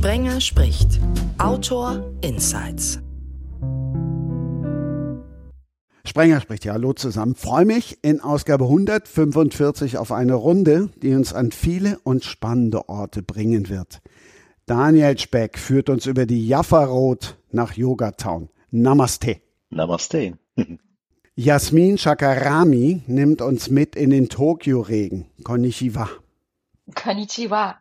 Sprenger 0.00 0.40
spricht. 0.40 0.98
Autor 1.36 2.10
Insights. 2.22 3.00
Sprenger 6.06 6.40
spricht 6.40 6.64
ja, 6.64 6.72
hallo 6.72 6.94
zusammen. 6.94 7.34
Freue 7.34 7.66
mich 7.66 7.98
in 8.00 8.22
Ausgabe 8.22 8.64
145 8.64 9.98
auf 9.98 10.10
eine 10.10 10.32
Runde, 10.32 10.88
die 11.02 11.14
uns 11.14 11.34
an 11.34 11.52
viele 11.52 11.98
und 12.02 12.24
spannende 12.24 12.88
Orte 12.88 13.22
bringen 13.22 13.68
wird. 13.68 14.00
Daniel 14.64 15.18
Speck 15.18 15.58
führt 15.58 15.90
uns 15.90 16.06
über 16.06 16.24
die 16.24 16.48
Jaffa 16.48 16.82
Road 16.86 17.36
nach 17.50 17.74
Yogatown. 17.74 18.48
Namaste. 18.70 19.42
Namaste. 19.68 20.38
Jasmin 21.34 21.98
Shakarami 21.98 23.02
nimmt 23.06 23.42
uns 23.42 23.68
mit 23.68 23.96
in 23.96 24.08
den 24.08 24.30
Tokio-Regen. 24.30 25.26
Konnichiwa. 25.44 26.08
Konnichiwa. 26.94 27.76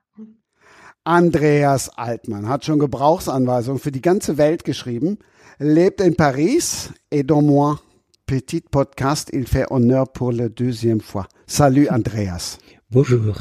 Andreas 1.09 1.89
Altmann 1.97 2.47
hat 2.47 2.65
schon 2.65 2.77
Gebrauchsanweisungen 2.77 3.79
für 3.79 3.91
die 3.91 3.99
ganze 3.99 4.37
Welt 4.37 4.63
geschrieben, 4.63 5.17
lebt 5.57 6.01
in 6.01 6.15
Paris 6.15 6.93
et 7.09 7.23
dans 7.23 7.43
moi. 7.43 7.79
Petit 8.27 8.69
podcast, 8.69 9.31
il 9.33 9.47
fait 9.47 9.65
honneur 9.71 10.05
pour 10.13 10.31
la 10.31 10.49
deuxième 10.49 11.01
fois. 11.01 11.27
Salut 11.47 11.89
Andreas. 11.89 12.59
Bonjour. 12.91 13.33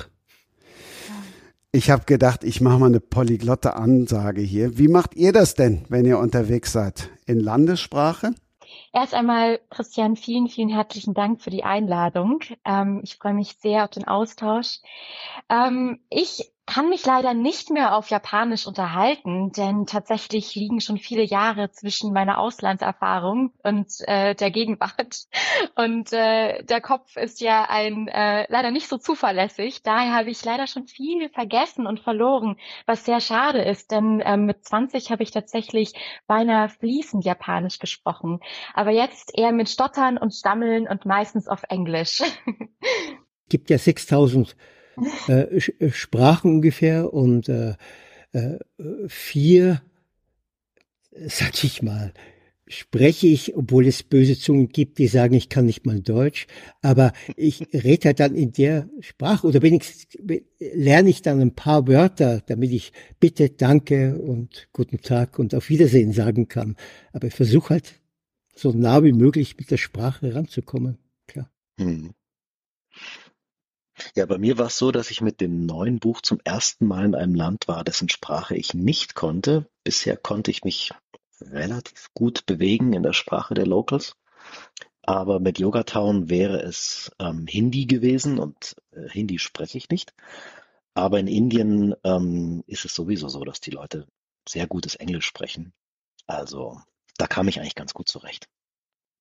Ich 1.70 1.90
habe 1.90 2.06
gedacht, 2.06 2.42
ich 2.42 2.62
mache 2.62 2.78
mal 2.78 2.86
eine 2.86 3.00
polyglotte 3.00 3.76
Ansage 3.76 4.40
hier. 4.40 4.78
Wie 4.78 4.88
macht 4.88 5.14
ihr 5.14 5.34
das 5.34 5.54
denn, 5.54 5.84
wenn 5.90 6.06
ihr 6.06 6.18
unterwegs 6.18 6.72
seid? 6.72 7.10
In 7.26 7.38
Landessprache? 7.38 8.32
Erst 8.94 9.12
einmal, 9.12 9.60
Christian, 9.68 10.16
vielen, 10.16 10.48
vielen 10.48 10.70
herzlichen 10.70 11.12
Dank 11.12 11.42
für 11.42 11.50
die 11.50 11.64
Einladung. 11.64 12.40
Ähm, 12.64 13.02
ich 13.04 13.16
freue 13.16 13.34
mich 13.34 13.58
sehr 13.60 13.84
auf 13.84 13.90
den 13.90 14.08
Austausch. 14.08 14.78
Ähm, 15.50 16.00
ich 16.08 16.50
kann 16.68 16.90
mich 16.90 17.06
leider 17.06 17.32
nicht 17.32 17.70
mehr 17.70 17.96
auf 17.96 18.10
Japanisch 18.10 18.66
unterhalten, 18.66 19.52
denn 19.52 19.86
tatsächlich 19.86 20.54
liegen 20.54 20.82
schon 20.82 20.98
viele 20.98 21.22
Jahre 21.22 21.70
zwischen 21.70 22.12
meiner 22.12 22.36
Auslandserfahrung 22.36 23.54
und 23.62 23.90
äh, 24.00 24.34
der 24.34 24.50
Gegenwart. 24.50 25.24
Und 25.74 26.12
äh, 26.12 26.62
der 26.64 26.80
Kopf 26.80 27.16
ist 27.16 27.40
ja 27.40 27.66
ein 27.68 28.08
äh, 28.08 28.46
leider 28.48 28.70
nicht 28.70 28.88
so 28.88 28.98
zuverlässig. 28.98 29.82
Daher 29.82 30.14
habe 30.14 30.30
ich 30.30 30.44
leider 30.44 30.66
schon 30.66 30.86
viel 30.86 31.28
vergessen 31.30 31.86
und 31.86 32.00
verloren, 32.00 32.56
was 32.86 33.04
sehr 33.04 33.20
schade 33.20 33.62
ist, 33.62 33.90
denn 33.90 34.20
äh, 34.20 34.36
mit 34.36 34.64
20 34.64 35.10
habe 35.10 35.22
ich 35.22 35.30
tatsächlich 35.30 35.92
beinahe 36.26 36.68
fließend 36.68 37.24
Japanisch 37.24 37.78
gesprochen. 37.78 38.40
Aber 38.74 38.90
jetzt 38.90 39.36
eher 39.36 39.52
mit 39.52 39.68
Stottern 39.68 40.18
und 40.18 40.34
Stammeln 40.34 40.86
und 40.88 41.06
meistens 41.06 41.48
auf 41.48 41.62
Englisch. 41.68 42.22
gibt 43.48 43.70
ja 43.70 43.78
6000 43.78 44.56
äh, 45.28 45.42
äh, 45.42 45.90
Sprachen 45.90 46.52
ungefähr 46.56 47.12
und 47.12 47.48
äh, 47.48 47.74
äh, 48.32 48.58
vier, 49.08 49.82
sag 51.26 51.64
ich 51.64 51.82
mal, 51.82 52.12
spreche 52.68 53.26
ich, 53.26 53.56
obwohl 53.56 53.86
es 53.86 54.02
böse 54.02 54.38
Zungen 54.38 54.68
gibt, 54.68 54.98
die 54.98 55.06
sagen, 55.06 55.34
ich 55.34 55.48
kann 55.48 55.66
nicht 55.66 55.86
mal 55.86 56.00
Deutsch, 56.00 56.46
aber 56.82 57.12
ich 57.36 57.66
rede 57.72 58.08
halt 58.08 58.20
dann 58.20 58.34
in 58.34 58.52
der 58.52 58.88
Sprache 59.00 59.46
oder 59.46 59.62
wenigstens 59.62 60.06
lerne 60.58 61.08
ich 61.08 61.22
dann 61.22 61.40
ein 61.40 61.54
paar 61.54 61.88
Wörter, 61.88 62.42
damit 62.46 62.72
ich 62.72 62.92
bitte, 63.20 63.50
danke 63.50 64.18
und 64.18 64.68
guten 64.72 65.00
Tag 65.00 65.38
und 65.38 65.54
auf 65.54 65.68
Wiedersehen 65.70 66.12
sagen 66.12 66.48
kann. 66.48 66.76
Aber 67.12 67.26
ich 67.26 67.34
versuche 67.34 67.70
halt 67.70 67.94
so 68.54 68.72
nah 68.72 69.02
wie 69.02 69.12
möglich 69.12 69.56
mit 69.56 69.70
der 69.70 69.78
Sprache 69.78 70.34
ranzukommen. 70.34 70.98
Klar. 71.26 71.50
Hm. 71.78 72.12
Ja, 74.14 74.26
bei 74.26 74.38
mir 74.38 74.58
war 74.58 74.66
es 74.66 74.78
so, 74.78 74.92
dass 74.92 75.10
ich 75.10 75.20
mit 75.20 75.40
dem 75.40 75.66
neuen 75.66 75.98
Buch 75.98 76.20
zum 76.20 76.40
ersten 76.44 76.86
Mal 76.86 77.04
in 77.04 77.14
einem 77.14 77.34
Land 77.34 77.68
war, 77.68 77.84
dessen 77.84 78.08
Sprache 78.08 78.56
ich 78.56 78.74
nicht 78.74 79.14
konnte. 79.14 79.68
Bisher 79.84 80.16
konnte 80.16 80.50
ich 80.50 80.64
mich 80.64 80.92
relativ 81.40 82.08
gut 82.14 82.46
bewegen 82.46 82.92
in 82.92 83.02
der 83.02 83.12
Sprache 83.12 83.54
der 83.54 83.66
Locals. 83.66 84.14
Aber 85.02 85.40
mit 85.40 85.58
Yogatown 85.58 86.28
wäre 86.28 86.60
es 86.60 87.10
ähm, 87.18 87.46
Hindi 87.48 87.86
gewesen 87.86 88.38
und 88.38 88.76
äh, 88.92 89.08
Hindi 89.08 89.38
spreche 89.38 89.78
ich 89.78 89.88
nicht. 89.88 90.12
Aber 90.94 91.18
in 91.18 91.28
Indien 91.28 91.94
ähm, 92.04 92.62
ist 92.66 92.84
es 92.84 92.94
sowieso 92.94 93.28
so, 93.28 93.44
dass 93.44 93.60
die 93.60 93.70
Leute 93.70 94.06
sehr 94.48 94.66
gutes 94.66 94.96
Englisch 94.96 95.26
sprechen. 95.26 95.72
Also 96.26 96.80
da 97.16 97.26
kam 97.26 97.48
ich 97.48 97.60
eigentlich 97.60 97.74
ganz 97.74 97.94
gut 97.94 98.08
zurecht. 98.08 98.48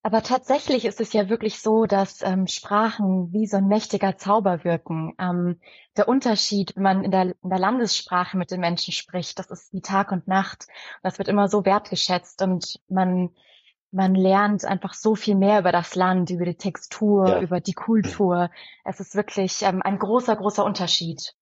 Aber 0.03 0.23
tatsächlich 0.23 0.85
ist 0.85 1.01
es 1.01 1.11
ja 1.11 1.27
wirklich 1.27 1.59
so, 1.59 1.85
dass 1.85 2.21
ähm, 2.21 2.47
Sprachen 2.47 3.33
wie 3.33 3.45
so 3.45 3.57
ein 3.57 3.67
mächtiger 3.67 4.17
Zauber 4.17 4.63
wirken. 4.63 5.13
Ähm, 5.19 5.59
der 5.97 6.07
Unterschied, 6.07 6.75
wenn 6.75 6.83
man 6.83 7.03
in 7.03 7.11
der, 7.11 7.23
in 7.23 7.49
der 7.49 7.59
Landessprache 7.59 8.37
mit 8.37 8.51
den 8.51 8.61
Menschen 8.61 8.93
spricht, 8.93 9.37
das 9.37 9.51
ist 9.51 9.73
wie 9.73 9.81
Tag 9.81 10.11
und 10.11 10.27
Nacht. 10.27 10.67
Das 11.03 11.17
wird 11.17 11.27
immer 11.27 11.49
so 11.49 11.65
wertgeschätzt 11.65 12.41
und 12.41 12.79
man, 12.87 13.31
man 13.91 14.15
lernt 14.15 14.63
einfach 14.63 14.93
so 14.93 15.15
viel 15.15 15.35
mehr 15.35 15.59
über 15.59 15.71
das 15.71 15.95
Land, 15.95 16.29
über 16.29 16.45
die 16.45 16.55
Textur, 16.55 17.27
ja. 17.27 17.41
über 17.41 17.59
die 17.59 17.73
Kultur. 17.73 18.49
Es 18.85 18.99
ist 18.99 19.15
wirklich 19.15 19.63
ähm, 19.63 19.81
ein 19.81 19.99
großer, 19.99 20.35
großer 20.35 20.63
Unterschied. 20.63 21.33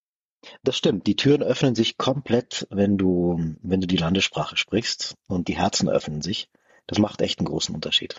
Das 0.64 0.78
stimmt. 0.78 1.08
Die 1.08 1.16
Türen 1.16 1.44
öffnen 1.44 1.76
sich 1.76 1.98
komplett, 1.98 2.68
wenn 2.72 2.98
du, 2.98 3.56
wenn 3.62 3.82
du 3.82 3.88
die 3.88 3.98
Landessprache 3.98 4.58
sprichst 4.58 5.16
und 5.28 5.48
die 5.48 5.58
Herzen 5.58 5.90
öffnen 5.90 6.22
sich. 6.22 6.50
Das 6.88 7.00
macht 7.00 7.22
echt 7.22 7.40
einen 7.40 7.48
großen 7.48 7.74
Unterschied. 7.74 8.16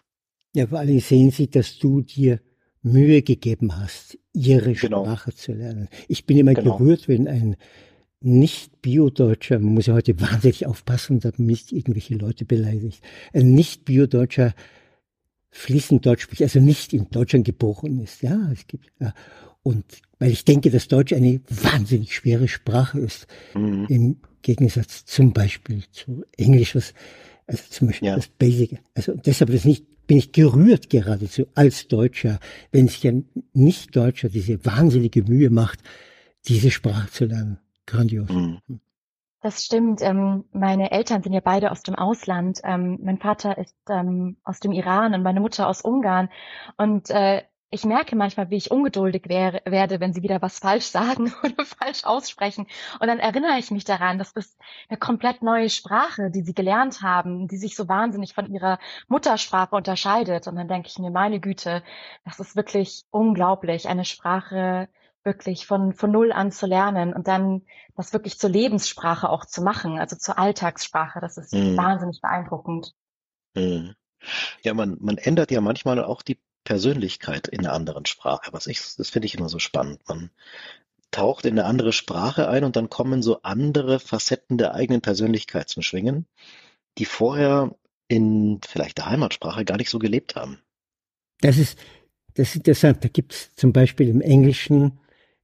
Ja, 0.55 0.67
vor 0.67 0.79
allem 0.79 1.01
sehen 1.01 1.31
Sie, 1.31 1.51
dass 1.51 1.79
du 1.79 2.01
dir 2.03 2.41
Mühe 2.83 3.23
gegeben 3.23 3.77
hast, 3.77 4.19
ihre 4.33 4.73
genau. 4.73 5.05
Sprache 5.05 5.35
zu 5.35 5.53
lernen. 5.53 5.89
Ich 6.09 6.25
bin 6.25 6.39
immer 6.39 6.55
genau. 6.55 6.79
gerührt, 6.79 7.09
wenn 7.09 7.29
ein 7.29 7.57
nicht 8.21 8.81
Bio-Deutscher, 8.83 9.59
man 9.59 9.75
muss 9.75 9.87
ja 9.87 9.95
heute 9.95 10.19
wahnsinnig 10.21 10.67
aufpassen, 10.67 11.21
dass 11.21 11.39
man 11.39 11.47
nicht 11.47 11.73
irgendwelche 11.73 12.15
Leute 12.15 12.45
beleidigt, 12.45 13.03
ein 13.33 13.53
nicht 13.53 13.85
Bio-Deutscher 13.85 14.55
fließend 15.51 16.05
Deutsch 16.05 16.23
spricht, 16.23 16.43
also 16.43 16.61
nicht 16.61 16.93
in 16.93 17.09
Deutschland 17.11 17.47
geboren 17.47 18.01
ist. 18.01 18.23
Ja, 18.23 18.51
es 18.53 18.67
gibt, 18.67 18.93
ja. 19.01 19.15
Und 19.63 19.85
weil 20.19 20.31
ich 20.31 20.45
denke, 20.45 20.71
dass 20.71 20.87
Deutsch 20.87 21.13
eine 21.13 21.41
wahnsinnig 21.49 22.15
schwere 22.15 22.47
Sprache 22.47 23.01
ist, 23.01 23.27
mhm. 23.55 23.87
im 23.89 24.17
Gegensatz 24.43 25.05
zum 25.07 25.33
Beispiel 25.33 25.83
zu 25.91 26.25
Englisch, 26.37 26.75
was, 26.75 26.95
also 27.47 27.63
zum 27.71 27.89
Beispiel 27.89 28.09
ja. 28.09 28.17
das 28.17 28.29
Basic. 28.29 28.79
Also 28.95 29.15
deshalb 29.15 29.51
ist 29.51 29.65
nicht 29.65 29.87
bin 30.07 30.19
ich 30.19 30.33
gerührt 30.33 30.91
geradezu 30.91 31.47
als 31.55 31.89
Deutscher, 31.89 32.39
wenn 32.73 32.89
sich 32.89 33.07
ein 33.07 33.29
Nicht-Deutscher 33.53 34.29
diese 34.29 34.65
wahnsinnige 34.65 35.23
Mühe 35.23 35.51
macht, 35.51 35.81
diese 36.47 36.71
Sprache 36.71 37.11
zu 37.11 37.25
lernen. 37.27 37.59
Grandios. 37.87 38.29
Mhm. 38.29 38.61
Das 39.41 39.65
stimmt. 39.65 40.03
Ähm, 40.03 40.45
meine 40.53 40.91
Eltern 40.91 41.23
sind 41.23 41.33
ja 41.33 41.41
beide 41.41 41.71
aus 41.71 41.83
dem 41.83 41.95
Ausland. 41.95 42.61
Ähm, 42.65 42.99
mein 43.03 43.19
Vater 43.19 43.57
ist 43.59 43.77
ähm, 43.89 44.39
aus 44.43 44.59
dem 44.59 44.73
Iran 44.73 45.15
und 45.15 45.23
meine 45.23 45.41
Mutter 45.41 45.69
aus 45.69 45.83
Ungarn. 45.83 46.31
Und 46.77 47.11
äh, 47.11 47.43
ich 47.77 47.85
merke 47.85 48.17
manchmal, 48.17 48.49
wie 48.51 48.57
ich 48.57 48.71
ungeduldig 48.71 49.29
wäre, 49.29 49.61
werde, 49.67 50.01
wenn 50.01 50.15
sie 50.15 50.23
wieder 50.23 50.41
was 50.41 50.59
falsch 50.59 50.87
sagen 50.87 51.33
oder 51.45 51.65
falsch 51.65 52.05
aussprechen. 52.05 52.67
Und 53.01 53.07
dann 53.07 53.19
erinnere 53.19 53.59
ich 53.59 53.71
mich 53.71 53.85
daran, 53.85 54.19
das 54.19 54.33
ist 54.33 54.59
eine 54.89 54.99
komplett 54.99 55.43
neue 55.43 55.69
Sprache, 55.69 56.31
die 56.31 56.43
sie 56.43 56.55
gelernt 56.55 57.03
haben, 57.03 57.49
die 57.49 57.59
sich 57.59 57.77
so 57.77 57.87
wahnsinnig 57.87 58.33
von 58.33 58.51
ihrer 58.51 58.79
Muttersprache 59.09 59.77
unterscheidet. 59.77 60.49
Und 60.49 60.57
dann 60.57 60.69
denke 60.69 60.89
ich 60.89 60.99
mir, 60.99 61.11
meine 61.11 61.39
Güte, 61.39 61.83
das 62.25 62.41
ist 62.41 62.57
wirklich 62.57 63.05
unglaublich, 63.11 63.89
eine 63.89 64.07
Sprache 64.07 64.89
wirklich 65.23 65.67
von, 65.67 65.93
von 65.93 66.11
Null 66.11 66.33
an 66.33 66.53
zu 66.53 66.67
lernen 66.67 67.13
und 67.13 67.29
dann 67.29 67.63
das 67.95 68.15
wirklich 68.15 68.39
zur 68.39 68.49
Lebenssprache 68.49 69.29
auch 69.29 69.45
zu 69.45 69.61
machen, 69.61 69.99
also 69.99 70.17
zur 70.17 70.39
Alltagssprache. 70.39 71.21
Das 71.21 71.37
ist 71.37 71.53
mhm. 71.53 71.77
wahnsinnig 71.77 72.23
beeindruckend. 72.23 72.95
Mhm. 73.55 73.95
Ja, 74.63 74.73
man, 74.73 74.97
man 75.01 75.19
ändert 75.19 75.51
ja 75.51 75.61
manchmal 75.61 76.03
auch 76.03 76.23
die 76.23 76.41
Persönlichkeit 76.67 77.49
in 77.49 77.61
einer 77.61 77.73
anderen 77.73 78.05
Sprache. 78.05 78.53
Was 78.53 78.67
ich, 78.67 78.81
das 78.97 79.09
finde 79.09 79.27
ich 79.27 79.35
immer 79.35 79.49
so 79.49 79.59
spannend. 79.59 80.01
Man 80.07 80.31
taucht 81.11 81.47
in 81.47 81.59
eine 81.59 81.67
andere 81.67 81.95
Sprache 81.95 82.51
ein 82.51 82.65
und 82.65 82.77
dann 82.77 82.91
kommen 82.91 83.23
so 83.23 83.41
andere 83.43 83.99
Facetten 84.01 84.59
der 84.59 84.75
eigenen 84.75 85.01
Persönlichkeit 85.01 85.71
zum 85.71 85.83
Schwingen, 85.83 86.27
die 86.99 87.07
vorher 87.07 87.75
in 88.09 88.61
vielleicht 88.67 88.99
der 88.99 89.07
Heimatsprache 89.07 89.65
gar 89.65 89.79
nicht 89.79 89.89
so 89.89 89.99
gelebt 89.99 90.37
haben. 90.37 90.59
Das 91.41 91.57
ist, 91.57 91.79
das 92.35 92.51
ist 92.51 92.57
interessant. 92.57 93.03
Da 93.03 93.09
gibt 93.09 93.33
es 93.33 93.55
zum 93.55 93.73
Beispiel 93.73 94.09
im 94.09 94.21
Englischen, 94.21 94.99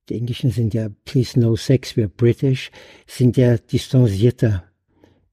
die 0.08 0.16
Englischen 0.16 0.50
sind 0.50 0.74
ja 0.74 0.88
Please 1.04 1.38
No 1.38 1.56
Sex, 1.56 1.92
we're 1.92 2.08
British, 2.08 2.70
sind 3.06 3.36
ja 3.36 3.56
distanzierter. 3.56 4.64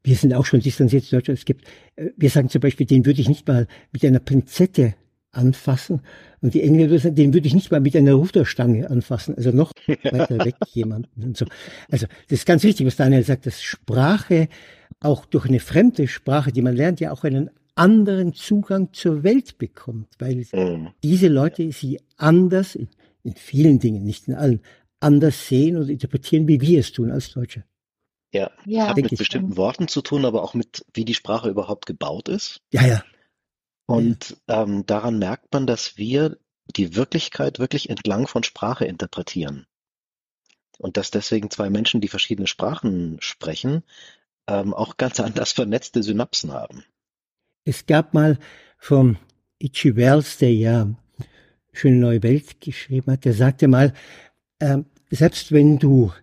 Wir 0.04 0.16
sind 0.16 0.34
auch 0.34 0.46
schon 0.46 0.62
distanziert 0.62 1.04
in 1.04 1.18
Deutschland. 1.18 1.40
Es 1.40 1.46
gibt, 1.46 1.68
äh, 1.96 2.12
wir 2.16 2.30
sagen 2.30 2.50
zum 2.50 2.62
Beispiel, 2.62 2.86
den 2.86 3.06
würde 3.06 3.19
ich 3.22 3.28
nicht 3.28 3.48
mal 3.48 3.68
mit 3.92 4.06
einer 4.06 4.19
Pinzette 4.19 4.96
anfassen. 5.40 6.02
Und 6.42 6.54
die 6.54 6.62
Engländer 6.62 7.00
sagen, 7.00 7.16
den 7.16 7.34
würde 7.34 7.48
ich 7.48 7.54
nicht 7.54 7.72
mal 7.72 7.80
mit 7.80 7.96
einer 7.96 8.14
Ruderstange 8.14 8.90
anfassen, 8.90 9.36
also 9.36 9.52
noch 9.52 9.72
weiter 9.88 10.46
weg 10.46 10.56
jemanden 10.74 11.24
und 11.24 11.38
so. 11.38 11.46
Also 11.90 12.06
das 12.28 12.40
ist 12.40 12.46
ganz 12.46 12.64
wichtig, 12.64 12.86
was 12.86 12.98
Daniel 12.98 13.24
sagt, 13.24 13.46
dass 13.46 13.62
Sprache 13.62 14.48
auch 15.00 15.26
durch 15.26 15.46
eine 15.46 15.60
fremde 15.60 16.08
Sprache, 16.08 16.52
die 16.52 16.62
man 16.62 16.76
lernt, 16.76 17.00
ja 17.00 17.12
auch 17.12 17.24
einen 17.24 17.50
anderen 17.76 18.34
Zugang 18.34 18.92
zur 18.94 19.24
Welt 19.24 19.58
bekommt, 19.58 20.10
weil 20.20 20.46
mhm. 20.52 20.90
diese 21.04 21.30
Leute 21.30 21.72
sie 21.72 22.00
anders, 22.18 22.76
in, 22.76 22.90
in 23.24 23.36
vielen 23.36 23.80
Dingen, 23.80 24.04
nicht 24.04 24.28
in 24.28 24.36
allen, 24.36 24.62
anders 25.00 25.48
sehen 25.48 25.78
und 25.78 25.90
interpretieren, 25.90 26.48
wie 26.48 26.60
wir 26.60 26.80
es 26.80 26.92
tun 26.92 27.10
als 27.10 27.32
Deutsche. 27.32 27.64
Ja, 28.34 28.52
ja 28.66 28.90
hat 28.90 28.98
mit 28.98 29.18
bestimmten 29.18 29.58
Worten 29.58 29.88
zu 29.88 30.02
tun, 30.02 30.26
aber 30.26 30.44
auch 30.44 30.54
mit, 30.54 30.86
wie 30.94 31.06
die 31.06 31.14
Sprache 31.14 31.50
überhaupt 31.50 31.86
gebaut 31.86 32.30
ist. 32.30 32.62
Ja, 32.72 32.86
ja. 32.86 33.04
Und 33.90 34.38
ähm, 34.48 34.86
daran 34.86 35.18
merkt 35.18 35.52
man, 35.52 35.66
dass 35.66 35.98
wir 35.98 36.38
die 36.76 36.96
Wirklichkeit 36.96 37.58
wirklich 37.58 37.90
entlang 37.90 38.28
von 38.28 38.44
Sprache 38.44 38.86
interpretieren. 38.86 39.66
Und 40.78 40.96
dass 40.96 41.10
deswegen 41.10 41.50
zwei 41.50 41.72
Menschen, 41.72 42.00
die 42.00 42.08
verschiedene 42.08 42.48
Sprachen 42.48 43.18
sprechen, 43.20 43.84
ähm, 44.48 44.76
auch 44.76 44.98
ganz 44.98 45.20
anders 45.20 45.54
vernetzte 45.54 46.04
Synapsen 46.04 46.54
haben. 46.54 46.84
Es 47.66 47.88
gab 47.88 48.14
mal 48.14 48.38
vom 48.78 49.18
Itchy 49.58 49.96
Wells, 49.96 50.38
der 50.38 50.54
ja 50.54 50.94
Schöne 51.74 51.98
Neue 51.98 52.22
Welt 52.22 52.62
geschrieben 52.62 53.12
hat, 53.12 53.26
der 53.26 53.34
sagte 53.34 53.68
mal, 53.68 53.94
äh, 54.60 54.80
selbst 55.10 55.52
wenn 55.52 55.80
du 55.80 56.14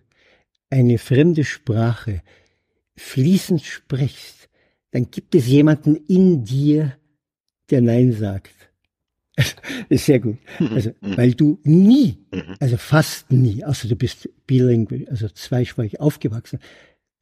eine 0.69 0.97
fremde 0.99 1.43
Sprache 1.43 2.21
fließend 2.95 3.61
sprichst, 3.63 4.49
dann 4.91 5.11
gibt 5.11 5.35
es 5.35 5.47
jemanden 5.47 5.95
in 5.95 6.45
dir, 6.45 6.97
der 7.69 7.81
Nein 7.81 8.11
sagt. 8.13 8.51
Das 9.35 9.55
ist 9.89 10.05
sehr 10.05 10.19
gut. 10.19 10.37
Mhm. 10.59 10.67
Also, 10.73 10.89
mhm. 11.01 11.17
weil 11.17 11.33
du 11.33 11.59
nie, 11.63 12.17
mhm. 12.31 12.55
also 12.59 12.77
fast 12.77 13.31
nie, 13.31 13.63
außer 13.63 13.87
du 13.87 13.95
bist 13.95 14.29
bilingual, 14.47 15.07
also 15.09 15.29
zweisprachig 15.29 15.99
aufgewachsen, 15.99 16.59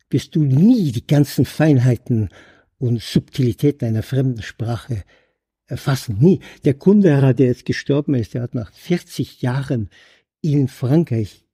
bist 0.10 0.36
du 0.36 0.44
nie 0.44 0.92
die 0.92 1.06
ganzen 1.06 1.46
Feinheiten 1.46 2.30
und 2.78 3.02
Subtilitäten 3.02 3.86
einer 3.86 4.04
fremden 4.04 4.42
Sprache 4.42 5.04
erfassen. 5.68 6.18
Nie. 6.20 6.40
Der 6.64 6.76
Kundera, 6.76 7.34
der 7.34 7.48
jetzt 7.48 7.66
gestorben 7.66 8.14
ist, 8.16 8.34
der 8.34 8.44
hat 8.44 8.54
nach 8.54 8.72
40 8.72 9.42
Jahren 9.42 9.90
in 10.42 10.68
Frankreich 10.68 11.45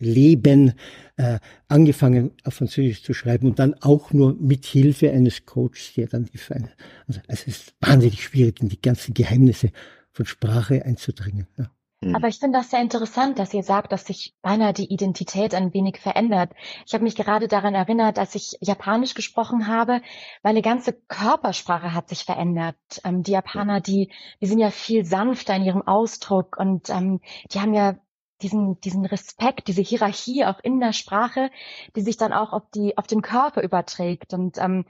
leben, 0.00 0.72
äh, 1.16 1.38
angefangen 1.68 2.32
auf 2.44 2.54
Französisch 2.54 3.04
zu 3.04 3.14
schreiben 3.14 3.46
und 3.46 3.58
dann 3.58 3.74
auch 3.74 4.12
nur 4.12 4.34
mit 4.34 4.64
Hilfe 4.66 5.10
eines 5.12 5.46
Coaches, 5.46 5.92
der 5.96 6.08
dann 6.08 6.24
die 6.24 6.38
Feine. 6.38 6.70
Also 7.06 7.20
es 7.28 7.46
ist 7.46 7.74
wahnsinnig 7.80 8.24
schwierig, 8.24 8.60
in 8.60 8.68
die 8.68 8.80
ganzen 8.80 9.14
Geheimnisse 9.14 9.70
von 10.10 10.26
Sprache 10.26 10.84
einzudringen. 10.84 11.46
Ja. 11.56 11.70
Hm. 12.02 12.16
Aber 12.16 12.28
ich 12.28 12.38
finde 12.38 12.58
das 12.58 12.70
sehr 12.70 12.80
interessant, 12.80 13.38
dass 13.38 13.52
ihr 13.52 13.62
sagt, 13.62 13.92
dass 13.92 14.06
sich 14.06 14.34
beinahe 14.40 14.72
die 14.72 14.92
Identität 14.92 15.54
ein 15.54 15.74
wenig 15.74 15.98
verändert. 15.98 16.52
Ich 16.86 16.94
habe 16.94 17.04
mich 17.04 17.14
gerade 17.14 17.46
daran 17.46 17.74
erinnert, 17.74 18.18
als 18.18 18.34
ich 18.34 18.56
Japanisch 18.60 19.14
gesprochen 19.14 19.66
habe, 19.66 20.00
meine 20.42 20.62
ganze 20.62 20.94
Körpersprache 20.94 21.92
hat 21.92 22.08
sich 22.08 22.24
verändert. 22.24 22.76
Ähm, 23.04 23.22
die 23.22 23.32
Japaner, 23.32 23.80
die, 23.80 24.10
die 24.40 24.46
sind 24.46 24.58
ja 24.58 24.70
viel 24.70 25.04
sanfter 25.04 25.54
in 25.56 25.64
ihrem 25.64 25.82
Ausdruck 25.86 26.56
und 26.58 26.88
ähm, 26.88 27.20
die 27.52 27.60
haben 27.60 27.74
ja 27.74 27.96
diesen, 28.42 28.80
diesen 28.80 29.04
Respekt, 29.04 29.68
diese 29.68 29.82
Hierarchie 29.82 30.44
auch 30.44 30.60
in 30.60 30.80
der 30.80 30.92
Sprache, 30.92 31.50
die 31.96 32.00
sich 32.00 32.16
dann 32.16 32.32
auch 32.32 32.52
auf 32.52 32.62
die, 32.74 32.96
auf 32.96 33.06
den 33.06 33.22
Körper 33.22 33.62
überträgt. 33.62 34.32
Und 34.32 34.58
ähm, 34.58 34.84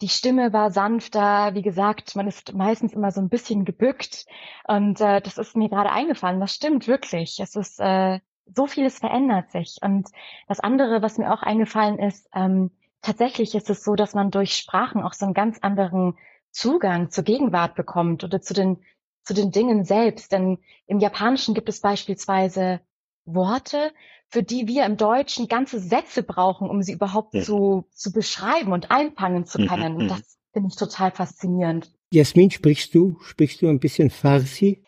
die 0.00 0.08
Stimme 0.08 0.52
war 0.52 0.70
sanfter, 0.70 1.54
wie 1.54 1.62
gesagt, 1.62 2.16
man 2.16 2.26
ist 2.26 2.54
meistens 2.54 2.92
immer 2.92 3.10
so 3.10 3.20
ein 3.20 3.28
bisschen 3.28 3.64
gebückt. 3.64 4.26
Und 4.66 5.00
äh, 5.00 5.20
das 5.20 5.38
ist 5.38 5.56
mir 5.56 5.68
gerade 5.68 5.90
eingefallen. 5.90 6.40
Das 6.40 6.54
stimmt 6.54 6.88
wirklich. 6.88 7.38
Es 7.40 7.56
ist 7.56 7.80
äh, 7.80 8.20
so 8.54 8.66
vieles 8.66 8.98
verändert 8.98 9.50
sich. 9.50 9.78
Und 9.82 10.08
das 10.48 10.60
andere, 10.60 11.02
was 11.02 11.18
mir 11.18 11.32
auch 11.32 11.42
eingefallen 11.42 11.98
ist, 11.98 12.28
ähm, 12.34 12.70
tatsächlich 13.02 13.54
ist 13.54 13.70
es 13.70 13.84
so, 13.84 13.94
dass 13.94 14.14
man 14.14 14.30
durch 14.30 14.56
Sprachen 14.56 15.02
auch 15.02 15.12
so 15.12 15.24
einen 15.26 15.34
ganz 15.34 15.58
anderen 15.60 16.16
Zugang 16.50 17.10
zur 17.10 17.24
Gegenwart 17.24 17.74
bekommt 17.74 18.24
oder 18.24 18.40
zu 18.40 18.54
den 18.54 18.78
zu 19.24 19.34
den 19.34 19.50
Dingen 19.50 19.84
selbst. 19.84 20.32
Denn 20.32 20.58
im 20.86 21.00
Japanischen 21.00 21.54
gibt 21.54 21.68
es 21.68 21.80
beispielsweise 21.80 22.80
Worte, 23.24 23.92
für 24.28 24.42
die 24.42 24.66
wir 24.66 24.84
im 24.84 24.96
Deutschen 24.96 25.48
ganze 25.48 25.78
Sätze 25.78 26.22
brauchen, 26.22 26.68
um 26.68 26.82
sie 26.82 26.92
überhaupt 26.92 27.34
ja. 27.34 27.42
zu, 27.42 27.86
zu 27.92 28.12
beschreiben 28.12 28.72
und 28.72 28.90
einfangen 28.90 29.46
zu 29.46 29.60
mhm, 29.60 29.66
können. 29.68 29.94
Und 29.96 30.04
mhm. 30.04 30.08
das 30.08 30.38
finde 30.52 30.68
ich 30.70 30.76
total 30.76 31.10
faszinierend. 31.10 31.90
Jasmin, 32.10 32.50
sprichst 32.50 32.94
du, 32.94 33.18
sprichst 33.22 33.62
du 33.62 33.68
ein 33.68 33.80
bisschen 33.80 34.10
Farsi? 34.10 34.84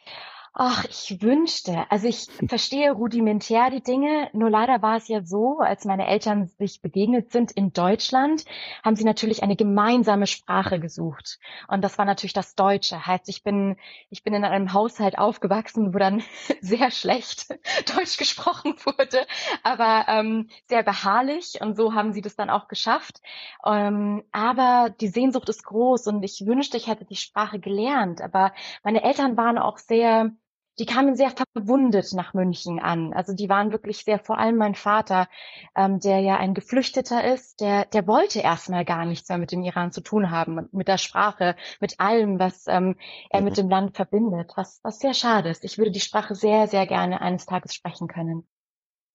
Ach, 0.59 0.87
ich 0.87 1.21
wünschte. 1.21 1.85
Also 1.91 2.09
ich 2.09 2.29
verstehe 2.49 2.91
rudimentär 2.91 3.69
die 3.69 3.83
Dinge, 3.83 4.31
nur 4.33 4.49
leider 4.49 4.81
war 4.81 4.97
es 4.97 5.07
ja 5.07 5.23
so, 5.23 5.59
als 5.59 5.85
meine 5.85 6.07
Eltern 6.07 6.47
sich 6.47 6.81
begegnet 6.81 7.31
sind 7.31 7.53
in 7.53 7.75
Deutschland, 7.75 8.47
haben 8.83 8.97
sie 8.97 9.05
natürlich 9.05 9.43
eine 9.43 9.55
gemeinsame 9.55 10.27
Sprache 10.27 10.81
gesucht. 10.81 11.41
Und 11.69 11.85
das 11.85 11.99
war 11.99 12.07
natürlich 12.07 12.33
das 12.33 12.55
Deutsche. 12.55 13.07
Heißt, 13.07 13.29
ich 13.29 13.43
bin, 13.43 13.77
ich 14.09 14.23
bin 14.23 14.33
in 14.33 14.45
einem 14.45 14.73
Haushalt 14.73 15.19
aufgewachsen, 15.19 15.93
wo 15.93 15.99
dann 15.99 16.23
sehr 16.63 16.91
schlecht 16.91 17.51
Deutsch 17.95 18.17
gesprochen 18.17 18.77
wurde, 18.83 19.27
aber 19.63 20.07
ähm, 20.09 20.49
sehr 20.69 20.83
beharrlich. 20.83 21.59
Und 21.61 21.77
so 21.77 21.93
haben 21.93 22.15
sie 22.15 22.23
das 22.23 22.35
dann 22.35 22.49
auch 22.49 22.69
geschafft. 22.69 23.21
Ähm, 23.63 24.25
aber 24.33 24.89
die 25.03 25.09
Sehnsucht 25.09 25.51
ist 25.51 25.65
groß 25.65 26.07
und 26.07 26.23
ich 26.23 26.47
wünschte, 26.47 26.79
ich 26.79 26.87
hätte 26.87 27.05
die 27.05 27.15
Sprache 27.17 27.59
gelernt. 27.59 28.23
Aber 28.23 28.55
meine 28.83 29.03
Eltern 29.05 29.37
waren 29.37 29.59
auch 29.59 29.77
sehr, 29.77 30.33
die 30.79 30.87
kamen 30.87 31.17
sehr 31.17 31.33
verwundet 31.55 32.13
nach 32.13 32.35
München 32.35 32.79
an. 32.79 33.13
Also 33.13 33.33
die 33.33 33.49
waren 33.49 33.73
wirklich 33.73 34.05
sehr, 34.05 34.19
vor 34.19 34.39
allem 34.39 34.57
mein 34.57 34.75
Vater, 34.75 35.29
ähm, 35.75 36.01
der 36.01 36.21
ja 36.21 36.37
ein 36.37 36.55
Geflüchteter 36.55 37.33
ist, 37.33 37.61
der, 37.61 37.87
der 37.87 38.07
wollte 38.07 38.41
erstmal 38.41 38.85
gar 38.85 39.07
nichts 39.07 39.29
mehr 39.29 39.39
mit 39.39 39.53
dem 39.53 39.63
Iran 39.63 39.93
zu 39.93 40.01
tun 40.01 40.31
haben, 40.31 40.69
mit 40.73 40.89
der 40.89 40.99
Sprache, 40.99 41.57
mit 41.81 41.99
allem, 41.99 42.39
was 42.39 42.67
ähm, 42.67 42.97
er 43.31 43.41
mit 43.41 43.53
mhm. 43.53 43.63
dem 43.63 43.71
Land 43.71 43.97
verbindet, 43.97 44.53
was, 44.57 44.81
was 44.83 44.99
sehr 44.99 45.15
schade 45.15 45.49
ist. 45.49 45.65
Ich 45.65 45.79
würde 45.79 45.91
die 45.91 46.01
Sprache 46.01 46.35
sehr, 46.35 46.69
sehr 46.69 46.87
gerne 46.87 47.21
eines 47.21 47.47
Tages 47.47 47.75
sprechen 47.75 48.09
können. 48.09 48.47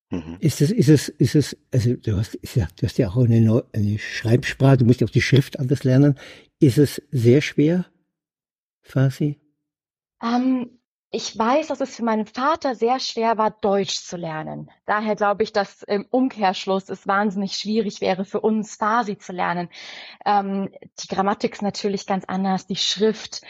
Mhm. 0.09 0.37
Ist 0.39 0.61
es, 0.61 0.71
ist 0.71 0.89
es, 0.89 1.09
ist 1.09 1.35
es, 1.35 1.57
also 1.71 1.95
du 1.95 2.17
hast, 2.17 2.37
ja, 2.55 2.67
du 2.77 2.85
hast 2.85 2.97
ja 2.97 3.09
auch 3.09 3.17
eine, 3.17 3.63
eine 3.73 3.99
Schreibsprache, 3.99 4.77
du 4.77 4.85
musst 4.85 4.99
ja 4.99 5.07
auch 5.07 5.11
die 5.11 5.21
Schrift 5.21 5.59
anders 5.59 5.83
lernen. 5.83 6.19
Ist 6.59 6.77
es 6.77 7.01
sehr 7.11 7.41
schwer, 7.41 7.85
Farsi? 8.81 9.39
Ähm, 10.21 10.80
ich 11.11 11.37
weiß, 11.37 11.67
dass 11.67 11.81
es 11.81 11.97
für 11.97 12.03
meinen 12.03 12.25
Vater 12.25 12.73
sehr 12.73 12.99
schwer 12.99 13.37
war, 13.37 13.51
Deutsch 13.51 13.99
zu 13.99 14.15
lernen. 14.15 14.71
Daher 14.85 15.15
glaube 15.17 15.43
ich, 15.43 15.51
dass 15.51 15.83
im 15.83 16.05
Umkehrschluss 16.09 16.89
es 16.89 17.05
wahnsinnig 17.05 17.57
schwierig 17.57 17.99
wäre 17.99 18.23
für 18.23 18.39
uns, 18.39 18.77
Farsi 18.77 19.17
zu 19.17 19.33
lernen. 19.33 19.69
Ähm, 20.25 20.69
die 21.01 21.07
Grammatik 21.13 21.53
ist 21.53 21.61
natürlich 21.61 22.05
ganz 22.07 22.23
anders, 22.25 22.65
die 22.65 22.77
Schrift. 22.77 23.41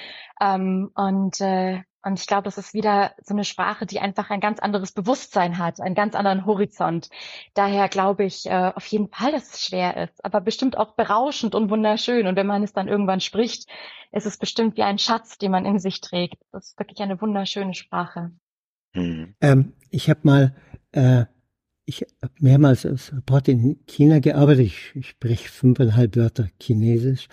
Ähm, 0.42 0.90
und 0.96 1.40
äh, 1.40 1.84
und 2.04 2.20
ich 2.20 2.26
glaube, 2.26 2.44
das 2.44 2.58
ist 2.58 2.74
wieder 2.74 3.14
so 3.22 3.34
eine 3.34 3.44
Sprache, 3.44 3.86
die 3.86 4.00
einfach 4.00 4.30
ein 4.30 4.40
ganz 4.40 4.60
anderes 4.60 4.92
Bewusstsein 4.92 5.58
hat, 5.58 5.80
einen 5.80 5.96
ganz 5.96 6.16
anderen 6.16 6.46
Horizont. 6.46 7.10
Daher 7.54 7.90
glaube 7.90 8.24
ich 8.24 8.48
äh, 8.48 8.72
auf 8.76 8.86
jeden 8.88 9.10
Fall, 9.10 9.32
dass 9.32 9.54
es 9.54 9.64
schwer 9.64 9.98
ist, 9.98 10.24
aber 10.26 10.42
bestimmt 10.42 10.78
auch 10.78 10.96
berauschend 10.96 11.54
und 11.54 11.70
wunderschön. 11.70 12.26
Und 12.26 12.36
wenn 12.36 12.48
man 12.48 12.64
es 12.64 12.74
dann 12.74 12.88
irgendwann 12.88 13.20
spricht, 13.20 13.70
ist 14.12 14.26
es 14.26 14.38
bestimmt 14.38 14.78
wie 14.78 14.84
ein 14.84 14.98
Schatz, 14.98 15.38
den 15.38 15.52
man 15.52 15.66
in 15.66 15.80
sich 15.80 16.02
trägt. 16.02 16.38
Das 16.52 16.70
ist 16.70 16.80
wirklich 16.80 17.00
eine 17.00 17.22
wunderschöne 17.22 17.76
Sprache. 17.76 18.32
Hm. 18.94 19.36
Ähm, 19.40 19.74
ich 19.90 20.10
habe 20.10 20.22
mal, 20.24 20.56
äh, 20.92 21.26
ich 21.86 22.02
habe 22.22 22.34
mehrmals 22.40 22.86
als 22.86 23.14
Reporter 23.14 23.52
in 23.52 23.80
China 23.86 24.20
gearbeitet. 24.20 24.66
Ich, 24.66 24.96
ich 24.96 25.10
spreche 25.10 25.50
fünfeinhalb 25.50 26.16
Wörter 26.16 26.50
Chinesisch 26.60 27.28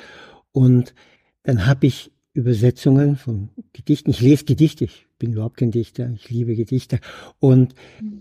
und 0.53 0.95
dann 1.43 1.67
habe 1.67 1.87
ich 1.87 2.13
Übersetzungen 2.39 3.17
von 3.17 3.49
Gedichten. 3.73 4.11
Ich 4.11 4.21
lese 4.21 4.45
Gedichte, 4.45 4.85
ich 4.85 5.07
bin 5.19 5.33
überhaupt 5.33 5.57
kein 5.57 5.73
Dichter, 5.73 6.11
ich 6.15 6.31
liebe 6.31 6.55
Gedichte. 6.55 7.01
Und 7.41 7.75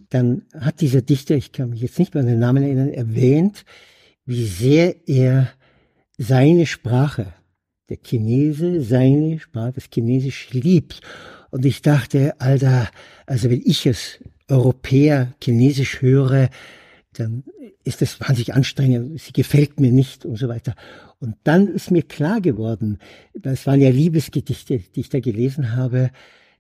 dann 0.10 0.44
hat 0.60 0.82
dieser 0.82 1.02
Dichter, 1.04 1.36
ich 1.36 1.52
kann 1.52 1.70
mich 1.70 1.82
jetzt 1.82 2.00
nicht 2.00 2.14
mehr 2.14 2.22
an 2.22 2.28
den 2.28 2.40
Namen 2.40 2.64
erinnern, 2.64 2.90
erwähnt, 2.90 3.64
wie 4.26 4.46
sehr 4.46 5.08
er 5.08 5.50
seine 6.18 6.66
Sprache, 6.66 7.34
der 7.90 7.98
Chinese, 8.04 8.82
seine 8.82 9.40
Sprache, 9.40 9.74
das 9.74 9.90
Chinesisch 9.94 10.50
liebt. 10.52 11.02
Und 11.52 11.64
ich 11.64 11.84
dachte, 11.84 12.42
Alter, 12.42 12.90
also 13.28 13.52
wenn 13.52 13.62
ich 13.64 13.86
es 13.86 14.20
Europäer 14.50 15.34
Chinesisch 15.42 16.02
höre, 16.02 16.50
dann 17.14 17.44
ist 17.84 18.02
das 18.02 18.20
wahnsinnig 18.20 18.54
anstrengend, 18.54 19.20
sie 19.22 19.32
gefällt 19.32 19.80
mir 19.80 19.92
nicht 19.92 20.26
und 20.26 20.38
so 20.38 20.48
weiter. 20.48 20.76
Und 21.20 21.36
dann 21.44 21.68
ist 21.68 21.92
mir 21.92 22.04
klar 22.04 22.42
geworden, 22.42 23.00
das 23.34 23.66
waren 23.66 23.82
ja 23.82 23.90
Liebesgedichte, 23.90 24.80
die 24.96 25.00
ich 25.00 25.10
da 25.10 25.20
gelesen 25.20 25.76
habe, 25.76 26.12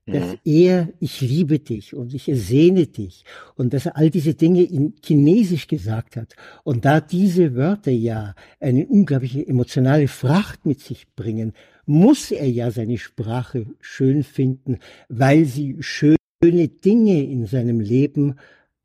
dass 0.07 0.31
mhm. 0.31 0.39
er, 0.45 0.93
ich 0.99 1.21
liebe 1.21 1.59
dich 1.59 1.93
und 1.93 2.13
ich 2.13 2.29
ersehne 2.29 2.87
dich 2.87 3.25
und 3.55 3.73
dass 3.73 3.87
er 3.87 3.97
all 3.97 4.09
diese 4.09 4.33
Dinge 4.33 4.63
in 4.63 4.93
Chinesisch 5.05 5.67
gesagt 5.67 6.15
hat. 6.15 6.33
Und 6.63 6.85
da 6.85 7.01
diese 7.01 7.55
Wörter 7.55 7.91
ja 7.91 8.33
eine 8.59 8.87
unglaubliche 8.87 9.45
emotionale 9.45 10.07
Fracht 10.07 10.65
mit 10.65 10.79
sich 10.79 11.07
bringen, 11.15 11.53
muss 11.85 12.31
er 12.31 12.49
ja 12.49 12.71
seine 12.71 12.97
Sprache 12.97 13.65
schön 13.81 14.23
finden, 14.23 14.79
weil 15.09 15.45
sie 15.45 15.75
schöne 15.81 16.17
Dinge 16.41 17.23
in 17.23 17.45
seinem 17.45 17.81
Leben 17.81 18.35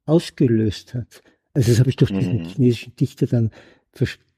ausgelöst 0.06 0.94
hat. 0.94 1.22
Also 1.54 1.70
das 1.70 1.78
habe 1.78 1.90
ich 1.90 1.96
durch 1.96 2.12
diesen 2.12 2.38
mhm. 2.38 2.46
chinesischen 2.46 2.96
Dichter 2.96 3.26
dann 3.26 3.50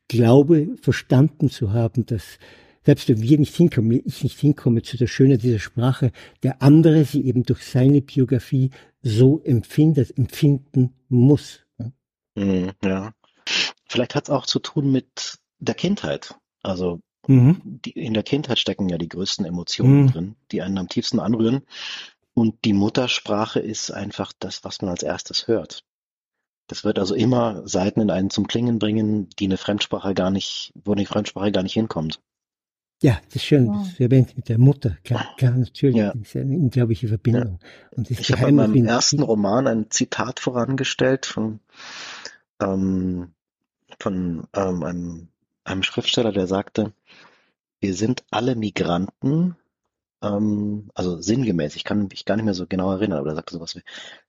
glaube, 0.08 0.76
verstanden 0.80 1.50
zu 1.50 1.72
haben, 1.72 2.06
dass 2.06 2.38
selbst 2.84 3.08
wenn 3.08 3.22
wir 3.22 3.38
nicht 3.38 3.56
hinkommen, 3.56 4.02
ich 4.04 4.22
nicht 4.22 4.38
hinkomme 4.38 4.82
zu 4.82 4.96
der 4.96 5.06
Schönheit 5.06 5.42
dieser 5.42 5.58
Sprache, 5.58 6.12
der 6.42 6.62
andere 6.62 7.04
sie 7.04 7.24
eben 7.24 7.42
durch 7.44 7.64
seine 7.64 8.02
Biografie 8.02 8.70
so 9.02 9.40
empfindet, 9.42 10.16
empfinden 10.16 10.94
muss. 11.08 11.64
Mhm, 12.34 12.72
ja. 12.84 13.12
vielleicht 13.88 14.14
hat 14.14 14.24
es 14.24 14.30
auch 14.30 14.46
zu 14.46 14.58
tun 14.58 14.92
mit 14.92 15.38
der 15.58 15.74
Kindheit. 15.74 16.34
Also 16.62 17.00
mhm. 17.26 17.60
die, 17.62 17.92
in 17.92 18.14
der 18.14 18.22
Kindheit 18.22 18.58
stecken 18.58 18.88
ja 18.88 18.98
die 18.98 19.08
größten 19.08 19.46
Emotionen 19.46 20.02
mhm. 20.02 20.10
drin, 20.10 20.36
die 20.52 20.62
einen 20.62 20.78
am 20.78 20.88
tiefsten 20.88 21.20
anrühren. 21.20 21.62
Und 22.34 22.64
die 22.64 22.72
Muttersprache 22.72 23.60
ist 23.60 23.92
einfach 23.92 24.32
das, 24.38 24.64
was 24.64 24.82
man 24.82 24.90
als 24.90 25.04
erstes 25.04 25.46
hört. 25.46 25.84
Das 26.66 26.84
wird 26.84 26.98
also 26.98 27.14
immer 27.14 27.66
Seiten 27.66 28.00
in 28.00 28.10
einen 28.10 28.30
zum 28.30 28.46
Klingen 28.46 28.78
bringen, 28.78 29.28
die 29.38 29.44
eine 29.46 29.58
Fremdsprache 29.58 30.14
gar 30.14 30.30
nicht, 30.30 30.72
wo 30.74 30.92
eine 30.92 31.04
Fremdsprache 31.04 31.52
gar 31.52 31.62
nicht 31.62 31.74
hinkommt. 31.74 32.20
Ja, 33.02 33.20
das 33.26 33.36
ist 33.36 33.44
schön, 33.44 33.66
das 33.66 34.00
erwähnt 34.00 34.34
mit 34.36 34.48
der 34.48 34.58
Mutter. 34.58 34.96
Klar, 35.04 35.26
klar 35.36 35.52
natürlich, 35.52 35.96
ja. 35.96 36.14
das 36.14 36.28
ist 36.28 36.36
eine 36.36 36.56
unglaubliche 36.56 37.08
Verbindung. 37.08 37.58
Ja. 37.60 37.68
Und 37.98 38.10
ich 38.10 38.32
habe 38.32 38.48
in 38.48 38.54
meinem 38.54 38.86
ersten 38.86 39.22
Roman 39.22 39.66
ein 39.66 39.90
Zitat 39.90 40.40
vorangestellt 40.40 41.26
von, 41.26 41.60
ähm, 42.62 43.34
von 43.98 44.46
ähm, 44.54 44.82
einem, 44.82 45.28
einem 45.64 45.82
Schriftsteller, 45.82 46.32
der 46.32 46.46
sagte, 46.46 46.94
wir 47.80 47.92
sind 47.92 48.24
alle 48.30 48.56
Migranten, 48.56 49.56
ähm, 50.22 50.90
also 50.94 51.20
sinngemäß, 51.20 51.76
ich 51.76 51.84
kann 51.84 52.08
mich 52.08 52.24
gar 52.24 52.36
nicht 52.36 52.46
mehr 52.46 52.54
so 52.54 52.66
genau 52.66 52.90
erinnern, 52.92 53.18
aber 53.18 53.30
er 53.30 53.36
sagte 53.36 53.54
sowas 53.54 53.76
wie, 53.76 53.82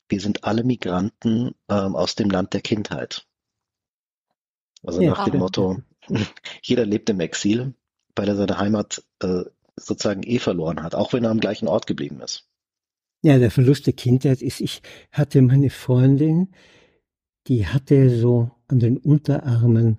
wir 0.10 0.20
sind 0.20 0.44
alle 0.44 0.64
Migranten 0.64 1.56
ähm, 1.70 1.96
aus 1.96 2.16
dem 2.16 2.30
Land 2.30 2.54
der 2.54 2.62
Kindheit. 2.62 3.26
Also 4.84 5.02
ja, 5.02 5.12
nach 5.12 5.26
dem 5.26 5.40
Motto, 5.40 5.82
jeder 6.62 6.86
lebt 6.86 7.10
im 7.10 7.20
Exil, 7.20 7.74
weil 8.16 8.28
er 8.28 8.36
seine 8.36 8.58
Heimat 8.58 9.04
äh, 9.22 9.44
sozusagen 9.76 10.24
eh 10.24 10.40
verloren 10.40 10.84
hat, 10.84 10.96
auch 10.96 11.14
wenn 11.14 11.24
er 11.24 11.32
am 11.32 11.40
gleichen 11.40 11.68
Ort 11.68 11.88
geblieben 11.88 12.22
ist. 12.22 12.48
Ja, 13.22 13.40
der 13.40 13.52
Verlust 13.52 13.88
der 13.88 13.94
Kindheit 13.94 14.42
ist, 14.42 14.62
ich 14.62 14.82
hatte 15.12 15.42
meine 15.42 15.70
Freundin, 15.70 16.54
die 17.48 17.66
hatte 17.66 18.10
so 18.10 18.52
an 18.68 18.80
den 18.80 18.98
Unterarmen 18.98 19.98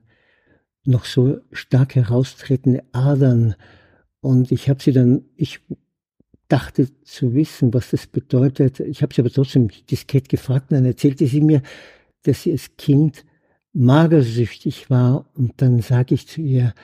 noch 0.85 1.05
so 1.05 1.39
stark 1.51 1.97
heraustretende 1.97 2.85
Adern 2.93 3.57
und 4.21 4.53
ich 4.53 4.69
habe 4.69 4.83
sie 4.83 4.93
dann, 4.93 5.25
ich 5.35 5.61
dachte 6.49 6.89
zu 7.03 7.35
wissen, 7.35 7.75
was 7.75 7.91
das 7.91 8.07
bedeutet. 8.07 8.81
Ich 8.81 9.03
habe 9.03 9.15
sie 9.15 9.21
aber 9.21 9.31
trotzdem 9.31 9.69
diskret 9.91 10.29
gefragt 10.29 10.71
und 10.71 10.77
dann 10.77 10.85
erzählte 10.85 11.27
sie 11.27 11.41
mir, 11.41 11.63
dass 12.23 12.43
sie 12.43 12.53
als 12.53 12.77
Kind 12.77 13.25
magersüchtig 13.73 14.89
war 14.89 15.27
und 15.35 15.55
dann 15.59 15.81
sage 15.81 16.15
ich 16.15 16.27
zu 16.27 16.41
ihr, 16.41 16.75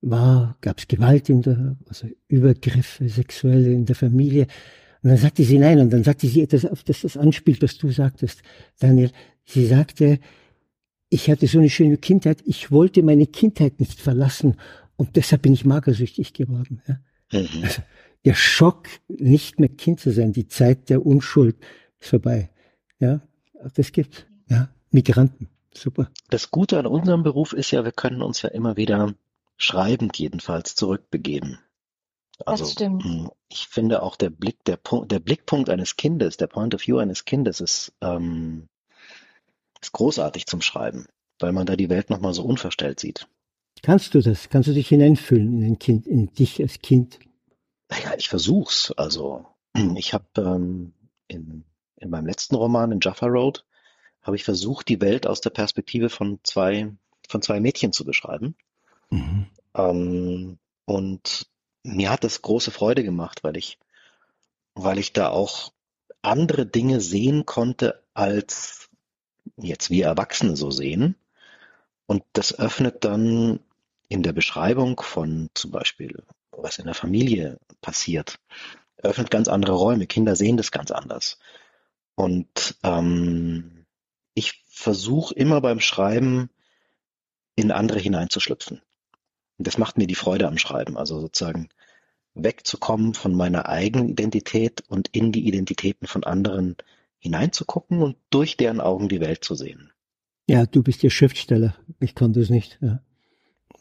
war, 0.00 0.56
gab 0.60 0.78
es 0.78 0.88
Gewalt 0.88 1.28
in 1.28 1.42
der, 1.42 1.76
also 1.88 2.08
Übergriffe, 2.28 3.08
sexuelle 3.08 3.72
in 3.72 3.86
der 3.86 3.94
Familie. 3.94 4.46
Und 5.02 5.10
dann 5.10 5.18
sagte 5.18 5.44
sie 5.44 5.58
nein 5.58 5.78
und 5.78 5.92
dann 5.92 6.02
sagte 6.02 6.26
sie 6.26 6.42
etwas, 6.42 6.64
auf 6.66 6.82
das 6.82 7.02
das 7.02 7.16
anspielt, 7.16 7.62
was 7.62 7.78
du 7.78 7.90
sagtest, 7.90 8.42
Daniel. 8.80 9.10
Sie 9.44 9.66
sagte, 9.66 10.18
ich 11.08 11.30
hatte 11.30 11.46
so 11.46 11.58
eine 11.58 11.70
schöne 11.70 11.98
Kindheit, 11.98 12.42
ich 12.44 12.70
wollte 12.70 13.02
meine 13.02 13.26
Kindheit 13.26 13.78
nicht 13.78 14.00
verlassen 14.00 14.56
und 14.96 15.16
deshalb 15.16 15.42
bin 15.42 15.52
ich 15.52 15.64
magersüchtig 15.64 16.32
geworden. 16.32 16.82
Ja. 16.88 16.98
Mhm. 17.32 17.62
Also, 17.62 17.82
der 18.24 18.34
Schock, 18.34 18.88
nicht 19.08 19.58
mehr 19.58 19.68
Kind 19.68 20.00
zu 20.00 20.12
sein, 20.12 20.32
die 20.32 20.48
Zeit 20.48 20.88
der 20.88 21.04
Unschuld 21.04 21.56
ist 22.00 22.10
vorbei. 22.10 22.50
Ja, 22.98 23.20
das 23.74 23.92
gibt 23.92 24.26
ja 24.48 24.68
Migranten. 24.90 25.48
Super. 25.74 26.10
Das 26.28 26.50
Gute 26.50 26.78
an 26.78 26.86
unserem 26.86 27.22
Beruf 27.22 27.52
ist 27.52 27.70
ja, 27.70 27.84
wir 27.84 27.92
können 27.92 28.22
uns 28.22 28.42
ja 28.42 28.50
immer 28.50 28.76
wieder 28.76 29.14
schreibend 29.56 30.18
jedenfalls 30.18 30.74
zurückbegeben. 30.74 31.58
Also, 32.44 32.64
das 32.64 32.72
stimmt. 32.72 33.04
Hm, 33.04 33.30
ich 33.48 33.68
finde 33.68 34.02
auch 34.02 34.16
der 34.16 34.30
Blick, 34.30 34.64
der, 34.64 34.78
der 35.06 35.20
Blickpunkt 35.20 35.70
eines 35.70 35.96
Kindes, 35.96 36.36
der 36.36 36.46
Point 36.46 36.74
of 36.74 36.86
View 36.86 36.98
eines 36.98 37.24
Kindes 37.24 37.60
ist, 37.60 37.92
ähm, 38.00 38.68
ist 39.80 39.92
großartig 39.92 40.46
zum 40.46 40.60
Schreiben, 40.60 41.06
weil 41.38 41.52
man 41.52 41.66
da 41.66 41.76
die 41.76 41.88
Welt 41.88 42.10
nochmal 42.10 42.34
so 42.34 42.44
unverstellt 42.44 43.00
sieht. 43.00 43.28
Kannst 43.82 44.14
du 44.14 44.20
das? 44.20 44.48
Kannst 44.48 44.68
du 44.68 44.74
dich 44.74 44.88
hineinfühlen 44.88 45.60
in 45.60 45.72
ein 45.72 45.78
Kind, 45.78 46.06
in 46.06 46.32
dich 46.34 46.60
als 46.60 46.80
Kind? 46.80 47.18
Ja, 48.02 48.14
ich 48.16 48.28
versuch's. 48.28 48.92
Also 48.92 49.46
ich 49.96 50.14
habe 50.14 50.26
ähm, 50.38 50.92
in, 51.28 51.64
in 51.96 52.10
meinem 52.10 52.26
letzten 52.26 52.54
Roman, 52.54 52.92
in 52.92 53.00
Jaffa 53.00 53.26
Road, 53.26 53.64
habe 54.22 54.36
ich 54.36 54.44
versucht, 54.44 54.88
die 54.88 55.00
Welt 55.00 55.26
aus 55.26 55.40
der 55.40 55.50
Perspektive 55.50 56.08
von 56.08 56.38
zwei, 56.44 56.92
von 57.28 57.42
zwei 57.42 57.60
Mädchen 57.60 57.92
zu 57.92 58.04
beschreiben. 58.04 58.54
Mhm. 59.10 59.46
Ähm, 59.74 60.58
und 60.84 61.46
mir 61.82 62.10
hat 62.10 62.24
das 62.24 62.42
große 62.42 62.70
Freude 62.70 63.02
gemacht, 63.02 63.42
weil 63.42 63.56
ich, 63.56 63.78
weil 64.74 64.98
ich 64.98 65.12
da 65.12 65.28
auch 65.30 65.72
andere 66.22 66.66
Dinge 66.66 67.00
sehen 67.00 67.46
konnte, 67.46 68.02
als 68.14 68.88
jetzt 69.56 69.90
wir 69.90 70.06
Erwachsene 70.06 70.56
so 70.56 70.70
sehen. 70.70 71.16
Und 72.06 72.22
das 72.32 72.58
öffnet 72.58 73.04
dann 73.04 73.60
in 74.08 74.22
der 74.22 74.32
Beschreibung 74.32 75.00
von 75.00 75.50
zum 75.54 75.70
Beispiel, 75.70 76.22
was 76.52 76.78
in 76.78 76.86
der 76.86 76.94
Familie 76.94 77.58
passiert, 77.80 78.38
öffnet 78.98 79.30
ganz 79.30 79.48
andere 79.48 79.72
Räume. 79.72 80.06
Kinder 80.06 80.36
sehen 80.36 80.56
das 80.56 80.70
ganz 80.70 80.90
anders. 80.90 81.38
Und 82.14 82.76
ähm, 82.82 83.86
ich 84.34 84.62
versuche 84.68 85.34
immer 85.34 85.60
beim 85.60 85.80
Schreiben 85.80 86.50
in 87.54 87.70
andere 87.70 87.98
hineinzuschlüpfen. 87.98 88.80
Und 89.58 89.66
das 89.66 89.78
macht 89.78 89.98
mir 89.98 90.06
die 90.06 90.14
Freude 90.14 90.48
am 90.48 90.58
Schreiben, 90.58 90.96
also 90.96 91.20
sozusagen 91.20 91.68
wegzukommen 92.34 93.14
von 93.14 93.34
meiner 93.34 93.68
eigenen 93.68 94.08
Identität 94.08 94.82
und 94.88 95.08
in 95.08 95.32
die 95.32 95.46
Identitäten 95.46 96.06
von 96.06 96.24
anderen 96.24 96.76
hineinzugucken 97.18 98.02
und 98.02 98.16
durch 98.30 98.56
deren 98.56 98.80
Augen 98.80 99.08
die 99.08 99.20
Welt 99.20 99.44
zu 99.44 99.54
sehen. 99.54 99.92
Ja, 100.48 100.66
du 100.66 100.82
bist 100.82 101.02
ja 101.02 101.10
Schriftsteller. 101.10 101.76
Ich 102.00 102.14
kann 102.14 102.32
das 102.32 102.50
nicht. 102.50 102.78
Ja. 102.80 103.02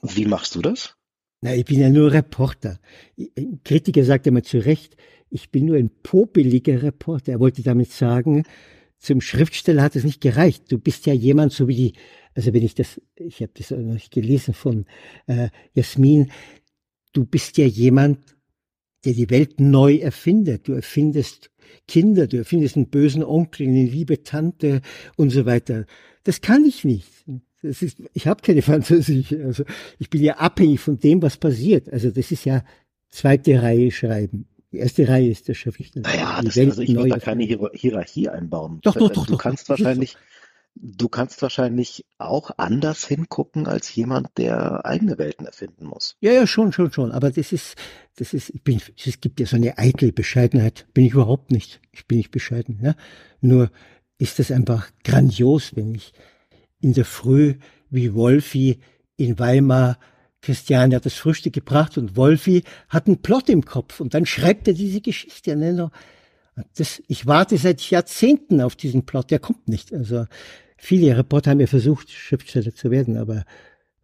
Wie 0.01 0.25
machst 0.25 0.56
du 0.56 0.62
das? 0.62 0.96
Na, 1.42 1.56
ich 1.56 1.66
bin 1.66 1.80
ja 1.80 1.90
nur 1.90 2.14
Reporter. 2.14 2.80
Ein 3.18 3.62
Kritiker 3.64 4.04
sagt 4.04 4.28
immer 4.28 4.44
zu 4.44 4.60
Recht, 4.60 4.96
ich 5.32 5.50
bin 5.50 5.66
nur 5.66 5.78
ein 5.78 5.90
popeliger 6.04 6.84
Reporter. 6.84 7.32
Er 7.32 7.40
wollte 7.40 7.64
damit 7.64 7.92
sagen, 7.92 8.44
zum 9.00 9.22
Schriftsteller 9.22 9.82
hat 9.82 9.96
es 9.96 10.04
nicht 10.04 10.22
gereicht. 10.22 10.72
Du 10.72 10.78
bist 10.78 11.08
ja 11.08 11.14
jemand, 11.14 11.52
so 11.52 11.68
wie 11.68 11.76
die, 11.76 11.94
also 12.36 12.54
wenn 12.54 12.64
ich 12.64 12.76
das, 12.76 13.02
ich 13.16 13.42
habe 13.42 13.52
das 13.56 13.72
noch 13.72 13.80
nicht 13.80 14.12
gelesen 14.12 14.54
von 14.54 14.86
äh, 15.26 15.50
Jasmin, 15.74 16.32
du 17.14 17.26
bist 17.26 17.58
ja 17.58 17.66
jemand, 17.66 18.20
der 19.04 19.14
die 19.14 19.32
Welt 19.32 19.60
neu 19.60 19.96
erfindet. 19.96 20.68
Du 20.68 20.74
erfindest 20.74 21.50
Kinder, 21.88 22.28
du 22.28 22.38
erfindest 22.38 22.76
einen 22.76 22.90
bösen 22.90 23.24
Onkel, 23.24 23.68
eine 23.68 23.86
liebe 23.86 24.22
Tante 24.22 24.82
und 25.16 25.32
so 25.32 25.48
weiter. 25.48 25.86
Das 26.24 26.42
kann 26.42 26.66
ich 26.66 26.84
nicht. 26.84 27.26
Das 27.62 27.82
ist, 27.82 28.01
ich 28.13 28.27
habe 28.27 28.41
keine 28.41 28.62
Fantasie. 28.63 29.25
Also 29.44 29.63
ich 30.00 30.10
bin 30.10 30.22
ja 30.22 30.38
abhängig 30.38 30.80
von 30.80 31.00
dem, 31.00 31.22
was 31.22 31.38
passiert. 31.38 31.91
Also 31.91 32.12
das 32.12 32.32
ist 32.32 32.46
ja 32.46 32.63
zweite 33.10 33.62
Reihe 33.62 33.91
schreiben. 33.91 34.48
Die 34.72 34.77
erste 34.77 35.08
Reihe 35.08 35.30
ist 35.30 35.48
der 35.50 35.53
Schriftsteller. 35.53 36.08
Naja, 36.08 36.41
das, 36.41 36.58
also 36.58 36.82
ich 36.82 36.96
würde 36.96 37.10
da 37.10 37.20
keine 37.20 37.44
Hierarchie 37.44 38.30
einbauen. 38.30 38.80
Doch, 38.84 38.96
doch, 38.96 39.12
doch. 39.12 39.25
Du 39.25 39.36
kannst 39.36 39.65
doch. 39.65 39.72
wahrscheinlich, 39.72 40.15
du 40.75 41.10
kannst 41.10 41.41
wahrscheinlich 41.41 42.06
auch 42.18 42.51
anders 42.58 43.06
hingucken 43.06 43.68
als 43.68 43.94
jemand, 43.94 44.30
der 44.38 44.86
eigene 44.86 45.18
Welten 45.18 45.46
erfinden 45.46 45.86
muss. 45.88 46.15
Ja, 46.22 46.32
ja, 46.32 46.48
schon, 46.48 46.72
schon, 46.72 46.94
schon. 46.94 47.12
Aber 47.12 47.32
das 47.32 47.51
ist, 47.51 47.75
das 48.15 48.34
ist, 48.34 48.50
ich 48.51 48.63
bin, 48.63 48.82
es 49.06 49.20
gibt 49.20 49.41
ja 49.41 49.46
so 49.46 49.58
eine 49.58 49.77
eitel 49.77 50.13
Bescheidenheit. 50.13 50.88
Bin 50.94 51.03
ich 51.03 51.13
überhaupt 51.13 51.51
nicht. 51.51 51.82
Ich 51.91 52.08
bin 52.08 52.20
nicht 52.20 52.32
bescheiden. 52.32 52.80
Ne? 52.82 52.96
Nur 53.41 53.72
ist 54.20 54.39
das 54.39 54.51
einfach 54.51 54.89
grandios, 55.03 55.75
wenn 55.75 55.96
ich 55.96 56.13
in 56.82 56.94
der 56.94 57.06
Früh 57.06 57.56
wie 57.90 58.14
Wolfi 58.14 58.80
in 59.18 59.38
Weimar 59.40 59.98
Christiane 60.42 60.96
hat 60.96 61.06
das 61.06 61.14
Frühstück 61.14 61.54
gebracht 61.54 61.98
und 61.98 62.16
Wolfi 62.16 62.64
hat 62.90 63.08
einen 63.08 63.22
Plot 63.22 63.50
im 63.50 63.64
Kopf 63.64 64.00
und 64.00 64.14
dann 64.14 64.26
schreibt 64.26 64.68
er 64.68 64.74
diese 64.74 65.02
Geschichte. 65.02 65.56
Ne? 65.56 65.92
Das, 66.76 67.02
ich 67.08 67.28
warte 67.28 67.58
seit 67.58 67.82
Jahrzehnten 67.90 68.60
auf 68.62 68.76
diesen 68.76 69.06
Plot, 69.06 69.30
der 69.30 69.40
kommt 69.40 69.68
nicht. 69.68 69.94
Also 69.94 70.26
viele 70.78 71.16
Reporter 71.16 71.52
haben 71.52 71.60
ja 71.60 71.68
versucht, 71.68 72.10
Schriftsteller 72.10 72.74
zu 72.74 72.90
werden, 72.90 73.18
aber 73.18 73.46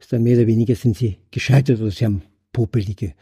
dann 0.09 0.23
mehr 0.23 0.37
oder 0.37 0.47
weniger 0.47 0.75
sind 0.75 0.95
sie 0.95 1.17
gescheitert 1.31 1.81
oder 1.81 1.91
sie 1.91 2.05
haben 2.05 2.21
popelige 2.53 3.13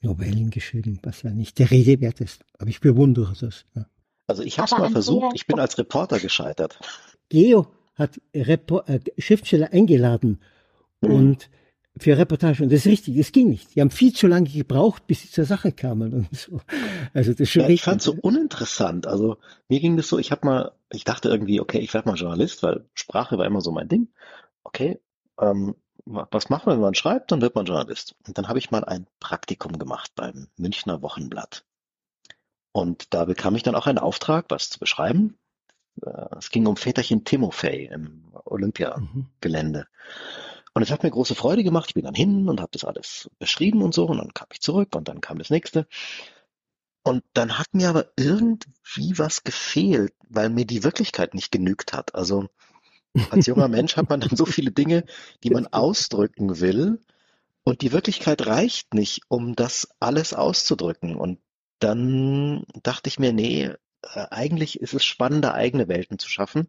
Novellen 0.00 0.50
geschrieben, 0.50 0.98
was 1.02 1.22
ja 1.22 1.30
nicht 1.30 1.58
der 1.58 1.70
Rede 1.70 2.00
wert 2.00 2.20
ist. 2.20 2.42
Aber 2.58 2.70
ich 2.70 2.80
bewundere 2.80 3.34
das. 3.38 3.66
Ja. 3.76 3.86
Also 4.26 4.42
ich 4.42 4.58
habe 4.58 4.66
es 4.66 4.78
mal 4.78 4.90
versucht, 4.90 5.34
ich 5.34 5.46
bin 5.46 5.60
als 5.60 5.76
Reporter 5.76 6.18
gescheitert. 6.18 6.78
Geo 7.28 7.66
hat 8.02 8.20
Repo 8.34 8.80
äh, 8.82 9.00
Schriftsteller 9.18 9.72
eingeladen 9.72 10.40
mhm. 11.00 11.10
und 11.10 11.50
für 11.96 12.16
Reportage. 12.16 12.62
Und 12.62 12.72
das 12.72 12.80
ist 12.80 12.92
richtig, 12.92 13.16
das 13.18 13.32
ging 13.32 13.48
nicht. 13.48 13.74
Die 13.74 13.80
haben 13.80 13.90
viel 13.90 14.12
zu 14.12 14.26
lange 14.26 14.48
gebraucht, 14.48 15.06
bis 15.06 15.22
sie 15.22 15.30
zur 15.30 15.44
Sache 15.44 15.72
kamen 15.72 16.12
und 16.14 16.36
so. 16.36 16.60
Also 17.12 17.32
das 17.32 17.40
ist 17.40 17.50
schon 17.50 17.62
ja, 17.62 17.68
ich 17.68 17.82
fand 17.82 18.00
es 18.00 18.06
so 18.06 18.16
uninteressant. 18.20 19.06
Also 19.06 19.36
mir 19.68 19.80
ging 19.80 19.96
das 19.96 20.08
so, 20.08 20.18
ich 20.18 20.30
habe 20.30 20.46
mal, 20.46 20.72
ich 20.90 21.04
dachte 21.04 21.28
irgendwie, 21.28 21.60
okay, 21.60 21.78
ich 21.78 21.92
werde 21.92 22.08
mal 22.08 22.16
Journalist, 22.16 22.62
weil 22.62 22.84
Sprache 22.94 23.38
war 23.38 23.46
immer 23.46 23.60
so 23.60 23.72
mein 23.72 23.88
Ding. 23.88 24.08
Okay, 24.64 25.00
ähm, 25.40 25.74
was 26.04 26.48
macht 26.48 26.66
man, 26.66 26.76
wenn 26.76 26.82
man 26.82 26.94
schreibt, 26.94 27.30
dann 27.30 27.42
wird 27.42 27.54
man 27.54 27.66
Journalist. 27.66 28.16
Und 28.26 28.38
dann 28.38 28.48
habe 28.48 28.58
ich 28.58 28.70
mal 28.70 28.84
ein 28.84 29.06
Praktikum 29.20 29.78
gemacht 29.78 30.12
beim 30.16 30.48
Münchner 30.56 31.02
Wochenblatt. 31.02 31.64
Und 32.72 33.12
da 33.12 33.26
bekam 33.26 33.54
ich 33.54 33.62
dann 33.62 33.74
auch 33.74 33.86
einen 33.86 33.98
Auftrag, 33.98 34.46
was 34.48 34.70
zu 34.70 34.78
beschreiben. 34.78 35.36
Äh, 36.00 36.36
es 36.38 36.50
ging 36.50 36.66
um 36.66 36.76
Väterchen 36.76 37.24
Timofey 37.24 37.86
im 37.92 38.24
Olympiagelände. 38.44 39.80
Mhm. 39.80 39.86
Und 40.74 40.82
es 40.82 40.90
hat 40.90 41.02
mir 41.02 41.10
große 41.10 41.34
Freude 41.34 41.64
gemacht. 41.64 41.86
Ich 41.88 41.94
bin 41.94 42.04
dann 42.04 42.14
hin 42.14 42.48
und 42.48 42.60
habe 42.60 42.70
das 42.72 42.84
alles 42.84 43.30
beschrieben 43.38 43.82
und 43.82 43.92
so. 43.92 44.06
Und 44.06 44.18
dann 44.18 44.32
kam 44.32 44.48
ich 44.52 44.60
zurück 44.60 44.94
und 44.96 45.08
dann 45.08 45.20
kam 45.20 45.38
das 45.38 45.50
nächste. 45.50 45.86
Und 47.02 47.24
dann 47.34 47.58
hat 47.58 47.74
mir 47.74 47.90
aber 47.90 48.06
irgendwie 48.16 49.18
was 49.18 49.44
gefehlt, 49.44 50.14
weil 50.28 50.48
mir 50.48 50.64
die 50.64 50.84
Wirklichkeit 50.84 51.34
nicht 51.34 51.50
genügt 51.50 51.92
hat. 51.92 52.14
Also 52.14 52.48
als 53.30 53.46
junger 53.46 53.68
Mensch 53.68 53.96
hat 53.96 54.08
man 54.08 54.20
dann 54.20 54.36
so 54.36 54.46
viele 54.46 54.70
Dinge, 54.70 55.04
die 55.42 55.50
man 55.50 55.66
ausdrücken 55.66 56.60
will. 56.60 57.00
Und 57.64 57.82
die 57.82 57.92
Wirklichkeit 57.92 58.46
reicht 58.46 58.94
nicht, 58.94 59.22
um 59.28 59.54
das 59.54 59.88
alles 60.00 60.32
auszudrücken. 60.32 61.16
Und 61.16 61.38
dann 61.80 62.64
dachte 62.82 63.08
ich 63.08 63.18
mir, 63.18 63.32
nee, 63.32 63.72
äh, 64.02 64.26
eigentlich 64.30 64.80
ist 64.80 64.94
es 64.94 65.04
spannender, 65.04 65.54
eigene 65.54 65.88
Welten 65.88 66.18
zu 66.18 66.28
schaffen, 66.28 66.68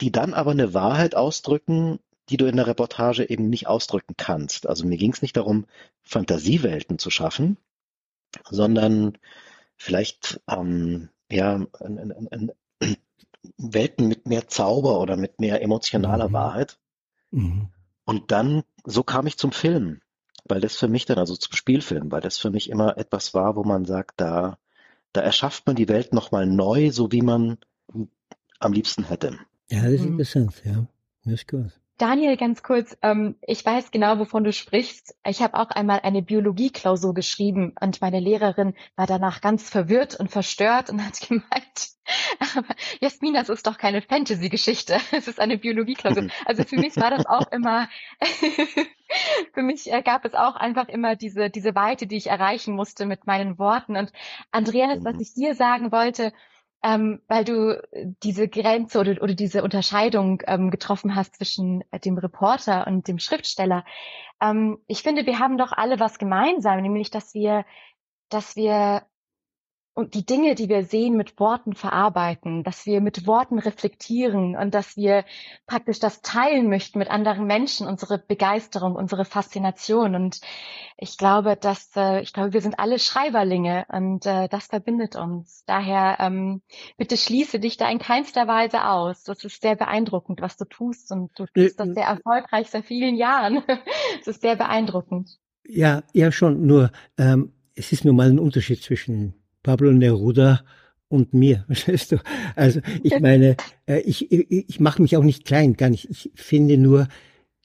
die 0.00 0.12
dann 0.12 0.34
aber 0.34 0.52
eine 0.52 0.74
Wahrheit 0.74 1.14
ausdrücken, 1.14 1.98
die 2.28 2.36
du 2.36 2.46
in 2.46 2.56
der 2.56 2.66
Reportage 2.66 3.28
eben 3.28 3.48
nicht 3.48 3.66
ausdrücken 3.66 4.14
kannst. 4.16 4.66
Also 4.66 4.86
mir 4.86 4.96
ging 4.96 5.12
es 5.12 5.22
nicht 5.22 5.36
darum, 5.36 5.66
Fantasiewelten 6.02 6.98
zu 6.98 7.10
schaffen, 7.10 7.58
sondern 8.48 9.18
vielleicht 9.76 10.40
ähm, 10.48 11.10
ja 11.30 11.66
ein, 11.80 11.98
ein, 11.98 12.28
ein, 12.30 12.52
Welten 13.58 14.06
mit 14.06 14.26
mehr 14.26 14.46
Zauber 14.48 15.00
oder 15.00 15.16
mit 15.16 15.40
mehr 15.40 15.62
emotionaler 15.62 16.28
mhm. 16.28 16.32
Wahrheit. 16.32 16.78
Mhm. 17.30 17.68
Und 18.04 18.30
dann, 18.30 18.62
so 18.84 19.02
kam 19.02 19.26
ich 19.26 19.36
zum 19.36 19.52
Film, 19.52 20.00
weil 20.44 20.60
das 20.60 20.76
für 20.76 20.88
mich 20.88 21.06
dann, 21.06 21.18
also 21.18 21.36
zum 21.36 21.54
Spielfilm, 21.54 22.10
weil 22.12 22.20
das 22.20 22.38
für 22.38 22.50
mich 22.50 22.70
immer 22.70 22.96
etwas 22.98 23.34
war, 23.34 23.56
wo 23.56 23.64
man 23.64 23.84
sagt, 23.84 24.20
da, 24.20 24.58
da 25.12 25.20
erschafft 25.20 25.66
man 25.66 25.76
die 25.76 25.88
Welt 25.88 26.12
nochmal 26.12 26.46
neu, 26.46 26.90
so 26.90 27.12
wie 27.12 27.22
man 27.22 27.58
am 28.58 28.72
liebsten 28.72 29.04
hätte. 29.04 29.38
Ja, 29.70 29.82
das 29.82 29.92
ist 29.92 30.00
mhm. 30.02 30.12
interessant, 30.12 30.62
ja. 30.64 30.86
Das 31.24 31.34
ist 31.34 31.48
gut. 31.48 31.81
Daniel, 31.98 32.36
ganz 32.36 32.62
kurz, 32.62 32.96
ähm, 33.02 33.36
ich 33.42 33.64
weiß 33.64 33.90
genau, 33.90 34.18
wovon 34.18 34.44
du 34.44 34.52
sprichst. 34.52 35.14
Ich 35.26 35.40
habe 35.42 35.58
auch 35.58 35.70
einmal 35.70 36.00
eine 36.02 36.22
Biologieklausur 36.22 37.14
geschrieben 37.14 37.74
und 37.80 38.00
meine 38.00 38.18
Lehrerin 38.18 38.74
war 38.96 39.06
danach 39.06 39.40
ganz 39.40 39.68
verwirrt 39.68 40.18
und 40.18 40.30
verstört 40.30 40.90
und 40.90 41.04
hat 41.04 41.20
gemeint, 41.28 41.92
aber 42.56 42.74
Jasmin, 43.00 43.34
das 43.34 43.48
ist 43.48 43.66
doch 43.66 43.78
keine 43.78 44.02
Fantasy-Geschichte, 44.02 44.98
es 45.12 45.28
ist 45.28 45.38
eine 45.40 45.58
Biologieklausur. 45.58 46.28
Also 46.46 46.64
für 46.64 46.76
mich 46.76 46.96
war 46.96 47.10
das 47.10 47.26
auch 47.26 47.50
immer, 47.52 47.88
für 49.54 49.62
mich 49.62 49.92
äh, 49.92 50.02
gab 50.02 50.24
es 50.24 50.34
auch 50.34 50.56
einfach 50.56 50.88
immer 50.88 51.14
diese, 51.14 51.50
diese 51.50 51.74
Weite, 51.74 52.06
die 52.06 52.16
ich 52.16 52.28
erreichen 52.28 52.74
musste 52.74 53.06
mit 53.06 53.26
meinen 53.26 53.58
Worten. 53.58 53.96
Und 53.96 54.12
Andreas, 54.50 55.04
was 55.04 55.14
mhm. 55.14 55.20
ich 55.20 55.34
dir 55.34 55.54
sagen 55.54 55.92
wollte, 55.92 56.32
ähm, 56.82 57.20
weil 57.28 57.44
du 57.44 57.80
diese 58.22 58.48
Grenze 58.48 58.98
oder, 58.98 59.22
oder 59.22 59.34
diese 59.34 59.62
Unterscheidung 59.62 60.42
ähm, 60.46 60.70
getroffen 60.70 61.14
hast 61.14 61.36
zwischen 61.36 61.84
äh, 61.90 62.00
dem 62.00 62.18
Reporter 62.18 62.86
und 62.86 63.06
dem 63.08 63.18
Schriftsteller. 63.18 63.84
Ähm, 64.40 64.78
ich 64.86 65.02
finde, 65.02 65.26
wir 65.26 65.38
haben 65.38 65.58
doch 65.58 65.72
alle 65.72 66.00
was 66.00 66.18
gemeinsam, 66.18 66.80
nämlich 66.82 67.10
dass 67.10 67.34
wir, 67.34 67.64
dass 68.28 68.56
wir 68.56 69.02
und 69.94 70.14
die 70.14 70.24
Dinge, 70.24 70.54
die 70.54 70.70
wir 70.70 70.84
sehen, 70.84 71.18
mit 71.18 71.38
Worten 71.38 71.74
verarbeiten, 71.74 72.64
dass 72.64 72.86
wir 72.86 73.02
mit 73.02 73.26
Worten 73.26 73.58
reflektieren 73.58 74.56
und 74.56 74.72
dass 74.72 74.96
wir 74.96 75.24
praktisch 75.66 76.00
das 76.00 76.22
teilen 76.22 76.70
möchten 76.70 76.98
mit 76.98 77.10
anderen 77.10 77.46
Menschen, 77.46 77.86
unsere 77.86 78.18
Begeisterung, 78.18 78.94
unsere 78.94 79.26
Faszination. 79.26 80.14
Und 80.14 80.40
ich 80.96 81.18
glaube, 81.18 81.56
dass 81.56 81.90
äh, 81.94 82.22
ich 82.22 82.32
glaube, 82.32 82.54
wir 82.54 82.62
sind 82.62 82.78
alle 82.78 82.98
Schreiberlinge 82.98 83.84
und 83.88 84.24
äh, 84.24 84.48
das 84.48 84.68
verbindet 84.68 85.14
uns. 85.14 85.62
Daher 85.66 86.16
ähm, 86.20 86.62
bitte 86.96 87.18
schließe 87.18 87.60
dich 87.60 87.76
da 87.76 87.90
in 87.90 87.98
keinster 87.98 88.48
Weise 88.48 88.86
aus. 88.86 89.24
Das 89.24 89.44
ist 89.44 89.60
sehr 89.60 89.76
beeindruckend, 89.76 90.40
was 90.40 90.56
du 90.56 90.64
tust 90.64 91.12
und 91.12 91.38
du 91.38 91.44
tust 91.44 91.78
das 91.78 91.88
sehr 91.88 92.06
erfolgreich 92.06 92.70
seit 92.70 92.86
vielen 92.86 93.16
Jahren. 93.16 93.62
Es 94.20 94.26
ist 94.26 94.42
sehr 94.42 94.56
beeindruckend. 94.56 95.38
Ja, 95.66 96.02
ja 96.12 96.32
schon. 96.32 96.66
Nur 96.66 96.92
ähm, 97.18 97.52
es 97.74 97.92
ist 97.92 98.04
nun 98.04 98.16
mal 98.16 98.28
ein 98.28 98.38
Unterschied 98.38 98.82
zwischen 98.82 99.41
Pablo 99.62 99.92
Neruda 99.92 100.64
und 101.08 101.34
mir, 101.34 101.64
verstehst 101.66 102.12
du? 102.12 102.16
Also 102.56 102.80
ich 103.02 103.18
meine, 103.20 103.56
äh, 103.86 104.00
ich, 104.00 104.32
ich, 104.32 104.50
ich 104.50 104.80
mache 104.80 105.02
mich 105.02 105.16
auch 105.16 105.24
nicht 105.24 105.44
klein, 105.44 105.74
gar 105.74 105.90
nicht. 105.90 106.08
Ich 106.10 106.30
finde 106.34 106.78
nur, 106.78 107.08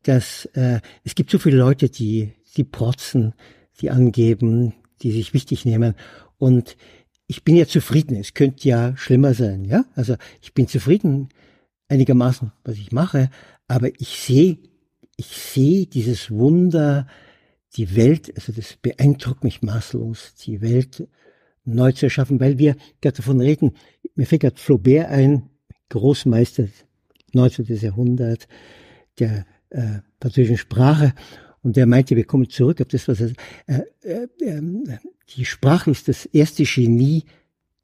dass 0.04 0.46
äh, 0.54 0.82
es 1.04 1.16
gibt 1.16 1.32
so 1.32 1.40
viele 1.40 1.58
Leute, 1.58 1.90
die, 1.90 2.34
die 2.56 2.64
protzen, 2.64 3.34
die 3.82 3.90
angeben, 3.90 4.74
die 5.02 5.12
sich 5.12 5.34
wichtig 5.34 5.66
nehmen. 5.66 5.96
Und 6.38 6.78
ich 7.28 7.44
bin 7.44 7.56
ja 7.56 7.68
zufrieden. 7.68 8.16
Es 8.16 8.34
könnte 8.34 8.68
ja 8.68 8.96
schlimmer 8.96 9.34
sein, 9.34 9.66
ja? 9.66 9.86
Also 9.96 10.16
ich 10.42 10.54
bin 10.54 10.68
zufrieden 10.68 11.30
einigermaßen, 11.90 12.52
was 12.64 12.78
ich 12.78 12.92
mache, 12.92 13.30
aber 13.68 13.90
ich 14.00 14.20
sehe, 14.20 14.58
ich 15.16 15.28
sehe 15.28 15.88
dieses 15.88 16.32
Wunder, 16.32 17.08
die 17.76 17.96
Welt, 17.96 18.32
also 18.36 18.52
das 18.52 18.78
beeindruckt 18.82 19.44
mich 19.44 19.62
maßlos, 19.62 20.36
die 20.36 20.62
Welt 20.62 21.08
neu 21.68 21.92
zu 21.92 22.06
erschaffen, 22.06 22.40
weil 22.40 22.58
wir 22.58 22.76
gerade 23.02 23.18
davon 23.18 23.42
reden, 23.42 23.74
mir 24.16 24.26
fällt 24.26 24.42
gerade 24.42 24.58
Flaubert 24.58 25.08
ein, 25.08 25.50
Großmeister 25.90 26.68
19. 27.34 27.66
Jahrhundert 27.66 28.48
der 29.20 29.46
äh, 29.70 30.00
französischen 30.20 30.58
Sprache, 30.58 31.14
und 31.68 31.76
der 31.76 31.86
meinte, 31.86 32.16
wir 32.16 32.24
kommen 32.24 32.50
zurück 32.50 32.80
auf 32.80 32.88
das, 32.88 33.10
was 33.10 33.20
er, 33.20 33.32
äh, 33.66 33.82
äh, 34.02 34.28
ähm, 34.40 34.86
die 35.36 35.44
Sprache 35.44 35.92
ist 35.92 36.08
das 36.08 36.26
erste 36.26 36.64
Genie 36.64 37.26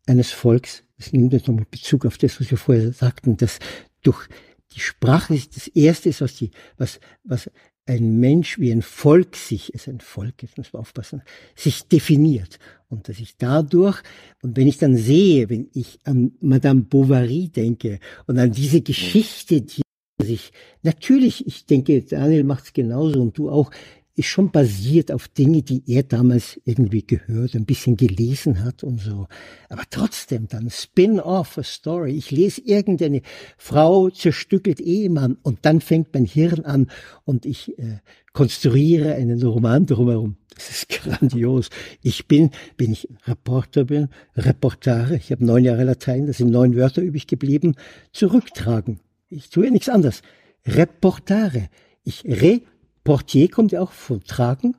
eines 0.06 0.32
Volks. 0.32 0.84
Das 0.98 1.12
nimmt 1.12 1.34
jetzt 1.34 1.50
nochmal 1.50 1.66
Bezug 1.70 2.06
auf 2.06 2.18
das, 2.18 2.40
was 2.40 2.50
wir 2.50 2.58
vorher 2.58 2.94
sagten, 2.94 3.36
dass 3.36 3.60
durch 4.02 4.30
die 4.72 4.80
Sprache 4.80 5.36
ist 5.36 5.58
das 5.58 5.68
erste, 5.68 6.12
was 6.22 6.36
die, 6.36 6.52
was, 6.78 7.02
was 7.26 7.52
ein 7.86 8.20
Mensch 8.22 8.58
wie 8.58 8.72
ein 8.72 8.82
Volk 8.82 9.36
sich, 9.36 9.74
ist 9.74 9.90
ein 9.90 10.00
Volk, 10.00 10.42
jetzt 10.42 10.58
muss 10.58 10.72
man 10.72 10.82
aufpassen, 10.82 11.22
sich 11.54 11.84
definiert. 11.90 12.60
Und 12.94 13.10
dass 13.10 13.20
ich 13.20 13.38
dadurch, 13.38 14.02
und 14.44 14.56
wenn 14.56 14.68
ich 14.68 14.78
dann 14.78 14.96
sehe, 14.96 15.50
wenn 15.50 15.68
ich 15.74 16.00
an 16.04 16.34
Madame 16.42 16.82
Bovary 16.82 17.50
denke 17.50 18.00
und 18.28 18.38
an 18.38 18.52
diese 18.52 18.82
Geschichte, 18.82 19.62
die 19.62 19.82
sich, 20.22 20.52
natürlich, 20.84 21.48
ich 21.48 21.66
denke, 21.66 22.04
Daniel 22.04 22.44
macht 22.44 22.66
es 22.66 22.74
genauso 22.74 23.20
und 23.20 23.36
du 23.38 23.50
auch, 23.50 23.72
ist 24.16 24.28
schon 24.28 24.52
basiert 24.52 25.12
auf 25.12 25.28
Dinge, 25.28 25.64
die 25.64 25.84
er 25.88 26.04
damals 26.04 26.60
irgendwie 26.66 27.06
gehört, 27.06 27.56
ein 27.56 27.66
bisschen 27.66 27.98
gelesen 27.98 28.64
hat 28.64 28.84
und 28.84 29.00
so. 29.02 29.28
Aber 29.70 29.84
trotzdem 29.90 30.48
dann 30.48 30.70
Spin-off, 30.70 31.58
a 31.58 31.64
Story. 31.64 32.12
Ich 32.12 32.30
lese 32.30 32.62
irgendeine 32.62 33.22
Frau 33.58 34.10
zerstückelt 34.10 34.80
Ehemann 34.80 35.38
und 35.42 35.60
dann 35.64 35.82
fängt 35.82 36.14
mein 36.14 36.26
Hirn 36.26 36.66
an 36.66 36.92
und 37.26 37.46
ich 37.46 37.78
äh, 37.80 38.00
konstruiere 38.34 39.16
einen 39.16 39.42
Roman 39.42 39.86
drumherum. 39.88 40.38
Das 40.54 40.70
ist 40.70 40.90
grandios. 40.90 41.70
Ich 42.04 42.28
bin, 42.28 42.52
wenn 42.78 42.92
ich 42.92 43.08
Reporter 43.26 43.86
bin, 43.86 44.10
Reportare, 44.36 45.16
ich 45.16 45.32
habe 45.32 45.44
neun 45.44 45.64
Jahre 45.64 45.86
Latein, 45.86 46.28
das 46.28 46.38
sind 46.38 46.52
neun 46.52 46.76
Wörter 46.76 47.02
übrig 47.02 47.26
geblieben, 47.26 47.76
zurücktragen. 48.12 49.00
Ich 49.30 49.50
tue 49.50 49.72
nichts 49.72 49.90
anderes. 49.90 50.22
Reportare. 50.68 51.70
Ich 52.04 52.24
re 52.26 52.62
Portier 53.04 53.50
kommt 53.50 53.72
ja 53.72 53.82
auch 53.82 53.92
von 53.92 54.24
Tragen. 54.24 54.76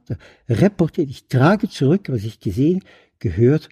Reportier, 0.48 1.04
ich 1.04 1.28
trage 1.28 1.68
zurück, 1.68 2.08
was 2.08 2.24
ich 2.24 2.40
gesehen, 2.40 2.82
gehört 3.18 3.68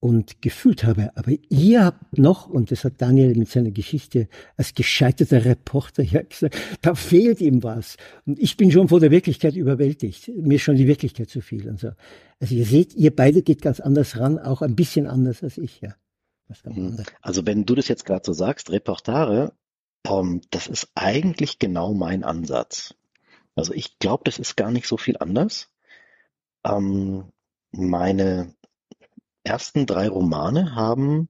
und 0.00 0.40
gefühlt 0.40 0.84
habe. 0.84 1.10
Aber 1.14 1.32
ihr 1.50 1.84
habt 1.84 2.16
noch, 2.16 2.48
und 2.48 2.70
das 2.70 2.84
hat 2.84 2.94
Daniel 3.02 3.36
mit 3.36 3.50
seiner 3.50 3.70
Geschichte 3.70 4.28
als 4.56 4.74
gescheiterter 4.74 5.44
Reporter 5.44 6.02
ja 6.02 6.22
gesagt, 6.22 6.56
da 6.80 6.94
fehlt 6.94 7.42
ihm 7.42 7.62
was. 7.62 7.96
Und 8.24 8.38
ich 8.38 8.56
bin 8.56 8.72
schon 8.72 8.88
vor 8.88 9.00
der 9.00 9.10
Wirklichkeit 9.10 9.54
überwältigt. 9.54 10.28
Mir 10.28 10.56
ist 10.56 10.62
schon 10.62 10.76
die 10.76 10.86
Wirklichkeit 10.86 11.28
zu 11.28 11.42
viel 11.42 11.68
und 11.68 11.78
so. 11.78 11.90
Also 12.40 12.54
ihr 12.54 12.64
seht, 12.64 12.94
ihr 12.94 13.14
beide 13.14 13.42
geht 13.42 13.60
ganz 13.60 13.80
anders 13.80 14.18
ran, 14.18 14.38
auch 14.38 14.62
ein 14.62 14.74
bisschen 14.74 15.06
anders 15.06 15.42
als 15.42 15.58
ich, 15.58 15.82
ja. 15.82 15.94
Mhm. 16.64 17.04
Also 17.20 17.46
wenn 17.46 17.64
du 17.64 17.76
das 17.76 17.86
jetzt 17.86 18.04
gerade 18.04 18.22
so 18.24 18.32
sagst, 18.32 18.72
Reportare, 18.72 19.52
ähm, 20.06 20.40
das 20.50 20.66
ist 20.66 20.90
eigentlich 20.94 21.58
genau 21.58 21.94
mein 21.94 22.24
Ansatz. 22.24 22.94
Also 23.56 23.72
ich 23.74 23.98
glaube, 23.98 24.24
das 24.24 24.38
ist 24.38 24.56
gar 24.56 24.70
nicht 24.70 24.86
so 24.86 24.96
viel 24.96 25.16
anders. 25.18 25.68
Ähm, 26.64 27.32
meine 27.72 28.54
ersten 29.44 29.86
drei 29.86 30.08
Romane 30.08 30.74
haben 30.74 31.28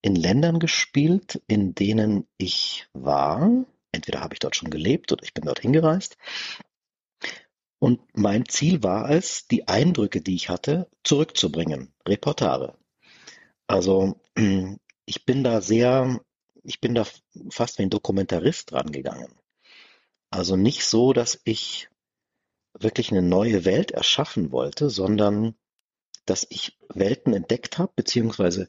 in 0.00 0.16
Ländern 0.16 0.58
gespielt, 0.58 1.42
in 1.46 1.74
denen 1.74 2.26
ich 2.36 2.86
war. 2.92 3.64
Entweder 3.92 4.20
habe 4.20 4.34
ich 4.34 4.40
dort 4.40 4.56
schon 4.56 4.70
gelebt 4.70 5.12
oder 5.12 5.22
ich 5.22 5.34
bin 5.34 5.44
dort 5.44 5.60
hingereist. 5.60 6.16
Und 7.78 8.00
mein 8.14 8.46
Ziel 8.46 8.82
war 8.82 9.10
es, 9.10 9.48
die 9.48 9.68
Eindrücke, 9.68 10.20
die 10.20 10.34
ich 10.34 10.48
hatte, 10.48 10.88
zurückzubringen. 11.02 11.92
Reportare. 12.06 12.76
Also 13.66 14.20
ich 15.06 15.24
bin 15.24 15.44
da 15.44 15.60
sehr, 15.60 16.20
ich 16.62 16.80
bin 16.80 16.94
da 16.94 17.04
fast 17.50 17.78
wie 17.78 17.82
ein 17.82 17.90
Dokumentarist 17.90 18.72
rangegangen. 18.72 19.32
Also 20.32 20.56
nicht 20.56 20.84
so, 20.86 21.12
dass 21.12 21.40
ich 21.44 21.90
wirklich 22.72 23.10
eine 23.12 23.20
neue 23.20 23.66
Welt 23.66 23.90
erschaffen 23.90 24.50
wollte, 24.50 24.88
sondern 24.88 25.54
dass 26.24 26.46
ich 26.48 26.78
Welten 26.88 27.34
entdeckt 27.34 27.76
habe, 27.78 27.92
beziehungsweise 27.94 28.68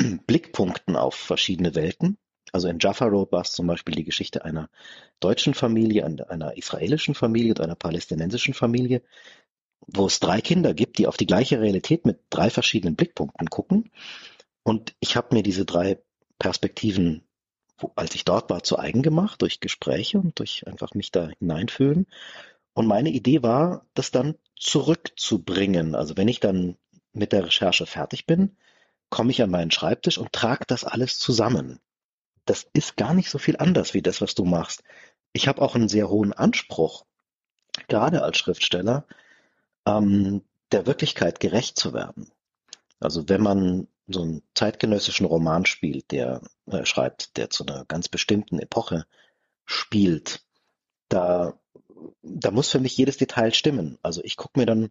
Blickpunkten 0.26 0.96
auf 0.96 1.14
verschiedene 1.14 1.76
Welten 1.76 2.18
Also 2.52 2.66
in 2.68 2.80
Jaffa 2.80 3.06
Road 3.06 3.30
war 3.30 3.42
es 3.42 3.52
zum 3.52 3.68
Beispiel 3.68 3.94
die 3.94 4.04
Geschichte 4.04 4.44
einer 4.44 4.68
deutschen 5.20 5.54
Familie, 5.54 6.04
einer 6.04 6.56
israelischen 6.56 7.14
Familie 7.14 7.52
und 7.52 7.60
einer 7.60 7.76
palästinensischen 7.76 8.54
Familie, 8.54 9.00
wo 9.86 10.06
es 10.06 10.18
drei 10.18 10.40
Kinder 10.40 10.74
gibt, 10.74 10.98
die 10.98 11.06
auf 11.06 11.16
die 11.16 11.26
gleiche 11.26 11.60
Realität 11.60 12.06
mit 12.06 12.18
drei 12.30 12.50
verschiedenen 12.50 12.96
Blickpunkten 12.96 13.50
gucken. 13.50 13.92
Und 14.64 14.96
ich 14.98 15.14
habe 15.14 15.34
mir 15.36 15.44
diese 15.44 15.64
drei 15.64 16.02
Perspektiven, 16.40 17.23
als 17.96 18.14
ich 18.14 18.24
dort 18.24 18.50
war, 18.50 18.62
zu 18.62 18.78
eigen 18.78 19.02
gemacht, 19.02 19.42
durch 19.42 19.60
Gespräche 19.60 20.18
und 20.18 20.38
durch 20.38 20.66
einfach 20.66 20.94
mich 20.94 21.10
da 21.10 21.28
hineinfühlen. 21.38 22.06
Und 22.72 22.86
meine 22.86 23.10
Idee 23.10 23.42
war, 23.42 23.86
das 23.94 24.10
dann 24.10 24.36
zurückzubringen. 24.56 25.94
Also 25.94 26.16
wenn 26.16 26.28
ich 26.28 26.40
dann 26.40 26.76
mit 27.12 27.32
der 27.32 27.46
Recherche 27.46 27.86
fertig 27.86 28.26
bin, 28.26 28.56
komme 29.10 29.30
ich 29.30 29.42
an 29.42 29.50
meinen 29.50 29.70
Schreibtisch 29.70 30.18
und 30.18 30.32
trage 30.32 30.64
das 30.66 30.84
alles 30.84 31.18
zusammen. 31.18 31.80
Das 32.46 32.66
ist 32.72 32.96
gar 32.96 33.14
nicht 33.14 33.30
so 33.30 33.38
viel 33.38 33.56
anders 33.56 33.94
wie 33.94 34.02
das, 34.02 34.20
was 34.20 34.34
du 34.34 34.44
machst. 34.44 34.82
Ich 35.32 35.48
habe 35.48 35.62
auch 35.62 35.74
einen 35.74 35.88
sehr 35.88 36.08
hohen 36.08 36.32
Anspruch, 36.32 37.04
gerade 37.88 38.22
als 38.22 38.38
Schriftsteller, 38.38 39.06
ähm, 39.86 40.42
der 40.72 40.86
Wirklichkeit 40.86 41.40
gerecht 41.40 41.78
zu 41.78 41.94
werden. 41.94 42.30
Also 43.00 43.28
wenn 43.28 43.42
man 43.42 43.86
so 44.06 44.22
einen 44.22 44.42
zeitgenössischen 44.54 45.26
Roman 45.26 45.66
spielt, 45.66 46.10
der 46.10 46.42
äh, 46.66 46.84
schreibt, 46.84 47.36
der 47.36 47.50
zu 47.50 47.66
einer 47.66 47.84
ganz 47.86 48.08
bestimmten 48.08 48.58
Epoche 48.58 49.06
spielt, 49.64 50.44
da, 51.08 51.58
da 52.22 52.50
muss 52.50 52.70
für 52.70 52.80
mich 52.80 52.96
jedes 52.96 53.16
Detail 53.16 53.52
stimmen. 53.54 53.98
Also 54.02 54.22
ich 54.24 54.36
gucke 54.36 54.58
mir 54.58 54.66
dann 54.66 54.90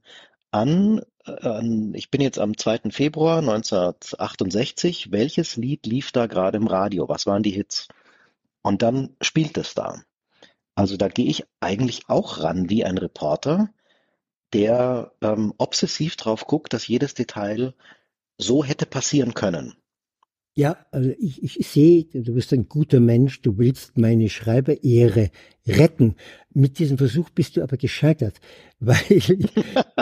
an, 0.52 1.02
äh, 1.26 1.96
ich 1.98 2.10
bin 2.10 2.22
jetzt 2.22 2.40
am 2.40 2.58
2. 2.58 2.92
Februar 2.92 3.40
1968, 3.40 5.12
welches 5.12 5.58
Lied 5.58 5.86
lief 5.86 6.12
da 6.12 6.28
gerade 6.28 6.58
im 6.58 6.68
Radio? 6.68 7.08
Was 7.10 7.26
waren 7.26 7.44
die 7.44 7.52
Hits? 7.52 7.88
Und 8.62 8.82
dann 8.82 9.16
spielt 9.22 9.58
es 9.58 9.74
da. 9.74 10.02
Also 10.76 10.98
da 10.98 11.08
gehe 11.08 11.28
ich 11.28 11.46
eigentlich 11.60 12.10
auch 12.10 12.42
ran 12.42 12.70
wie 12.70 12.84
ein 12.86 12.98
Reporter, 12.98 13.70
der 14.54 15.12
ähm, 15.22 15.54
obsessiv 15.58 16.16
drauf 16.16 16.48
guckt, 16.48 16.74
dass 16.74 16.88
jedes 16.88 17.14
Detail 17.14 17.74
so 18.38 18.64
hätte 18.64 18.86
passieren 18.86 19.34
können. 19.34 19.74
Ja, 20.56 20.78
also 20.92 21.10
ich, 21.18 21.60
ich 21.60 21.68
sehe, 21.68 22.06
du 22.06 22.36
bist 22.36 22.54
ein 22.54 22.70
guter 22.70 23.00
Mensch, 23.00 23.42
du 23.42 23.58
willst 23.58 23.98
meine 23.98 24.30
Schreiberehre 24.30 25.32
retten. 25.68 26.16
Mit 26.54 26.78
diesem 26.78 27.00
Versuch 27.00 27.32
bist 27.32 27.58
du 27.58 27.64
aber 27.64 27.78
gescheitert, 27.78 28.40
weil 28.80 29.40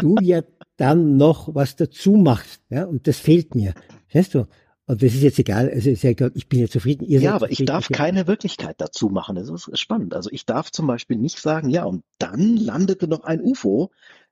du 0.01 0.17
ja 0.21 0.41
dann 0.75 1.15
noch 1.15 1.55
was 1.55 1.77
dazu 1.77 2.13
machst, 2.13 2.61
ja, 2.69 2.85
und 2.85 3.07
das 3.07 3.19
fehlt 3.19 3.55
mir. 3.55 3.73
Weißt 4.13 4.33
du? 4.33 4.47
Und 4.87 5.01
das 5.01 5.13
ist 5.13 5.21
jetzt 5.21 5.39
egal, 5.39 5.69
also 5.69 5.89
ist 5.89 6.03
ja 6.03 6.09
egal, 6.09 6.31
ich 6.33 6.49
bin 6.49 6.59
ja 6.59 6.67
zufrieden. 6.67 7.05
Ja, 7.07 7.33
aber 7.33 7.49
ich 7.49 7.63
darf 7.63 7.87
keine 7.87 8.27
Wirklichkeit 8.27 8.75
dazu 8.79 9.07
machen. 9.07 9.37
Das 9.37 9.47
ist 9.47 9.79
spannend. 9.79 10.13
Also 10.13 10.29
ich 10.33 10.45
darf 10.45 10.69
zum 10.69 10.85
Beispiel 10.85 11.15
nicht 11.15 11.39
sagen, 11.39 11.69
ja, 11.69 11.85
und 11.85 12.03
dann 12.17 12.57
landete 12.57 13.07
noch 13.07 13.23
ein 13.23 13.41
UFO, 13.41 13.91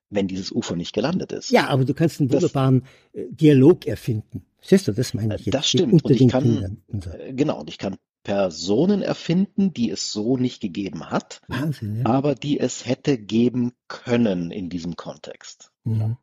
wenn 0.09 0.27
dieses 0.27 0.51
UFO 0.51 0.75
nicht 0.75 0.93
gelandet 0.93 1.31
ist. 1.31 1.51
Ja, 1.51 1.67
aber 1.67 1.85
du 1.85 1.93
kannst 1.93 2.19
einen 2.19 2.31
wunderbaren 2.31 2.83
das, 3.13 3.23
äh, 3.23 3.27
Dialog 3.31 3.85
erfinden. 3.85 4.45
Siehst 4.61 4.87
du, 4.87 4.91
das 4.91 5.13
meine 5.13 5.35
ich 5.35 5.45
jetzt. 5.45 5.53
Das 5.53 5.69
stimmt. 5.69 6.03
Und 6.03 6.11
ich 6.11 6.27
kann, 6.27 6.81
so. 6.87 7.09
Äh, 7.11 7.33
genau, 7.33 7.59
und 7.59 7.69
ich 7.69 7.77
kann 7.77 7.97
Personen 8.23 9.01
erfinden, 9.01 9.73
die 9.73 9.89
es 9.89 10.11
so 10.11 10.37
nicht 10.37 10.61
gegeben 10.61 11.09
hat, 11.09 11.41
Wahnsinn, 11.47 11.99
ja. 11.99 12.05
aber 12.05 12.35
die 12.35 12.59
es 12.59 12.85
hätte 12.85 13.17
geben 13.17 13.73
können 13.87 14.51
in 14.51 14.69
diesem 14.69 14.95
Kontext. 14.95 15.71
Mhm. 15.83 16.17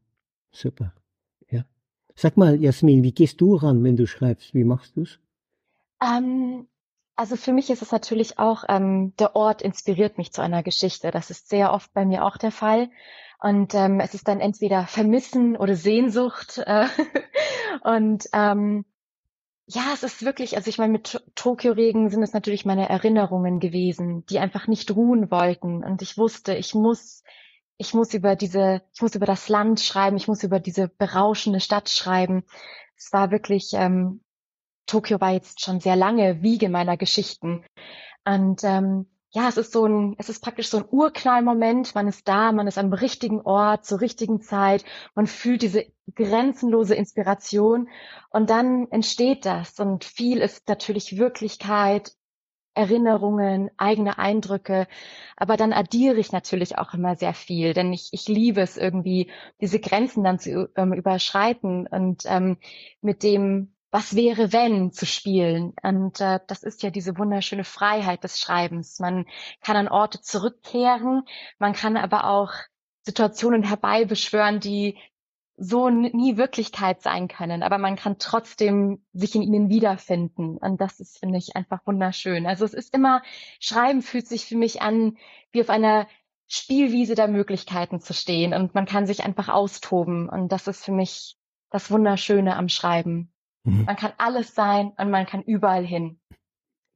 Super. 0.52 0.92
Ja. 1.50 1.64
Sag 2.14 2.36
mal, 2.36 2.60
Jasmin, 2.60 3.02
wie 3.02 3.12
gehst 3.12 3.40
du 3.40 3.56
ran, 3.56 3.82
wenn 3.82 3.96
du 3.96 4.06
schreibst? 4.06 4.54
Wie 4.54 4.64
machst 4.64 4.96
du's? 4.96 5.18
Ähm, 6.02 6.66
also 7.16 7.36
für 7.36 7.52
mich 7.52 7.70
ist 7.70 7.80
es 7.80 7.92
natürlich 7.92 8.38
auch, 8.38 8.64
ähm, 8.68 9.14
der 9.18 9.34
Ort 9.34 9.62
inspiriert 9.62 10.18
mich 10.18 10.32
zu 10.32 10.42
einer 10.42 10.62
Geschichte. 10.62 11.10
Das 11.10 11.30
ist 11.30 11.48
sehr 11.48 11.72
oft 11.72 11.92
bei 11.94 12.04
mir 12.04 12.24
auch 12.24 12.36
der 12.36 12.52
Fall. 12.52 12.90
Und 13.40 13.74
ähm, 13.74 14.00
es 14.00 14.14
ist 14.14 14.28
dann 14.28 14.40
entweder 14.40 14.86
Vermissen 14.86 15.56
oder 15.56 15.76
Sehnsucht. 15.76 16.58
Äh, 16.58 16.86
und 17.82 18.26
ähm, 18.32 18.84
ja, 19.66 19.82
es 19.92 20.04
ist 20.04 20.24
wirklich, 20.24 20.56
also 20.56 20.68
ich 20.68 20.78
meine, 20.78 20.92
mit 20.92 21.22
Tokio-Regen 21.34 22.08
sind 22.08 22.22
es 22.22 22.32
natürlich 22.32 22.64
meine 22.64 22.88
Erinnerungen 22.88 23.58
gewesen, 23.58 24.24
die 24.26 24.38
einfach 24.38 24.68
nicht 24.68 24.94
ruhen 24.94 25.30
wollten. 25.30 25.82
Und 25.84 26.02
ich 26.02 26.16
wusste, 26.16 26.54
ich 26.54 26.74
muss, 26.74 27.24
ich 27.76 27.92
muss 27.92 28.14
über 28.14 28.36
diese, 28.36 28.82
ich 28.94 29.02
muss 29.02 29.16
über 29.16 29.26
das 29.26 29.48
Land 29.48 29.80
schreiben, 29.80 30.16
ich 30.16 30.28
muss 30.28 30.44
über 30.44 30.60
diese 30.60 30.88
berauschende 30.88 31.60
Stadt 31.60 31.88
schreiben. 31.88 32.44
Es 32.96 33.12
war 33.12 33.32
wirklich, 33.32 33.72
ähm, 33.74 34.22
Tokio 34.86 35.20
war 35.20 35.32
jetzt 35.32 35.60
schon 35.60 35.80
sehr 35.80 35.96
lange 35.96 36.42
Wiege 36.42 36.68
meiner 36.68 36.96
Geschichten. 36.96 37.64
Und 38.24 38.62
ähm, 38.62 39.06
ja, 39.36 39.50
es 39.50 39.58
ist 39.58 39.72
so 39.72 39.84
ein, 39.84 40.14
es 40.16 40.30
ist 40.30 40.40
praktisch 40.40 40.70
so 40.70 40.78
ein 40.78 40.86
Urknallmoment. 40.90 41.94
Man 41.94 42.08
ist 42.08 42.26
da, 42.26 42.52
man 42.52 42.66
ist 42.66 42.78
am 42.78 42.94
richtigen 42.94 43.42
Ort, 43.42 43.84
zur 43.84 44.00
richtigen 44.00 44.40
Zeit. 44.40 44.82
Man 45.14 45.26
fühlt 45.26 45.60
diese 45.60 45.84
grenzenlose 46.14 46.94
Inspiration 46.94 47.90
und 48.30 48.48
dann 48.48 48.90
entsteht 48.90 49.44
das 49.44 49.78
und 49.78 50.04
viel 50.04 50.38
ist 50.38 50.66
natürlich 50.68 51.18
Wirklichkeit, 51.18 52.12
Erinnerungen, 52.72 53.70
eigene 53.76 54.16
Eindrücke. 54.16 54.86
Aber 55.36 55.58
dann 55.58 55.74
addiere 55.74 56.16
ich 56.16 56.32
natürlich 56.32 56.78
auch 56.78 56.94
immer 56.94 57.14
sehr 57.16 57.34
viel, 57.34 57.74
denn 57.74 57.92
ich, 57.92 58.08
ich 58.12 58.28
liebe 58.28 58.62
es 58.62 58.78
irgendwie, 58.78 59.30
diese 59.60 59.80
Grenzen 59.80 60.24
dann 60.24 60.38
zu 60.38 60.70
ähm, 60.76 60.94
überschreiten 60.94 61.86
und 61.86 62.22
ähm, 62.24 62.56
mit 63.02 63.22
dem 63.22 63.75
was 63.96 64.14
wäre 64.14 64.52
wenn 64.52 64.92
zu 64.92 65.06
spielen. 65.06 65.72
Und 65.82 66.20
äh, 66.20 66.38
das 66.48 66.62
ist 66.62 66.82
ja 66.82 66.90
diese 66.90 67.16
wunderschöne 67.16 67.64
Freiheit 67.64 68.24
des 68.24 68.38
Schreibens. 68.38 68.98
Man 68.98 69.24
kann 69.62 69.74
an 69.74 69.88
Orte 69.88 70.20
zurückkehren, 70.20 71.22
man 71.58 71.72
kann 71.72 71.96
aber 71.96 72.28
auch 72.28 72.52
Situationen 73.04 73.62
herbeibeschwören, 73.62 74.60
die 74.60 74.98
so 75.56 75.88
nie 75.88 76.36
Wirklichkeit 76.36 77.00
sein 77.00 77.26
können, 77.26 77.62
aber 77.62 77.78
man 77.78 77.96
kann 77.96 78.18
trotzdem 78.18 79.02
sich 79.14 79.34
in 79.34 79.40
ihnen 79.40 79.70
wiederfinden. 79.70 80.58
Und 80.58 80.78
das 80.78 81.00
ist, 81.00 81.18
finde 81.18 81.38
ich, 81.38 81.56
einfach 81.56 81.80
wunderschön. 81.86 82.46
Also 82.46 82.66
es 82.66 82.74
ist 82.74 82.92
immer, 82.92 83.22
Schreiben 83.60 84.02
fühlt 84.02 84.28
sich 84.28 84.44
für 84.44 84.58
mich 84.58 84.82
an, 84.82 85.16
wie 85.52 85.62
auf 85.62 85.70
einer 85.70 86.06
Spielwiese 86.48 87.14
der 87.14 87.28
Möglichkeiten 87.28 88.00
zu 88.00 88.12
stehen 88.12 88.52
und 88.52 88.74
man 88.74 88.84
kann 88.84 89.06
sich 89.06 89.24
einfach 89.24 89.48
austoben. 89.48 90.28
Und 90.28 90.52
das 90.52 90.66
ist 90.66 90.84
für 90.84 90.92
mich 90.92 91.38
das 91.70 91.90
Wunderschöne 91.90 92.56
am 92.56 92.68
Schreiben. 92.68 93.32
Mhm. 93.66 93.84
Man 93.84 93.96
kann 93.96 94.12
alles 94.16 94.54
sein 94.54 94.92
und 94.96 95.10
man 95.10 95.26
kann 95.26 95.42
überall 95.42 95.84
hin. 95.84 96.18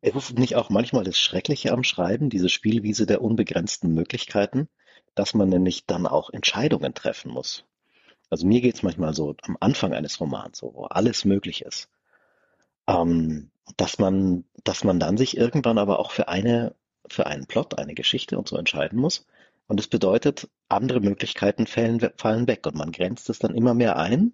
Ist 0.03 0.17
es 0.17 0.33
nicht 0.33 0.57
auch 0.57 0.71
manchmal 0.71 1.05
das 1.05 1.19
Schreckliche 1.19 1.73
am 1.73 1.85
Schreiben, 1.85 2.31
diese 2.31 2.49
Spielwiese 2.49 3.07
der 3.07 3.21
unbegrenzten 3.21 3.93
Möglichkeiten, 3.93 4.69
dass 5.15 5.35
man 5.35 5.49
nämlich 5.51 5.85
dann 5.87 6.07
auch 6.07 6.31
Entscheidungen 6.31 6.95
treffen 6.95 7.33
muss? 7.33 7.67
Also 8.31 8.47
mir 8.47 8.61
geht 8.61 8.77
es 8.77 8.83
manchmal 8.83 9.13
so 9.13 9.35
am 9.43 9.57
Anfang 9.59 9.93
eines 9.93 10.21
Romans, 10.21 10.59
so, 10.59 10.73
wo 10.75 10.85
alles 10.85 11.25
möglich 11.25 11.63
ist, 11.63 11.91
ähm, 12.87 13.51
dass 13.77 13.99
man, 13.99 14.45
dass 14.63 14.85
man 14.85 15.01
dann 15.01 15.19
sich 15.19 15.37
irgendwann 15.37 15.77
aber 15.77 15.99
auch 15.99 16.13
für 16.13 16.29
eine, 16.29 16.77
für 17.09 17.27
einen 17.27 17.47
Plot, 17.47 17.79
eine 17.79 17.95
Geschichte 17.95 18.39
und 18.39 18.49
so 18.49 18.57
entscheiden 18.57 18.99
muss. 18.99 19.27
Und 19.67 19.81
das 19.81 19.89
bedeutet, 19.89 20.49
andere 20.69 21.01
Möglichkeiten 21.01 21.67
fallen, 21.67 22.01
fallen 22.17 22.47
weg 22.47 22.67
und 22.67 22.77
man 22.77 22.93
grenzt 22.93 23.29
es 23.29 23.41
dann 23.41 23.55
immer 23.55 23.75
mehr 23.75 23.97
ein 23.97 24.33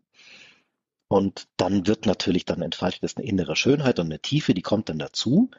und 1.09 1.47
dann 1.57 1.87
wird 1.87 2.07
natürlich, 2.07 2.45
dann 2.45 2.63
entfaltet 2.63 3.05
es 3.05 3.17
eine 3.17 3.27
innere 3.27 3.57
Schönheit 3.57 3.99
und 3.99 4.07
eine 4.07 4.21
Tiefe, 4.21 4.55
die 4.55 4.63
kommt 4.63 4.89
dann 4.89 4.99
dazu. 4.99 5.51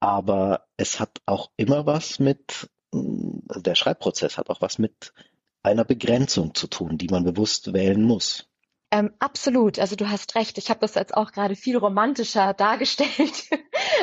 Aber 0.00 0.66
es 0.76 1.00
hat 1.00 1.22
auch 1.24 1.50
immer 1.56 1.86
was 1.86 2.18
mit, 2.18 2.70
also 2.92 3.62
der 3.62 3.74
Schreibprozess 3.74 4.36
hat 4.36 4.50
auch 4.50 4.60
was 4.60 4.78
mit 4.78 5.14
einer 5.62 5.84
Begrenzung 5.84 6.54
zu 6.54 6.66
tun, 6.66 6.98
die 6.98 7.08
man 7.08 7.24
bewusst 7.24 7.72
wählen 7.72 8.02
muss. 8.02 8.45
Ähm, 8.92 9.12
absolut, 9.18 9.80
also 9.80 9.96
du 9.96 10.08
hast 10.08 10.36
recht. 10.36 10.58
Ich 10.58 10.70
habe 10.70 10.80
das 10.80 10.94
jetzt 10.94 11.16
auch 11.16 11.32
gerade 11.32 11.56
viel 11.56 11.76
romantischer 11.76 12.54
dargestellt, 12.58 13.50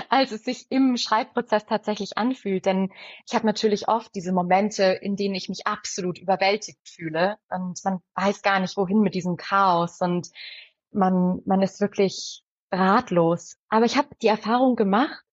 als 0.10 0.32
es 0.32 0.44
sich 0.44 0.66
im 0.70 0.98
Schreibprozess 0.98 1.66
tatsächlich 1.66 2.18
anfühlt. 2.18 2.66
Denn 2.66 2.92
ich 3.26 3.34
habe 3.34 3.46
natürlich 3.46 3.88
oft 3.88 4.14
diese 4.14 4.34
Momente, 4.34 4.84
in 4.84 5.16
denen 5.16 5.36
ich 5.36 5.48
mich 5.48 5.68
absolut 5.68 6.20
überwältigt 6.20 6.88
fühle 6.88 7.38
und 7.50 7.80
man 7.86 8.00
weiß 8.16 8.42
gar 8.42 8.60
nicht, 8.60 8.76
wohin 8.76 9.00
mit 9.00 9.16
diesem 9.16 9.38
Chaos 9.38 10.02
und 10.02 10.30
man, 10.92 11.42
man 11.46 11.62
ist 11.62 11.80
wirklich 11.80 12.44
ratlos. 12.72 13.58
Aber 13.70 13.86
ich 13.86 13.98
habe 13.98 14.10
die 14.22 14.28
Erfahrung 14.28 14.76
gemacht, 14.76 15.24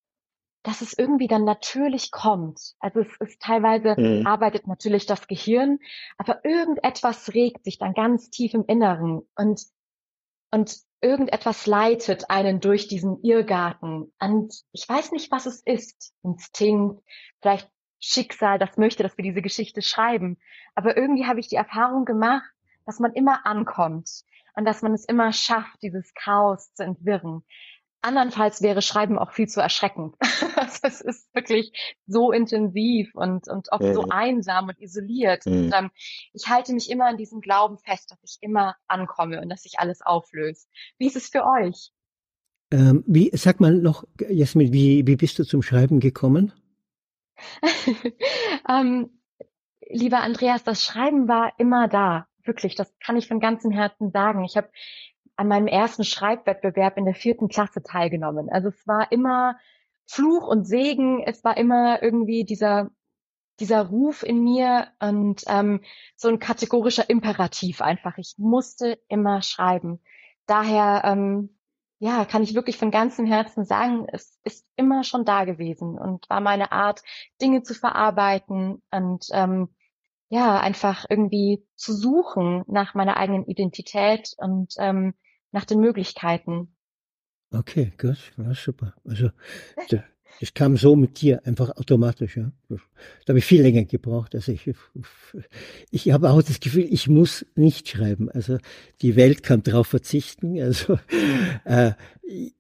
dass 0.62 0.83
es 0.83 0.96
irgendwie 0.96 1.29
dann 1.29 1.44
natürlich 1.44 2.11
kommt. 2.11 2.75
Also 2.81 3.01
es 3.01 3.09
ist 3.20 3.40
teilweise 3.40 3.94
mhm. 3.99 4.27
arbeitet 4.27 4.66
natürlich 4.66 5.07
das 5.07 5.27
Gehirn, 5.27 5.79
aber 6.18 6.44
irgendetwas 6.44 7.33
regt 7.35 7.64
sich 7.64 7.79
dann 7.79 7.94
ganz 7.94 8.31
tief 8.31 8.55
im 8.55 8.64
Inneren 8.66 9.23
und 9.37 9.62
und 10.53 10.77
irgendetwas 11.01 11.66
leitet 11.66 12.29
einen 12.29 12.61
durch 12.61 12.88
diesen 12.88 13.23
Irrgarten. 13.23 14.12
Und 14.20 14.55
ich 14.73 14.88
weiß 14.88 15.12
nicht, 15.12 15.31
was 15.31 15.46
es 15.46 15.62
ist. 15.64 16.12
Instinkt, 16.23 17.03
vielleicht 17.40 17.70
Schicksal, 18.01 18.59
das 18.59 18.77
möchte, 18.77 19.03
dass 19.03 19.16
wir 19.16 19.23
diese 19.23 19.42
Geschichte 19.42 19.83
schreiben. 19.83 20.38
Aber 20.75 20.96
irgendwie 20.96 21.27
habe 21.27 21.40
ich 21.40 21.49
die 21.49 21.57
Erfahrung 21.57 22.05
gemacht, 22.05 22.51
dass 22.87 22.99
man 22.99 23.12
immer 23.12 23.46
ankommt 23.46 24.11
und 24.55 24.64
dass 24.64 24.83
man 24.83 24.92
es 24.92 25.05
immer 25.05 25.33
schafft, 25.33 25.83
dieses 25.83 26.12
Chaos 26.14 26.73
zu 26.75 26.83
entwirren. 26.83 27.44
andernfalls 28.03 28.62
wäre 28.62 28.83
Schreiben 28.83 29.18
auch 29.18 29.33
viel 29.33 29.49
zu 29.49 29.61
erschreckend. 29.61 30.16
also 30.83 30.87
es 30.87 31.01
ist 31.01 31.35
wirklich 31.35 31.73
so 32.07 32.33
intensiv 32.33 33.15
und, 33.15 33.49
und 33.49 33.73
oft 33.73 33.83
mhm. 33.83 33.95
so 33.95 34.07
einsam 34.09 34.69
und 34.69 34.79
isoliert. 34.81 35.47
Mhm. 35.47 35.53
Und 35.53 35.75
ähm, 35.75 35.91
ich 36.33 36.49
halte 36.49 36.73
mich 36.73 36.91
immer 36.91 37.07
an 37.07 37.17
diesem 37.17 37.41
Glauben 37.41 37.79
fest, 37.79 38.11
dass 38.11 38.19
ich 38.25 38.39
immer 38.41 38.77
ankomme 38.87 39.41
und 39.41 39.49
dass 39.49 39.63
sich 39.63 39.79
alles 39.79 40.03
auflöst. 40.03 40.69
Wie 40.99 41.07
ist 41.07 41.17
es 41.17 41.29
für 41.29 41.45
euch? 41.45 41.93
Ähm, 42.73 43.03
wie, 43.07 43.31
sag 43.35 43.61
mal 43.61 43.75
noch, 43.75 44.05
Jasmin, 44.29 44.73
wie, 44.73 45.07
wie 45.07 45.17
bist 45.17 45.39
du 45.39 45.45
zum 45.45 45.63
Schreiben 45.63 45.99
gekommen? 45.99 46.53
ähm, 48.69 49.11
lieber 49.89 50.21
Andreas, 50.21 50.63
das 50.63 50.85
Schreiben 50.85 51.27
war 51.27 51.53
immer 51.59 51.89
da. 51.89 52.27
Wirklich, 52.45 52.75
das 52.75 52.93
kann 53.05 53.17
ich 53.17 53.29
von 53.29 53.41
ganzem 53.41 53.71
Herzen 53.71 54.11
sagen. 54.11 54.45
Ich 54.45 54.57
habe 54.57 54.71
an 55.37 55.49
meinem 55.49 55.67
ersten 55.67 56.05
Schreibwettbewerb 56.05 56.97
in 56.97 57.07
der 57.07 57.15
vierten 57.15 57.49
Klasse 57.49 57.83
teilgenommen. 57.83 58.49
Also 58.51 58.69
es 58.69 58.87
war 58.87 59.11
immer 59.11 59.57
Fluch 60.11 60.46
und 60.46 60.64
Segen, 60.66 61.23
es 61.23 61.44
war 61.44 61.57
immer 61.57 62.03
irgendwie 62.03 62.44
dieser 62.44 62.90
dieser 63.61 63.87
Ruf 63.87 64.23
in 64.23 64.42
mir 64.42 64.88
und 65.01 65.44
ähm, 65.46 65.83
so 66.16 66.29
ein 66.29 66.38
kategorischer 66.38 67.09
Imperativ 67.11 67.83
einfach. 67.83 68.16
Ich 68.16 68.35
musste 68.38 68.99
immer 69.09 69.42
schreiben. 69.42 70.01
Daher 70.46 71.03
ähm, 71.05 71.51
ja, 71.99 72.25
kann 72.25 72.42
ich 72.42 72.55
wirklich 72.55 72.79
von 72.79 72.90
ganzem 72.90 73.27
Herzen 73.27 73.64
sagen, 73.66 74.07
es 74.11 74.40
ist 74.42 74.66
immer 74.77 75.05
schon 75.05 75.27
da 75.27 75.44
gewesen 75.44 75.99
und 75.99 76.29
war 76.31 76.40
meine 76.40 76.73
Art, 76.73 77.03
Dinge 77.42 77.62
zu 77.62 77.75
verarbeiten 77.75 78.83
und 78.90 79.27
ähm, 79.33 79.68
ja, 80.31 80.59
einfach 80.59 81.05
irgendwie 81.11 81.66
zu 81.77 81.92
suchen 81.92 82.64
nach 82.66 82.94
meiner 82.94 83.18
eigenen 83.18 83.44
Identität 83.44 84.35
und 84.38 84.75
ähm, 84.79 85.14
nach 85.53 85.66
den 85.66 85.81
Möglichkeiten. 85.81 86.75
Okay, 87.53 87.93
gut, 87.99 88.19
ja, 88.39 88.55
super. 88.55 88.95
Also 89.05 89.31
ich 90.41 90.55
kam 90.55 90.77
so 90.77 90.95
mit 90.95 91.21
dir 91.21 91.45
einfach 91.45 91.71
automatisch. 91.77 92.37
Ja. 92.37 92.53
Da 92.69 92.77
habe 93.29 93.39
ich 93.41 93.45
viel 93.45 93.63
länger 93.63 93.85
gebraucht. 93.85 94.35
Also 94.35 94.53
ich, 94.53 94.71
ich 95.91 96.11
habe 96.13 96.31
auch 96.31 96.43
das 96.43 96.61
Gefühl, 96.61 96.87
ich 96.89 97.09
muss 97.09 97.45
nicht 97.57 97.89
schreiben. 97.89 98.31
Also 98.31 98.59
die 99.03 99.17
Welt 99.17 99.43
kann 99.43 99.63
darauf 99.63 99.89
verzichten. 99.89 100.57
Also 100.61 100.99
äh, 101.65 101.93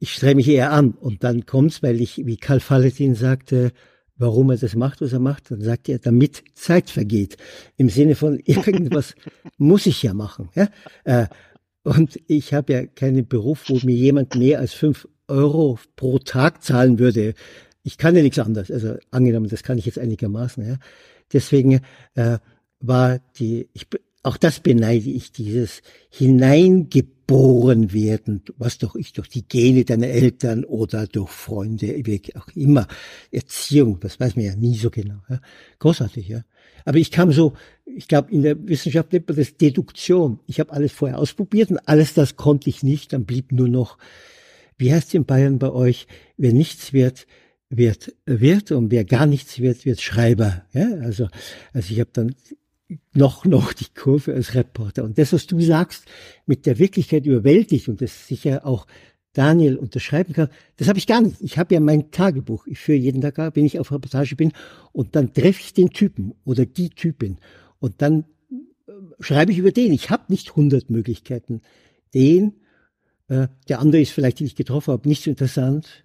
ich 0.00 0.12
strebe 0.12 0.36
mich 0.36 0.48
eher 0.48 0.72
an. 0.72 0.92
Und 0.92 1.22
dann 1.22 1.46
kommt's, 1.46 1.82
weil 1.82 2.00
ich, 2.00 2.26
wie 2.26 2.36
Karl 2.36 2.60
Valentin 2.66 3.14
sagte, 3.14 3.72
warum 4.20 4.50
er 4.50 4.58
das 4.58 4.74
macht, 4.74 5.00
was 5.00 5.12
er 5.12 5.18
macht, 5.18 5.50
dann 5.50 5.62
sagt 5.62 5.88
er, 5.88 5.98
damit 5.98 6.44
Zeit 6.54 6.90
vergeht. 6.90 7.36
Im 7.76 7.88
Sinne 7.88 8.14
von 8.14 8.38
irgendwas 8.44 9.14
muss 9.56 9.86
ich 9.86 10.02
ja 10.02 10.12
machen. 10.12 10.50
Ja? 10.54 10.68
Äh, 11.04 11.26
und 11.90 12.20
ich 12.28 12.54
habe 12.54 12.72
ja 12.72 12.86
keinen 12.86 13.26
Beruf, 13.26 13.64
wo 13.68 13.80
mir 13.84 13.96
jemand 13.96 14.36
mehr 14.36 14.60
als 14.60 14.72
fünf 14.72 15.08
Euro 15.26 15.76
pro 15.96 16.20
Tag 16.20 16.62
zahlen 16.62 17.00
würde. 17.00 17.34
Ich 17.82 17.98
kann 17.98 18.14
ja 18.14 18.22
nichts 18.22 18.38
anderes. 18.38 18.70
Also 18.70 18.94
angenommen, 19.10 19.48
das 19.48 19.64
kann 19.64 19.76
ich 19.76 19.86
jetzt 19.86 19.98
einigermaßen. 19.98 20.64
Ja. 20.64 20.76
Deswegen 21.32 21.80
äh, 22.14 22.38
war 22.78 23.18
die, 23.40 23.68
ich, 23.72 23.88
auch 24.22 24.36
das 24.36 24.60
beneide 24.60 25.10
ich, 25.10 25.32
dieses 25.32 25.82
hineingeboren 26.10 27.92
werden, 27.92 28.42
was 28.56 28.78
doch 28.78 28.94
ich 28.94 29.12
durch 29.12 29.28
die 29.28 29.48
Gene 29.48 29.84
deiner 29.84 30.08
Eltern 30.08 30.64
oder 30.64 31.08
durch 31.08 31.30
Freunde, 31.30 32.06
wie 32.06 32.22
auch 32.36 32.48
immer, 32.54 32.86
Erziehung, 33.32 33.98
das 33.98 34.20
weiß 34.20 34.36
man 34.36 34.44
ja 34.44 34.54
nie 34.54 34.76
so 34.76 34.90
genau. 34.90 35.22
Ja. 35.28 35.40
Großartig, 35.80 36.28
ja. 36.28 36.44
Aber 36.84 36.98
ich 36.98 37.10
kam 37.10 37.32
so, 37.32 37.54
ich 37.84 38.08
glaube, 38.08 38.30
in 38.32 38.42
der 38.42 38.68
Wissenschaft 38.68 39.12
nennt 39.12 39.28
man 39.28 39.36
das 39.36 39.56
Deduktion. 39.56 40.40
Ich 40.46 40.60
habe 40.60 40.72
alles 40.72 40.92
vorher 40.92 41.18
ausprobiert 41.18 41.70
und 41.70 41.78
alles 41.88 42.14
das 42.14 42.36
konnte 42.36 42.70
ich 42.70 42.82
nicht. 42.82 43.12
Dann 43.12 43.24
blieb 43.24 43.52
nur 43.52 43.68
noch, 43.68 43.98
wie 44.78 44.92
heißt 44.92 45.08
es 45.08 45.14
in 45.14 45.24
Bayern 45.24 45.58
bei 45.58 45.70
euch, 45.70 46.06
wer 46.36 46.52
nichts 46.52 46.92
wird, 46.92 47.26
wird 47.68 48.14
wird 48.26 48.72
und 48.72 48.90
wer 48.90 49.04
gar 49.04 49.26
nichts 49.26 49.60
wird, 49.60 49.84
wird 49.84 50.00
Schreiber. 50.00 50.64
Ja, 50.72 50.88
also, 51.02 51.28
also 51.72 51.92
ich 51.92 52.00
habe 52.00 52.10
dann 52.12 52.34
noch, 53.12 53.44
noch 53.44 53.72
die 53.72 53.86
Kurve 53.94 54.34
als 54.34 54.54
Reporter. 54.54 55.04
Und 55.04 55.18
das, 55.18 55.32
was 55.32 55.46
du 55.46 55.60
sagst, 55.60 56.04
mit 56.46 56.66
der 56.66 56.78
Wirklichkeit 56.78 57.26
überwältigt 57.26 57.88
und 57.88 58.00
das 58.00 58.26
sicher 58.26 58.66
auch 58.66 58.86
Daniel 59.32 59.76
unterschreiben 59.76 60.32
kann, 60.32 60.48
das 60.76 60.88
habe 60.88 60.98
ich 60.98 61.06
gar 61.06 61.20
nicht. 61.20 61.36
Ich 61.40 61.58
habe 61.58 61.74
ja 61.74 61.80
mein 61.80 62.10
Tagebuch. 62.10 62.66
Ich 62.66 62.78
führe 62.78 62.98
jeden 62.98 63.20
Tag, 63.20 63.54
wenn 63.54 63.64
ich 63.64 63.78
auf 63.78 63.92
Reportage 63.92 64.36
bin, 64.36 64.52
und 64.92 65.14
dann 65.14 65.32
treffe 65.32 65.60
ich 65.60 65.72
den 65.72 65.90
Typen 65.90 66.34
oder 66.44 66.66
die 66.66 66.90
Typin. 66.90 67.38
Und 67.78 68.02
dann 68.02 68.24
äh, 68.50 68.92
schreibe 69.20 69.52
ich 69.52 69.58
über 69.58 69.72
den. 69.72 69.92
Ich 69.92 70.10
habe 70.10 70.24
nicht 70.28 70.56
hundert 70.56 70.90
Möglichkeiten. 70.90 71.62
Den, 72.12 72.54
äh, 73.28 73.48
der 73.68 73.80
andere 73.80 74.02
ist 74.02 74.12
vielleicht, 74.12 74.40
den 74.40 74.46
ich 74.46 74.56
getroffen 74.56 74.92
habe, 74.92 75.08
nicht 75.08 75.22
so 75.22 75.30
interessant 75.30 76.04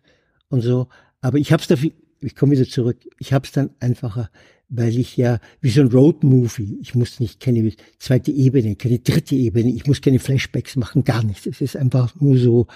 und 0.50 0.62
so. 0.62 0.88
Aber 1.22 1.40
ich 1.40 1.52
habe 1.52 1.62
es 1.62 1.68
dafür, 1.68 1.92
ich 2.22 2.36
komme 2.36 2.52
wieder 2.52 2.68
zurück, 2.68 2.98
ich 3.20 3.34
habe 3.34 3.46
es 3.46 3.52
dann 3.52 3.72
einfacher 3.80 4.30
weil 4.70 4.98
ich 4.98 5.16
ja 5.18 5.40
wie 5.62 5.70
so 5.70 5.82
ein 5.82 5.88
Roadmovie, 5.88 6.80
ich 6.82 6.96
muss 6.96 7.20
nicht 7.20 7.40
keine 7.40 7.72
zweite 8.00 8.32
Ebene, 8.32 8.76
keine 8.76 9.00
dritte 9.00 9.36
Ebene, 9.36 9.72
ich 9.72 9.86
muss 9.86 10.02
keine 10.02 10.20
Flashbacks 10.20 10.76
machen, 10.76 11.04
gar 11.04 11.24
nichts. 11.24 11.46
Es 11.46 11.62
ist 11.62 11.78
einfach 11.78 12.20
nur 12.20 12.38
so 12.38 12.68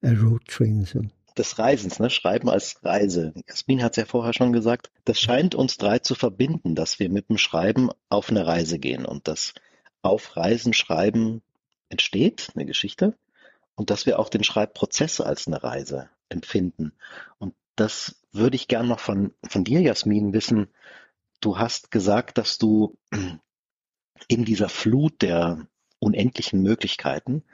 äh, 0.00 0.10
Roadtrain. 0.10 0.84
So. 0.84 1.02
Des 1.36 1.58
Reisens, 1.58 1.98
ne? 1.98 2.08
Schreiben 2.08 2.48
als 2.48 2.82
Reise. 2.82 3.34
Jasmin 3.48 3.82
hat 3.82 3.92
es 3.92 3.96
ja 3.96 4.04
vorher 4.06 4.32
schon 4.32 4.52
gesagt. 4.52 4.90
Das 5.04 5.20
scheint 5.20 5.54
uns 5.54 5.76
drei 5.76 5.98
zu 5.98 6.14
verbinden, 6.14 6.74
dass 6.74 6.98
wir 6.98 7.10
mit 7.10 7.28
dem 7.28 7.38
Schreiben 7.38 7.90
auf 8.08 8.30
eine 8.30 8.46
Reise 8.46 8.78
gehen 8.78 9.04
und 9.04 9.28
dass 9.28 9.54
auf 10.02 10.36
Reisen 10.36 10.72
Schreiben 10.72 11.42
entsteht, 11.88 12.50
eine 12.54 12.64
Geschichte, 12.64 13.16
und 13.74 13.90
dass 13.90 14.06
wir 14.06 14.18
auch 14.18 14.28
den 14.28 14.44
Schreibprozess 14.44 15.20
als 15.20 15.46
eine 15.46 15.62
Reise 15.62 16.08
empfinden. 16.28 16.92
Und 17.38 17.54
das 17.76 18.16
würde 18.32 18.56
ich 18.56 18.68
gern 18.68 18.88
noch 18.88 19.00
von, 19.00 19.34
von 19.46 19.64
dir, 19.64 19.80
Jasmin, 19.80 20.32
wissen. 20.32 20.68
Du 21.40 21.58
hast 21.58 21.90
gesagt, 21.90 22.38
dass 22.38 22.58
du 22.58 22.96
in 24.28 24.44
dieser 24.44 24.68
Flut 24.68 25.20
der 25.22 25.66
unendlichen 25.98 26.62
Möglichkeiten 26.62 27.44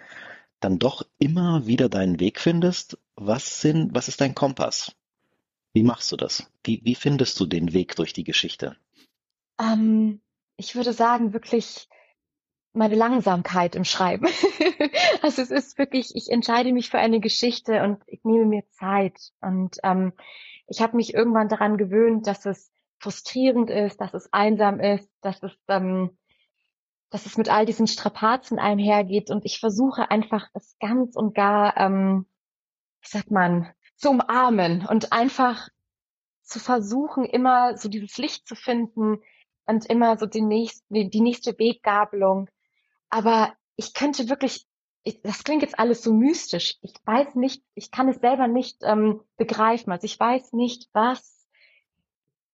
dann 0.64 0.78
doch 0.78 1.04
immer 1.18 1.66
wieder 1.66 1.88
deinen 1.88 2.20
Weg 2.20 2.40
findest. 2.40 2.98
Was 3.16 3.60
sind, 3.60 3.94
was 3.94 4.08
ist 4.08 4.20
dein 4.20 4.34
Kompass? 4.34 4.94
Wie 5.72 5.82
machst 5.82 6.12
du 6.12 6.16
das? 6.16 6.50
Wie, 6.64 6.80
wie 6.84 6.94
findest 6.94 7.38
du 7.40 7.46
den 7.46 7.72
Weg 7.72 7.96
durch 7.96 8.12
die 8.12 8.24
Geschichte? 8.24 8.76
Ähm, 9.60 10.20
ich 10.56 10.74
würde 10.74 10.92
sagen, 10.92 11.32
wirklich 11.32 11.88
meine 12.74 12.94
Langsamkeit 12.94 13.74
im 13.74 13.84
Schreiben. 13.84 14.26
also 15.22 15.42
es 15.42 15.50
ist 15.50 15.78
wirklich, 15.78 16.14
ich 16.14 16.30
entscheide 16.30 16.72
mich 16.72 16.90
für 16.90 16.98
eine 16.98 17.20
Geschichte 17.20 17.82
und 17.82 18.02
ich 18.06 18.24
nehme 18.24 18.46
mir 18.46 18.62
Zeit. 18.70 19.32
Und 19.40 19.78
ähm, 19.82 20.12
ich 20.66 20.80
habe 20.80 20.96
mich 20.96 21.14
irgendwann 21.14 21.48
daran 21.48 21.76
gewöhnt, 21.76 22.26
dass 22.26 22.46
es 22.46 22.70
frustrierend 22.98 23.68
ist, 23.68 24.00
dass 24.00 24.14
es 24.14 24.32
einsam 24.32 24.80
ist, 24.80 25.08
dass 25.20 25.42
es, 25.42 25.52
ähm, 25.68 26.16
dass 27.12 27.26
es 27.26 27.36
mit 27.36 27.48
all 27.48 27.66
diesen 27.66 27.86
Strapazen 27.86 28.58
einhergeht 28.58 29.30
und 29.30 29.44
ich 29.44 29.60
versuche 29.60 30.10
einfach 30.10 30.48
es 30.54 30.76
ganz 30.80 31.14
und 31.14 31.34
gar, 31.34 31.76
ähm, 31.76 32.26
wie 33.02 33.08
sagt 33.08 33.30
man, 33.30 33.70
zu 33.96 34.10
umarmen 34.10 34.86
und 34.86 35.12
einfach 35.12 35.68
zu 36.42 36.58
versuchen, 36.58 37.24
immer 37.24 37.76
so 37.76 37.88
dieses 37.88 38.18
Licht 38.18 38.48
zu 38.48 38.56
finden 38.56 39.18
und 39.66 39.86
immer 39.86 40.18
so 40.18 40.26
die 40.26 40.40
nächste, 40.40 40.84
die 40.90 41.20
nächste 41.20 41.58
Weggabelung. 41.58 42.48
Aber 43.10 43.52
ich 43.76 43.94
könnte 43.94 44.28
wirklich, 44.28 44.66
ich, 45.04 45.20
das 45.22 45.44
klingt 45.44 45.62
jetzt 45.62 45.78
alles 45.78 46.02
so 46.02 46.12
mystisch. 46.12 46.78
Ich 46.82 46.94
weiß 47.04 47.36
nicht, 47.36 47.62
ich 47.74 47.90
kann 47.90 48.08
es 48.08 48.16
selber 48.16 48.48
nicht 48.48 48.78
ähm, 48.82 49.20
begreifen. 49.36 49.92
Also 49.92 50.06
ich 50.06 50.18
weiß 50.18 50.52
nicht, 50.52 50.88
was 50.92 51.42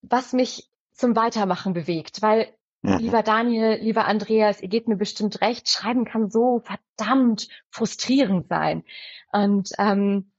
was 0.03 0.33
mich 0.33 0.69
zum 0.93 1.17
Weitermachen 1.17 1.73
bewegt, 1.73 2.23
weil. 2.23 2.55
Lieber 2.83 3.23
Daniel, 3.23 3.79
lieber 3.81 4.07
Andreas, 4.07 4.61
ihr 4.61 4.69
gebt 4.69 4.89
mir 4.89 4.97
bestimmt 4.97 5.41
recht, 5.41 5.69
Schreiben 5.69 6.05
kann 6.05 6.31
so 6.31 6.61
verdammt 6.61 7.49
frustrierend 7.71 8.49
sein. 8.49 8.85
Und 9.33 9.71
ähm, 9.79 10.31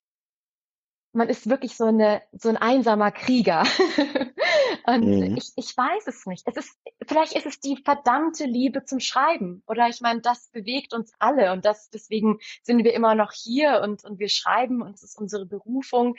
man 1.11 1.27
ist 1.27 1.49
wirklich 1.49 1.75
so 1.75 1.85
eine 1.85 2.21
so 2.31 2.49
ein 2.49 2.57
einsamer 2.57 3.11
Krieger. 3.11 3.63
und 4.85 5.05
mhm. 5.05 5.37
ich, 5.37 5.51
ich 5.55 5.75
weiß 5.75 6.07
es 6.07 6.25
nicht. 6.25 6.43
Es 6.45 6.55
ist 6.55 6.77
vielleicht 7.07 7.33
ist 7.33 7.45
es 7.45 7.59
die 7.59 7.77
verdammte 7.77 8.45
Liebe 8.45 8.85
zum 8.85 8.99
Schreiben 8.99 9.63
oder 9.67 9.87
ich 9.89 10.01
meine, 10.01 10.21
das 10.21 10.49
bewegt 10.49 10.93
uns 10.93 11.11
alle 11.19 11.51
und 11.51 11.65
das 11.65 11.89
deswegen 11.89 12.39
sind 12.63 12.83
wir 12.83 12.93
immer 12.93 13.15
noch 13.15 13.31
hier 13.31 13.81
und 13.83 14.03
und 14.03 14.19
wir 14.19 14.29
schreiben 14.29 14.81
und 14.81 14.93
es 14.95 15.03
ist 15.03 15.17
unsere 15.17 15.45
Berufung 15.45 16.15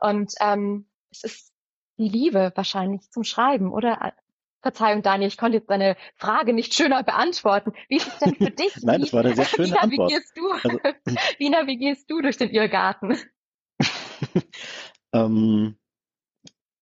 und 0.00 0.34
ähm, 0.40 0.88
es 1.10 1.22
ist 1.22 1.52
die 1.96 2.08
Liebe 2.08 2.52
wahrscheinlich 2.56 3.10
zum 3.10 3.22
Schreiben, 3.22 3.72
oder? 3.72 4.14
Verzeihung, 4.64 5.02
Daniel, 5.02 5.28
ich 5.28 5.36
konnte 5.36 5.58
jetzt 5.58 5.70
deine 5.70 5.96
Frage 6.16 6.52
nicht 6.52 6.74
schöner 6.74 7.02
beantworten. 7.02 7.72
Wie 7.88 7.96
ist 7.96 8.08
es 8.08 8.18
denn 8.18 8.34
für 8.34 8.50
dich? 8.50 8.74
Nein, 8.82 9.02
das 9.02 9.12
war 9.12 9.24
eine 9.24 9.36
sehr 9.36 9.44
schöne 9.44 9.68
wie 9.68 9.98
navigierst 9.98 10.32
Antwort. 10.36 10.64
Du, 10.64 10.68
also, 10.68 11.18
wie 11.38 11.50
navigierst 11.50 12.10
du 12.10 12.20
durch 12.20 12.36
den 12.36 12.50
Irrgarten? 12.50 13.18
ähm, 15.12 15.76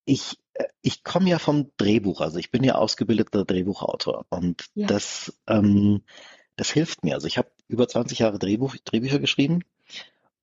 ich 0.04 0.38
äh, 0.54 0.64
ich 0.82 1.02
komme 1.04 1.28
ja 1.28 1.38
vom 1.38 1.72
Drehbuch, 1.76 2.20
also 2.20 2.38
ich 2.38 2.50
bin 2.50 2.64
ja 2.64 2.76
ausgebildeter 2.76 3.44
Drehbuchautor 3.44 4.26
und 4.30 4.66
ja. 4.74 4.86
das, 4.86 5.38
ähm, 5.46 6.02
das 6.56 6.70
hilft 6.70 7.04
mir. 7.04 7.14
Also 7.14 7.26
ich 7.26 7.38
habe 7.38 7.50
über 7.68 7.88
20 7.88 8.20
Jahre 8.20 8.38
Drehbuch, 8.38 8.76
Drehbücher 8.84 9.18
geschrieben 9.18 9.64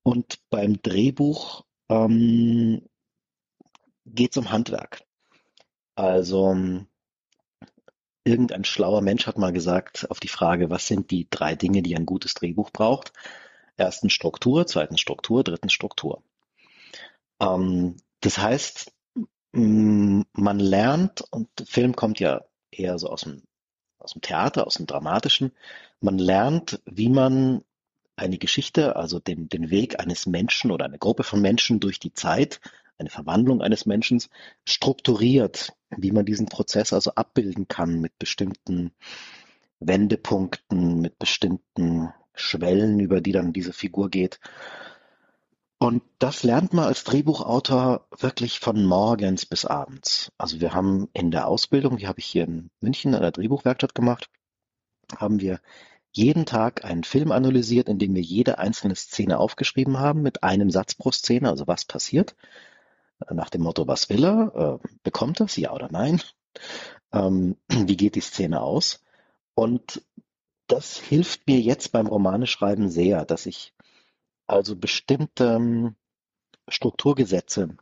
Und 0.04 0.39
beim 0.49 0.82
Drehbuch 0.82 1.65
ähm, 1.89 2.82
geht 4.06 4.32
es 4.32 4.38
um 4.38 4.52
Handwerk. 4.52 5.04
Also 5.95 6.56
irgendein 8.30 8.63
schlauer 8.63 9.02
Mensch 9.02 9.26
hat 9.26 9.38
mal 9.38 9.52
gesagt 9.52 10.06
auf 10.12 10.20
die 10.20 10.28
Frage, 10.28 10.70
was 10.70 10.86
sind 10.88 11.10
die 11.10 11.28
drei 11.30 11.56
Dinge, 11.56 11.82
die 11.82 11.96
ein 11.96 12.06
gutes 12.06 12.36
Drehbuch 12.36 12.70
braucht? 12.72 13.12
Erstens 13.76 14.13
Struktur, 14.13 14.68
zweitens 14.68 15.02
Struktur, 15.02 15.44
drittens 15.44 15.74
Struktur. 15.74 16.22
Ähm, 17.42 17.98
das 18.22 18.38
heißt, 18.38 18.94
man 19.52 20.60
lernt, 20.60 21.24
und 21.32 21.50
Film 21.65 21.96
kommt 21.96 22.20
ja 22.20 22.44
eher 22.70 23.00
so 23.00 23.10
aus 23.10 23.22
dem, 23.22 23.42
aus 23.98 24.13
dem 24.13 24.22
Theater, 24.22 24.68
aus 24.68 24.76
dem 24.76 24.86
Dramatischen, 24.86 25.52
man 26.00 26.20
lernt, 26.20 26.82
wie 26.86 27.10
man 27.10 27.63
eine 28.15 28.38
Geschichte, 28.38 28.96
also 28.96 29.20
den, 29.20 29.50
den 29.50 29.72
Weg 29.72 30.00
eines 30.00 30.28
Menschen 30.28 30.72
oder 30.72 30.86
eine 30.86 31.00
Gruppe 31.00 31.24
von 31.24 31.42
Menschen 31.42 31.80
durch 31.80 32.00
die 32.00 32.13
Zeit, 32.13 32.60
eine 33.00 33.10
Verwandlung 33.10 33.62
eines 33.62 33.86
Menschen 33.86 34.22
strukturiert, 34.65 35.74
wie 35.95 36.12
man 36.12 36.25
diesen 36.25 36.47
Prozess 36.47 36.93
also 36.93 37.12
abbilden 37.15 37.67
kann 37.67 37.99
mit 37.99 38.17
bestimmten 38.19 38.91
Wendepunkten, 39.80 41.02
mit 41.02 41.17
bestimmten 41.19 42.13
Schwellen, 42.34 42.99
über 42.99 43.21
die 43.21 43.32
dann 43.32 43.54
diese 43.54 43.73
Figur 43.73 44.10
geht. 44.10 44.39
Und 45.78 46.04
das 46.19 46.43
lernt 46.43 46.73
man 46.73 46.86
als 46.86 47.06
Drehbuchautor 47.06 48.06
wirklich 48.17 48.60
von 48.60 48.84
morgens 48.84 49.45
bis 49.45 49.63
abends. 49.63 50.32
Also 50.38 50.60
wir 50.60 50.73
haben 50.73 51.08
in 51.13 51.32
der 51.32 51.47
Ausbildung, 51.47 51.97
die 51.97 52.08
habe 52.08 52.19
ich 52.19 52.25
hier 52.25 52.43
in 52.43 52.69
München 52.82 53.15
an 53.15 53.21
der 53.21 53.32
Drehbuchwerkstatt 53.32 53.95
gemacht, 53.95 54.30
haben 55.17 55.39
wir 55.39 55.62
jeden 56.12 56.45
Tag 56.45 56.84
einen 56.84 57.06
Film 57.06 57.32
analysiert, 57.32 57.88
in 57.88 57.97
dem 57.97 58.13
wir 58.13 58.21
jede 58.21 58.58
einzelne 58.58 58.95
Szene 58.95 59.38
aufgeschrieben 59.38 59.99
haben, 59.99 60.21
mit 60.21 60.43
einem 60.43 60.69
Satz 60.69 60.95
pro 60.95 61.12
Szene, 61.12 61.49
also 61.49 61.65
was 61.67 61.86
passiert. 61.86 62.36
Nach 63.30 63.50
dem 63.50 63.62
Motto, 63.62 63.88
was 63.88 64.10
will 64.10 64.24
er? 64.24 64.80
Äh, 64.84 64.88
bekommt 65.04 65.40
er 65.40 65.48
es, 65.48 65.56
ja 65.56 65.74
oder 65.74 65.90
nein? 65.92 66.22
Ähm, 67.12 67.58
wie 67.70 67.98
geht 67.98 68.16
die 68.16 68.22
Szene 68.22 68.62
aus? 68.62 69.04
Und 69.56 70.02
das 70.68 70.98
hilft 70.98 71.48
mir 71.48 71.60
jetzt 71.60 71.92
beim 71.92 72.08
Romaneschreiben 72.08 72.90
sehr, 72.90 73.26
dass 73.26 73.46
ich 73.46 73.74
also 74.48 74.76
bestimmte 74.76 75.46
ähm, 75.46 75.96
Strukturgesetze, 76.68 77.76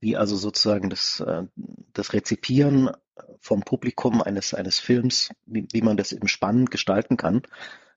wie 0.00 0.16
also 0.16 0.36
sozusagen 0.36 0.90
das, 0.90 1.20
äh, 1.20 1.44
das 1.92 2.12
Rezipieren 2.12 2.90
vom 3.40 3.62
Publikum 3.62 4.22
eines, 4.22 4.54
eines 4.54 4.78
Films, 4.78 5.30
wie, 5.46 5.66
wie 5.72 5.82
man 5.82 5.96
das 5.96 6.12
eben 6.12 6.28
spannend 6.28 6.70
gestalten 6.70 7.16
kann, 7.16 7.42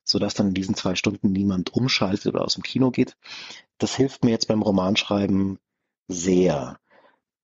sodass 0.03 0.33
dann 0.33 0.49
in 0.49 0.53
diesen 0.53 0.75
zwei 0.75 0.95
Stunden 0.95 1.31
niemand 1.31 1.73
umschaltet 1.73 2.27
oder 2.27 2.43
aus 2.43 2.55
dem 2.55 2.63
Kino 2.63 2.91
geht. 2.91 3.17
Das 3.77 3.95
hilft 3.95 4.23
mir 4.23 4.31
jetzt 4.31 4.47
beim 4.47 4.61
Romanschreiben 4.61 5.59
sehr. 6.07 6.79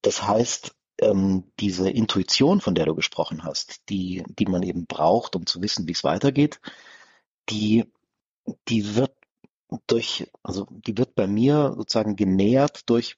Das 0.02 0.28
heißt, 0.28 0.76
ähm, 1.00 1.52
diese 1.60 1.90
Intuition, 1.90 2.62
von 2.62 2.76
der 2.76 2.86
du 2.86 2.96
gesprochen 2.96 3.44
hast, 3.44 3.90
die, 3.90 4.24
die 4.28 4.46
man 4.46 4.64
eben 4.64 4.86
braucht, 4.86 5.36
um 5.36 5.46
zu 5.46 5.62
wissen, 5.62 5.88
wie 5.88 5.94
es 5.94 6.04
weitergeht, 6.04 6.60
die, 7.50 7.92
die 8.68 8.96
wird 8.96 9.16
durch, 9.88 10.30
also 10.44 10.68
die 10.70 10.98
wird 10.98 11.16
bei 11.16 11.28
mir 11.28 11.74
sozusagen 11.76 12.16
genährt 12.16 12.90
durch 12.90 13.18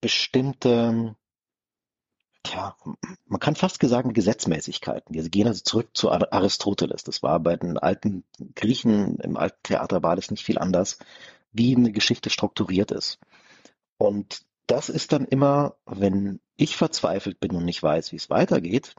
bestimmte 0.00 1.16
Tja, 2.46 2.76
man 3.26 3.40
kann 3.40 3.56
fast 3.56 3.82
sagen 3.82 4.12
Gesetzmäßigkeiten. 4.12 5.12
Wir 5.12 5.28
gehen 5.28 5.48
also 5.48 5.62
zurück 5.64 5.88
zu 5.94 6.12
Aristoteles. 6.12 7.02
Das 7.02 7.24
war 7.24 7.40
bei 7.40 7.56
den 7.56 7.76
alten 7.76 8.22
Griechen 8.54 9.16
im 9.18 9.36
alten 9.36 9.58
Theater 9.64 10.04
war 10.04 10.14
das 10.14 10.30
nicht 10.30 10.44
viel 10.44 10.58
anders, 10.58 11.00
wie 11.50 11.74
eine 11.74 11.90
Geschichte 11.90 12.30
strukturiert 12.30 12.92
ist. 12.92 13.18
Und 13.98 14.42
das 14.66 14.88
ist 14.88 15.12
dann 15.12 15.24
immer, 15.26 15.76
wenn 15.86 16.40
ich 16.56 16.76
verzweifelt 16.76 17.40
bin 17.40 17.54
und 17.54 17.64
nicht 17.64 17.82
weiß, 17.82 18.12
wie 18.12 18.16
es 18.16 18.30
weitergeht, 18.30 18.94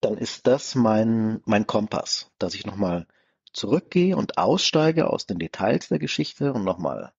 dann 0.00 0.16
ist 0.16 0.46
das 0.46 0.74
mein, 0.74 1.40
mein 1.44 1.66
Kompass, 1.66 2.30
dass 2.38 2.54
ich 2.54 2.66
nochmal 2.66 3.06
zurückgehe 3.52 4.16
und 4.16 4.38
aussteige 4.38 5.10
aus 5.10 5.26
den 5.26 5.38
Details 5.38 5.88
der 5.88 5.98
Geschichte 5.98 6.52
und 6.52 6.64
nochmal 6.64 7.12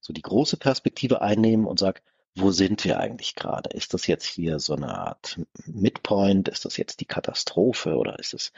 so 0.00 0.12
die 0.12 0.22
große 0.22 0.56
Perspektive 0.56 1.22
einnehme 1.22 1.68
und 1.68 1.78
sage, 1.78 2.00
wo 2.34 2.50
sind 2.50 2.84
wir 2.84 2.98
eigentlich 2.98 3.34
gerade? 3.34 3.70
Ist 3.70 3.92
das 3.92 4.06
jetzt 4.06 4.24
hier 4.24 4.58
so 4.58 4.74
eine 4.74 4.96
Art 4.96 5.40
Midpoint? 5.66 6.48
Ist 6.48 6.64
das 6.64 6.78
jetzt 6.78 7.00
die 7.00 7.04
Katastrophe 7.04 7.96
oder 7.96 8.18
ist 8.18 8.32
es, 8.32 8.52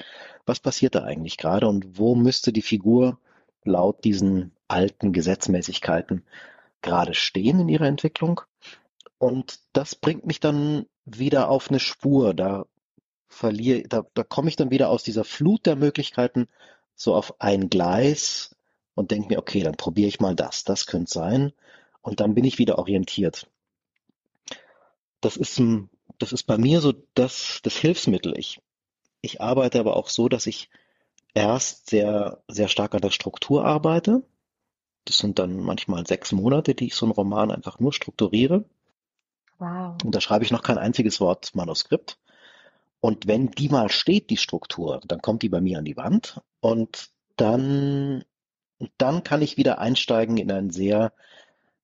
was 0.47 0.61
passiert 0.61 0.95
da 0.95 1.03
eigentlich 1.03 1.37
gerade 1.37 1.67
und 1.67 1.99
wo 1.99 2.15
müsste 2.15 2.53
die 2.53 2.63
Figur 2.63 3.19
laut 3.65 4.05
diesen 4.05 4.53
alten 4.69 5.13
Gesetzmäßigkeiten 5.13 6.25
gerade 6.85 7.15
stehen 7.15 7.59
in 7.59 7.69
ihrer 7.69 7.87
Entwicklung? 7.87 8.43
Und 9.19 9.59
das 9.73 9.97
bringt 9.97 10.27
mich 10.27 10.39
dann 10.39 10.87
wieder 11.05 11.49
auf 11.49 11.69
eine 11.69 11.81
Spur. 11.81 12.35
Da 12.35 12.67
verliere, 13.29 13.83
da, 13.89 14.07
da 14.15 14.23
komme 14.23 14.49
ich 14.49 14.57
dann 14.57 14.71
wieder 14.71 14.89
aus 14.91 15.03
dieser 15.03 15.25
Flut 15.25 15.67
der 15.67 15.75
Möglichkeiten 15.75 16.47
so 16.95 17.15
auf 17.17 17.41
ein 17.41 17.69
Gleis 17.69 18.55
und 18.95 19.11
denke 19.11 19.29
mir, 19.29 19.39
okay, 19.39 19.63
dann 19.63 19.77
probiere 19.77 20.09
ich 20.09 20.21
mal 20.21 20.37
das. 20.37 20.63
Das 20.63 20.87
könnte 20.87 21.13
sein. 21.13 21.53
Und 22.03 22.21
dann 22.21 22.35
bin 22.35 22.45
ich 22.45 22.59
wieder 22.59 22.79
orientiert 22.79 23.49
das 25.25 25.37
ist, 25.37 25.59
ein, 25.59 25.89
das 26.19 26.33
ist 26.33 26.45
bei 26.45 26.59
mir 26.59 26.81
so 26.81 26.93
das, 27.15 27.61
das 27.63 27.77
Hilfsmittel. 27.77 28.39
Ich, 28.39 28.61
ich 29.23 29.41
arbeite 29.41 29.81
aber 29.81 29.97
auch 29.97 30.09
so, 30.09 30.29
dass 30.29 30.47
ich 30.47 30.69
erst 31.33 31.91
sehr, 31.91 32.43
sehr 32.49 32.69
stark 32.69 32.95
an 32.95 33.01
der 33.01 33.11
Struktur 33.11 33.65
arbeite. 33.65 34.23
Das 35.05 35.19
sind 35.19 35.39
dann 35.39 35.59
manchmal 35.61 36.07
sechs 36.07 36.33
Monate, 36.33 36.75
die 36.75 36.87
ich 36.87 36.95
so 36.95 37.07
einen 37.07 37.13
Roman 37.13 37.51
einfach 37.51 37.79
nur 37.79 37.93
strukturiere. 37.93 38.65
Wow. 39.59 39.97
Und 40.03 40.15
da 40.15 40.21
schreibe 40.21 40.45
ich 40.45 40.51
noch 40.51 40.63
kein 40.63 40.79
einziges 40.79 41.21
Wort 41.21 41.55
Manuskript. 41.55 42.19
Und 43.01 43.27
wenn 43.27 43.51
die 43.51 43.69
mal 43.69 43.91
steht, 43.91 44.31
die 44.31 44.39
Struktur, 44.39 45.01
dann 45.07 45.21
kommt 45.21 45.43
die 45.43 45.51
bei 45.51 45.61
mir 45.61 45.79
an 45.79 45.85
die 45.85 45.97
Wand 45.97 46.41
und 46.61 47.11
dann, 47.37 48.25
dann 48.97 49.23
kann 49.25 49.43
ich 49.43 49.59
wieder 49.59 49.79
einsteigen 49.79 50.39
in 50.39 50.51
ein 50.51 50.71
sehr 50.71 51.13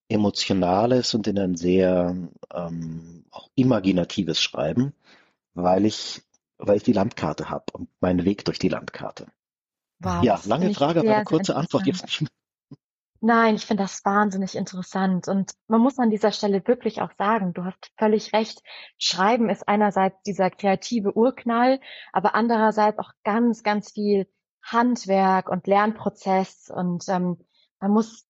emotionales 0.08 1.12
und 1.14 1.26
in 1.26 1.38
ein 1.38 1.56
sehr 1.56 2.16
ähm, 2.54 3.24
auch 3.30 3.50
imaginatives 3.54 4.40
Schreiben, 4.40 4.94
weil 5.52 5.84
ich, 5.84 6.22
weil 6.56 6.78
ich 6.78 6.82
die 6.84 6.94
Landkarte 6.94 7.50
habe 7.50 7.64
und 7.72 7.88
meinen 8.00 8.24
Weg 8.24 8.44
durch 8.46 8.58
die 8.58 8.68
Landkarte. 8.68 9.26
Wow, 9.98 10.24
ja, 10.24 10.40
lange 10.46 10.72
Frage, 10.72 11.00
aber 11.00 11.14
eine 11.16 11.24
kurze 11.24 11.54
Antwort 11.54 11.86
jetzt 11.86 12.04
nicht. 12.04 12.30
Nein, 13.22 13.56
ich 13.56 13.66
finde 13.66 13.82
das 13.82 14.02
wahnsinnig 14.04 14.56
interessant. 14.56 15.28
Und 15.28 15.52
man 15.68 15.82
muss 15.82 15.98
an 15.98 16.08
dieser 16.08 16.32
Stelle 16.32 16.66
wirklich 16.66 17.02
auch 17.02 17.12
sagen, 17.18 17.52
du 17.52 17.64
hast 17.64 17.90
völlig 17.98 18.32
recht. 18.32 18.62
Schreiben 18.96 19.50
ist 19.50 19.68
einerseits 19.68 20.22
dieser 20.22 20.50
kreative 20.50 21.14
Urknall, 21.14 21.80
aber 22.12 22.34
andererseits 22.34 22.98
auch 22.98 23.12
ganz, 23.22 23.62
ganz 23.62 23.92
viel 23.92 24.26
Handwerk 24.62 25.50
und 25.50 25.66
Lernprozess. 25.66 26.70
Und 26.74 27.08
ähm, 27.08 27.38
man 27.78 27.90
muss 27.90 28.26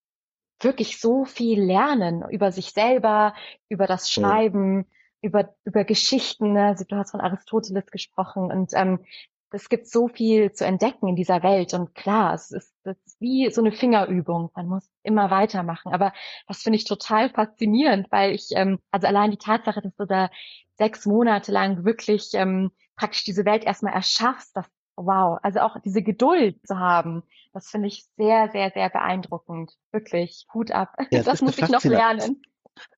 wirklich 0.61 1.01
so 1.01 1.25
viel 1.25 1.63
lernen 1.63 2.25
über 2.29 2.51
sich 2.51 2.73
selber, 2.73 3.35
über 3.69 3.87
das 3.87 4.11
Schreiben, 4.11 4.81
ja. 4.81 4.85
über, 5.23 5.55
über 5.65 5.85
Geschichten. 5.85 6.55
Ne? 6.55 6.67
Also 6.67 6.85
du 6.85 6.97
hast 6.97 7.13
von 7.13 7.21
Aristoteles 7.21 7.87
gesprochen 7.87 8.51
und 8.51 8.73
ähm, 8.75 9.05
es 9.53 9.69
gibt 9.69 9.89
so 9.89 10.09
viel 10.09 10.53
zu 10.53 10.65
entdecken 10.65 11.09
in 11.09 11.17
dieser 11.17 11.43
Welt. 11.43 11.75
Und 11.75 11.95
klar, 11.95 12.35
es 12.35 12.51
ist, 12.51 12.75
es 12.85 12.97
ist 13.05 13.21
wie 13.21 13.51
so 13.51 13.61
eine 13.61 13.73
Fingerübung. 13.73 14.51
Man 14.55 14.67
muss 14.67 14.89
immer 15.03 15.31
weitermachen. 15.31 15.93
Aber 15.93 16.13
das 16.47 16.63
finde 16.63 16.79
ich 16.79 16.85
total 16.85 17.31
faszinierend, 17.31 18.07
weil 18.11 18.35
ich, 18.35 18.49
ähm, 18.53 18.79
also 18.91 19.07
allein 19.07 19.31
die 19.31 19.39
Tatsache, 19.39 19.83
dass 19.83 19.95
du 19.97 20.07
da 20.07 20.31
sechs 20.79 21.07
Monate 21.07 21.53
lang 21.53 21.85
wirklich 21.85 22.31
ähm, 22.35 22.71
praktisch 22.97 23.25
diese 23.25 23.45
Welt 23.45 23.65
erstmal 23.65 23.95
erschaffst, 23.95 24.57
das 24.57 24.67
wow, 24.97 25.39
also 25.43 25.61
auch 25.61 25.77
diese 25.85 26.03
Geduld 26.03 26.59
zu 26.67 26.79
haben, 26.79 27.23
das 27.53 27.69
finde 27.69 27.89
ich 27.89 28.05
sehr, 28.17 28.51
sehr, 28.51 28.71
sehr 28.71 28.91
beeindruckend. 28.91 29.73
Wirklich, 29.93 30.47
Hut 30.55 30.71
ab. 30.71 30.95
Ja, 31.11 31.23
das 31.23 31.43
muss 31.43 31.59
ich 31.59 31.69
noch 31.69 31.85
lernen. 31.85 32.43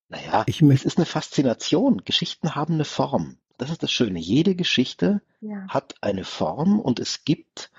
Naja, 0.07 0.43
ich 0.45 0.61
es 0.61 0.85
ist 0.85 0.97
eine 0.97 1.05
Faszination. 1.05 2.03
Geschichten 2.05 2.55
haben 2.55 2.75
eine 2.75 2.85
Form. 2.85 3.37
Das 3.57 3.69
ist 3.69 3.83
das 3.83 3.91
Schöne. 3.91 4.19
Jede 4.19 4.55
Geschichte 4.55 5.21
ja. 5.41 5.67
hat 5.67 5.95
eine 6.01 6.23
Form 6.23 6.79
und 6.79 6.99
es 6.99 7.23
gibt 7.23 7.71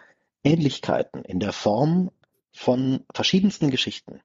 Ähnlichkeiten 0.42 1.24
in 1.24 1.40
der 1.40 1.52
Form 1.52 2.10
von 2.52 3.04
verschiedensten 3.12 3.70
Geschichten. 3.70 4.20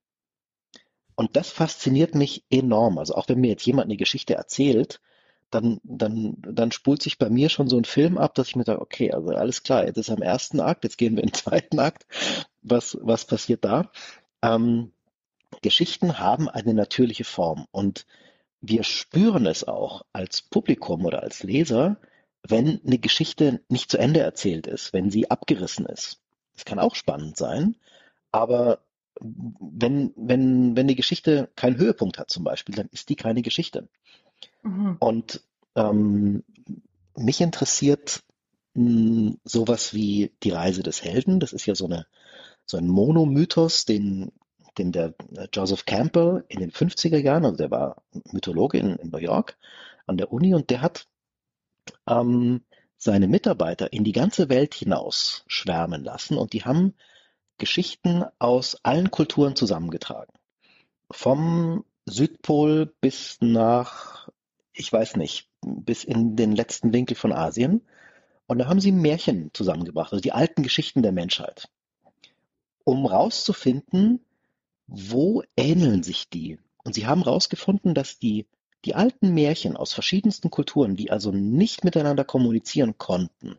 Und 1.16 1.36
das 1.36 1.50
fasziniert 1.50 2.16
mich 2.16 2.43
enorm. 2.50 2.97
Also 2.97 3.16
auch 3.16 3.28
wenn 3.28 3.41
mir 3.41 3.50
jetzt 3.50 3.66
jemand 3.66 3.86
eine 3.86 3.97
Geschichte 3.97 4.36
erzählt, 4.36 5.02
dann, 5.50 5.82
dann, 5.84 6.36
dann 6.38 6.72
spult 6.72 7.02
sich 7.02 7.18
bei 7.18 7.30
mir 7.30 7.50
schon 7.50 7.68
so 7.68 7.78
ein 7.78 7.86
Film 7.86 8.18
ab, 8.18 8.36
dass 8.36 8.50
ich 8.50 8.56
mir 8.56 8.64
sage, 8.64 8.82
okay, 8.82 9.12
also 9.12 9.30
alles 9.30 9.64
klar, 9.64 9.86
jetzt 9.86 9.97
ist 9.97 10.10
am 10.10 10.22
ersten 10.22 10.60
Akt, 10.60 10.84
jetzt 10.84 10.97
gehen 10.97 11.16
wir 11.16 11.24
in 11.24 11.30
den 11.30 11.34
zweiten 11.36 11.80
Akt. 11.80 12.06
Was, 12.62 12.97
was 13.02 13.26
passiert 13.26 13.66
da? 13.66 13.91
Ähm, 14.41 14.91
Geschichten 15.62 16.20
haben 16.20 16.47
eine 16.47 16.74
natürliche 16.74 17.24
Form 17.24 17.66
und 17.72 18.06
wir 18.62 18.84
spüren 18.84 19.45
es 19.45 19.64
auch 19.64 20.03
als 20.14 20.41
Publikum 20.41 21.05
oder 21.05 21.24
als 21.24 21.43
Leser, 21.43 21.97
wenn 22.47 22.82
eine 22.86 22.97
Geschichte 22.97 23.62
nicht 23.70 23.91
zu 23.91 23.97
Ende 23.97 24.20
erzählt 24.20 24.68
ist, 24.68 24.93
wenn 24.93 25.12
sie 25.12 25.30
abgerissen 25.30 25.86
ist. 25.86 26.20
Das 26.53 26.66
kann 26.66 26.80
auch 26.80 26.95
spannend 26.95 27.38
sein, 27.38 27.76
aber 28.32 28.80
wenn, 29.20 30.14
wenn, 30.16 30.76
wenn 30.76 30.88
die 30.88 30.95
Geschichte 30.95 31.49
keinen 31.55 31.78
Höhepunkt 31.78 32.20
hat 32.20 32.30
zum 32.30 32.43
Beispiel, 32.43 32.76
dann 32.76 32.89
ist 32.91 33.10
die 33.10 33.16
keine 33.16 33.41
Geschichte. 33.41 33.88
Mhm. 34.64 34.97
Und 34.99 35.41
ähm, 35.76 36.43
mich 37.16 37.41
interessiert 37.41 38.24
mh, 38.74 38.84
hm, 38.84 39.38
sowas 39.43 39.93
wie 39.93 40.32
die 40.43 40.51
Reise 40.51 40.84
des 40.84 41.03
Helden. 41.03 41.39
Das 41.39 41.53
ist 41.53 41.66
ja 41.66 41.76
so, 41.76 41.86
eine, 41.86 42.05
so 42.66 42.78
ein 42.78 42.88
Monomythos, 42.88 43.86
den, 43.86 44.32
den 44.78 44.92
der 44.92 45.14
Joseph 45.54 45.86
Campbell 45.86 46.46
in 46.48 46.60
den 46.60 46.72
50er 46.72 47.18
Jahren, 47.18 47.46
also 47.46 47.58
der 47.58 47.72
war 47.72 48.02
Mythologe 48.32 48.78
in, 48.78 48.96
in 48.96 49.10
New 49.10 49.18
York 49.18 49.58
an 50.06 50.18
der 50.18 50.32
Uni 50.32 50.54
und 50.54 50.70
der 50.70 50.82
hat 50.82 51.08
ähm, 52.08 52.62
seine 52.98 53.28
Mitarbeiter 53.28 53.94
in 53.94 54.04
die 54.04 54.12
ganze 54.12 54.50
Welt 54.50 54.74
hinaus 54.74 55.44
schwärmen 55.48 56.04
lassen 56.04 56.38
und 56.38 56.54
die 56.54 56.66
haben 56.66 56.94
Geschichten 57.58 58.26
aus 58.40 58.78
allen 58.84 59.12
Kulturen 59.12 59.56
zusammengetragen. 59.56 60.34
Vom 61.12 61.86
Südpol 62.06 62.94
bis 63.02 63.38
nach, 63.42 64.30
ich 64.74 64.92
weiß 64.92 65.18
nicht, 65.18 65.50
bis 65.62 66.04
in 66.04 66.36
den 66.36 66.56
letzten 66.56 66.94
Winkel 66.94 67.16
von 67.16 67.34
Asien. 67.34 67.86
Und 68.48 68.58
da 68.58 68.68
haben 68.68 68.80
sie 68.80 68.92
Märchen 68.92 69.52
zusammengebracht, 69.54 70.12
also 70.12 70.22
die 70.22 70.32
alten 70.32 70.64
Geschichten 70.64 71.04
der 71.04 71.12
Menschheit, 71.12 71.70
um 72.84 73.06
rauszufinden, 73.06 74.26
wo 74.90 75.44
ähneln 75.56 76.04
sich 76.04 76.30
die. 76.30 76.60
Und 76.84 76.94
sie 76.94 77.06
haben 77.06 77.22
rausgefunden, 77.22 77.94
dass 77.94 78.20
die, 78.20 78.48
die 78.86 78.96
alten 78.96 79.34
Märchen 79.34 79.78
aus 79.78 79.94
verschiedensten 79.94 80.50
Kulturen, 80.50 80.96
die 80.96 81.12
also 81.12 81.32
nicht 81.32 81.84
miteinander 81.84 82.24
kommunizieren 82.24 82.98
konnten, 82.98 83.58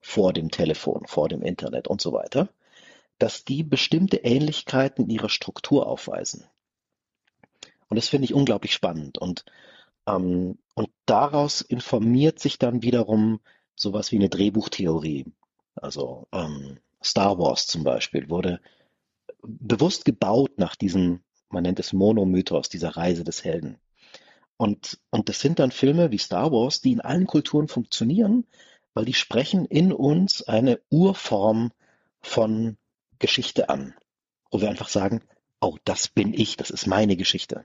vor 0.00 0.32
dem 0.32 0.50
Telefon, 0.50 1.06
vor 1.06 1.28
dem 1.28 1.42
Internet 1.42 1.88
und 1.88 2.00
so 2.00 2.12
weiter, 2.12 2.48
dass 3.18 3.44
die 3.44 3.62
bestimmte 3.62 4.18
Ähnlichkeiten 4.18 5.04
in 5.04 5.10
ihrer 5.10 5.28
Struktur 5.28 5.86
aufweisen. 5.86 6.44
Und 7.88 7.96
das 7.96 8.08
finde 8.08 8.24
ich 8.24 8.34
unglaublich 8.34 8.72
spannend. 8.72 9.18
Und, 9.18 9.44
ähm, 10.06 10.58
und 10.74 10.90
daraus 11.06 11.60
informiert 11.60 12.38
sich 12.38 12.58
dann 12.58 12.82
wiederum 12.82 13.40
sowas 13.76 14.12
wie 14.12 14.16
eine 14.16 14.28
Drehbuchtheorie. 14.28 15.26
Also 15.74 16.26
ähm, 16.32 16.78
Star 17.02 17.38
Wars 17.38 17.66
zum 17.66 17.84
Beispiel 17.84 18.28
wurde 18.28 18.60
bewusst 19.42 20.04
gebaut 20.04 20.58
nach 20.58 20.76
diesem, 20.76 21.20
man 21.50 21.64
nennt 21.64 21.80
es 21.80 21.92
Monomythos, 21.92 22.68
dieser 22.68 22.96
Reise 22.96 23.24
des 23.24 23.44
Helden. 23.44 23.78
Und, 24.56 24.98
und 25.10 25.28
das 25.28 25.40
sind 25.40 25.58
dann 25.58 25.70
Filme 25.70 26.10
wie 26.10 26.18
Star 26.18 26.52
Wars, 26.52 26.80
die 26.80 26.92
in 26.92 27.00
allen 27.00 27.26
Kulturen 27.26 27.68
funktionieren, 27.68 28.44
weil 28.94 29.04
die 29.04 29.14
sprechen 29.14 29.64
in 29.64 29.92
uns 29.92 30.42
eine 30.42 30.80
Urform 30.90 31.72
von 32.20 32.76
Geschichte 33.18 33.68
an, 33.68 33.94
wo 34.50 34.60
wir 34.60 34.70
einfach 34.70 34.88
sagen, 34.88 35.22
oh, 35.60 35.76
das 35.84 36.08
bin 36.08 36.34
ich, 36.34 36.56
das 36.56 36.70
ist 36.70 36.86
meine 36.86 37.16
Geschichte. 37.16 37.64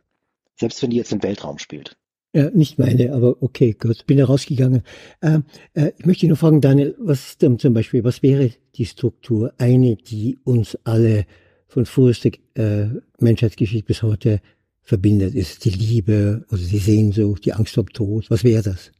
Selbst 0.56 0.82
wenn 0.82 0.90
die 0.90 0.98
jetzt 0.98 1.12
im 1.12 1.22
Weltraum 1.22 1.60
spielt. 1.60 1.98
Ja, 2.34 2.50
nicht 2.50 2.78
meine, 2.78 3.14
aber 3.14 3.42
okay, 3.42 3.74
gut, 3.74 4.06
bin 4.06 4.18
da 4.18 4.26
rausgegangen. 4.26 4.84
Ähm, 5.22 5.46
äh, 5.74 5.92
ich 5.98 6.06
möchte 6.06 6.28
nur 6.28 6.38
fragen, 6.38 6.62
Daniel, 6.62 6.96
was 7.00 7.30
ist 7.30 7.42
denn 7.42 7.58
zum 7.58 7.74
Beispiel, 7.74 8.04
was 8.04 8.22
wäre 8.22 8.52
die 8.76 8.86
Struktur, 8.86 9.54
eine, 9.58 9.96
die 9.96 10.38
uns 10.44 10.78
alle 10.84 11.26
von 11.68 11.86
frühester 11.86 12.32
äh, 12.55 12.88
Menschheitsgeschichte 13.20 13.86
bis 13.86 14.03
heute 14.03 14.41
verbindet? 14.82 15.36
Ist 15.36 15.65
die 15.65 15.70
Liebe 15.70 16.45
oder 16.49 16.61
die 16.61 16.80
Sehnsucht, 16.80 17.45
die 17.45 17.53
Angst 17.53 17.76
vor 17.76 17.86
Tod? 17.86 18.30
Was 18.30 18.43
wäre 18.43 18.63
das? 18.63 18.91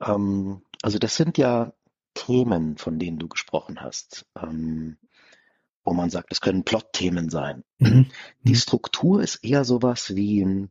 Ähm, 0.00 0.62
also 0.82 0.98
das 0.98 1.16
sind 1.16 1.38
ja 1.38 1.72
Themen, 2.14 2.76
von 2.76 2.98
denen 2.98 3.18
du 3.18 3.28
gesprochen 3.28 3.80
hast. 3.80 4.26
Ähm, 4.40 4.96
wo 5.84 5.92
man 5.92 6.10
sagt, 6.10 6.30
es 6.30 6.40
können 6.40 6.64
Plotthemen 6.64 7.28
sein. 7.28 7.64
Mhm. 7.78 8.06
Die 8.42 8.52
mhm. 8.52 8.56
Struktur 8.56 9.22
ist 9.22 9.44
eher 9.44 9.64
sowas 9.64 10.14
wie 10.14 10.68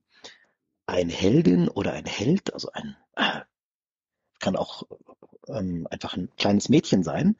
ein 0.85 1.09
Heldin 1.09 1.67
oder 1.67 1.93
ein 1.93 2.05
Held, 2.05 2.53
also 2.53 2.71
ein 2.71 2.95
äh, 3.15 3.41
kann 4.39 4.55
auch 4.55 4.83
ähm, 5.47 5.87
einfach 5.89 6.15
ein 6.15 6.29
kleines 6.37 6.69
Mädchen 6.69 7.03
sein, 7.03 7.37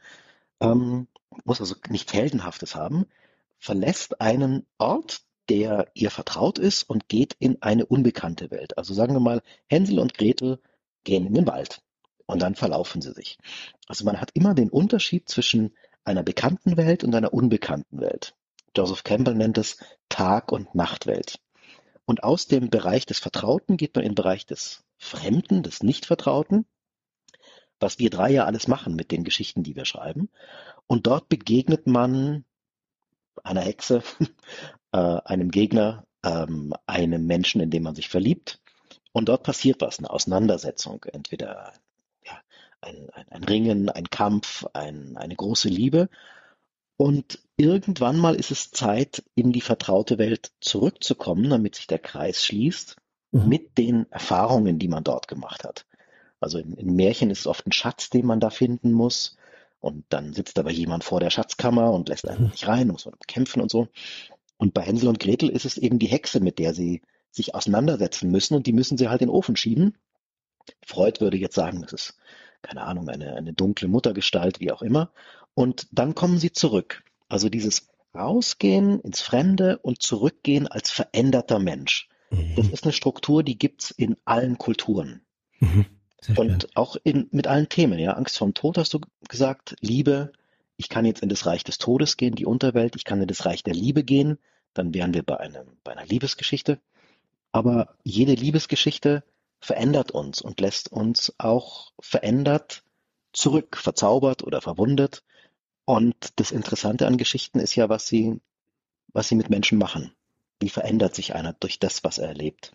ähm, 0.59 1.07
muss 1.43 1.59
also 1.59 1.75
nichts 1.89 2.13
Heldenhaftes 2.13 2.75
haben, 2.75 3.05
verlässt 3.61 4.19
einen 4.19 4.65
Ort, 4.79 5.21
der 5.47 5.91
ihr 5.93 6.09
vertraut 6.09 6.57
ist 6.57 6.83
und 6.83 7.07
geht 7.07 7.35
in 7.39 7.61
eine 7.61 7.85
unbekannte 7.85 8.49
Welt. 8.49 8.77
Also 8.77 8.93
sagen 8.93 9.13
wir 9.13 9.19
mal, 9.19 9.41
Hänsel 9.67 9.99
und 9.99 10.15
Gretel 10.15 10.59
gehen 11.03 11.27
in 11.27 11.35
den 11.35 11.47
Wald 11.47 11.81
und 12.25 12.41
dann 12.41 12.55
verlaufen 12.55 13.01
sie 13.01 13.13
sich. 13.13 13.37
Also 13.87 14.03
man 14.03 14.19
hat 14.19 14.31
immer 14.33 14.55
den 14.55 14.69
Unterschied 14.69 15.29
zwischen 15.29 15.75
einer 16.03 16.23
bekannten 16.23 16.75
Welt 16.75 17.03
und 17.03 17.13
einer 17.13 17.33
unbekannten 17.33 18.01
Welt. 18.01 18.33
Joseph 18.75 19.03
Campbell 19.03 19.35
nennt 19.35 19.59
es 19.59 19.77
Tag- 20.09 20.51
und 20.51 20.73
Nachtwelt. 20.73 21.39
Und 22.05 22.23
aus 22.23 22.47
dem 22.47 22.69
Bereich 22.69 23.05
des 23.05 23.19
Vertrauten 23.19 23.77
geht 23.77 23.95
man 23.95 24.03
in 24.03 24.11
den 24.11 24.15
Bereich 24.15 24.47
des 24.47 24.83
Fremden, 24.97 25.61
des 25.61 25.83
Nichtvertrauten, 25.83 26.65
was 27.79 27.99
wir 27.99 28.09
drei 28.09 28.31
ja 28.31 28.45
alles 28.45 28.67
machen 28.67 28.95
mit 28.95 29.11
den 29.11 29.23
Geschichten, 29.23 29.61
die 29.61 29.75
wir 29.75 29.85
schreiben. 29.85 30.29
Und 30.87 31.05
dort 31.05 31.29
begegnet 31.29 31.85
man 31.85 32.45
einer 33.43 33.61
Hexe, 33.61 34.03
äh, 34.91 34.97
einem 34.97 35.51
Gegner, 35.51 36.05
ähm, 36.23 36.73
einem 36.85 37.25
Menschen, 37.25 37.61
in 37.61 37.69
dem 37.69 37.83
man 37.83 37.95
sich 37.95 38.09
verliebt. 38.09 38.59
Und 39.13 39.29
dort 39.29 39.43
passiert 39.43 39.81
was, 39.81 39.99
eine 39.99 40.09
Auseinandersetzung, 40.09 41.03
entweder 41.11 41.73
ein, 42.81 43.09
ein, 43.13 43.29
ein 43.29 43.43
Ringen, 43.43 43.89
ein 43.89 44.09
Kampf, 44.09 44.65
ein, 44.73 45.17
eine 45.17 45.35
große 45.35 45.69
Liebe. 45.69 46.09
Und 46.97 47.39
irgendwann 47.57 48.17
mal 48.17 48.35
ist 48.35 48.51
es 48.51 48.71
Zeit, 48.71 49.23
in 49.35 49.51
die 49.51 49.61
vertraute 49.61 50.17
Welt 50.17 50.51
zurückzukommen, 50.61 51.49
damit 51.49 51.75
sich 51.75 51.87
der 51.87 51.99
Kreis 51.99 52.45
schließt 52.45 52.95
mhm. 53.31 53.47
mit 53.47 53.77
den 53.77 54.11
Erfahrungen, 54.11 54.79
die 54.79 54.87
man 54.87 55.03
dort 55.03 55.27
gemacht 55.27 55.63
hat. 55.63 55.85
Also 56.39 56.57
in, 56.57 56.73
in 56.73 56.95
Märchen 56.95 57.29
ist 57.29 57.41
es 57.41 57.47
oft 57.47 57.67
ein 57.67 57.71
Schatz, 57.71 58.09
den 58.09 58.25
man 58.25 58.39
da 58.39 58.49
finden 58.49 58.91
muss. 58.91 59.37
Und 59.81 60.05
dann 60.09 60.33
sitzt 60.33 60.57
aber 60.59 60.71
jemand 60.71 61.03
vor 61.03 61.19
der 61.19 61.31
Schatzkammer 61.31 61.91
und 61.91 62.09
lässt 62.09 62.27
einen 62.27 62.49
nicht 62.51 62.67
rein, 62.67 62.87
muss 62.87 63.05
man 63.05 63.15
kämpfen 63.27 63.61
und 63.61 63.69
so. 63.69 63.87
Und 64.57 64.73
bei 64.73 64.83
Hänsel 64.83 65.09
und 65.09 65.19
Gretel 65.19 65.49
ist 65.49 65.65
es 65.65 65.77
eben 65.77 65.99
die 65.99 66.07
Hexe, 66.07 66.39
mit 66.39 66.59
der 66.59 66.73
sie 66.73 67.01
sich 67.31 67.55
auseinandersetzen 67.55 68.29
müssen 68.29 68.55
und 68.55 68.67
die 68.67 68.73
müssen 68.73 68.97
sie 68.97 69.09
halt 69.09 69.21
in 69.21 69.27
den 69.27 69.35
Ofen 69.35 69.55
schieben. 69.55 69.97
Freud 70.85 71.19
würde 71.19 71.37
jetzt 71.37 71.55
sagen, 71.55 71.81
das 71.81 71.93
ist 71.93 72.17
keine 72.61 72.83
Ahnung, 72.83 73.09
eine, 73.09 73.35
eine 73.35 73.53
dunkle 73.53 73.87
Muttergestalt, 73.87 74.59
wie 74.59 74.71
auch 74.71 74.81
immer. 74.81 75.11
Und 75.53 75.87
dann 75.91 76.15
kommen 76.15 76.37
sie 76.37 76.51
zurück. 76.51 77.03
Also 77.27 77.49
dieses 77.49 77.87
Rausgehen 78.13 78.99
ins 79.01 79.21
Fremde 79.21 79.79
und 79.79 80.01
zurückgehen 80.01 80.67
als 80.67 80.91
veränderter 80.91 81.59
Mensch. 81.59 82.09
Mhm. 82.29 82.55
Das 82.55 82.67
ist 82.69 82.83
eine 82.83 82.93
Struktur, 82.93 83.43
die 83.43 83.57
gibt's 83.57 83.91
in 83.91 84.17
allen 84.25 84.57
Kulturen. 84.57 85.21
Mhm. 85.59 85.85
Und 86.35 86.75
auch 86.75 86.97
in, 87.03 87.27
mit 87.31 87.47
allen 87.47 87.69
Themen, 87.69 87.97
ja. 87.97 88.13
Angst 88.13 88.37
vor 88.37 88.47
dem 88.47 88.53
Tod 88.53 88.77
hast 88.77 88.93
du 88.93 88.99
gesagt, 89.27 89.75
Liebe. 89.81 90.31
Ich 90.77 90.89
kann 90.89 91.05
jetzt 91.05 91.21
in 91.21 91.29
das 91.29 91.45
Reich 91.45 91.63
des 91.63 91.77
Todes 91.77 92.17
gehen, 92.17 92.35
die 92.35 92.45
Unterwelt. 92.45 92.95
Ich 92.95 93.05
kann 93.05 93.21
in 93.21 93.27
das 93.27 93.45
Reich 93.45 93.63
der 93.63 93.73
Liebe 93.73 94.03
gehen. 94.03 94.39
Dann 94.73 94.93
wären 94.93 95.13
wir 95.13 95.23
bei, 95.23 95.37
einem, 95.39 95.67
bei 95.83 95.91
einer 95.91 96.05
Liebesgeschichte. 96.05 96.79
Aber 97.51 97.95
jede 98.03 98.33
Liebesgeschichte 98.33 99.23
verändert 99.59 100.11
uns 100.11 100.41
und 100.41 100.59
lässt 100.59 100.91
uns 100.91 101.33
auch 101.37 101.91
verändert 101.99 102.83
zurück, 103.33 103.77
verzaubert 103.77 104.43
oder 104.43 104.61
verwundet. 104.61 105.23
Und 105.85 106.15
das 106.37 106.51
Interessante 106.51 107.07
an 107.07 107.17
Geschichten 107.17 107.59
ist 107.59 107.75
ja, 107.75 107.89
was 107.89 108.07
sie, 108.07 108.39
was 109.13 109.27
sie 109.27 109.35
mit 109.35 109.49
Menschen 109.49 109.77
machen. 109.77 110.13
Wie 110.59 110.69
verändert 110.69 111.15
sich 111.15 111.35
einer 111.35 111.53
durch 111.53 111.79
das, 111.79 112.03
was 112.03 112.17
er 112.17 112.29
erlebt? 112.29 112.73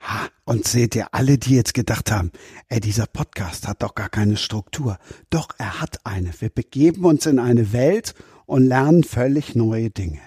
Ha, 0.00 0.28
und 0.44 0.66
seht 0.66 0.94
ihr, 0.94 1.12
alle, 1.12 1.38
die 1.38 1.56
jetzt 1.56 1.74
gedacht 1.74 2.10
haben, 2.10 2.30
ey, 2.68 2.80
dieser 2.80 3.06
Podcast 3.06 3.66
hat 3.66 3.82
doch 3.82 3.94
gar 3.94 4.08
keine 4.08 4.36
Struktur. 4.36 4.98
Doch, 5.30 5.48
er 5.58 5.80
hat 5.80 5.98
eine. 6.04 6.30
Wir 6.38 6.50
begeben 6.50 7.04
uns 7.04 7.26
in 7.26 7.38
eine 7.38 7.72
Welt 7.72 8.14
und 8.46 8.66
lernen 8.66 9.04
völlig 9.04 9.54
neue 9.54 9.90
Dinge. 9.90 10.20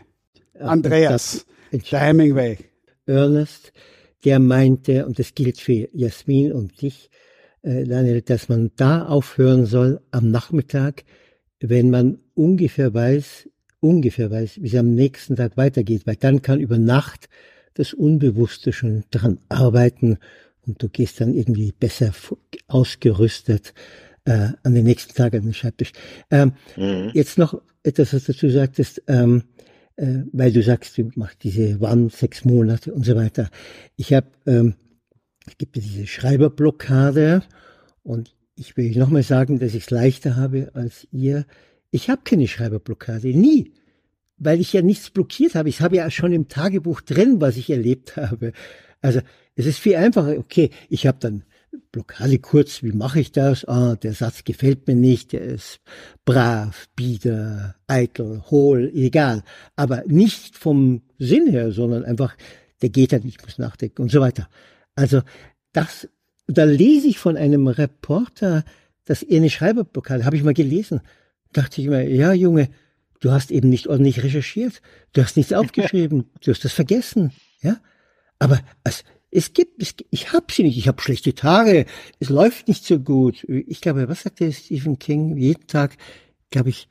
Andreas, 0.59 1.45
der 1.71 1.99
Hemingway. 1.99 2.57
Ernest, 3.05 3.73
der 4.23 4.39
meinte, 4.39 5.05
und 5.05 5.19
das 5.19 5.33
gilt 5.33 5.59
für 5.59 5.89
Jasmin 5.93 6.53
und 6.53 6.81
dich, 6.81 7.09
äh, 7.63 7.83
Daniel, 7.83 8.21
dass 8.21 8.49
man 8.49 8.71
da 8.75 9.05
aufhören 9.05 9.65
soll 9.65 10.01
am 10.11 10.31
Nachmittag, 10.31 11.03
wenn 11.59 11.89
man 11.89 12.19
ungefähr 12.33 12.93
weiß, 12.93 13.49
ungefähr 13.79 14.31
weiß, 14.31 14.61
wie 14.61 14.67
es 14.67 14.75
am 14.75 14.93
nächsten 14.93 15.35
Tag 15.35 15.57
weitergeht, 15.57 16.05
weil 16.05 16.15
dann 16.15 16.41
kann 16.41 16.59
über 16.59 16.77
Nacht 16.77 17.29
das 17.73 17.93
Unbewusste 17.93 18.73
schon 18.73 19.03
dran 19.11 19.39
arbeiten 19.49 20.17
und 20.65 20.81
du 20.81 20.89
gehst 20.89 21.21
dann 21.21 21.33
irgendwie 21.33 21.71
besser 21.71 22.11
ausgerüstet 22.67 23.73
äh, 24.25 24.49
an 24.63 24.75
den 24.75 24.85
nächsten 24.85 25.13
Tag 25.13 25.33
an 25.33 25.43
den 25.43 25.53
Schreibtisch. 25.53 25.91
Ähm, 26.29 26.53
mhm. 26.75 27.11
Jetzt 27.13 27.37
noch 27.37 27.61
etwas, 27.83 28.13
was 28.13 28.23
du 28.25 28.51
sagtest, 28.51 29.01
ähm, 29.07 29.43
äh, 29.95 30.19
weil 30.31 30.51
du 30.51 30.61
sagst, 30.61 30.97
du 30.97 31.11
machst 31.15 31.43
diese 31.43 31.81
Wann, 31.81 32.09
sechs 32.09 32.45
Monate 32.45 32.93
und 32.93 33.05
so 33.05 33.15
weiter. 33.15 33.49
Ich 33.95 34.13
habe, 34.13 34.27
ähm, 34.45 34.75
es 35.47 35.57
gibt 35.57 35.75
diese 35.75 36.05
Schreiberblockade 36.05 37.43
und 38.03 38.35
ich 38.55 38.77
will 38.77 38.95
nochmal 38.97 39.23
sagen, 39.23 39.59
dass 39.59 39.73
ich 39.73 39.83
es 39.83 39.89
leichter 39.89 40.35
habe 40.35 40.71
als 40.73 41.07
ihr. 41.11 41.45
Ich 41.89 42.09
habe 42.09 42.21
keine 42.23 42.47
Schreiberblockade, 42.47 43.29
nie. 43.29 43.73
Weil 44.43 44.59
ich 44.59 44.73
ja 44.73 44.81
nichts 44.81 45.11
blockiert 45.11 45.55
habe. 45.55 45.69
Ich 45.69 45.81
habe 45.81 45.95
ja 45.95 46.09
schon 46.09 46.33
im 46.33 46.47
Tagebuch 46.47 47.01
drin, 47.01 47.39
was 47.39 47.57
ich 47.57 47.69
erlebt 47.69 48.15
habe. 48.17 48.53
Also 48.99 49.21
es 49.55 49.65
ist 49.65 49.79
viel 49.79 49.95
einfacher. 49.95 50.37
Okay, 50.37 50.71
ich 50.89 51.05
habe 51.07 51.19
dann 51.19 51.43
Blockade 51.91 52.39
kurz, 52.39 52.83
wie 52.83 52.91
mache 52.91 53.19
ich 53.19 53.31
das? 53.31 53.65
Ah, 53.65 53.95
der 53.95 54.13
Satz 54.13 54.43
gefällt 54.43 54.87
mir 54.87 54.95
nicht, 54.95 55.31
der 55.31 55.41
ist 55.41 55.79
brav, 56.25 56.87
bieder, 56.95 57.75
eitel, 57.87 58.41
hohl, 58.49 58.91
egal. 58.93 59.43
Aber 59.75 60.03
nicht 60.07 60.57
vom 60.57 61.01
Sinn 61.17 61.47
her, 61.47 61.71
sondern 61.71 62.03
einfach, 62.03 62.35
der 62.81 62.89
geht 62.89 63.13
halt, 63.13 63.25
ich 63.25 63.41
muss 63.41 63.57
nachdenken 63.57 64.01
und 64.01 64.11
so 64.11 64.21
weiter. 64.21 64.49
Also 64.95 65.21
das, 65.71 66.09
da 66.47 66.63
lese 66.63 67.07
ich 67.07 67.19
von 67.19 67.37
einem 67.37 67.67
Reporter, 67.67 68.63
dass 69.05 69.23
er 69.23 69.37
eine 69.37 69.49
Schreiberblockade, 69.49 70.25
habe 70.25 70.35
ich 70.35 70.43
mal 70.43 70.53
gelesen. 70.53 71.01
Dachte 71.53 71.81
ich 71.81 71.87
mir, 71.87 72.09
ja 72.09 72.33
Junge, 72.33 72.69
du 73.21 73.31
hast 73.31 73.51
eben 73.51 73.69
nicht 73.69 73.87
ordentlich 73.87 74.21
recherchiert, 74.23 74.81
du 75.13 75.23
hast 75.23 75.37
nichts 75.37 75.53
aufgeschrieben, 75.53 76.29
du 76.41 76.51
hast 76.51 76.65
das 76.65 76.73
vergessen, 76.73 77.31
ja. 77.61 77.77
Aber 78.39 78.59
es, 78.83 79.03
es 79.29 79.53
gibt, 79.53 79.81
es, 79.81 79.95
ich 80.09 80.33
habe 80.33 80.47
sie 80.51 80.63
nicht, 80.63 80.77
ich 80.77 80.87
habe 80.87 81.01
schlechte 81.01 81.33
Tage, 81.33 81.85
es 82.19 82.29
läuft 82.29 82.67
nicht 82.67 82.83
so 82.85 82.99
gut. 82.99 83.45
Ich 83.47 83.79
glaube, 83.79 84.09
was 84.09 84.23
sagte 84.23 84.51
Stephen 84.51 84.99
King? 84.99 85.37
Jeden 85.37 85.67
Tag, 85.67 85.95
glaube 86.49 86.69
ich, 86.69 86.89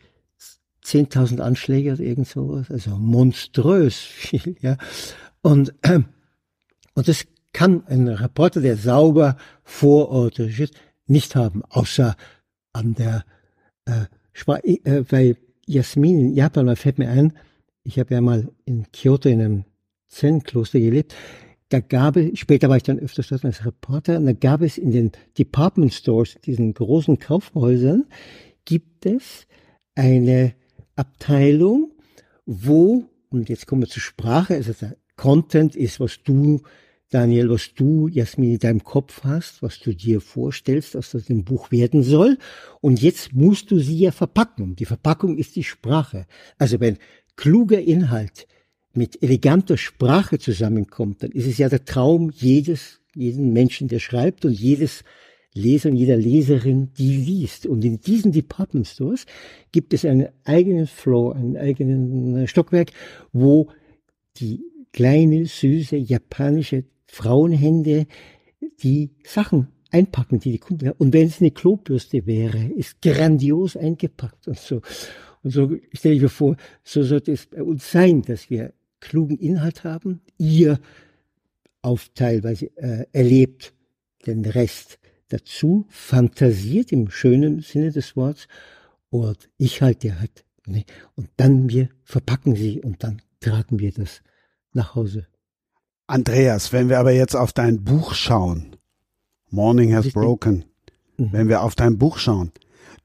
10.000 0.85 1.41
Anschläge 1.41 1.93
oder 1.93 2.01
irgend 2.01 2.29
sowas, 2.29 2.71
also 2.71 2.93
monströs 2.93 3.97
viel, 3.97 4.57
ja. 4.61 4.79
Und, 5.43 5.75
ähm, 5.83 6.07
und 6.95 7.09
das 7.09 7.27
kann 7.53 7.87
ein 7.87 8.09
Reporter, 8.09 8.61
der 8.61 8.77
sauber 8.77 9.37
vor 9.65 10.09
Ort 10.09 10.39
ist, 10.39 10.75
nicht 11.07 11.35
haben, 11.35 11.63
außer 11.69 12.17
an 12.73 12.95
der, 12.95 13.25
äh, 13.85 14.07
äh, 14.85 15.03
bei 15.03 15.37
Jasmin 15.71 16.19
in 16.19 16.35
Japan, 16.35 16.67
da 16.67 16.75
fällt 16.75 16.99
mir 16.99 17.09
ein, 17.09 17.33
ich 17.85 17.99
habe 17.99 18.15
ja 18.15 18.21
mal 18.21 18.49
in 18.65 18.91
Kyoto 18.93 19.29
in 19.29 19.41
einem 19.41 19.65
Zen-Kloster 20.09 20.81
gelebt, 20.81 21.15
da 21.69 21.79
gab 21.79 22.17
es, 22.17 22.39
später 22.39 22.69
war 22.69 22.77
ich 22.77 22.83
dann 22.83 22.99
öfters 22.99 23.29
dort 23.29 23.45
als 23.45 23.65
Reporter, 23.65 24.19
und 24.19 24.27
da 24.27 24.33
gab 24.33 24.63
es 24.63 24.77
in 24.79 24.91
den 24.91 25.13
Department 25.39 25.95
Stores, 25.95 26.37
diesen 26.45 26.75
großen 26.75 27.19
Kaufhäusern, 27.21 28.07
gibt 28.65 29.07
es 29.07 29.47
eine 29.95 30.55
Abteilung, 30.97 31.93
wo, 32.47 33.05
und 33.31 33.49
jetzt 33.49 33.67
kommen 33.67 33.83
wir 33.83 33.89
zur 33.89 34.03
Sprache, 34.03 34.55
also 34.55 34.73
der 34.73 34.97
Content 35.15 35.77
ist, 35.77 36.01
was 36.01 36.23
du, 36.25 36.63
Daniel, 37.11 37.51
was 37.51 37.75
du, 37.75 38.07
Jasmin, 38.07 38.53
in 38.53 38.59
deinem 38.61 38.85
Kopf 38.85 39.25
hast, 39.25 39.63
was 39.63 39.81
du 39.81 39.93
dir 39.93 40.21
vorstellst, 40.21 40.95
was 40.95 41.11
das 41.11 41.29
im 41.29 41.45
Buch 41.45 41.73
werden 41.73 42.05
soll. 42.05 42.39
Und 42.81 43.03
jetzt 43.03 43.33
musst 43.35 43.73
du 43.73 43.81
sie 43.81 43.99
ja 43.99 44.13
verpacken. 44.13 44.77
Die 44.77 44.85
Verpackung 44.85 45.37
ist 45.37 45.57
die 45.57 45.65
Sprache. 45.65 46.27
Also 46.57 46.79
wenn 46.79 46.99
kluger 47.35 47.81
Inhalt 47.81 48.47
mit 48.95 49.21
eleganter 49.23 49.77
Sprache 49.77 50.39
zusammenkommt, 50.39 51.25
dann 51.25 51.33
ist 51.33 51.47
es 51.47 51.59
ja 51.59 51.69
der 51.69 51.85
Traum 51.85 52.31
jedes, 52.31 53.01
jeden 53.17 53.53
Menschen, 53.53 53.89
der 53.89 53.99
schreibt 53.99 54.45
und 54.45 54.53
jedes 54.53 55.03
Leser 55.53 55.91
und 55.91 55.97
jeder 55.97 56.17
Leserin, 56.17 56.93
die 56.97 57.17
liest. 57.17 57.67
Und 57.67 57.85
in 57.85 58.01
diesen 58.01 58.31
Department 58.31 58.87
Stores 58.87 59.27
gibt 59.73 59.93
es 59.95 60.05
einen 60.05 60.29
eigenen 60.45 60.87
Floor, 60.87 61.35
einen 61.35 61.57
eigenen 61.57 62.47
Stockwerk, 62.47 62.93
wo 63.33 63.69
die 64.37 64.63
kleine, 64.93 65.47
süße, 65.47 65.97
japanische 65.97 66.85
Frauenhände 67.11 68.07
die 68.83 69.11
Sachen 69.25 69.69
einpacken, 69.91 70.39
die 70.39 70.53
die 70.53 70.59
Kunden 70.59 70.89
haben. 70.89 70.97
Und 70.99 71.13
wenn 71.13 71.27
es 71.27 71.41
eine 71.41 71.51
Klobürste 71.51 72.27
wäre, 72.27 72.65
ist 72.65 73.03
grandios 73.03 73.77
eingepackt 73.77 74.49
und 74.49 74.59
so. 74.59 74.81
Und 75.43 75.51
so 75.51 75.77
stelle 75.93 76.15
ich 76.15 76.23
mir 76.23 76.29
vor, 76.29 76.57
so 76.85 77.03
sollte 77.03 77.33
es 77.33 77.47
bei 77.47 77.63
uns 77.63 77.91
sein, 77.91 78.23
dass 78.23 78.51
wir 78.51 78.73
klugen 79.01 79.39
Inhalt 79.39 79.85
haben. 79.85 80.21
Ihr 80.39 80.79
auf 81.83 82.11
teilweise 82.15 82.67
äh, 82.77 83.07
erlebt 83.13 83.73
den 84.27 84.45
Rest 84.45 84.99
dazu, 85.29 85.87
fantasiert 85.89 86.93
im 86.93 87.11
schönen 87.11 87.61
Sinne 87.61 87.91
des 87.91 88.17
Wortes 88.17 88.49
und 89.09 89.49
ich 89.57 89.81
halte 89.83 90.21
halt. 90.21 90.45
Ne? 90.67 90.85
Und 91.17 91.31
dann 91.37 91.69
wir 91.69 91.89
verpacken 92.05 92.55
sie 92.55 92.81
und 92.81 93.03
dann 93.03 93.23
tragen 93.41 93.79
wir 93.79 93.93
das 93.93 94.23
nach 94.73 94.95
Hause. 94.95 95.27
Andreas, 96.11 96.73
wenn 96.73 96.89
wir 96.89 96.99
aber 96.99 97.13
jetzt 97.13 97.37
auf 97.37 97.53
dein 97.53 97.85
Buch 97.85 98.15
schauen, 98.15 98.77
Morning 99.49 99.95
Has 99.95 100.11
Broken, 100.11 100.65
mhm. 101.17 101.29
wenn 101.33 101.49
wir 101.49 101.63
auf 101.63 101.77
dein 101.77 101.99
Buch 101.99 102.19
schauen, 102.19 102.51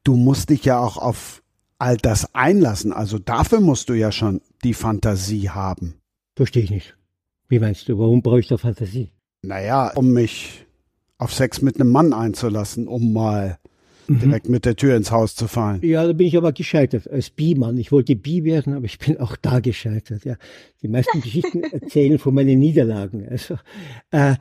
du 0.02 0.16
musst 0.16 0.50
dich 0.50 0.64
ja 0.64 0.80
auch 0.80 0.96
auf 0.96 1.42
all 1.78 1.96
das 1.96 2.34
einlassen. 2.34 2.92
Also 2.92 3.18
dafür 3.18 3.60
musst 3.60 3.88
du 3.88 3.94
ja 3.94 4.10
schon 4.10 4.40
die 4.64 4.74
Fantasie 4.74 5.50
haben. 5.50 6.00
Verstehe 6.34 6.64
ich 6.64 6.70
nicht. 6.70 6.96
Wie 7.48 7.60
meinst 7.60 7.88
du, 7.88 7.96
warum 7.98 8.22
brauche 8.22 8.40
ich 8.40 8.48
da 8.48 8.58
Fantasie? 8.58 9.12
Naja, 9.42 9.92
um 9.94 10.12
mich 10.12 10.66
auf 11.18 11.32
Sex 11.32 11.62
mit 11.62 11.80
einem 11.80 11.92
Mann 11.92 12.12
einzulassen, 12.12 12.88
um 12.88 13.12
mal 13.12 13.58
mhm. 14.08 14.20
direkt 14.20 14.48
mit 14.48 14.64
der 14.64 14.76
Tür 14.76 14.96
ins 14.96 15.10
Haus 15.10 15.34
zu 15.34 15.48
fallen. 15.48 15.80
Ja, 15.82 16.06
da 16.06 16.12
bin 16.12 16.26
ich 16.26 16.36
aber 16.36 16.52
gescheitert 16.52 17.10
als 17.10 17.30
Bi-Mann. 17.30 17.78
Ich 17.78 17.92
wollte 17.92 18.16
Bi 18.16 18.44
werden, 18.44 18.74
aber 18.74 18.86
ich 18.86 18.98
bin 18.98 19.18
auch 19.18 19.36
da 19.36 19.60
gescheitert. 19.60 20.24
Ja, 20.24 20.36
die 20.82 20.88
meisten 20.88 21.20
Geschichten 21.20 21.62
erzählen 21.72 22.18
von 22.18 22.34
meinen 22.34 22.58
Niederlagen. 22.58 23.26
Also 23.28 23.58
äh, 24.10 24.36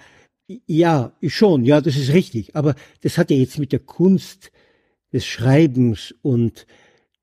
ja, 0.47 1.11
schon, 1.28 1.66
ja, 1.66 1.82
das 1.82 1.95
ist 1.95 2.13
richtig. 2.13 2.55
Aber 2.55 2.76
das 3.01 3.18
hat 3.18 3.32
ja 3.32 3.38
jetzt 3.38 3.57
mit 3.57 3.72
der 3.72 3.80
Kunst 3.80 4.51
des 5.11 5.26
Schreibens 5.26 6.13
und 6.22 6.68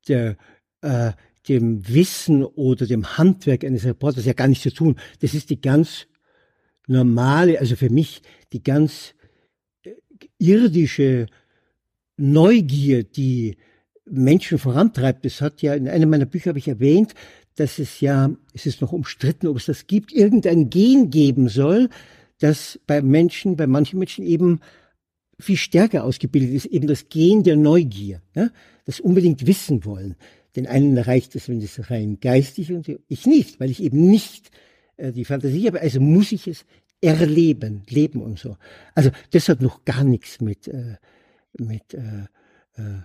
der, 0.07 0.37
äh, 0.81 1.11
dem 1.47 1.87
Wissen 1.87 2.43
oder 2.43 2.85
dem 2.85 3.17
Handwerk 3.17 3.63
eines 3.63 3.85
Reporters 3.85 4.25
ja 4.25 4.33
gar 4.33 4.47
nichts 4.47 4.63
zu 4.63 4.73
tun. 4.73 4.97
Das 5.19 5.33
ist 5.33 5.49
die 5.49 5.61
ganz 5.61 6.07
normale, 6.87 7.59
also 7.59 7.75
für 7.75 7.89
mich 7.89 8.21
die 8.51 8.63
ganz 8.63 9.13
äh, 9.83 9.91
irdische 10.37 11.27
Neugier, 12.17 13.03
die 13.03 13.57
Menschen 14.05 14.57
vorantreibt. 14.57 15.25
Das 15.25 15.41
hat 15.41 15.61
ja 15.61 15.73
in 15.73 15.87
einem 15.87 16.09
meiner 16.09 16.25
Bücher 16.25 16.49
habe 16.49 16.59
ich 16.59 16.67
erwähnt, 16.67 17.13
dass 17.55 17.79
es 17.79 18.01
ja, 18.01 18.31
es 18.53 18.65
ist 18.65 18.81
noch 18.81 18.91
umstritten, 18.91 19.47
ob 19.47 19.57
es 19.57 19.65
das 19.65 19.87
gibt, 19.87 20.11
irgendein 20.11 20.69
Gen 20.69 21.09
geben 21.09 21.49
soll, 21.49 21.89
das 22.39 22.79
bei 22.87 23.01
Menschen, 23.01 23.55
bei 23.55 23.67
manchen 23.67 23.99
Menschen 23.99 24.25
eben 24.25 24.59
viel 25.39 25.57
stärker 25.57 26.03
ausgebildet 26.03 26.53
ist, 26.53 26.65
eben 26.65 26.87
das 26.87 27.09
Gen 27.09 27.43
der 27.43 27.55
Neugier, 27.55 28.21
ja? 28.35 28.49
das 28.85 28.99
unbedingt 28.99 29.45
wissen 29.45 29.85
wollen. 29.85 30.15
Den 30.55 30.67
einen 30.67 30.97
reicht 30.97 31.35
es, 31.35 31.49
wenn 31.49 31.61
es 31.61 31.89
rein 31.89 32.19
geistig 32.21 32.71
und 32.71 32.87
ich 33.07 33.25
nicht, 33.25 33.59
weil 33.59 33.71
ich 33.71 33.81
eben 33.81 34.09
nicht 34.09 34.51
äh, 34.97 35.11
die 35.11 35.25
Fantasie 35.25 35.67
habe, 35.67 35.81
also 35.81 35.99
muss 35.99 36.31
ich 36.31 36.47
es 36.47 36.65
erleben, 37.01 37.83
leben 37.89 38.21
und 38.21 38.39
so. 38.39 38.57
Also 38.95 39.09
das 39.31 39.49
hat 39.49 39.61
noch 39.61 39.83
gar 39.83 40.03
nichts 40.03 40.41
mit, 40.41 40.67
äh, 40.67 40.95
mit 41.59 41.93
äh, 41.93 42.27
äh, 42.77 42.99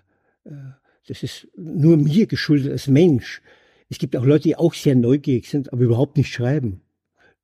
äh, 0.45 0.73
das 1.07 1.23
ist 1.23 1.49
nur 1.57 1.97
mir 1.97 2.27
geschuldet 2.27 2.71
als 2.71 2.87
Mensch. 2.87 3.41
Es 3.89 3.99
gibt 3.99 4.17
auch 4.17 4.25
Leute, 4.25 4.45
die 4.45 4.57
auch 4.57 4.75
sehr 4.75 4.95
neugierig 4.95 5.49
sind, 5.49 5.73
aber 5.73 5.83
überhaupt 5.83 6.17
nicht 6.17 6.33
schreiben. 6.33 6.83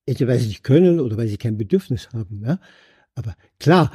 Entweder 0.07 0.33
weil 0.33 0.39
sie 0.39 0.49
nicht 0.49 0.65
können 0.65 1.01
oder 1.01 1.17
weil 1.17 1.29
sie 1.29 1.39
kein 1.39 1.57
Bedürfnis 1.57 2.11
haben. 2.13 2.43
Ja? 2.45 2.61
Aber 3.15 3.35
klar, 3.59 3.91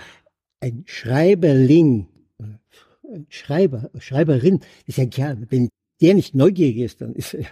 ein 0.60 0.84
Schreiberling, 0.88 2.08
ein 2.40 3.28
Schreiber, 3.30 3.92
Schreiberin 4.00 4.62
ist 4.88 4.98
ja 4.98 5.06
klar, 5.06 5.38
wenn 5.50 5.70
der 6.02 6.16
nicht 6.16 6.34
neugierig 6.34 6.78
ist, 6.78 7.02
dann 7.02 7.14
ist 7.14 7.36
er 7.36 7.46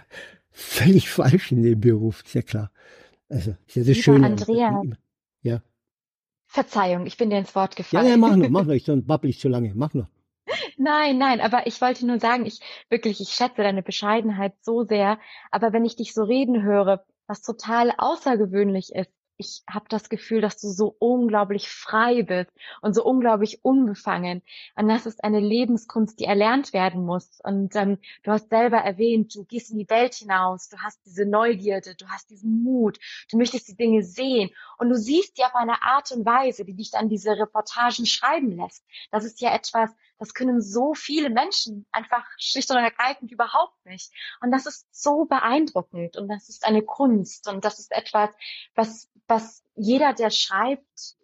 völlig 0.50 1.08
falsch 1.08 1.52
in 1.52 1.62
dem 1.62 1.80
Beruf, 1.80 2.24
ist 2.24 2.34
ja 2.34 2.42
klar. 2.42 2.72
Also, 3.28 3.54
ist 3.66 3.76
ja 3.76 3.84
das 3.84 3.96
Schöne. 3.96 4.26
Andrea. 4.26 4.82
Ja. 5.42 5.62
Verzeihung, 6.48 7.06
ich 7.06 7.16
bin 7.16 7.30
dir 7.30 7.38
ins 7.38 7.54
Wort 7.54 7.76
gefallen. 7.76 8.06
Ja, 8.06 8.10
ja, 8.12 8.16
mach 8.16 8.34
noch, 8.34 8.48
mach 8.48 8.64
noch, 8.64 8.74
ich 8.74 8.84
sonst 8.84 9.06
babbel 9.06 9.30
ich 9.30 9.38
zu 9.38 9.48
lange, 9.48 9.72
mach 9.74 9.94
noch. 9.94 10.08
Nein, 10.78 11.18
nein, 11.18 11.40
aber 11.40 11.66
ich 11.66 11.80
wollte 11.80 12.06
nur 12.06 12.18
sagen, 12.20 12.46
ich 12.46 12.60
wirklich, 12.88 13.20
ich 13.20 13.30
schätze 13.30 13.62
deine 13.62 13.82
Bescheidenheit 13.82 14.54
so 14.62 14.84
sehr, 14.84 15.18
aber 15.50 15.72
wenn 15.74 15.84
ich 15.84 15.96
dich 15.96 16.14
so 16.14 16.22
reden 16.24 16.62
höre, 16.62 17.04
was 17.26 17.42
total 17.42 17.92
außergewöhnlich 17.98 18.94
ist, 18.94 19.10
ich 19.38 19.62
habe 19.70 19.86
das 19.88 20.08
Gefühl, 20.08 20.40
dass 20.40 20.60
du 20.60 20.68
so 20.68 20.96
unglaublich 20.98 21.68
frei 21.68 22.22
bist 22.22 22.50
und 22.82 22.92
so 22.92 23.04
unglaublich 23.04 23.64
unbefangen. 23.64 24.42
Und 24.74 24.88
das 24.88 25.06
ist 25.06 25.22
eine 25.22 25.40
Lebenskunst, 25.40 26.18
die 26.18 26.24
erlernt 26.24 26.72
werden 26.72 27.06
muss. 27.06 27.40
Und 27.44 27.74
ähm, 27.76 27.98
du 28.24 28.32
hast 28.32 28.50
selber 28.50 28.78
erwähnt, 28.78 29.34
du 29.34 29.44
gehst 29.44 29.70
in 29.70 29.78
die 29.78 29.88
Welt 29.88 30.14
hinaus, 30.14 30.68
du 30.68 30.76
hast 30.78 31.00
diese 31.06 31.24
Neugierde, 31.24 31.94
du 31.94 32.08
hast 32.08 32.30
diesen 32.30 32.64
Mut, 32.64 32.98
du 33.30 33.38
möchtest 33.38 33.68
die 33.68 33.76
Dinge 33.76 34.02
sehen 34.02 34.50
und 34.78 34.88
du 34.88 34.96
siehst 34.96 35.38
die 35.38 35.44
auf 35.44 35.54
eine 35.54 35.82
Art 35.82 36.10
und 36.10 36.26
Weise, 36.26 36.64
die 36.64 36.74
dich 36.74 36.90
dann 36.90 37.08
diese 37.08 37.38
Reportagen 37.38 38.06
schreiben 38.06 38.56
lässt. 38.56 38.84
Das 39.12 39.24
ist 39.24 39.40
ja 39.40 39.54
etwas, 39.54 39.90
das 40.18 40.34
können 40.34 40.60
so 40.60 40.94
viele 40.94 41.30
Menschen 41.30 41.86
einfach 41.92 42.26
schlicht 42.38 42.70
und 42.70 42.76
ergreifend 42.76 43.30
überhaupt 43.30 43.84
nicht. 43.84 44.10
Und 44.40 44.50
das 44.50 44.66
ist 44.66 44.86
so 44.90 45.24
beeindruckend 45.24 46.16
und 46.16 46.28
das 46.28 46.48
ist 46.48 46.64
eine 46.64 46.82
Kunst 46.82 47.48
und 47.48 47.64
das 47.64 47.78
ist 47.78 47.92
etwas, 47.92 48.30
was, 48.74 49.10
was 49.28 49.64
jeder, 49.74 50.12
der 50.12 50.30
schreibt, 50.30 51.16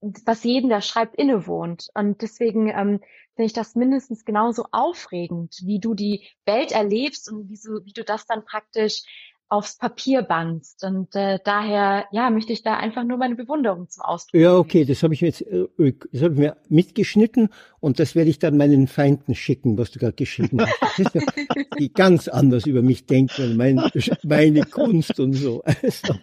was 0.00 0.44
jedem, 0.44 0.68
der 0.68 0.80
schreibt, 0.80 1.16
innewohnt. 1.16 1.88
Und 1.94 2.22
deswegen 2.22 2.68
ähm, 2.68 3.00
finde 3.34 3.46
ich 3.46 3.52
das 3.52 3.74
mindestens 3.74 4.24
genauso 4.24 4.66
aufregend, 4.72 5.56
wie 5.62 5.78
du 5.78 5.94
die 5.94 6.28
Welt 6.44 6.72
erlebst 6.72 7.30
und 7.30 7.48
wie, 7.48 7.56
so, 7.56 7.84
wie 7.84 7.92
du 7.92 8.04
das 8.04 8.26
dann 8.26 8.44
praktisch 8.44 9.02
aufs 9.48 9.76
Papier 9.76 10.22
bandst. 10.22 10.84
Und 10.84 11.14
äh, 11.14 11.38
daher, 11.42 12.06
ja, 12.12 12.30
möchte 12.30 12.52
ich 12.52 12.62
da 12.62 12.76
einfach 12.76 13.04
nur 13.04 13.16
meine 13.16 13.34
Bewunderung 13.34 13.88
zum 13.88 14.04
Ausdruck 14.04 14.40
Ja, 14.40 14.56
okay, 14.56 14.84
das 14.84 15.02
habe 15.02 15.14
ich 15.14 15.20
jetzt, 15.20 15.40
äh, 15.42 15.66
das 16.12 16.22
habe 16.22 16.34
ich 16.34 16.40
mir 16.40 16.56
mitgeschnitten 16.68 17.48
und 17.80 17.98
das 17.98 18.14
werde 18.14 18.30
ich 18.30 18.38
dann 18.38 18.56
meinen 18.56 18.88
Feinden 18.88 19.34
schicken, 19.34 19.78
was 19.78 19.90
du 19.90 19.98
gerade 19.98 20.14
geschrieben 20.14 20.60
hast. 20.60 20.98
Ja, 20.98 21.20
die 21.78 21.92
ganz 21.92 22.28
anders 22.28 22.66
über 22.66 22.82
mich 22.82 23.06
denken 23.06 23.56
mein, 23.56 23.82
meine 24.22 24.64
Kunst 24.64 25.18
und 25.20 25.34
so. 25.34 25.62
Also, 25.80 26.14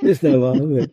ist 0.00 0.22
der 0.22 0.40
Wahnsinn. 0.40 0.92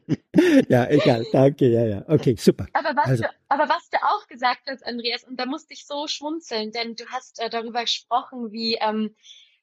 Ja, 0.70 0.88
egal, 0.88 1.26
danke, 1.32 1.68
ja, 1.68 1.86
ja. 1.86 2.06
Okay, 2.08 2.36
super. 2.38 2.68
Aber 2.74 2.96
was, 2.96 3.08
also. 3.08 3.24
du, 3.24 3.30
aber 3.50 3.70
was 3.70 3.90
du 3.90 3.98
auch 3.98 4.28
gesagt 4.28 4.62
hast, 4.68 4.86
Andreas, 4.86 5.24
und 5.24 5.40
da 5.40 5.46
musste 5.46 5.74
ich 5.74 5.86
so 5.86 6.08
schmunzeln, 6.08 6.72
denn 6.72 6.96
du 6.96 7.06
hast 7.08 7.42
äh, 7.42 7.50
darüber 7.50 7.82
gesprochen, 7.82 8.52
wie, 8.52 8.78
ähm, 8.80 9.16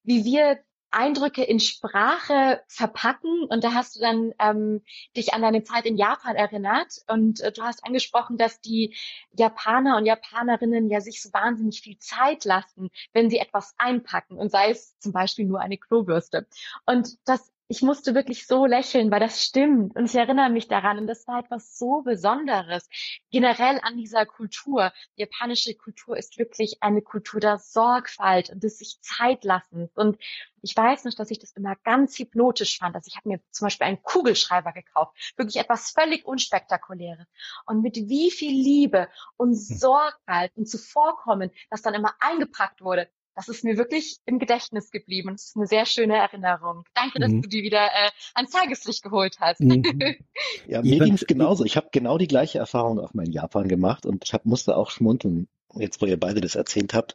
wie 0.03 0.25
wir 0.25 0.59
Eindrücke 0.91 1.43
in 1.45 1.61
Sprache 1.61 2.63
verpacken. 2.69 3.45
Und 3.45 3.65
da 3.65 3.75
hast 3.75 3.97
du 3.97 4.01
dann 4.01 4.33
ähm, 4.39 4.83
dich 5.17 5.35
an 5.35 5.43
deine 5.43 5.63
Zeit 5.63 5.87
in 5.87 5.97
Japan 5.97 6.37
erinnert. 6.37 7.03
Und 7.09 7.41
äh, 7.41 7.53
du 7.53 7.63
hast 7.63 7.85
angesprochen, 7.85 8.37
dass 8.39 8.61
die 8.61 8.97
Japaner 9.33 9.97
und 9.97 10.07
Japanerinnen 10.07 10.91
ja 10.91 11.01
sich 11.01 11.23
so 11.23 11.33
wahnsinnig 11.33 11.81
viel 11.81 11.99
Zeit 11.99 12.45
lassen, 12.45 12.91
wenn 13.13 13.31
sie 13.31 13.39
etwas 13.39 13.75
einpacken. 13.79 14.37
Und 14.37 14.51
sei 14.51 14.71
es 14.71 14.99
zum 14.99 15.13
Beispiel 15.13 15.45
nur 15.45 15.61
eine 15.61 15.79
Klobürste. 15.79 16.47
Und 16.87 17.17
das 17.27 17.53
ich 17.71 17.83
musste 17.83 18.15
wirklich 18.15 18.47
so 18.47 18.65
lächeln, 18.65 19.11
weil 19.11 19.21
das 19.21 19.45
stimmt. 19.45 19.95
Und 19.95 20.07
ich 20.07 20.15
erinnere 20.15 20.49
mich 20.49 20.69
daran. 20.69 20.99
Und 20.99 21.07
das 21.07 21.27
war 21.29 21.41
etwas 21.41 21.77
so 21.77 22.01
Besonderes. 22.01 22.89
Generell 23.31 23.79
an 23.83 23.99
dieser 23.99 24.25
Kultur. 24.25 24.91
Die 25.17 25.23
japanische 25.23 25.75
Kultur 25.75 26.17
ist 26.17 26.39
wirklich 26.39 26.79
eine 26.83 27.03
Kultur 27.03 27.41
der 27.41 27.59
Sorgfalt 27.59 28.49
und 28.49 28.65
des 28.65 28.79
sich 28.79 28.99
Zeit 29.03 29.45
lassens. 29.45 29.91
Und 29.97 30.17
ich 30.63 30.75
weiß 30.75 31.05
noch, 31.05 31.15
dass 31.15 31.31
ich 31.31 31.39
das 31.39 31.53
immer 31.53 31.77
ganz 31.85 32.19
hypnotisch 32.19 32.79
fand. 32.79 32.95
Also 32.95 33.09
ich 33.09 33.17
habe 33.17 33.29
mir 33.29 33.41
zum 33.51 33.67
Beispiel 33.67 33.87
einen 33.87 34.03
Kugelschreiber 34.03 34.73
gekauft. 34.73 35.35
Wirklich 35.37 35.57
etwas 35.57 35.91
völlig 35.91 36.25
unspektakuläres. 36.25 37.27
Und 37.67 37.83
mit 37.83 37.97
wie 37.97 38.31
viel 38.31 38.53
Liebe 38.53 39.09
und 39.37 39.51
hm. 39.51 39.55
Sorgfalt 39.55 40.53
und 40.57 40.69
Zuvorkommen 40.69 41.51
das 41.69 41.83
dann 41.83 41.93
immer 41.93 42.15
eingepackt 42.19 42.81
wurde 42.81 43.11
das 43.39 43.49
ist 43.49 43.63
mir 43.63 43.77
wirklich 43.77 44.19
im 44.27 44.41
Gedächtnis 44.41 44.91
geblieben. 44.91 45.31
Das 45.31 45.45
ist 45.45 45.57
eine 45.57 45.69
sehr 45.69 45.87
schöne 45.87 46.17
Erinnerung. 46.17 46.83
Danke, 46.95 47.21
dass 47.21 47.31
mhm. 47.31 47.43
du 47.43 47.49
die 47.49 47.63
wieder 47.63 47.87
äh, 47.87 48.11
ans 48.35 48.51
Tageslicht 48.51 49.05
geholt 49.05 49.37
hast. 49.39 49.61
Mhm. 49.61 49.85
ja, 50.67 50.83
mir 50.83 50.99
ging 50.99 51.15
es 51.15 51.25
genauso. 51.25 51.65
Ich 51.65 51.77
habe 51.77 51.89
genau 51.93 52.19
die 52.19 52.27
gleiche 52.27 52.59
Erfahrung 52.59 52.99
auch 52.99 53.15
mal 53.15 53.25
in 53.25 53.33
Japan 53.33 53.69
gemacht 53.69 54.07
und 54.07 54.25
ich 54.25 54.35
hab, 54.35 54.45
musste 54.45 54.77
auch 54.77 54.91
schmunzeln, 54.91 55.47
jetzt 55.77 56.03
wo 56.03 56.07
ihr 56.07 56.19
beide 56.19 56.41
das 56.41 56.57
erzählt 56.57 56.95
habt. 56.95 57.15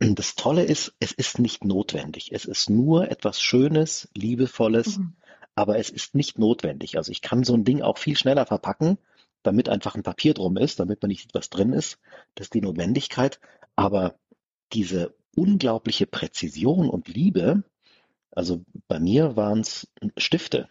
Das 0.00 0.34
Tolle 0.34 0.64
ist, 0.64 0.94
es 1.00 1.12
ist 1.12 1.38
nicht 1.38 1.64
notwendig. 1.64 2.32
Es 2.32 2.44
ist 2.44 2.68
nur 2.68 3.10
etwas 3.10 3.40
Schönes, 3.40 4.10
Liebevolles, 4.14 4.98
mhm. 4.98 5.14
aber 5.54 5.78
es 5.78 5.88
ist 5.88 6.14
nicht 6.14 6.38
notwendig. 6.38 6.98
Also 6.98 7.10
ich 7.10 7.22
kann 7.22 7.42
so 7.42 7.54
ein 7.54 7.64
Ding 7.64 7.80
auch 7.80 7.96
viel 7.96 8.18
schneller 8.18 8.44
verpacken, 8.44 8.98
damit 9.42 9.70
einfach 9.70 9.94
ein 9.94 10.02
Papier 10.02 10.34
drum 10.34 10.58
ist, 10.58 10.78
damit 10.78 11.00
man 11.00 11.08
nicht 11.08 11.22
sieht, 11.22 11.34
was 11.34 11.48
drin 11.48 11.72
ist. 11.72 11.98
Das 12.34 12.48
ist 12.48 12.54
die 12.54 12.60
Notwendigkeit. 12.60 13.40
Aber 13.76 14.18
diese 14.74 15.14
unglaubliche 15.36 16.06
Präzision 16.06 16.88
und 16.88 17.08
Liebe. 17.08 17.64
Also 18.30 18.64
bei 18.88 18.98
mir 18.98 19.36
waren 19.36 19.60
es 19.60 19.88
Stifte, 20.16 20.68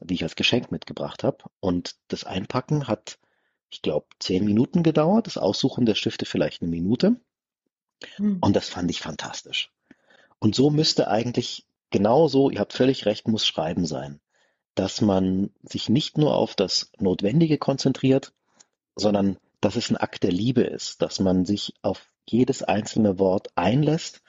die 0.00 0.14
ich 0.14 0.22
als 0.22 0.36
Geschenk 0.36 0.70
mitgebracht 0.70 1.24
habe. 1.24 1.38
Und 1.60 1.96
das 2.08 2.24
Einpacken 2.24 2.88
hat, 2.88 3.18
ich 3.70 3.82
glaube, 3.82 4.06
zehn 4.18 4.44
Minuten 4.44 4.82
gedauert, 4.82 5.26
das 5.26 5.38
Aussuchen 5.38 5.86
der 5.86 5.94
Stifte 5.94 6.26
vielleicht 6.26 6.62
eine 6.62 6.70
Minute. 6.70 7.16
Hm. 8.16 8.38
Und 8.40 8.56
das 8.56 8.68
fand 8.68 8.90
ich 8.90 9.00
fantastisch. 9.00 9.72
Und 10.38 10.54
so 10.54 10.70
müsste 10.70 11.08
eigentlich 11.08 11.66
genauso, 11.90 12.50
ihr 12.50 12.60
habt 12.60 12.72
völlig 12.72 13.06
recht, 13.06 13.28
muss 13.28 13.46
Schreiben 13.46 13.86
sein. 13.86 14.20
Dass 14.74 15.00
man 15.00 15.50
sich 15.62 15.88
nicht 15.88 16.18
nur 16.18 16.34
auf 16.34 16.54
das 16.54 16.92
Notwendige 16.98 17.56
konzentriert, 17.56 18.34
sondern 18.94 19.38
dass 19.60 19.76
es 19.76 19.90
ein 19.90 19.96
Akt 19.96 20.22
der 20.22 20.32
Liebe 20.32 20.62
ist, 20.62 21.02
dass 21.02 21.20
man 21.20 21.44
sich 21.44 21.74
auf 21.82 22.10
jedes 22.28 22.62
einzelne 22.62 23.18
Wort 23.18 23.48
einlässt, 23.54 24.22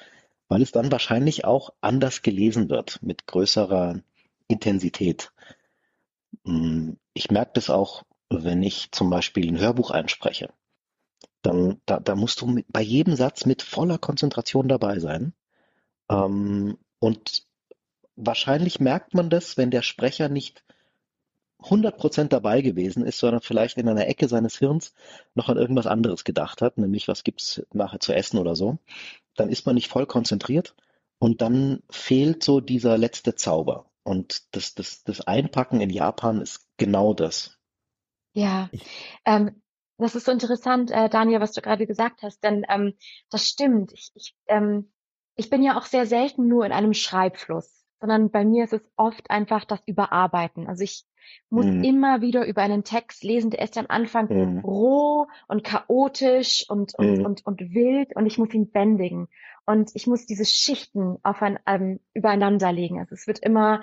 weil 0.47 0.61
es 0.61 0.71
dann 0.71 0.91
wahrscheinlich 0.91 1.45
auch 1.45 1.71
anders 1.81 2.21
gelesen 2.21 2.69
wird, 2.69 3.01
mit 3.01 3.27
größerer 3.27 4.01
Intensität. 4.47 5.31
Mm, 6.43 6.93
ich 7.13 7.31
merke 7.31 7.51
das 7.55 7.69
auch, 7.69 8.03
wenn 8.29 8.63
ich 8.63 8.91
zum 8.91 9.09
Beispiel 9.09 9.47
ein 9.47 9.59
Hörbuch 9.59 9.91
einspreche. 9.91 10.53
Dann, 11.41 11.81
da, 11.85 11.99
da 11.99 12.15
musst 12.15 12.41
du 12.41 12.47
mit, 12.47 12.65
bei 12.69 12.81
jedem 12.81 13.15
Satz 13.15 13.45
mit 13.45 13.61
voller 13.61 13.97
Konzentration 13.97 14.67
dabei 14.67 14.99
sein. 14.99 15.33
Ähm, 16.09 16.77
und 16.99 17.45
wahrscheinlich 18.15 18.79
merkt 18.79 19.13
man 19.13 19.29
das, 19.29 19.57
wenn 19.57 19.71
der 19.71 19.81
Sprecher 19.81 20.29
nicht 20.29 20.63
100% 21.69 22.29
dabei 22.29 22.61
gewesen 22.61 23.05
ist, 23.05 23.19
sondern 23.19 23.41
vielleicht 23.41 23.77
in 23.77 23.87
einer 23.87 24.07
Ecke 24.07 24.27
seines 24.27 24.57
Hirns 24.57 24.93
noch 25.35 25.49
an 25.49 25.57
irgendwas 25.57 25.87
anderes 25.87 26.23
gedacht 26.23 26.61
hat, 26.61 26.77
nämlich 26.77 27.07
was 27.07 27.23
gibt's 27.23 27.61
nachher 27.73 27.99
zu 27.99 28.13
essen 28.13 28.37
oder 28.37 28.55
so, 28.55 28.77
dann 29.35 29.49
ist 29.49 29.65
man 29.65 29.75
nicht 29.75 29.89
voll 29.89 30.05
konzentriert 30.05 30.75
und 31.19 31.41
dann 31.41 31.83
fehlt 31.89 32.43
so 32.43 32.59
dieser 32.59 32.97
letzte 32.97 33.35
Zauber. 33.35 33.85
Und 34.03 34.55
das, 34.55 34.73
das, 34.75 35.03
das 35.03 35.21
Einpacken 35.21 35.81
in 35.81 35.89
Japan 35.89 36.41
ist 36.41 36.65
genau 36.77 37.13
das. 37.13 37.57
Ja, 38.33 38.69
ähm, 39.25 39.61
das 39.97 40.15
ist 40.15 40.25
so 40.25 40.31
interessant, 40.31 40.91
äh, 40.91 41.09
Daniel, 41.09 41.41
was 41.41 41.53
du 41.53 41.61
gerade 41.61 41.87
gesagt 41.87 42.21
hast, 42.21 42.43
denn 42.43 42.65
ähm, 42.69 42.93
das 43.29 43.47
stimmt. 43.47 43.91
Ich, 43.93 44.11
ich, 44.13 44.35
ähm, 44.47 44.91
ich 45.35 45.49
bin 45.49 45.63
ja 45.63 45.77
auch 45.77 45.85
sehr 45.85 46.05
selten 46.05 46.47
nur 46.47 46.65
in 46.65 46.71
einem 46.71 46.93
Schreibfluss, 46.93 47.76
sondern 47.99 48.29
bei 48.29 48.45
mir 48.45 48.63
ist 48.65 48.73
es 48.73 48.81
oft 48.95 49.29
einfach 49.29 49.65
das 49.65 49.81
Überarbeiten. 49.85 50.67
Also 50.67 50.83
ich 50.83 51.05
muss 51.49 51.65
mhm. 51.65 51.83
immer 51.83 52.21
wieder 52.21 52.45
über 52.45 52.61
einen 52.61 52.83
Text 52.83 53.23
lesen, 53.23 53.49
der 53.49 53.61
ist 53.61 53.77
am 53.77 53.87
Anfang 53.89 54.27
mhm. 54.29 54.59
roh 54.59 55.27
und 55.47 55.63
chaotisch 55.63 56.65
und, 56.69 56.93
und, 56.95 57.19
mhm. 57.19 57.25
und, 57.25 57.45
und 57.45 57.73
wild 57.73 58.15
und 58.15 58.25
ich 58.25 58.37
muss 58.37 58.53
ihn 58.53 58.71
bändigen. 58.71 59.27
Und 59.65 59.91
ich 59.95 60.07
muss 60.07 60.25
diese 60.25 60.45
Schichten 60.45 61.17
auf 61.23 61.41
ein, 61.41 61.59
ähm, 61.65 61.99
übereinander 62.13 62.71
legen. 62.71 62.99
Also 62.99 63.15
es 63.15 63.27
wird 63.27 63.39
immer, 63.39 63.81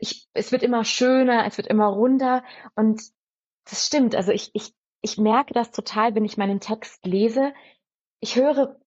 ich, 0.00 0.28
es 0.34 0.52
wird 0.52 0.62
immer 0.62 0.84
schöner, 0.84 1.46
es 1.46 1.56
wird 1.56 1.66
immer 1.66 1.86
runder 1.86 2.44
und 2.76 3.02
das 3.64 3.86
stimmt. 3.86 4.14
Also 4.14 4.30
ich, 4.32 4.50
ich, 4.54 4.72
ich 5.02 5.18
merke 5.18 5.52
das 5.52 5.72
total, 5.72 6.14
wenn 6.14 6.24
ich 6.24 6.36
meinen 6.36 6.60
Text 6.60 7.04
lese. 7.04 7.52
Ich 8.20 8.36
höre 8.36 8.78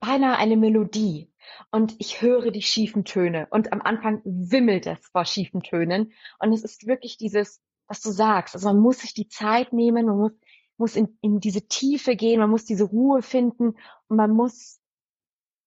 beinahe 0.00 0.36
eine 0.36 0.56
Melodie 0.56 1.32
und 1.70 1.94
ich 1.98 2.22
höre 2.22 2.50
die 2.50 2.62
schiefen 2.62 3.04
Töne. 3.04 3.46
Und 3.50 3.72
am 3.72 3.80
Anfang 3.82 4.20
wimmelt 4.24 4.86
es 4.86 4.98
vor 5.08 5.24
schiefen 5.24 5.62
Tönen. 5.62 6.12
Und 6.38 6.52
es 6.52 6.62
ist 6.62 6.86
wirklich 6.86 7.16
dieses, 7.16 7.62
was 7.86 8.00
du 8.00 8.10
sagst, 8.10 8.54
also 8.54 8.68
man 8.68 8.78
muss 8.78 9.00
sich 9.00 9.14
die 9.14 9.28
Zeit 9.28 9.72
nehmen, 9.72 10.06
man 10.06 10.18
muss, 10.18 10.32
muss 10.76 10.96
in, 10.96 11.18
in 11.20 11.40
diese 11.40 11.66
Tiefe 11.66 12.16
gehen, 12.16 12.40
man 12.40 12.50
muss 12.50 12.64
diese 12.64 12.84
Ruhe 12.84 13.22
finden. 13.22 13.76
Und 14.08 14.16
man 14.16 14.30
muss, 14.30 14.80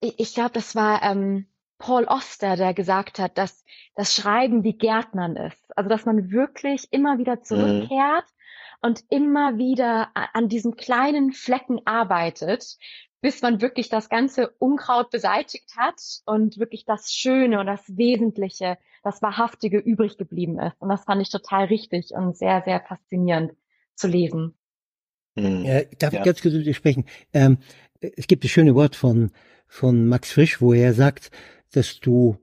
ich, 0.02 0.20
ich 0.20 0.34
glaube, 0.34 0.52
das 0.52 0.76
war 0.76 1.02
ähm, 1.04 1.48
Paul 1.78 2.06
Oster, 2.06 2.56
der 2.56 2.74
gesagt 2.74 3.20
hat, 3.20 3.38
dass 3.38 3.64
das 3.96 4.14
Schreiben 4.16 4.64
wie 4.64 4.78
Gärtnern 4.78 5.36
ist, 5.36 5.78
also 5.78 5.90
dass 5.90 6.06
man 6.06 6.32
wirklich 6.32 6.88
immer 6.92 7.18
wieder 7.18 7.36
mhm. 7.36 7.44
zurückkehrt 7.44 8.26
mhm 8.26 8.37
und 8.82 9.04
immer 9.10 9.58
wieder 9.58 10.10
an 10.34 10.50
diesen 10.50 10.76
kleinen 10.76 11.32
Flecken 11.32 11.82
arbeitet, 11.86 12.78
bis 13.22 13.42
man 13.42 13.62
wirklich 13.62 13.90
das 13.90 14.10
ganze 14.10 14.50
Unkraut 14.60 15.10
beseitigt 15.10 15.76
hat 15.76 16.00
und 16.26 16.60
wirklich 16.60 16.86
das 16.86 17.12
Schöne 17.14 17.60
und 17.60 17.66
das 17.66 17.98
Wesentliche, 17.98 18.78
das 19.04 19.22
Wahrhaftige 19.22 19.80
übrig 19.80 20.18
geblieben 20.18 20.60
ist. 20.60 20.80
Und 20.80 20.90
das 20.90 21.06
fand 21.06 21.22
ich 21.22 21.30
total 21.30 21.66
richtig 21.66 22.12
und 22.12 22.38
sehr, 22.38 22.62
sehr 22.64 22.80
faszinierend 22.82 23.54
zu 23.96 24.08
lesen. 24.08 24.54
Hm. 25.38 25.66
Ja, 25.66 25.82
darf 25.98 26.14
ja. 26.14 26.20
ich 26.20 26.26
ganz 26.26 26.42
kurz 26.42 26.54
mit 26.54 26.66
dir 26.66 26.74
sprechen? 26.74 27.06
Ähm, 27.34 27.58
es 28.00 28.28
gibt 28.28 28.44
das 28.44 28.52
schöne 28.52 28.76
Wort 28.76 28.96
von, 28.96 29.32
von 29.68 30.08
Max 30.08 30.32
Frisch, 30.32 30.62
wo 30.62 30.74
er 30.74 30.94
sagt, 30.94 31.32
dass 31.72 32.00
du 32.00 32.38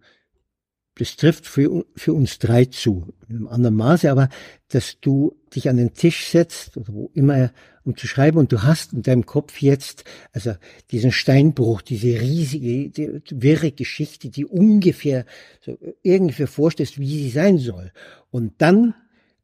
das 0.97 1.17
trifft 1.17 1.47
für, 1.47 1.85
für 1.97 2.13
uns 2.13 2.39
drei 2.39 2.67
zu, 2.67 3.15
in 3.29 3.37
einem 3.37 3.49
anderen 3.49 3.75
Maße, 3.75 4.11
aber 4.11 4.29
dass 4.69 5.01
du 5.01 5.37
dich 5.55 5.69
an 5.69 5.77
den 5.77 5.95
Tisch 5.95 6.29
setzt 6.29 6.77
oder 6.77 6.93
wo 6.93 7.11
immer, 7.15 7.53
um 7.85 7.97
zu 7.97 8.07
schreiben 8.07 8.39
und 8.39 8.53
du 8.53 8.63
hast 8.63 8.93
in 8.93 9.03
deinem 9.03 9.27
Kopf 9.27 9.61
jetzt, 9.61 10.05
also 10.33 10.55
diesen 10.93 11.11
Steinbruch, 11.11 11.83
diese 11.83 12.21
riesige, 12.21 12.91
die, 12.91 13.23
wirre 13.31 13.73
Geschichte, 13.73 14.29
die 14.29 14.47
ungefähr 14.47 15.27
so 15.61 15.77
ungefähr 16.05 16.47
vorstellst, 16.47 16.99
wie 16.99 17.23
sie 17.25 17.31
sein 17.31 17.59
soll. 17.59 17.93
Und 18.31 18.55
dann 18.59 18.95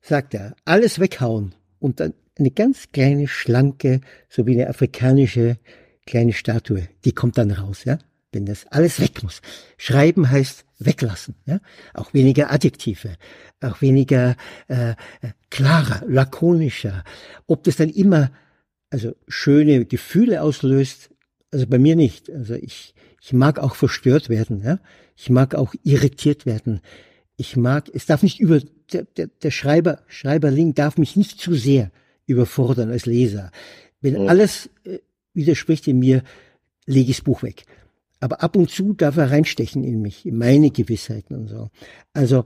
sagt 0.01 0.35
er, 0.35 0.55
alles 0.65 1.01
weghauen 1.01 1.55
und 1.81 2.01
dann 2.01 2.15
eine 2.39 2.51
ganz 2.51 2.91
kleine, 2.93 3.29
schlanke, 3.29 4.01
so 4.29 4.47
wie 4.47 4.55
eine 4.55 4.69
afrikanische 4.69 5.59
kleine 6.07 6.33
Statue, 6.33 6.89
die 7.05 7.13
kommt 7.13 7.39
dann 7.39 7.51
raus, 7.51 7.85
ja? 7.85 7.99
wenn 8.33 8.47
das 8.47 8.67
alles 8.69 9.01
weg 9.01 9.23
muss. 9.23 9.43
Schreiben 9.77 10.31
heißt 10.31 10.65
weglassen, 10.81 11.37
ja? 11.47 11.61
auch 11.95 12.12
weniger 12.14 12.51
Adjektive, 12.51 13.16
auch 13.61 13.81
weniger 13.81 14.37
äh, 14.68 14.95
klarer, 15.51 16.03
lakonischer. 16.09 17.05
Ob 17.47 17.62
das 17.64 17.76
dann 17.76 17.91
immer 17.91 18.31
also 18.91 19.14
schöne 19.28 19.85
Gefühle 19.85 20.43
auslöst, 20.43 21.11
also 21.53 21.66
bei 21.66 21.78
mir 21.78 21.97
nicht. 21.97 22.31
Also 22.31 22.55
ich, 22.55 22.95
ich 23.20 23.33
mag 23.33 23.59
auch 23.59 23.74
verstört 23.74 24.28
werden, 24.28 24.62
ja. 24.62 24.81
Ich 25.16 25.31
mag 25.31 25.55
auch 25.55 25.74
irritiert 25.85 26.47
werden. 26.47 26.81
Ich 27.37 27.57
mag, 27.57 27.91
es 27.93 28.07
darf 28.07 28.22
nicht 28.22 28.41
über, 28.41 28.61
der, 28.93 29.05
der, 29.05 29.26
der 29.26 29.51
Schreiber, 29.51 30.03
Schreiberling 30.09 30.74
darf 30.74 30.97
mich 30.97 31.14
nicht 31.16 31.39
zu 31.39 31.55
sehr 31.55 31.91
überfordern 32.26 32.91
als 32.91 33.07
Leser. 33.07 33.51
Wenn 34.01 34.14
ja. 34.14 34.28
alles 34.28 34.70
äh, 34.85 34.99
widerspricht 35.35 35.87
in 35.89 35.99
mir, 35.99 36.22
lege 36.87 37.11
ich 37.11 37.18
das 37.18 37.24
Buch 37.24 37.43
weg. 37.43 37.64
Aber 38.21 38.43
ab 38.43 38.55
und 38.55 38.71
zu 38.71 38.93
darf 38.93 39.16
er 39.16 39.31
reinstechen 39.31 39.83
in 39.83 40.03
mich, 40.03 40.27
in 40.27 40.37
meine 40.37 40.71
Gewissheiten 40.71 41.35
und 41.35 41.49
so. 41.49 41.71
Also 42.12 42.45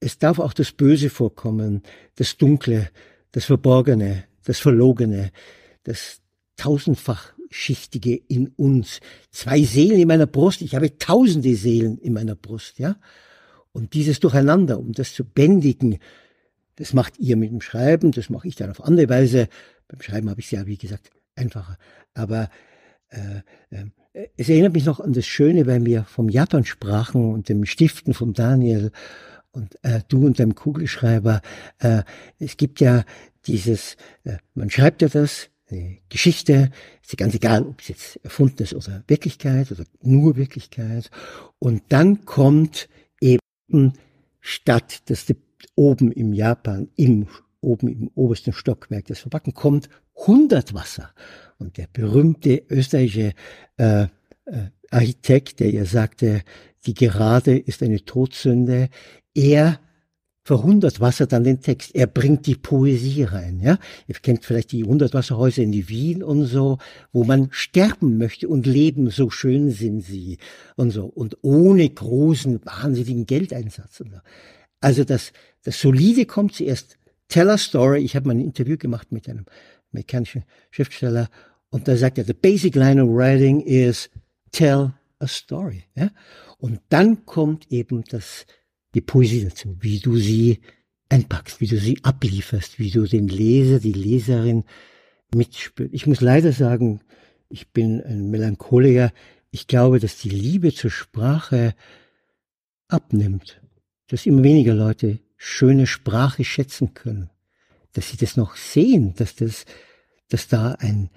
es 0.00 0.18
darf 0.18 0.38
auch 0.38 0.52
das 0.52 0.72
Böse 0.72 1.08
vorkommen, 1.08 1.82
das 2.16 2.36
Dunkle, 2.36 2.90
das 3.32 3.46
Verborgene, 3.46 4.24
das 4.44 4.58
Verlogene, 4.58 5.30
das 5.84 6.20
tausendfachschichtige 6.56 8.14
in 8.28 8.48
uns. 8.48 9.00
Zwei 9.30 9.62
Seelen 9.62 10.00
in 10.00 10.08
meiner 10.08 10.26
Brust. 10.26 10.62
Ich 10.62 10.74
habe 10.74 10.98
tausende 10.98 11.54
Seelen 11.54 11.98
in 11.98 12.12
meiner 12.12 12.34
Brust, 12.34 12.78
ja. 12.78 12.96
Und 13.72 13.94
dieses 13.94 14.20
Durcheinander, 14.20 14.78
um 14.78 14.92
das 14.92 15.14
zu 15.14 15.24
bändigen, 15.24 15.98
das 16.76 16.92
macht 16.92 17.18
ihr 17.18 17.36
mit 17.36 17.50
dem 17.50 17.60
Schreiben, 17.60 18.12
das 18.12 18.30
mache 18.30 18.48
ich 18.48 18.56
dann 18.56 18.70
auf 18.70 18.84
andere 18.84 19.08
Weise. 19.08 19.48
Beim 19.88 20.00
Schreiben 20.00 20.30
habe 20.30 20.40
ich 20.40 20.46
es 20.46 20.52
ja, 20.52 20.66
wie 20.66 20.76
gesagt, 20.76 21.10
einfacher. 21.34 21.76
Aber 22.14 22.50
es 24.36 24.48
erinnert 24.48 24.74
mich 24.74 24.84
noch 24.84 25.00
an 25.00 25.12
das 25.12 25.26
Schöne, 25.26 25.66
weil 25.66 25.84
wir 25.84 26.04
vom 26.04 26.28
Japan 26.28 26.64
sprachen 26.64 27.32
und 27.32 27.48
dem 27.48 27.64
Stiften 27.64 28.14
von 28.14 28.32
Daniel 28.32 28.92
und 29.50 29.76
äh, 29.82 30.00
du 30.08 30.26
und 30.26 30.38
deinem 30.38 30.54
Kugelschreiber. 30.54 31.40
Äh, 31.78 32.02
es 32.38 32.56
gibt 32.56 32.80
ja 32.80 33.04
dieses, 33.46 33.96
äh, 34.24 34.38
man 34.54 34.70
schreibt 34.70 35.02
ja 35.02 35.08
das, 35.08 35.48
eine 35.70 35.98
Geschichte, 36.08 36.70
ist 37.02 37.12
ja 37.12 37.16
ganz 37.16 37.34
egal, 37.34 37.62
ob 37.62 37.80
es 37.80 37.88
jetzt 37.88 38.20
erfunden 38.22 38.62
ist 38.62 38.74
oder 38.74 39.02
Wirklichkeit 39.06 39.72
oder 39.72 39.84
nur 40.02 40.36
Wirklichkeit. 40.36 41.10
Und 41.58 41.82
dann 41.88 42.24
kommt 42.24 42.88
eben 43.20 43.94
statt, 44.40 45.02
dass 45.06 45.26
oben 45.74 46.12
im 46.12 46.32
Japan, 46.32 46.88
im, 46.96 47.28
oben 47.60 47.88
im 47.88 48.10
obersten 48.14 48.52
Stockwerk 48.52 49.06
des 49.06 49.20
Verpacken 49.20 49.54
kommt 49.54 49.88
100 50.16 50.74
Wasser. 50.74 51.10
Und 51.58 51.76
der 51.76 51.88
berühmte 51.92 52.62
österreichische 52.68 53.32
äh, 53.76 54.02
äh, 54.02 54.08
Architekt, 54.90 55.60
der 55.60 55.70
ja 55.70 55.84
sagte, 55.84 56.42
die 56.86 56.94
Gerade 56.94 57.56
ist 57.56 57.82
eine 57.82 58.04
Todsünde, 58.04 58.88
er 59.34 59.80
verhundert 60.44 61.00
Wasser 61.00 61.26
dann 61.26 61.42
den 61.42 61.60
Text. 61.60 61.94
Er 61.94 62.06
bringt 62.06 62.46
die 62.46 62.54
Poesie 62.54 63.22
rein, 63.24 63.60
ja. 63.60 63.78
Ihr 64.06 64.14
kennt 64.16 64.44
vielleicht 64.44 64.72
die 64.72 64.84
Hundertwasserhäuser 64.84 65.62
in 65.62 65.72
die 65.72 65.88
Wien 65.88 66.22
und 66.22 66.44
so, 66.44 66.78
wo 67.12 67.24
man 67.24 67.48
sterben 67.50 68.18
möchte 68.18 68.48
und 68.48 68.66
leben, 68.66 69.10
so 69.10 69.30
schön 69.30 69.70
sind 69.70 70.02
sie 70.02 70.36
und 70.76 70.90
so. 70.90 71.06
Und 71.06 71.38
ohne 71.40 71.88
großen, 71.88 72.60
wahnsinnigen 72.64 73.24
Geldeinsatz. 73.24 73.96
So. 73.96 74.04
Also 74.80 75.04
das, 75.04 75.32
das 75.62 75.80
Solide 75.80 76.26
kommt 76.26 76.54
zuerst. 76.54 76.98
Tell 77.28 77.48
a 77.48 77.56
story. 77.56 78.00
Ich 78.00 78.14
habe 78.14 78.28
mal 78.28 78.34
ein 78.34 78.40
Interview 78.40 78.76
gemacht 78.76 79.10
mit 79.10 79.30
einem 79.30 79.46
amerikanischen 79.94 80.44
Schriftsteller 80.70 81.30
und 81.70 81.88
da 81.88 81.96
sagt 81.96 82.18
er, 82.18 82.24
the 82.24 82.34
basic 82.34 82.76
line 82.76 83.02
of 83.02 83.08
writing 83.08 83.60
is 83.60 84.10
tell 84.52 84.92
a 85.18 85.26
story. 85.26 85.84
Ja? 85.96 86.10
Und 86.58 86.80
dann 86.88 87.26
kommt 87.26 87.70
eben 87.72 88.04
das 88.04 88.46
die 88.94 89.00
Poesie 89.00 89.44
dazu, 89.44 89.76
wie 89.80 89.98
du 89.98 90.16
sie 90.16 90.60
einpackst, 91.08 91.60
wie 91.60 91.66
du 91.66 91.76
sie 91.76 91.98
ablieferst, 92.04 92.78
wie 92.78 92.90
du 92.90 93.06
den 93.06 93.26
Leser, 93.28 93.80
die 93.80 93.92
Leserin 93.92 94.64
mitspürst. 95.34 95.92
Ich 95.92 96.06
muss 96.06 96.20
leider 96.20 96.52
sagen, 96.52 97.00
ich 97.48 97.72
bin 97.72 98.00
ein 98.02 98.30
Melancholiker. 98.30 99.12
Ich 99.50 99.66
glaube, 99.66 99.98
dass 99.98 100.18
die 100.18 100.30
Liebe 100.30 100.72
zur 100.72 100.90
Sprache 100.90 101.74
abnimmt, 102.88 103.60
dass 104.08 104.26
immer 104.26 104.42
weniger 104.42 104.74
Leute 104.74 105.18
schöne 105.36 105.86
Sprache 105.86 106.44
schätzen 106.44 106.94
können, 106.94 107.30
dass 107.94 108.10
sie 108.10 108.16
das 108.16 108.36
noch 108.36 108.56
sehen, 108.56 109.14
dass 109.14 109.34
das, 109.34 109.64
dass 110.28 110.48
da 110.48 110.72
ein, 110.72 111.10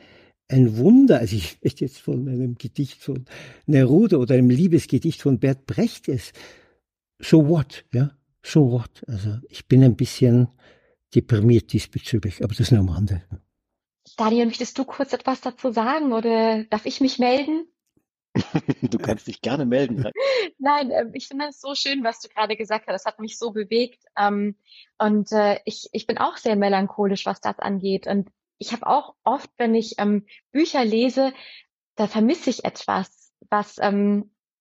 ein 0.48 0.78
Wunder, 0.78 1.20
also 1.20 1.36
ich 1.36 1.50
spreche 1.50 1.86
jetzt 1.86 2.00
von 2.00 2.28
einem 2.28 2.56
Gedicht 2.56 3.02
von 3.04 3.26
Neruda 3.66 4.18
oder 4.18 4.36
einem 4.36 4.50
Liebesgedicht 4.50 5.22
von 5.22 5.40
Bert 5.40 5.66
Brecht 5.66 6.08
ist, 6.08 6.34
so 7.20 7.48
what, 7.48 7.84
ja, 7.94 8.12
so 8.44 8.72
what. 8.72 9.04
Also 9.08 9.38
ich 9.50 9.68
bin 9.68 9.84
ein 9.84 9.96
bisschen 9.96 10.48
deprimiert 11.14 11.74
diesbezüglich, 11.74 12.44
aber 12.44 12.50
das 12.50 12.62
ist 12.62 12.72
nur 12.72 12.82
am 12.82 12.90
Rande. 12.90 13.24
Daniel, 14.16 14.46
möchtest 14.46 14.78
du 14.78 14.86
kurz 14.86 15.14
etwas 15.14 15.42
dazu 15.42 15.72
sagen 15.72 16.14
oder 16.14 16.64
darf 16.66 16.86
ich 16.86 17.02
mich 17.02 17.20
melden? 17.20 17.68
du 18.82 18.98
kannst 18.98 19.28
dich 19.28 19.42
gerne 19.42 19.66
melden. 19.66 20.06
Nein, 20.58 20.92
ähm, 20.92 21.12
ich 21.14 21.28
finde 21.28 21.46
es 21.50 21.60
so 21.60 21.76
schön, 21.76 22.04
was 22.04 22.20
du 22.20 22.30
gerade 22.30 22.56
gesagt 22.56 22.88
hast. 22.88 22.94
Das 22.94 23.06
hat 23.06 23.20
mich 23.20 23.38
so 23.38 23.52
bewegt. 23.52 24.04
Ähm, 24.18 24.56
und 24.98 25.32
äh, 25.32 25.60
ich, 25.66 25.90
ich 25.92 26.08
bin 26.08 26.18
auch 26.18 26.38
sehr 26.38 26.56
melancholisch, 26.56 27.26
was 27.26 27.42
das 27.42 27.60
angeht. 27.60 28.08
Und 28.08 28.30
ich 28.58 28.72
habe 28.74 28.88
auch 28.88 29.16
oft, 29.24 29.50
wenn 29.58 29.76
ich 29.76 29.96
ähm, 30.00 30.26
Bücher 30.52 30.84
lese, 30.84 31.34
da 31.96 32.08
vermisse 32.08 32.50
ich 32.50 32.64
etwas, 32.64 33.34
was 33.50 33.80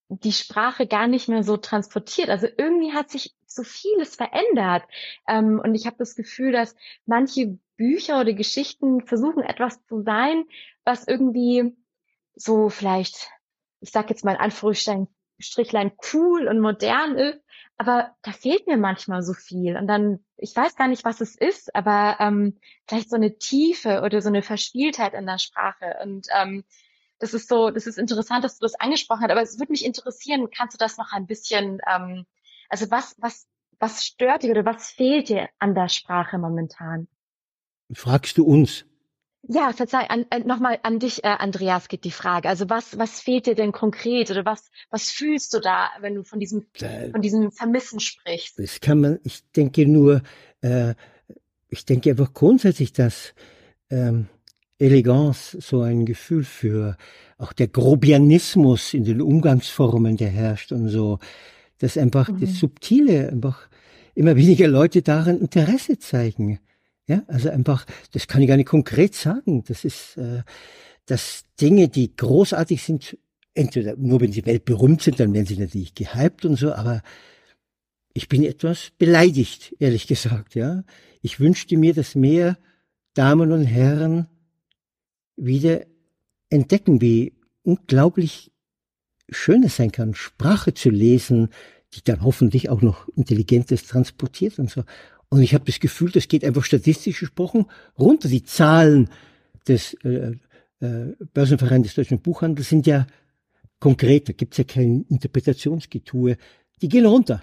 die 0.08 0.32
Sprache 0.32 0.86
gar 0.86 1.06
nicht 1.06 1.28
mehr 1.28 1.42
so 1.42 1.58
transportiert. 1.58 2.30
Also 2.30 2.46
irgendwie 2.56 2.92
hat 2.92 3.10
sich 3.10 3.34
so 3.46 3.62
vieles 3.62 4.16
verändert. 4.16 4.84
Und 5.26 5.74
ich 5.74 5.86
habe 5.86 5.96
das 5.98 6.14
Gefühl, 6.14 6.52
dass 6.52 6.74
manche 7.04 7.58
Bücher 7.76 8.20
oder 8.20 8.32
Geschichten 8.32 9.06
versuchen 9.06 9.42
etwas 9.42 9.84
zu 9.86 10.02
sein, 10.02 10.44
was 10.84 11.06
irgendwie 11.06 11.76
so 12.34 12.68
vielleicht, 12.68 13.30
ich 13.80 13.90
sag 13.90 14.10
jetzt 14.10 14.24
mal 14.24 14.32
in 14.32 14.40
Anführungsstrichlein 14.40 15.92
cool 16.12 16.48
und 16.48 16.60
modern 16.60 17.16
ist, 17.16 17.40
aber 17.78 18.14
da 18.22 18.32
fehlt 18.32 18.66
mir 18.66 18.78
manchmal 18.78 19.22
so 19.22 19.34
viel. 19.34 19.76
Und 19.76 19.86
dann, 19.86 20.24
ich 20.36 20.56
weiß 20.56 20.76
gar 20.76 20.88
nicht, 20.88 21.04
was 21.04 21.20
es 21.20 21.36
ist, 21.36 21.74
aber 21.74 22.16
ähm, 22.20 22.58
vielleicht 22.88 23.10
so 23.10 23.16
eine 23.16 23.36
Tiefe 23.38 24.00
oder 24.02 24.22
so 24.22 24.28
eine 24.28 24.42
Verspieltheit 24.42 25.12
in 25.12 25.26
der 25.26 25.38
Sprache. 25.38 25.96
Und 26.02 26.26
ähm, 26.34 26.64
das 27.18 27.34
ist 27.34 27.48
so, 27.48 27.70
das 27.70 27.86
ist 27.86 27.98
interessant, 27.98 28.44
dass 28.44 28.58
du 28.58 28.64
das 28.64 28.74
angesprochen 28.74 29.22
hast, 29.22 29.30
aber 29.30 29.42
es 29.42 29.58
würde 29.58 29.72
mich 29.72 29.84
interessieren, 29.84 30.48
kannst 30.50 30.74
du 30.74 30.78
das 30.78 30.96
noch 30.96 31.12
ein 31.12 31.26
bisschen, 31.26 31.80
ähm, 31.86 32.26
also 32.68 32.90
was, 32.90 33.14
was, 33.18 33.46
was 33.78 34.04
stört 34.04 34.42
dich 34.42 34.50
oder 34.50 34.64
was 34.64 34.90
fehlt 34.90 35.28
dir 35.28 35.48
an 35.58 35.74
der 35.74 35.88
Sprache 35.88 36.38
momentan? 36.38 37.08
Fragst 37.92 38.38
du 38.38 38.44
uns? 38.44 38.84
Ja, 39.48 39.72
verzeih, 39.72 40.10
an, 40.10 40.26
äh, 40.30 40.40
nochmal 40.40 40.78
an 40.82 40.98
dich, 40.98 41.22
äh, 41.22 41.28
Andreas, 41.28 41.88
geht 41.88 42.04
die 42.04 42.10
Frage. 42.10 42.48
Also 42.48 42.68
was, 42.68 42.98
was 42.98 43.20
fehlt 43.20 43.46
dir 43.46 43.54
denn 43.54 43.70
konkret 43.70 44.30
oder 44.30 44.44
was, 44.44 44.70
was 44.90 45.10
fühlst 45.10 45.54
du 45.54 45.60
da, 45.60 45.88
wenn 46.00 46.16
du 46.16 46.24
von 46.24 46.40
diesem, 46.40 46.66
von 47.12 47.22
diesem 47.22 47.52
Vermissen 47.52 48.00
sprichst? 48.00 48.58
Das 48.58 48.80
kann 48.80 49.00
man, 49.00 49.18
ich 49.22 49.48
denke 49.52 49.86
nur, 49.86 50.22
äh, 50.62 50.94
ich 51.68 51.84
denke 51.84 52.10
einfach 52.10 52.32
grundsätzlich, 52.32 52.92
dass 52.92 53.34
ähm, 53.90 54.26
Eleganz, 54.78 55.52
so 55.52 55.80
ein 55.82 56.06
Gefühl 56.06 56.44
für 56.44 56.96
auch 57.38 57.52
der 57.52 57.68
Grobianismus 57.68 58.94
in 58.94 59.04
den 59.04 59.20
Umgangsformen, 59.20 60.16
der 60.16 60.28
herrscht 60.28 60.72
und 60.72 60.88
so, 60.88 61.18
dass 61.78 61.96
einfach 61.96 62.28
mhm. 62.28 62.40
das 62.40 62.58
Subtile, 62.58 63.28
einfach 63.28 63.68
immer 64.14 64.36
weniger 64.36 64.66
Leute 64.68 65.02
daran 65.02 65.38
Interesse 65.38 65.98
zeigen. 65.98 66.58
Ja, 67.08 67.22
also 67.28 67.50
einfach, 67.50 67.86
das 68.12 68.26
kann 68.26 68.42
ich 68.42 68.48
gar 68.48 68.56
nicht 68.56 68.68
konkret 68.68 69.14
sagen. 69.14 69.62
Das 69.68 69.84
ist, 69.84 70.16
äh, 70.16 70.42
dass 71.06 71.44
Dinge, 71.60 71.88
die 71.88 72.14
großartig 72.16 72.82
sind, 72.82 73.16
entweder 73.54 73.96
nur 73.96 74.20
wenn 74.20 74.32
sie 74.32 74.44
weltberühmt 74.44 75.02
sind, 75.02 75.20
dann 75.20 75.32
werden 75.32 75.46
sie 75.46 75.56
natürlich 75.56 75.94
gehypt 75.94 76.44
und 76.44 76.56
so, 76.56 76.72
aber 76.72 77.02
ich 78.12 78.28
bin 78.28 78.42
etwas 78.42 78.92
beleidigt, 78.98 79.74
ehrlich 79.78 80.06
gesagt, 80.08 80.54
ja. 80.54 80.84
Ich 81.22 81.40
wünschte 81.40 81.76
mir, 81.76 81.94
dass 81.94 82.14
mehr 82.14 82.58
Damen 83.14 83.52
und 83.52 83.64
Herren 83.64 84.26
wieder 85.36 85.86
entdecken, 86.50 87.00
wie 87.00 87.34
unglaublich 87.62 88.52
schön 89.28 89.64
es 89.64 89.76
sein 89.76 89.92
kann, 89.92 90.14
Sprache 90.14 90.74
zu 90.74 90.90
lesen, 90.90 91.48
die 91.94 92.02
dann 92.04 92.22
hoffentlich 92.22 92.68
auch 92.68 92.82
noch 92.82 93.08
Intelligentes 93.08 93.86
transportiert 93.86 94.58
und 94.58 94.70
so. 94.70 94.84
Und 95.28 95.42
ich 95.42 95.54
habe 95.54 95.64
das 95.64 95.80
Gefühl, 95.80 96.10
das 96.10 96.28
geht 96.28 96.44
einfach 96.44 96.64
statistisch 96.64 97.20
gesprochen 97.20 97.66
runter. 97.98 98.28
Die 98.28 98.44
Zahlen 98.44 99.10
des 99.66 99.94
äh, 100.04 100.32
äh, 100.80 101.12
Börsenvereins 101.34 101.88
des 101.88 101.94
deutschen 101.94 102.20
Buchhandels 102.20 102.68
sind 102.68 102.86
ja 102.86 103.06
konkret, 103.80 104.28
da 104.28 104.32
gibt's 104.32 104.58
ja 104.58 104.64
kein 104.64 105.04
Interpretationsgetue. 105.08 106.36
Die 106.80 106.88
gehen 106.88 107.06
runter. 107.06 107.42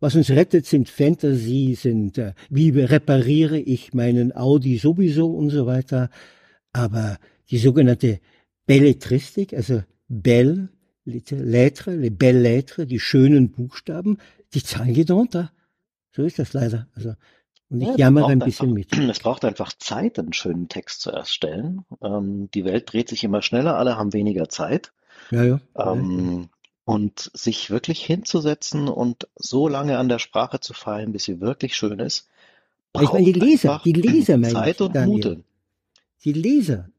Was 0.00 0.14
uns 0.14 0.30
rettet, 0.30 0.66
sind 0.66 0.88
Fantasy, 0.88 1.76
sind 1.80 2.18
äh, 2.18 2.34
wie 2.50 2.70
repariere 2.70 3.58
ich 3.58 3.94
meinen 3.94 4.34
Audi 4.36 4.78
sowieso 4.78 5.30
und 5.30 5.50
so 5.50 5.66
weiter. 5.66 6.10
Aber 6.72 7.18
die 7.50 7.58
sogenannte 7.58 8.20
Belletristik, 8.66 9.54
also 9.54 9.82
Belle, 10.08 10.68
Lettre, 11.04 11.96
les 11.96 12.10
belles 12.10 12.64
die 12.86 13.00
schönen 13.00 13.50
Buchstaben, 13.50 14.18
die 14.54 14.62
zahlen 14.62 14.94
geht 14.94 15.10
runter. 15.10 15.52
So 16.14 16.22
ist 16.22 16.38
das 16.38 16.52
leider. 16.52 16.86
Also 16.94 17.14
Und 17.70 17.80
ich 17.80 17.88
ja, 17.88 17.96
jammere 17.96 18.28
ein 18.28 18.38
bisschen 18.38 18.76
einfach, 18.76 18.96
mit. 18.96 19.10
Es 19.10 19.20
braucht 19.20 19.44
einfach 19.44 19.72
Zeit, 19.72 20.18
einen 20.18 20.32
schönen 20.32 20.68
Text 20.68 21.00
zu 21.00 21.10
erstellen. 21.10 21.84
Ähm, 22.02 22.50
die 22.54 22.64
Welt 22.64 22.92
dreht 22.92 23.08
sich 23.08 23.24
immer 23.24 23.42
schneller, 23.42 23.76
alle 23.76 23.96
haben 23.96 24.12
weniger 24.12 24.48
Zeit. 24.48 24.92
Ja, 25.30 25.42
ja. 25.42 25.60
Ähm, 25.76 26.48
und 26.84 27.30
sich 27.34 27.70
wirklich 27.70 28.04
hinzusetzen 28.04 28.88
und 28.88 29.28
so 29.36 29.68
lange 29.68 29.98
an 29.98 30.08
der 30.08 30.18
Sprache 30.18 30.60
zu 30.60 30.74
feilen, 30.74 31.12
bis 31.12 31.24
sie 31.24 31.40
wirklich 31.40 31.76
schön 31.76 31.98
ist. 31.98 32.28
Ich 33.00 33.12
meine, 33.12 33.24
die 33.24 33.32
Leser, 33.32 33.80
die 33.84 33.92
Leser, 33.92 34.36
meine 34.36 34.52
Zeit 34.52 34.80
und 34.80 34.94
Daniel. 34.94 35.14
Mute. 35.14 35.44
Die 36.24 36.32
Leser, 36.32 36.90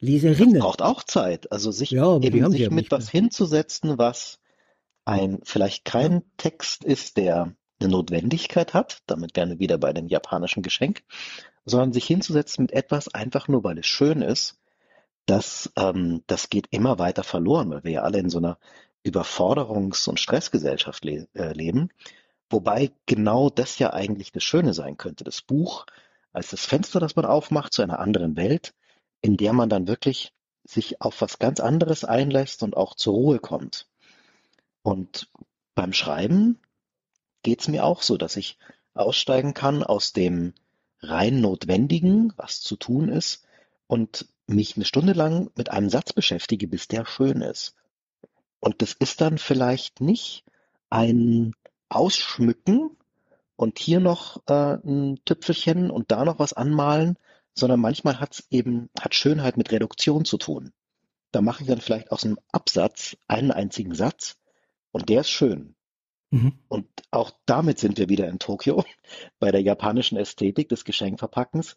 Leserinnen. 0.00 0.54
Das 0.54 0.62
braucht 0.62 0.82
auch 0.82 1.02
Zeit. 1.04 1.50
Also 1.50 1.70
sich 1.70 1.92
ja, 1.92 2.18
eben 2.18 2.50
sich 2.50 2.68
mit 2.70 2.90
was 2.90 3.08
hinzusetzen, 3.08 3.98
was 3.98 4.40
ein 5.04 5.40
vielleicht 5.44 5.84
kein 5.84 6.22
Text 6.36 6.84
ist, 6.84 7.16
der 7.16 7.54
eine 7.82 7.92
Notwendigkeit 7.92 8.74
hat, 8.74 9.02
damit 9.06 9.34
gerne 9.34 9.58
wieder 9.58 9.78
bei 9.78 9.92
dem 9.92 10.08
japanischen 10.08 10.62
Geschenk, 10.62 11.02
sondern 11.64 11.92
sich 11.92 12.06
hinzusetzen 12.06 12.62
mit 12.64 12.72
etwas 12.72 13.12
einfach 13.12 13.48
nur, 13.48 13.64
weil 13.64 13.78
es 13.78 13.86
schön 13.86 14.22
ist, 14.22 14.58
das, 15.26 15.72
ähm, 15.76 16.22
das 16.26 16.50
geht 16.50 16.66
immer 16.70 16.98
weiter 16.98 17.22
verloren, 17.22 17.70
weil 17.70 17.84
wir 17.84 17.92
ja 17.92 18.02
alle 18.02 18.18
in 18.18 18.30
so 18.30 18.38
einer 18.38 18.58
Überforderungs- 19.04 20.08
und 20.08 20.20
Stressgesellschaft 20.20 21.04
le 21.04 21.28
äh, 21.34 21.52
leben. 21.52 21.90
Wobei 22.50 22.92
genau 23.06 23.50
das 23.50 23.78
ja 23.78 23.92
eigentlich 23.92 24.32
das 24.32 24.44
Schöne 24.44 24.74
sein 24.74 24.96
könnte. 24.96 25.24
Das 25.24 25.42
Buch 25.42 25.86
als 26.32 26.50
das 26.50 26.64
Fenster, 26.64 27.00
das 27.00 27.16
man 27.16 27.24
aufmacht 27.24 27.72
zu 27.72 27.82
einer 27.82 27.98
anderen 27.98 28.36
Welt, 28.36 28.74
in 29.20 29.36
der 29.36 29.52
man 29.52 29.68
dann 29.68 29.86
wirklich 29.86 30.32
sich 30.64 31.00
auf 31.00 31.20
was 31.20 31.38
ganz 31.38 31.60
anderes 31.60 32.04
einlässt 32.04 32.62
und 32.62 32.76
auch 32.76 32.94
zur 32.94 33.14
Ruhe 33.14 33.38
kommt. 33.38 33.88
Und 34.82 35.28
beim 35.74 35.92
Schreiben 35.92 36.60
geht's 37.42 37.68
mir 37.68 37.84
auch 37.84 38.02
so, 38.02 38.16
dass 38.16 38.36
ich 38.36 38.58
aussteigen 38.94 39.54
kann 39.54 39.82
aus 39.82 40.12
dem 40.12 40.54
rein 41.00 41.40
Notwendigen, 41.40 42.32
was 42.36 42.60
zu 42.60 42.76
tun 42.76 43.08
ist, 43.08 43.44
und 43.86 44.26
mich 44.46 44.76
eine 44.76 44.84
Stunde 44.84 45.12
lang 45.12 45.50
mit 45.56 45.70
einem 45.70 45.90
Satz 45.90 46.12
beschäftige, 46.12 46.68
bis 46.68 46.88
der 46.88 47.04
schön 47.06 47.42
ist. 47.42 47.74
Und 48.60 48.80
das 48.80 48.92
ist 48.92 49.20
dann 49.20 49.38
vielleicht 49.38 50.00
nicht 50.00 50.44
ein 50.88 51.54
Ausschmücken 51.88 52.96
und 53.56 53.78
hier 53.78 54.00
noch 54.00 54.42
äh, 54.46 54.78
ein 54.84 55.20
Tüpfelchen 55.24 55.90
und 55.90 56.10
da 56.10 56.24
noch 56.24 56.38
was 56.38 56.52
anmalen, 56.52 57.18
sondern 57.54 57.80
manchmal 57.80 58.20
hat's 58.20 58.46
eben, 58.50 58.88
hat 58.98 59.14
Schönheit 59.14 59.56
mit 59.56 59.72
Reduktion 59.72 60.24
zu 60.24 60.38
tun. 60.38 60.72
Da 61.32 61.40
mache 61.40 61.62
ich 61.62 61.68
dann 61.68 61.80
vielleicht 61.80 62.12
aus 62.12 62.24
einem 62.24 62.38
Absatz 62.50 63.16
einen 63.26 63.50
einzigen 63.50 63.94
Satz 63.94 64.36
und 64.90 65.08
der 65.08 65.22
ist 65.22 65.30
schön. 65.30 65.74
Mhm. 66.32 66.54
Und 66.68 66.86
auch 67.10 67.30
damit 67.44 67.78
sind 67.78 67.98
wir 67.98 68.08
wieder 68.08 68.28
in 68.28 68.38
Tokio, 68.38 68.84
bei 69.38 69.52
der 69.52 69.60
japanischen 69.60 70.16
Ästhetik 70.16 70.68
des 70.70 70.84
Geschenkverpackens. 70.84 71.76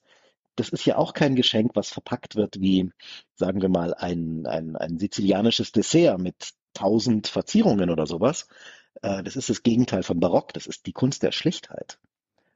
Das 0.56 0.70
ist 0.70 0.86
ja 0.86 0.98
auch 0.98 1.14
kein 1.14 1.36
Geschenk, 1.36 1.72
was 1.76 1.90
verpackt 1.90 2.36
wird 2.36 2.62
wie, 2.62 2.90
sagen 3.36 3.62
wir 3.62 3.68
mal, 3.68 3.94
ein, 3.94 4.46
ein, 4.48 4.78
ein 4.78 4.98
sizilianisches 4.98 5.74
Dessert 5.74 6.18
mit 6.20 6.54
tausend 6.74 7.28
Verzierungen 7.28 7.90
oder 7.90 8.08
sowas. 8.08 8.48
Äh, 9.02 9.24
das 9.24 9.36
ist 9.36 9.50
das 9.50 9.62
Gegenteil 9.62 10.04
von 10.04 10.22
Barock. 10.22 10.54
Das 10.54 10.68
ist 10.68 10.86
die 10.86 10.94
Kunst 10.94 11.22
der 11.22 11.34
Schlichtheit. 11.34 12.00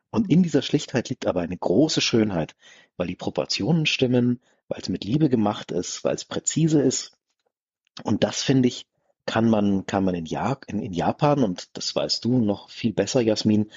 Und 0.09 0.31
in 0.31 0.41
dieser 0.41 0.61
Schlichtheit 0.61 1.09
liegt 1.09 1.27
aber 1.27 1.41
eine 1.41 1.57
große 1.57 1.99
Schönheit, 1.99 2.55
weil 2.95 3.07
die 3.07 3.17
Proportionen 3.17 3.85
stimmen, 3.85 4.39
weil 4.69 4.79
es 4.81 4.87
mit 4.87 5.03
Liebe 5.03 5.27
gemacht 5.27 5.71
ist, 5.71 6.05
weil 6.05 6.15
es 6.15 6.23
präzise 6.23 6.81
ist. 6.81 7.11
Und 8.03 8.23
das 8.23 8.41
finde 8.41 8.69
ich, 8.69 8.85
kann 9.29 9.47
man, 9.47 9.85
kann 9.85 10.03
man 10.03 10.15
in, 10.15 10.25
ja 10.25 10.57
in, 10.65 10.81
in, 10.81 10.91
Japan, 10.91 11.43
und 11.43 11.77
das 11.77 11.95
weißt 11.95 12.25
du 12.25 12.39
noch 12.39 12.71
viel 12.71 12.93
besser, 12.93 13.21
Jasmin, 13.21 13.69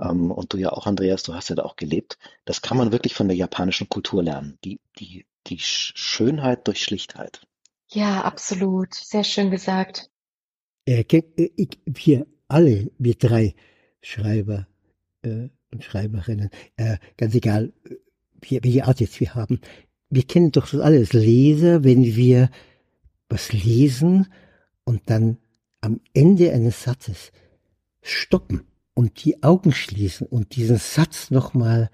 ähm, 0.00 0.32
und 0.32 0.52
du 0.52 0.58
ja 0.58 0.72
auch, 0.72 0.88
Andreas, 0.88 1.22
du 1.22 1.34
hast 1.34 1.50
ja 1.50 1.54
da 1.54 1.62
auch 1.62 1.76
gelebt, 1.76 2.18
das 2.44 2.62
kann 2.62 2.76
man 2.76 2.90
wirklich 2.90 3.14
von 3.14 3.28
der 3.28 3.36
japanischen 3.36 3.88
Kultur 3.88 4.24
lernen. 4.24 4.58
Die, 4.64 4.80
die, 4.98 5.24
die 5.46 5.60
Schönheit 5.60 6.66
durch 6.66 6.82
Schlichtheit. 6.82 7.46
Ja, 7.90 8.22
absolut. 8.22 8.92
Sehr 8.92 9.22
schön 9.22 9.52
gesagt. 9.52 10.10
Äh, 10.84 11.04
wir 11.84 12.26
alle, 12.48 12.90
wir 12.98 13.14
drei 13.14 13.54
Schreiber 14.00 14.66
äh, 15.22 15.48
und 15.70 15.84
Schreiberinnen, 15.84 16.50
äh, 16.76 16.96
ganz 17.16 17.36
egal, 17.36 17.72
welche 18.40 18.84
Art 18.84 18.98
jetzt 18.98 19.20
wir 19.20 19.36
haben, 19.36 19.60
wir 20.10 20.24
kennen 20.24 20.50
doch 20.50 20.68
das 20.68 20.80
alles 20.80 21.12
Leser, 21.12 21.84
wenn 21.84 22.02
wir 22.02 22.50
was 23.28 23.52
lesen 23.52 24.26
und 24.88 25.02
dann 25.06 25.36
am 25.82 26.00
Ende 26.14 26.50
eines 26.50 26.82
Satzes 26.82 27.30
stoppen 28.00 28.62
und 28.94 29.22
die 29.22 29.42
Augen 29.42 29.72
schließen 29.72 30.26
und 30.26 30.56
diesen 30.56 30.78
Satz 30.78 31.30
nochmal 31.30 31.90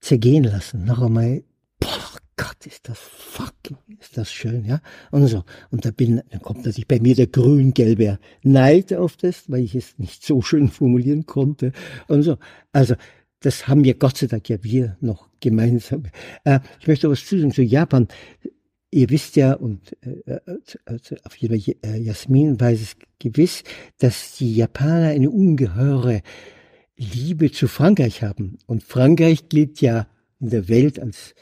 zergehen 0.00 0.42
lassen, 0.42 0.84
noch 0.84 1.00
einmal, 1.00 1.44
boah 1.78 2.18
Gott, 2.36 2.66
ist 2.66 2.88
das 2.88 2.98
fucking, 2.98 3.78
ist 4.00 4.18
das 4.18 4.32
schön, 4.32 4.64
ja? 4.64 4.80
Und 5.12 5.28
so. 5.28 5.44
Und 5.70 5.84
da 5.84 5.92
bin, 5.92 6.20
dann 6.30 6.42
kommt 6.42 6.66
natürlich 6.66 6.88
bei 6.88 6.98
mir 6.98 7.14
der 7.14 7.28
grün-gelbe 7.28 8.18
Neid 8.42 8.92
auf 8.92 9.16
das, 9.16 9.48
weil 9.48 9.62
ich 9.62 9.76
es 9.76 9.96
nicht 9.98 10.24
so 10.26 10.42
schön 10.42 10.68
formulieren 10.68 11.26
konnte 11.26 11.72
und 12.08 12.24
so. 12.24 12.38
Also, 12.72 12.96
das 13.40 13.68
haben 13.68 13.84
wir 13.84 13.94
Gott 13.94 14.18
sei 14.18 14.26
Dank 14.26 14.48
ja 14.48 14.62
wir 14.62 14.96
noch 15.00 15.28
gemeinsam. 15.40 16.02
Äh, 16.42 16.58
ich 16.80 16.88
möchte 16.88 17.08
was 17.08 17.24
zu 17.24 17.48
zu 17.48 17.62
Japan. 17.62 18.08
Ihr 18.90 19.10
wisst 19.10 19.36
ja, 19.36 19.54
und 19.54 19.96
äh, 20.02 20.40
also 20.84 21.16
auf 21.24 21.36
jeden 21.36 21.60
Fall 21.60 21.74
äh, 21.82 21.98
Jasmin 21.98 22.60
weiß 22.60 22.80
es 22.80 22.96
gewiss, 23.18 23.64
dass 23.98 24.36
die 24.36 24.54
Japaner 24.54 25.08
eine 25.08 25.30
ungeheure 25.30 26.22
Liebe 26.96 27.50
zu 27.50 27.68
Frankreich 27.68 28.22
haben. 28.22 28.58
Und 28.66 28.82
Frankreich 28.82 29.48
gilt 29.48 29.80
ja 29.80 30.06
in 30.40 30.50
der 30.50 30.68
Welt 30.68 31.00
als, 31.00 31.34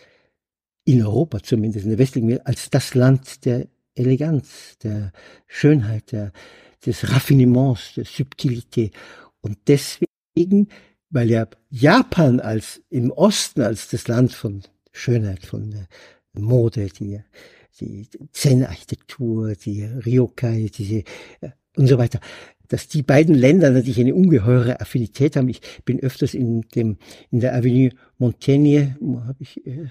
in 0.85 1.05
Europa 1.05 1.43
zumindest, 1.43 1.85
in 1.85 1.91
der 1.91 1.99
westlichen 1.99 2.29
Welt, 2.29 2.47
als 2.47 2.71
das 2.71 2.95
Land 2.95 3.45
der 3.45 3.69
Eleganz, 3.95 4.77
der 4.83 5.13
Schönheit, 5.47 6.13
der, 6.13 6.33
des 6.85 7.11
Raffinements, 7.11 7.95
der 7.95 8.05
Subtilität. 8.05 8.95
Und 9.41 9.59
deswegen, 9.69 10.69
weil 11.11 11.31
ja 11.31 11.47
Japan 11.71 12.41
als 12.41 12.83
im 12.91 13.11
Osten 13.11 13.61
als 13.63 13.89
das 13.89 14.09
Land 14.09 14.33
von 14.33 14.63
Schönheit, 14.93 15.47
von 15.47 15.87
Mode, 16.35 16.89
die, 16.99 17.21
die 17.81 18.09
Zen-Architektur, 18.33 19.55
die 19.55 19.85
Ryokai, 19.85 20.71
diese 20.73 21.05
äh, 21.41 21.51
und 21.77 21.89
so 21.89 21.99
weiter 21.99 22.21
dass 22.69 22.89
die 22.89 23.03
beiden 23.03 23.35
Länder 23.35 23.71
natürlich 23.71 24.01
eine 24.01 24.15
ungeheure 24.15 24.81
Affinität 24.81 25.37
haben. 25.37 25.49
Ich 25.49 25.61
bin 25.85 26.01
öfters 26.01 26.35
in 26.35 26.63
dem 26.75 26.97
in 27.31 27.41
der 27.41 27.55
Avenue 27.55 27.91
Montaigne, 28.19 28.97
habe 29.27 29.37
ich 29.41 29.67
äh, 29.67 29.89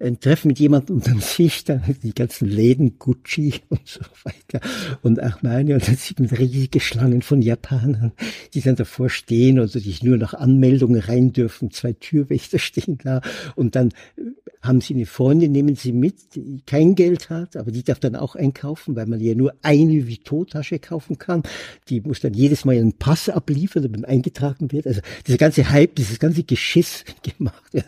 ein 0.00 0.18
Treffen 0.18 0.48
mit 0.48 0.58
jemandem 0.58 0.96
und 0.96 1.06
dann 1.06 1.20
sehe 1.20 1.46
ich 1.46 1.64
dann 1.64 1.82
die 2.02 2.14
ganzen 2.14 2.48
Läden 2.48 2.98
Gucci 2.98 3.54
und 3.68 3.86
so 3.86 4.00
weiter 4.24 4.66
und 5.02 5.22
Armani 5.22 5.74
und 5.74 5.86
dann 5.86 5.96
sieht 5.96 6.18
man 6.18 6.28
riesige 6.28 6.80
Schlangen 6.80 7.22
von 7.22 7.42
Japanern, 7.42 8.12
die 8.54 8.60
dann 8.60 8.76
davor 8.76 9.08
stehen 9.08 9.58
oder 9.58 9.68
sich 9.68 10.02
nur 10.02 10.16
nach 10.16 10.34
Anmeldungen 10.34 11.00
rein 11.00 11.32
dürfen. 11.32 11.70
Zwei 11.70 11.92
Türwächter 11.92 12.58
stehen 12.58 12.98
da 13.02 13.20
und 13.54 13.76
dann 13.76 13.90
äh, 14.16 14.22
haben 14.62 14.80
sie 14.80 14.94
eine 14.94 15.06
Freundin, 15.06 15.52
nehmen 15.52 15.76
sie 15.76 15.92
mit, 15.92 16.34
die 16.34 16.62
kein 16.66 16.94
Geld 16.94 17.30
hat, 17.30 17.56
aber 17.56 17.70
die 17.70 17.82
darf 17.82 18.00
dann 18.00 18.16
auch 18.16 18.34
einkaufen, 18.34 18.96
weil 18.96 19.06
man 19.06 19.20
ja 19.20 19.34
nur 19.34 19.54
eine 19.62 20.06
Vito-Tasche 20.06 20.78
kaufen 20.78 21.18
kann. 21.18 21.42
Die 21.88 22.00
muss 22.00 22.20
dann 22.20 22.34
jedes 22.34 22.64
Mal 22.64 22.76
einen 22.76 22.94
Pass 22.94 23.28
abliefern, 23.28 23.82
damit 23.82 24.04
eingetragen 24.04 24.72
wird. 24.72 24.86
Also 24.86 25.00
dieser 25.26 25.38
ganze 25.38 25.70
Hype, 25.70 25.94
dieses 25.94 26.18
ganze 26.18 26.44
Geschiss 26.44 27.04
gemacht. 27.22 27.72
Ja. 27.72 27.82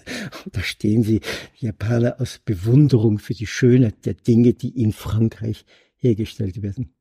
Da 0.53 0.63
stehen 0.63 1.03
sie, 1.03 1.21
Japaner, 1.57 2.21
aus 2.21 2.41
Bewunderung 2.45 3.19
für 3.19 3.35
die 3.35 3.47
Schönheit 3.47 4.07
der 4.07 4.15
Dinge, 4.15 4.55
die 4.55 4.81
in 4.81 4.93
Frankreich 4.93 5.65
hergestellt 5.97 6.63
werden. 6.63 6.95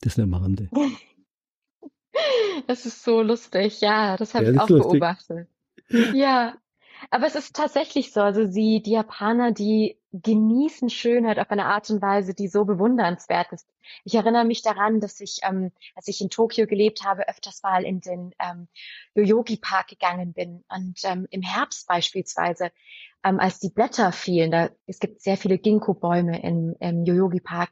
Das 0.00 0.16
nur 0.16 0.24
am 0.24 0.34
Rande. 0.34 0.68
Das 2.66 2.86
ist 2.86 3.02
so 3.02 3.22
lustig, 3.22 3.80
ja, 3.80 4.16
das 4.16 4.34
habe 4.34 4.46
ja, 4.46 4.52
ich 4.52 4.60
auch 4.60 4.68
lustig. 4.68 4.92
beobachtet. 4.92 5.48
Ja, 6.14 6.56
aber 7.10 7.26
es 7.26 7.34
ist 7.34 7.54
tatsächlich 7.54 8.12
so, 8.12 8.20
also 8.20 8.46
sie, 8.46 8.82
die 8.82 8.92
Japaner, 8.92 9.52
die 9.52 9.98
genießen 10.12 10.90
Schönheit 10.90 11.38
auf 11.38 11.50
eine 11.50 11.66
Art 11.66 11.90
und 11.90 12.00
Weise, 12.00 12.34
die 12.34 12.48
so 12.48 12.64
bewundernswert 12.64 13.52
ist. 13.52 13.66
Ich 14.04 14.14
erinnere 14.14 14.44
mich 14.44 14.62
daran, 14.62 15.00
dass 15.00 15.20
ich, 15.20 15.40
ähm, 15.42 15.72
als 15.94 16.08
ich 16.08 16.20
in 16.20 16.30
Tokio 16.30 16.66
gelebt 16.66 17.04
habe, 17.04 17.28
öfters 17.28 17.62
mal 17.62 17.84
in 17.84 18.00
den 18.00 18.32
ähm, 18.38 18.68
Yoyogi 19.14 19.56
Park 19.56 19.88
gegangen 19.88 20.32
bin 20.32 20.64
und 20.68 21.00
ähm, 21.04 21.26
im 21.30 21.42
Herbst 21.42 21.86
beispielsweise, 21.88 22.70
ähm, 23.24 23.40
als 23.40 23.58
die 23.58 23.70
Blätter 23.70 24.12
fielen, 24.12 24.50
da 24.50 24.70
es 24.86 25.00
gibt 25.00 25.20
sehr 25.20 25.36
viele 25.36 25.58
Ginkgo-Bäume 25.58 26.42
im, 26.42 26.76
im 26.78 27.04
Yoyogi 27.04 27.40
Park, 27.40 27.70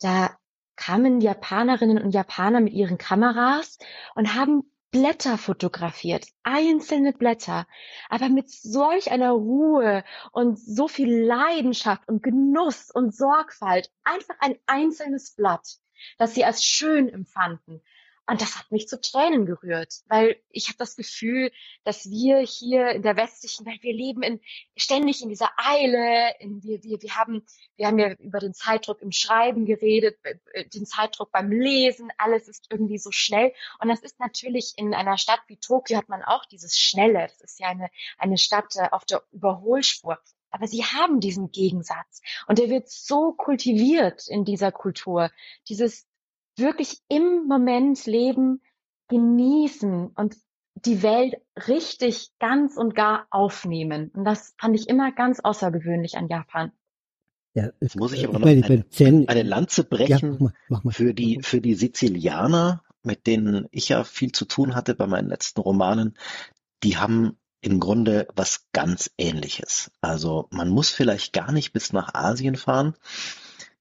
da 0.00 0.36
kamen 0.76 1.20
Japanerinnen 1.20 1.98
und 2.02 2.12
Japaner 2.12 2.60
mit 2.60 2.72
ihren 2.72 2.98
Kameras 2.98 3.78
und 4.14 4.34
haben 4.34 4.71
Blätter 4.92 5.38
fotografiert, 5.38 6.26
einzelne 6.42 7.14
Blätter, 7.14 7.66
aber 8.10 8.28
mit 8.28 8.50
solch 8.50 9.10
einer 9.10 9.30
Ruhe 9.30 10.04
und 10.32 10.58
so 10.58 10.86
viel 10.86 11.10
Leidenschaft 11.10 12.06
und 12.08 12.22
Genuss 12.22 12.90
und 12.90 13.16
Sorgfalt, 13.16 13.90
einfach 14.04 14.36
ein 14.40 14.58
einzelnes 14.66 15.34
Blatt, 15.34 15.78
das 16.18 16.34
sie 16.34 16.44
als 16.44 16.62
schön 16.62 17.08
empfanden. 17.08 17.82
Und 18.26 18.40
das 18.40 18.56
hat 18.56 18.70
mich 18.70 18.86
zu 18.88 19.00
Tränen 19.00 19.46
gerührt, 19.46 19.94
weil 20.06 20.40
ich 20.48 20.68
habe 20.68 20.78
das 20.78 20.96
Gefühl, 20.96 21.50
dass 21.84 22.08
wir 22.08 22.38
hier 22.38 22.90
in 22.90 23.02
der 23.02 23.16
westlichen 23.16 23.66
Welt, 23.66 23.82
wir 23.82 23.92
leben 23.92 24.22
in, 24.22 24.40
ständig 24.76 25.22
in 25.22 25.28
dieser 25.28 25.50
Eile, 25.56 26.34
in, 26.38 26.62
wir, 26.62 26.82
wir, 26.84 27.02
wir, 27.02 27.16
haben, 27.16 27.44
wir 27.76 27.88
haben 27.88 27.98
ja 27.98 28.12
über 28.14 28.38
den 28.38 28.54
Zeitdruck 28.54 29.02
im 29.02 29.10
Schreiben 29.10 29.66
geredet, 29.66 30.18
den 30.72 30.86
Zeitdruck 30.86 31.32
beim 31.32 31.50
Lesen, 31.50 32.10
alles 32.16 32.46
ist 32.48 32.68
irgendwie 32.70 32.98
so 32.98 33.10
schnell. 33.10 33.52
Und 33.80 33.88
das 33.88 34.00
ist 34.00 34.20
natürlich 34.20 34.74
in 34.76 34.94
einer 34.94 35.18
Stadt 35.18 35.40
wie 35.48 35.56
Tokio 35.56 35.98
hat 35.98 36.08
man 36.08 36.22
auch 36.22 36.44
dieses 36.44 36.78
Schnelle. 36.78 37.26
Das 37.28 37.40
ist 37.40 37.60
ja 37.60 37.68
eine, 37.68 37.90
eine 38.18 38.38
Stadt 38.38 38.76
äh, 38.76 38.88
auf 38.90 39.04
der 39.04 39.22
Überholspur. 39.32 40.18
Aber 40.50 40.66
sie 40.66 40.84
haben 40.84 41.20
diesen 41.20 41.50
Gegensatz 41.50 42.20
und 42.46 42.58
der 42.58 42.68
wird 42.68 42.88
so 42.90 43.32
kultiviert 43.32 44.28
in 44.28 44.44
dieser 44.44 44.70
Kultur. 44.70 45.30
Dieses 45.68 46.06
wirklich 46.62 47.00
im 47.08 47.46
Moment 47.46 48.06
leben, 48.06 48.62
genießen 49.08 50.08
und 50.14 50.36
die 50.74 51.02
Welt 51.02 51.34
richtig 51.68 52.30
ganz 52.38 52.76
und 52.76 52.94
gar 52.94 53.26
aufnehmen. 53.30 54.10
Und 54.14 54.24
das 54.24 54.54
fand 54.58 54.74
ich 54.74 54.88
immer 54.88 55.12
ganz 55.12 55.40
außergewöhnlich 55.40 56.16
an 56.16 56.28
Japan. 56.28 56.72
Ja, 57.54 57.68
Jetzt 57.80 57.96
muss 57.96 58.14
ich 58.14 58.26
aber 58.26 58.38
noch 58.38 58.46
eine, 58.46 58.84
eine 59.28 59.42
Lanze 59.42 59.84
brechen 59.84 60.10
ja, 60.10 60.30
mach 60.32 60.40
mal, 60.40 60.52
mach 60.68 60.84
mal. 60.84 60.92
für 60.92 61.12
die 61.12 61.40
für 61.42 61.60
die 61.60 61.74
Sizilianer, 61.74 62.82
mit 63.02 63.26
denen 63.26 63.66
ich 63.70 63.90
ja 63.90 64.04
viel 64.04 64.32
zu 64.32 64.46
tun 64.46 64.74
hatte 64.74 64.94
bei 64.94 65.06
meinen 65.06 65.28
letzten 65.28 65.60
Romanen. 65.60 66.16
Die 66.82 66.96
haben 66.96 67.36
im 67.60 67.78
Grunde 67.78 68.26
was 68.34 68.66
ganz 68.72 69.10
Ähnliches. 69.18 69.92
Also 70.00 70.48
man 70.50 70.70
muss 70.70 70.88
vielleicht 70.88 71.34
gar 71.34 71.52
nicht 71.52 71.72
bis 71.72 71.92
nach 71.92 72.14
Asien 72.14 72.56
fahren 72.56 72.94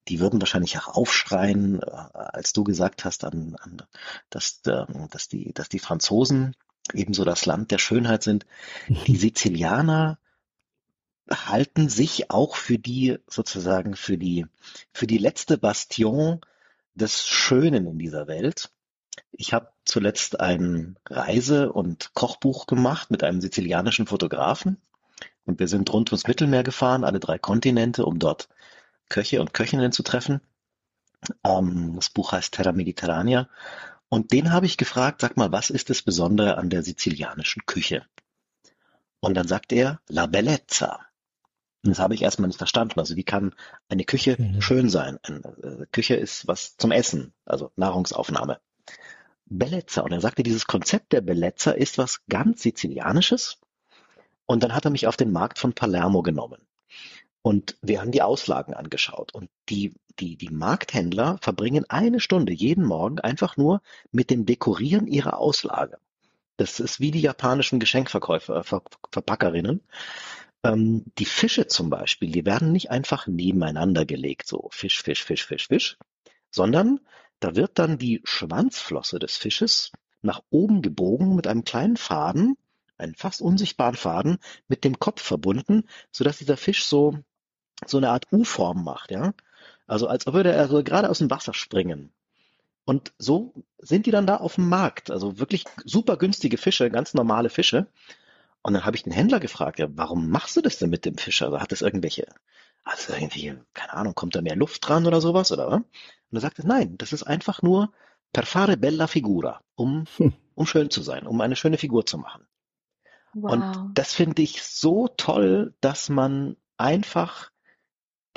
die 0.07 0.19
würden 0.19 0.41
wahrscheinlich 0.41 0.77
auch 0.77 0.87
aufschreien, 0.87 1.81
äh, 1.81 1.85
als 2.13 2.53
du 2.53 2.63
gesagt 2.63 3.05
hast, 3.05 3.23
an, 3.23 3.55
an, 3.59 3.81
dass, 4.29 4.61
ähm, 4.67 5.07
dass, 5.11 5.27
die, 5.27 5.53
dass 5.53 5.69
die 5.69 5.79
Franzosen 5.79 6.55
ebenso 6.93 7.23
das 7.23 7.45
Land 7.45 7.71
der 7.71 7.77
Schönheit 7.77 8.23
sind. 8.23 8.45
Die 9.07 9.15
Sizilianer 9.17 10.17
halten 11.29 11.87
sich 11.87 12.29
auch 12.31 12.55
für 12.55 12.77
die 12.77 13.17
sozusagen 13.27 13.95
für 13.95 14.17
die 14.17 14.45
für 14.91 15.07
die 15.07 15.17
letzte 15.17 15.57
Bastion 15.57 16.41
des 16.93 17.25
Schönen 17.25 17.87
in 17.87 17.99
dieser 17.99 18.27
Welt. 18.27 18.71
Ich 19.31 19.53
habe 19.53 19.69
zuletzt 19.85 20.39
ein 20.39 20.97
Reise- 21.09 21.71
und 21.71 22.13
Kochbuch 22.13 22.67
gemacht 22.67 23.11
mit 23.11 23.23
einem 23.23 23.39
sizilianischen 23.39 24.07
Fotografen 24.07 24.81
und 25.45 25.59
wir 25.59 25.67
sind 25.67 25.91
rund 25.93 26.11
ums 26.11 26.27
Mittelmeer 26.27 26.63
gefahren, 26.63 27.03
alle 27.03 27.19
drei 27.19 27.37
Kontinente, 27.37 28.05
um 28.05 28.19
dort 28.19 28.49
Köche 29.11 29.41
und 29.41 29.53
Köchinnen 29.53 29.91
zu 29.91 30.03
treffen. 30.03 30.41
Ähm, 31.43 31.93
das 31.95 32.09
Buch 32.09 32.31
heißt 32.31 32.53
Terra 32.53 32.71
Mediterranea. 32.71 33.49
Und 34.09 34.31
den 34.31 34.51
habe 34.51 34.65
ich 34.65 34.77
gefragt, 34.77 35.21
sag 35.21 35.37
mal, 35.37 35.51
was 35.51 35.69
ist 35.69 35.89
das 35.89 36.01
Besondere 36.01 36.57
an 36.57 36.69
der 36.69 36.81
sizilianischen 36.81 37.65
Küche? 37.65 38.05
Und 39.19 39.35
dann 39.35 39.47
sagt 39.47 39.71
er, 39.73 39.99
la 40.07 40.25
bellezza. 40.25 41.05
Und 41.83 41.91
das 41.91 41.99
habe 41.99 42.13
ich 42.13 42.21
erstmal 42.21 42.47
nicht 42.47 42.57
verstanden. 42.57 42.99
Also 42.99 43.15
wie 43.15 43.23
kann 43.23 43.53
eine 43.89 44.05
Küche 44.05 44.35
mhm. 44.39 44.61
schön 44.61 44.89
sein? 44.89 45.19
Eine 45.23 45.39
äh, 45.61 45.85
Küche 45.91 46.15
ist 46.15 46.47
was 46.47 46.77
zum 46.77 46.91
Essen, 46.91 47.33
also 47.45 47.71
Nahrungsaufnahme. 47.75 48.59
Bellezza. 49.45 50.01
Und 50.01 50.13
er 50.13 50.21
sagte, 50.21 50.43
dieses 50.43 50.67
Konzept 50.67 51.11
der 51.11 51.21
Bellezza 51.21 51.71
ist 51.71 51.97
was 51.97 52.21
ganz 52.29 52.61
Sizilianisches. 52.61 53.59
Und 54.45 54.63
dann 54.63 54.73
hat 54.73 54.85
er 54.85 54.91
mich 54.91 55.07
auf 55.07 55.17
den 55.17 55.31
Markt 55.31 55.59
von 55.59 55.73
Palermo 55.73 56.21
genommen. 56.21 56.61
Und 57.43 57.77
wir 57.81 58.01
haben 58.01 58.11
die 58.11 58.21
Auslagen 58.21 58.73
angeschaut. 58.73 59.33
Und 59.33 59.49
die, 59.69 59.93
die, 60.19 60.37
die 60.37 60.49
Markthändler 60.49 61.37
verbringen 61.41 61.85
eine 61.89 62.19
Stunde 62.19 62.53
jeden 62.53 62.85
Morgen 62.85 63.19
einfach 63.19 63.57
nur 63.57 63.81
mit 64.11 64.29
dem 64.29 64.45
Dekorieren 64.45 65.07
ihrer 65.07 65.37
Auslage. 65.37 65.97
Das 66.57 66.79
ist 66.79 66.99
wie 66.99 67.11
die 67.11 67.21
japanischen 67.21 67.79
Geschenkverkäufer, 67.79 68.63
Ver, 68.63 68.83
Verpackerinnen. 69.11 69.81
Ähm, 70.63 71.05
die 71.17 71.25
Fische 71.25 71.65
zum 71.65 71.89
Beispiel, 71.89 72.31
die 72.31 72.45
werden 72.45 72.71
nicht 72.71 72.91
einfach 72.91 73.25
nebeneinander 73.25 74.05
gelegt, 74.05 74.47
so 74.47 74.69
Fisch, 74.71 75.01
Fisch, 75.01 75.23
Fisch, 75.23 75.45
Fisch, 75.45 75.67
Fisch, 75.67 75.97
sondern 76.51 76.99
da 77.39 77.55
wird 77.55 77.79
dann 77.79 77.97
die 77.97 78.21
Schwanzflosse 78.23 79.17
des 79.17 79.37
Fisches 79.37 79.91
nach 80.21 80.43
oben 80.51 80.83
gebogen 80.83 81.35
mit 81.35 81.47
einem 81.47 81.63
kleinen 81.63 81.97
Faden, 81.97 82.55
einen 82.97 83.15
fast 83.15 83.41
unsichtbaren 83.41 83.95
Faden, 83.95 84.37
mit 84.67 84.83
dem 84.83 84.99
Kopf 84.99 85.23
verbunden, 85.23 85.87
sodass 86.11 86.37
dieser 86.37 86.57
Fisch 86.57 86.85
so 86.85 87.17
so 87.85 87.97
eine 87.97 88.09
Art 88.09 88.27
U-Form 88.31 88.83
macht, 88.83 89.11
ja. 89.11 89.33
Also 89.87 90.07
als 90.07 90.25
würde 90.25 90.51
er 90.51 90.67
so 90.67 90.83
gerade 90.83 91.09
aus 91.09 91.19
dem 91.19 91.29
Wasser 91.29 91.53
springen. 91.53 92.11
Und 92.85 93.13
so 93.17 93.53
sind 93.77 94.05
die 94.05 94.11
dann 94.11 94.25
da 94.25 94.37
auf 94.37 94.55
dem 94.55 94.69
Markt. 94.69 95.11
Also 95.11 95.39
wirklich 95.39 95.65
super 95.85 96.17
günstige 96.17 96.57
Fische, 96.57 96.89
ganz 96.89 97.13
normale 97.13 97.49
Fische. 97.49 97.87
Und 98.63 98.73
dann 98.73 98.85
habe 98.85 98.95
ich 98.95 99.03
den 99.03 99.13
Händler 99.13 99.39
gefragt, 99.39 99.79
ja, 99.79 99.87
warum 99.95 100.29
machst 100.29 100.55
du 100.55 100.61
das 100.61 100.77
denn 100.77 100.89
mit 100.89 101.05
dem 101.05 101.17
Fisch? 101.17 101.41
Also 101.41 101.59
hat 101.59 101.71
es 101.71 101.81
irgendwelche, 101.81 102.27
also 102.83 103.13
irgendwie, 103.13 103.55
keine 103.73 103.93
Ahnung, 103.93 104.15
kommt 104.15 104.35
da 104.35 104.41
mehr 104.41 104.55
Luft 104.55 104.87
dran 104.87 105.07
oder 105.07 105.21
sowas, 105.21 105.51
oder? 105.51 105.67
Und 105.69 105.85
er 106.31 106.41
sagte, 106.41 106.65
nein, 106.65 106.97
das 106.97 107.13
ist 107.13 107.23
einfach 107.23 107.61
nur 107.61 107.91
per 108.33 108.45
fare 108.45 108.77
bella 108.77 109.07
figura, 109.07 109.61
um, 109.75 110.05
hm. 110.17 110.33
um 110.55 110.65
schön 110.65 110.89
zu 110.89 111.01
sein, 111.01 111.27
um 111.27 111.41
eine 111.41 111.55
schöne 111.55 111.77
Figur 111.77 112.05
zu 112.05 112.17
machen. 112.17 112.45
Wow. 113.33 113.51
Und 113.51 113.91
das 113.93 114.13
finde 114.13 114.41
ich 114.41 114.63
so 114.63 115.07
toll, 115.07 115.73
dass 115.81 116.09
man 116.09 116.55
einfach 116.77 117.51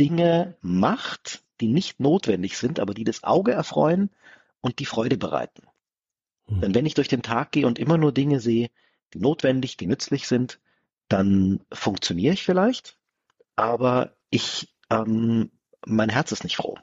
Dinge 0.00 0.56
macht, 0.60 1.42
die 1.60 1.68
nicht 1.68 2.00
notwendig 2.00 2.58
sind, 2.58 2.80
aber 2.80 2.94
die 2.94 3.04
das 3.04 3.22
Auge 3.24 3.52
erfreuen 3.52 4.10
und 4.60 4.78
die 4.78 4.86
Freude 4.86 5.16
bereiten. 5.16 5.62
Mhm. 6.46 6.60
Denn 6.60 6.74
wenn 6.74 6.86
ich 6.86 6.94
durch 6.94 7.08
den 7.08 7.22
Tag 7.22 7.52
gehe 7.52 7.66
und 7.66 7.78
immer 7.78 7.98
nur 7.98 8.12
Dinge 8.12 8.40
sehe, 8.40 8.70
die 9.12 9.18
notwendig, 9.18 9.76
die 9.76 9.86
nützlich 9.86 10.26
sind, 10.26 10.58
dann 11.08 11.60
funktioniere 11.72 12.34
ich 12.34 12.42
vielleicht, 12.42 12.98
aber 13.56 14.16
ich, 14.30 14.74
ähm, 14.90 15.50
mein 15.86 16.08
Herz 16.08 16.32
ist 16.32 16.44
nicht 16.44 16.56
froh. 16.56 16.76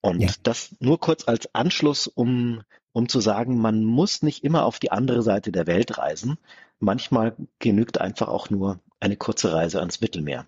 Und 0.00 0.20
ja. 0.20 0.30
das 0.42 0.74
nur 0.80 0.98
kurz 0.98 1.28
als 1.28 1.54
Anschluss, 1.54 2.06
um, 2.06 2.62
um 2.92 3.08
zu 3.08 3.20
sagen, 3.20 3.60
man 3.60 3.84
muss 3.84 4.22
nicht 4.22 4.42
immer 4.44 4.64
auf 4.64 4.78
die 4.78 4.90
andere 4.90 5.22
Seite 5.22 5.52
der 5.52 5.66
Welt 5.66 5.98
reisen. 5.98 6.38
Manchmal 6.78 7.36
genügt 7.58 8.00
einfach 8.00 8.28
auch 8.28 8.48
nur 8.48 8.80
eine 8.98 9.16
kurze 9.16 9.52
Reise 9.52 9.80
ans 9.80 10.00
Mittelmeer. 10.00 10.46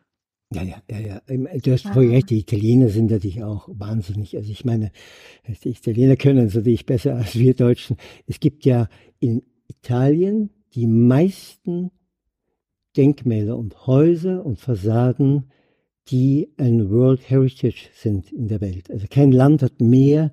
Ja, 0.55 0.63
ja, 0.63 0.83
ja, 0.91 0.99
ja. 1.01 1.59
Du 1.59 1.73
hast 1.73 1.87
voll 1.89 2.11
recht, 2.11 2.31
die 2.31 2.41
Italiener 2.41 2.89
sind 2.89 3.11
natürlich 3.11 3.43
auch 3.43 3.69
wahnsinnig. 3.73 4.37
Also 4.37 4.51
ich 4.51 4.65
meine, 4.65 4.93
die 5.65 5.71
Italiener 5.71 6.17
können 6.17 6.47
es 6.47 6.55
natürlich 6.55 6.87
besser 6.87 7.17
als 7.17 7.39
wir 7.39 7.55
Deutschen. 7.55 7.97
Es 8.27 8.41
gibt 8.41 8.65
ja 8.65 8.89
in 9.21 9.43
Italien 9.69 10.51
die 10.75 10.87
meisten 10.87 11.91
Denkmäler 12.97 13.57
und 13.57 13.87
Häuser 13.87 14.45
und 14.45 14.59
Fassaden, 14.59 15.51
die 16.09 16.53
ein 16.57 16.91
World 16.91 17.29
Heritage 17.29 17.89
sind 17.95 18.33
in 18.33 18.49
der 18.49 18.61
Welt. 18.61 18.91
Also 18.91 19.07
kein 19.09 19.33
Land 19.33 19.63
hat 19.63 19.81
mehr 19.81 20.33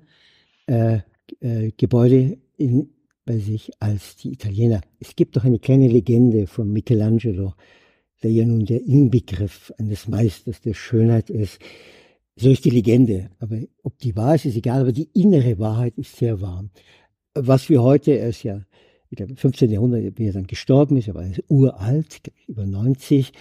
äh, 0.66 1.00
äh, 1.40 1.70
Gebäude 1.76 2.38
in, 2.56 2.90
bei 3.24 3.38
sich 3.38 3.70
als 3.80 4.16
die 4.16 4.32
Italiener. 4.32 4.80
Es 4.98 5.14
gibt 5.14 5.36
doch 5.36 5.44
eine 5.44 5.58
kleine 5.58 5.88
Legende 5.88 6.46
von 6.46 6.72
Michelangelo, 6.72 7.54
der 8.22 8.30
ja 8.30 8.44
nun 8.44 8.66
der 8.66 8.84
Inbegriff 8.84 9.72
eines 9.78 10.08
Meisters 10.08 10.60
der 10.60 10.74
Schönheit 10.74 11.30
ist. 11.30 11.58
So 12.36 12.50
ist 12.50 12.64
die 12.64 12.70
Legende. 12.70 13.30
Aber 13.38 13.58
ob 13.82 13.98
die 13.98 14.16
wahr 14.16 14.34
ist, 14.34 14.46
ist 14.46 14.56
egal, 14.56 14.80
aber 14.80 14.92
die 14.92 15.08
innere 15.14 15.58
Wahrheit 15.58 15.96
ist 15.96 16.16
sehr 16.16 16.40
wahr. 16.40 16.64
Was 17.34 17.68
wir 17.68 17.82
heute, 17.82 18.12
er 18.12 18.30
ist 18.30 18.42
ja, 18.42 18.62
ich 19.10 19.16
glaube, 19.16 19.36
15. 19.36 19.70
Jahrhundert, 19.70 20.18
wie 20.18 20.26
er 20.26 20.32
dann 20.32 20.46
gestorben 20.46 20.96
ist, 20.96 21.08
aber 21.08 21.22
er 21.22 21.30
ist 21.32 21.44
uralt, 21.48 22.32
über 22.46 22.64
90, 22.64 23.32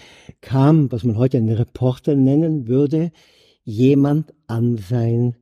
kam, 0.42 0.92
was 0.92 1.04
man 1.04 1.18
heute 1.18 1.38
einen 1.38 1.56
Reporter 1.56 2.16
nennen 2.16 2.68
würde, 2.68 3.12
jemand 3.64 4.34
an 4.48 4.78
sein 4.78 5.36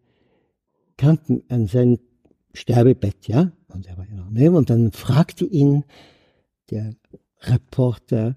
Kanten, 0.98 1.44
an 1.50 1.68
sein 1.68 2.00
Sterbebett, 2.54 3.28
ja, 3.28 3.52
und 3.74 3.86
er 3.88 3.98
war 3.98 4.08
ja 4.08 4.16
noch 4.16 4.30
neben, 4.30 4.56
und 4.56 4.70
dann 4.70 4.92
fragte 4.92 5.46
ihn 5.46 5.84
der 6.72 6.96
Reporter, 7.42 8.36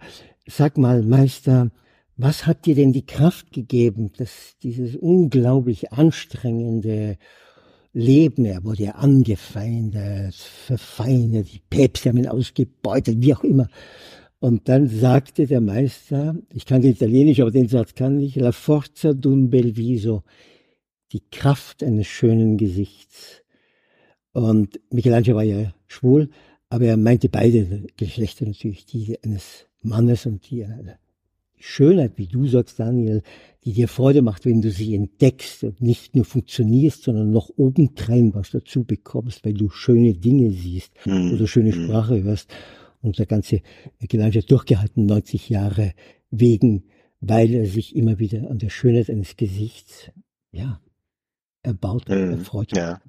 Sag 0.51 0.79
mal, 0.79 1.03
Meister, 1.03 1.71
was 2.17 2.45
hat 2.45 2.67
dir 2.67 2.75
denn 2.75 2.93
die 2.93 3.07
Kraft 3.07 3.53
gegeben, 3.53 4.11
dass 4.17 4.57
dieses 4.63 4.97
unglaublich 4.97 5.93
anstrengende 5.93 7.19
Leben, 7.93 8.45
er 8.45 8.65
wurde 8.65 8.83
ja 8.83 8.91
angefeindet, 8.97 10.35
verfeindet, 10.35 11.53
die 11.53 11.63
Päpste 11.71 12.09
haben 12.09 12.19
ihn 12.19 12.27
ausgebeutet, 12.27 13.19
wie 13.21 13.33
auch 13.33 13.45
immer. 13.45 13.69
Und 14.41 14.69
dann 14.69 14.89
sagte 14.89 15.47
der 15.47 15.61
Meister, 15.61 16.35
ich 16.53 16.67
kann 16.67 16.83
den 16.83 16.93
Italienisch, 16.93 17.39
aber 17.39 17.53
den 17.53 17.69
Satz 17.69 17.95
kann 17.95 18.19
ich, 18.19 18.35
la 18.35 18.51
forza 18.51 19.11
d'un 19.11 19.51
bel 19.51 19.77
viso, 19.77 20.25
die 21.13 21.23
Kraft 21.31 21.85
eines 21.85 22.09
schönen 22.09 22.57
Gesichts. 22.57 23.43
Und 24.33 24.81
Michelangelo 24.91 25.37
war 25.37 25.45
ja 25.45 25.73
schwul, 25.87 26.29
aber 26.69 26.87
er 26.87 26.97
meinte 26.97 27.29
beide 27.29 27.87
Geschlechter 27.97 28.47
natürlich, 28.47 28.85
die 28.87 29.17
eines 29.23 29.70
Mannes 29.83 30.27
und 30.27 30.49
die 30.51 30.65
einer 30.65 30.99
Schönheit, 31.61 32.13
wie 32.17 32.27
du 32.27 32.47
sagst, 32.47 32.81
Daniel, 32.81 33.23
die 33.65 33.73
dir 33.73 33.89
Freude 33.89 34.23
macht, 34.23 34.47
wenn 34.47 34.63
du 34.63 34.71
sie 34.71 34.95
entdeckst 34.95 35.63
und 35.63 35.83
nicht 35.83 36.17
nur 36.17 36.25
funktionierst, 36.25 37.03
sondern 37.03 37.31
noch 37.31 37.51
obendrein 37.57 38.35
was 38.35 38.51
dazu 38.51 38.85
bekommst, 38.85 39.45
weil 39.45 39.53
du 39.55 39.69
schöne 39.69 40.15
Dinge 40.15 40.51
siehst 40.51 40.93
mhm. 41.05 41.35
oder 41.35 41.47
schöne 41.47 41.73
hm. 41.73 41.85
Sprache 41.85 42.23
hörst. 42.23 42.51
Und 43.03 43.19
der 43.19 43.27
ganze 43.27 43.63
Gedanke 44.01 44.39
hat 44.39 44.51
durchgehalten, 44.51 45.07
90 45.07 45.49
Jahre 45.49 45.93
wegen, 46.31 46.85
weil 47.21 47.53
er 47.53 47.67
sich 47.67 47.95
immer 47.95 48.19
wieder 48.19 48.51
an 48.51 48.59
der 48.59 48.71
Schönheit 48.71 49.11
eines 49.11 49.37
Gesichts, 49.37 50.11
ja, 50.53 50.81
erbaut, 51.63 52.09
mhm. 52.09 52.33
erfreut. 52.33 52.75
Ja. 52.77 53.01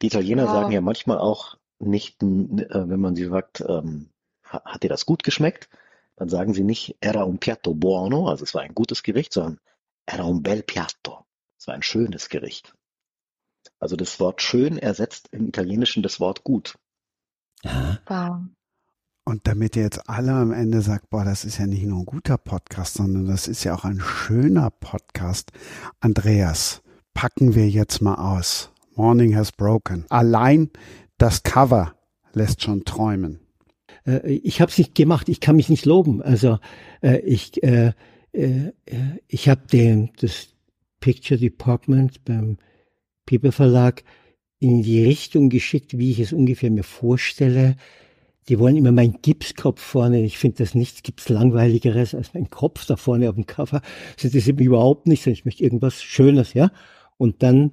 Die 0.00 0.06
Italiener 0.06 0.44
wow. 0.44 0.52
sagen 0.52 0.72
ja 0.72 0.80
manchmal 0.80 1.18
auch 1.18 1.56
nicht, 1.78 2.22
äh, 2.22 2.26
wenn 2.26 3.00
man 3.00 3.14
sie 3.14 3.26
fragt, 3.26 3.62
ähm, 3.66 4.08
hat 4.42 4.82
dir 4.82 4.88
das 4.88 5.04
gut 5.04 5.22
geschmeckt? 5.22 5.68
Dann 6.16 6.28
sagen 6.28 6.54
sie 6.54 6.64
nicht 6.64 6.96
era 7.00 7.24
un 7.24 7.38
piatto 7.38 7.74
buono, 7.74 8.28
also 8.28 8.42
es 8.42 8.54
war 8.54 8.62
ein 8.62 8.74
gutes 8.74 9.02
Gericht, 9.02 9.32
sondern 9.32 9.60
era 10.06 10.24
un 10.24 10.42
bel 10.42 10.62
piatto. 10.62 11.24
Es 11.58 11.66
war 11.66 11.74
ein 11.74 11.82
schönes 11.82 12.28
Gericht. 12.28 12.74
Also 13.78 13.96
das 13.96 14.18
Wort 14.18 14.40
schön 14.40 14.78
ersetzt 14.78 15.28
im 15.32 15.48
Italienischen 15.48 16.02
das 16.02 16.18
Wort 16.20 16.44
gut. 16.44 16.78
Wow. 18.06 18.40
Und 19.24 19.46
damit 19.46 19.74
ihr 19.76 19.82
jetzt 19.82 20.08
alle 20.08 20.32
am 20.32 20.52
Ende 20.52 20.82
sagt, 20.82 21.10
boah, 21.10 21.24
das 21.24 21.44
ist 21.44 21.58
ja 21.58 21.66
nicht 21.66 21.82
nur 21.82 21.98
ein 21.98 22.06
guter 22.06 22.38
Podcast, 22.38 22.94
sondern 22.94 23.26
das 23.26 23.48
ist 23.48 23.64
ja 23.64 23.74
auch 23.74 23.84
ein 23.84 24.00
schöner 24.00 24.70
Podcast. 24.70 25.50
Andreas, 25.98 26.80
packen 27.12 27.54
wir 27.54 27.68
jetzt 27.68 28.00
mal 28.00 28.14
aus. 28.14 28.70
Morning 28.94 29.34
has 29.34 29.50
broken. 29.50 30.06
Allein 30.08 30.70
das 31.18 31.42
Cover 31.42 31.94
lässt 32.32 32.62
schon 32.62 32.84
träumen 32.84 33.45
äh, 34.06 34.32
ich 34.32 34.60
habe 34.60 34.70
es 34.70 34.78
nicht 34.78 34.94
gemacht, 34.94 35.28
ich 35.28 35.40
kann 35.40 35.56
mich 35.56 35.68
nicht 35.68 35.84
loben. 35.84 36.22
Also 36.22 36.58
äh, 37.02 37.18
ich, 37.18 37.62
äh, 37.62 37.92
äh, 38.32 38.72
ich 39.28 39.48
habe 39.48 39.62
den 39.70 40.10
das 40.20 40.48
Picture 41.00 41.38
Department 41.38 42.24
beim 42.24 42.58
Piper 43.26 43.52
Verlag 43.52 44.04
in 44.58 44.82
die 44.82 45.04
Richtung 45.04 45.50
geschickt, 45.50 45.98
wie 45.98 46.10
ich 46.10 46.20
es 46.20 46.32
ungefähr 46.32 46.70
mir 46.70 46.84
vorstelle. 46.84 47.76
Die 48.48 48.58
wollen 48.58 48.76
immer 48.76 48.92
meinen 48.92 49.20
Gipskopf 49.22 49.80
vorne. 49.80 50.24
Ich 50.24 50.38
finde 50.38 50.58
das 50.58 50.74
nichts 50.74 51.02
gibt's 51.02 51.28
langweiligeres 51.28 52.14
als 52.14 52.32
mein 52.32 52.48
Kopf 52.48 52.86
da 52.86 52.96
vorne 52.96 53.28
auf 53.28 53.34
dem 53.34 53.46
Cover. 53.46 53.82
Das 54.14 54.24
interessiert 54.24 54.58
mich 54.58 54.66
überhaupt 54.66 55.06
nicht, 55.08 55.24
sondern 55.24 55.38
ich 55.38 55.44
möchte 55.44 55.64
irgendwas 55.64 56.02
Schönes, 56.02 56.54
ja. 56.54 56.70
Und 57.18 57.42
dann 57.42 57.72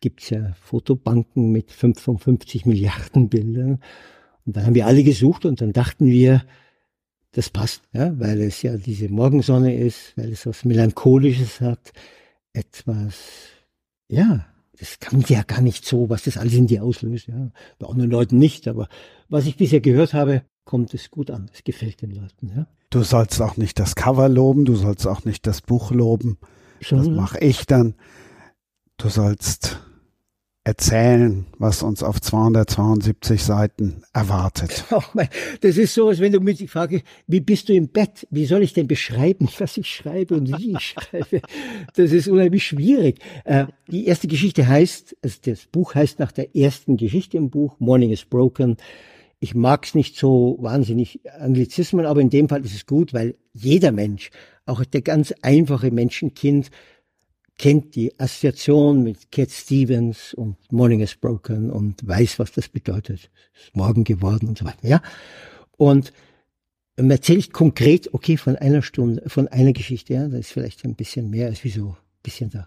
gibt's 0.00 0.30
ja 0.30 0.52
Fotobanken 0.60 1.50
mit 1.50 1.72
55 1.72 2.66
Milliarden 2.66 3.28
Bildern. 3.28 3.80
Und 4.50 4.56
dann 4.56 4.66
haben 4.66 4.74
wir 4.74 4.88
alle 4.88 5.04
gesucht 5.04 5.44
und 5.44 5.60
dann 5.60 5.72
dachten 5.72 6.06
wir, 6.06 6.42
das 7.30 7.50
passt, 7.50 7.82
ja, 7.92 8.18
weil 8.18 8.40
es 8.40 8.62
ja 8.62 8.76
diese 8.76 9.08
Morgensonne 9.08 9.76
ist, 9.76 10.12
weil 10.16 10.32
es 10.32 10.44
was 10.44 10.64
Melancholisches 10.64 11.60
hat, 11.60 11.92
etwas, 12.52 13.14
ja, 14.08 14.44
das 14.76 14.98
kann 14.98 15.24
ja 15.28 15.44
gar 15.44 15.60
nicht 15.60 15.86
so, 15.86 16.10
was 16.10 16.24
das 16.24 16.36
alles 16.36 16.54
in 16.54 16.66
dir 16.66 16.82
auslöst, 16.82 17.28
ja. 17.28 17.52
Bei 17.78 17.86
anderen 17.86 18.10
Leuten 18.10 18.38
nicht, 18.38 18.66
aber 18.66 18.88
was 19.28 19.46
ich 19.46 19.56
bisher 19.56 19.80
gehört 19.80 20.14
habe, 20.14 20.42
kommt 20.64 20.92
es 20.94 21.12
gut 21.12 21.30
an. 21.30 21.48
Es 21.54 21.62
gefällt 21.62 22.02
den 22.02 22.10
Leuten, 22.10 22.48
ja. 22.48 22.66
Du 22.90 23.04
sollst 23.04 23.40
auch 23.40 23.56
nicht 23.56 23.78
das 23.78 23.94
Cover 23.94 24.28
loben, 24.28 24.64
du 24.64 24.74
sollst 24.74 25.06
auch 25.06 25.24
nicht 25.24 25.46
das 25.46 25.60
Buch 25.60 25.92
loben. 25.92 26.38
Schon, 26.80 26.98
das 26.98 27.08
mache 27.08 27.38
ich 27.38 27.66
dann. 27.66 27.94
Du 28.96 29.10
sollst 29.10 29.78
erzählen, 30.62 31.46
was 31.58 31.82
uns 31.82 32.02
auf 32.02 32.20
272 32.20 33.42
Seiten 33.42 34.02
erwartet. 34.12 34.84
Oh 34.92 35.02
mein, 35.14 35.28
das 35.62 35.78
ist 35.78 35.94
so, 35.94 36.08
als 36.08 36.20
wenn 36.20 36.32
du 36.32 36.40
mich 36.40 36.70
fragst, 36.70 37.02
wie 37.26 37.40
bist 37.40 37.68
du 37.68 37.72
im 37.72 37.88
Bett? 37.88 38.26
Wie 38.30 38.44
soll 38.44 38.62
ich 38.62 38.74
denn 38.74 38.86
beschreiben, 38.86 39.48
was 39.58 39.76
ich 39.76 39.88
schreibe 39.88 40.34
und 40.34 40.58
wie 40.58 40.72
ich 40.72 40.80
schreibe? 40.80 41.40
Das 41.94 42.12
ist 42.12 42.28
unheimlich 42.28 42.64
schwierig. 42.64 43.20
Äh, 43.44 43.66
die 43.88 44.06
erste 44.06 44.28
Geschichte 44.28 44.66
heißt, 44.66 45.16
also 45.22 45.38
das 45.44 45.66
Buch 45.66 45.94
heißt 45.94 46.18
nach 46.18 46.32
der 46.32 46.54
ersten 46.54 46.96
Geschichte 46.96 47.38
im 47.38 47.50
Buch, 47.50 47.76
Morning 47.78 48.10
is 48.10 48.24
Broken. 48.24 48.76
Ich 49.38 49.54
mag 49.54 49.86
es 49.86 49.94
nicht 49.94 50.16
so 50.16 50.58
wahnsinnig 50.60 51.20
Anglizismen, 51.38 52.04
aber 52.04 52.20
in 52.20 52.28
dem 52.28 52.48
Fall 52.50 52.62
ist 52.64 52.74
es 52.74 52.84
gut, 52.84 53.14
weil 53.14 53.36
jeder 53.54 53.92
Mensch, 53.92 54.30
auch 54.66 54.84
der 54.84 55.00
ganz 55.00 55.32
einfache 55.40 55.90
Menschenkind, 55.90 56.70
kennt 57.60 57.94
die 57.94 58.18
Assoziation 58.18 59.02
mit 59.02 59.30
Cat 59.30 59.50
Stevens 59.50 60.32
und 60.32 60.56
Morning 60.72 61.00
is 61.00 61.14
Broken 61.14 61.70
und 61.70 62.08
weiß, 62.08 62.38
was 62.38 62.52
das 62.52 62.70
bedeutet. 62.70 63.30
Ist 63.54 63.76
morgen 63.76 64.02
geworden 64.02 64.48
und 64.48 64.56
so 64.56 64.64
weiter, 64.64 64.88
ja. 64.88 65.02
Und 65.76 66.14
man 66.96 67.10
erzählt 67.10 67.52
konkret, 67.52 68.14
okay, 68.14 68.38
von 68.38 68.56
einer 68.56 68.80
Stunde, 68.80 69.28
von 69.28 69.46
einer 69.48 69.74
Geschichte, 69.74 70.14
ja, 70.14 70.26
das 70.26 70.40
ist 70.40 70.52
vielleicht 70.52 70.86
ein 70.86 70.94
bisschen 70.94 71.28
mehr 71.28 71.48
als 71.48 71.62
wie 71.62 71.68
so 71.68 71.88
ein 71.88 71.96
bisschen 72.22 72.48
da. 72.48 72.66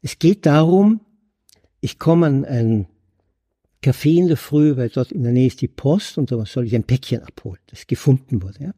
Es 0.00 0.20
geht 0.20 0.46
darum, 0.46 1.00
ich 1.80 1.98
komme 1.98 2.26
an 2.26 2.44
ein 2.44 2.86
Café 3.82 4.16
in 4.16 4.28
der 4.28 4.36
Früh, 4.36 4.76
weil 4.76 4.90
dort 4.90 5.10
in 5.10 5.24
der 5.24 5.32
Nähe 5.32 5.48
ist 5.48 5.60
die 5.60 5.66
Post 5.66 6.18
und 6.18 6.30
da 6.30 6.46
soll 6.46 6.68
ich 6.68 6.76
ein 6.76 6.84
Päckchen 6.84 7.24
abholen, 7.24 7.58
das 7.66 7.88
gefunden 7.88 8.44
wurde, 8.44 8.62
ja. 8.62 8.74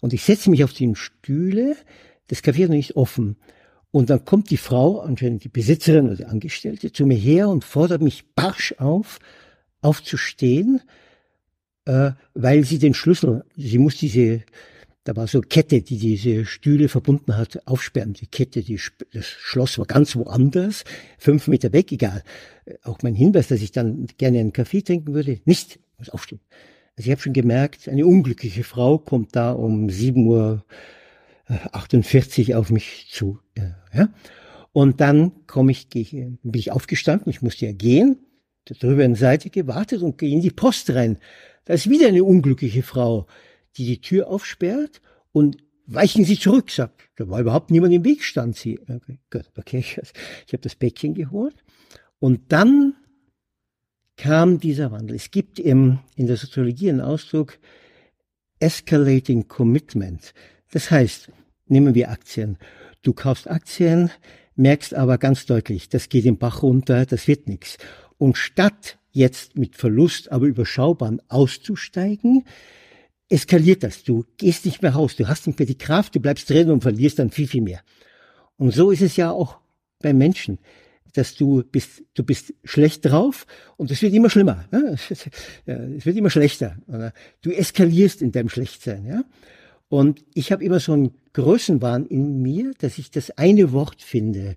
Und 0.00 0.14
ich 0.14 0.22
setze 0.22 0.48
mich 0.48 0.64
auf 0.64 0.72
die 0.72 0.90
Stühle, 0.94 1.76
das 2.28 2.42
Café 2.42 2.62
ist 2.62 2.68
noch 2.70 2.76
nicht 2.76 2.96
offen. 2.96 3.36
Und 3.92 4.08
dann 4.08 4.24
kommt 4.24 4.50
die 4.50 4.56
Frau, 4.56 5.00
anscheinend 5.00 5.44
die 5.44 5.50
Besitzerin 5.50 6.06
oder 6.06 6.16
die 6.16 6.24
Angestellte, 6.24 6.92
zu 6.92 7.06
mir 7.06 7.16
her 7.16 7.50
und 7.50 7.62
fordert 7.62 8.00
mich 8.00 8.24
barsch 8.34 8.74
auf, 8.78 9.18
aufzustehen, 9.82 10.80
äh, 11.84 12.12
weil 12.32 12.64
sie 12.64 12.78
den 12.78 12.94
Schlüssel, 12.94 13.44
sie 13.54 13.76
muss 13.76 13.96
diese, 13.96 14.44
da 15.04 15.14
war 15.14 15.26
so 15.26 15.42
Kette, 15.42 15.82
die 15.82 15.98
diese 15.98 16.46
Stühle 16.46 16.88
verbunden 16.88 17.36
hat, 17.36 17.66
aufsperren. 17.66 18.14
Die 18.14 18.26
Kette, 18.26 18.62
die, 18.62 18.80
das 19.12 19.26
Schloss 19.26 19.78
war 19.78 19.84
ganz 19.84 20.16
woanders, 20.16 20.84
fünf 21.18 21.46
Meter 21.46 21.74
weg, 21.74 21.92
egal. 21.92 22.22
Auch 22.84 22.98
mein 23.02 23.14
Hinweis, 23.14 23.48
dass 23.48 23.60
ich 23.60 23.72
dann 23.72 24.06
gerne 24.16 24.40
einen 24.40 24.54
Kaffee 24.54 24.80
trinken 24.80 25.12
würde, 25.12 25.40
nicht, 25.44 25.80
muss 25.98 26.08
aufstehen. 26.08 26.40
Also 26.96 27.08
ich 27.08 27.10
habe 27.10 27.20
schon 27.20 27.34
gemerkt, 27.34 27.88
eine 27.88 28.06
unglückliche 28.06 28.64
Frau 28.64 28.96
kommt 28.96 29.36
da 29.36 29.52
um 29.52 29.90
sieben 29.90 30.26
Uhr 30.26 30.64
48 31.72 32.54
auf 32.54 32.70
mich 32.70 33.08
zu. 33.10 33.38
Ja. 33.56 34.08
Und 34.72 35.00
dann 35.00 35.46
komme 35.46 35.72
ich, 35.72 35.88
ich, 35.94 36.10
bin 36.12 36.38
ich 36.54 36.72
aufgestanden, 36.72 37.30
ich 37.30 37.42
musste 37.42 37.66
ja 37.66 37.72
gehen, 37.72 38.18
drüber 38.64 39.04
in 39.04 39.14
Seite 39.14 39.50
gewartet 39.50 40.02
und 40.02 40.18
gehe 40.18 40.32
in 40.32 40.40
die 40.40 40.50
Post 40.50 40.90
rein. 40.90 41.18
Da 41.64 41.74
ist 41.74 41.90
wieder 41.90 42.08
eine 42.08 42.24
unglückliche 42.24 42.82
Frau, 42.82 43.26
die 43.76 43.84
die 43.84 44.00
Tür 44.00 44.28
aufsperrt 44.28 45.00
und 45.32 45.58
weichen 45.86 46.24
Sie 46.24 46.38
zurück, 46.38 46.70
sagt. 46.70 47.02
Da 47.16 47.28
war 47.28 47.40
überhaupt 47.40 47.70
niemand 47.70 47.92
im 47.92 48.04
Weg, 48.04 48.24
stand 48.24 48.56
sie. 48.56 48.78
Okay, 48.80 49.18
gut, 49.30 49.50
okay, 49.56 49.78
ich, 49.80 49.98
ich 49.98 50.52
habe 50.52 50.62
das 50.62 50.74
Päckchen 50.74 51.14
geholt. 51.14 51.56
Und 52.18 52.52
dann 52.52 52.94
kam 54.16 54.60
dieser 54.60 54.90
Wandel. 54.92 55.16
Es 55.16 55.30
gibt 55.30 55.58
im, 55.58 55.98
in 56.14 56.26
der 56.26 56.36
Soziologie 56.36 56.90
einen 56.90 57.00
Ausdruck 57.00 57.58
Escalating 58.60 59.48
Commitment. 59.48 60.32
Das 60.70 60.90
heißt, 60.90 61.32
nehmen 61.66 61.94
wir 61.94 62.10
Aktien. 62.10 62.58
Du 63.02 63.12
kaufst 63.12 63.50
Aktien, 63.50 64.10
merkst 64.54 64.94
aber 64.94 65.18
ganz 65.18 65.46
deutlich, 65.46 65.88
das 65.88 66.08
geht 66.08 66.24
im 66.24 66.38
Bach 66.38 66.62
runter, 66.62 67.04
das 67.04 67.26
wird 67.26 67.48
nichts. 67.48 67.78
Und 68.16 68.36
statt 68.36 68.98
jetzt 69.10 69.56
mit 69.58 69.76
Verlust, 69.76 70.30
aber 70.30 70.46
überschaubar 70.46 71.16
auszusteigen, 71.28 72.44
eskaliert 73.28 73.82
das. 73.82 74.04
Du 74.04 74.24
gehst 74.36 74.64
nicht 74.64 74.82
mehr 74.82 74.92
raus, 74.92 75.16
du 75.16 75.26
hast 75.26 75.46
nicht 75.46 75.58
mehr 75.58 75.66
die 75.66 75.78
Kraft, 75.78 76.14
du 76.14 76.20
bleibst 76.20 76.48
drin 76.48 76.70
und 76.70 76.82
verlierst 76.82 77.18
dann 77.18 77.30
viel, 77.30 77.48
viel 77.48 77.62
mehr. 77.62 77.80
Und 78.56 78.72
so 78.72 78.90
ist 78.90 79.02
es 79.02 79.16
ja 79.16 79.30
auch 79.30 79.58
bei 80.00 80.12
Menschen, 80.12 80.58
dass 81.14 81.34
du 81.34 81.62
bist, 81.62 82.02
du 82.14 82.22
bist 82.22 82.54
schlecht 82.64 83.04
drauf 83.04 83.46
und 83.76 83.90
es 83.90 84.00
wird 84.00 84.14
immer 84.14 84.30
schlimmer. 84.30 84.64
Es 85.06 86.06
wird 86.06 86.16
immer 86.16 86.30
schlechter. 86.30 86.76
Du 87.42 87.50
eskalierst 87.50 88.22
in 88.22 88.32
deinem 88.32 88.48
Schlechtsein. 88.48 89.06
Ja? 89.06 89.24
Und 89.92 90.24
ich 90.32 90.52
habe 90.52 90.64
immer 90.64 90.80
so 90.80 90.94
einen 90.94 91.12
Größenwahn 91.34 92.06
in 92.06 92.40
mir, 92.40 92.72
dass 92.78 92.96
ich 92.96 93.10
das 93.10 93.30
eine 93.32 93.72
Wort 93.72 94.00
finde, 94.00 94.56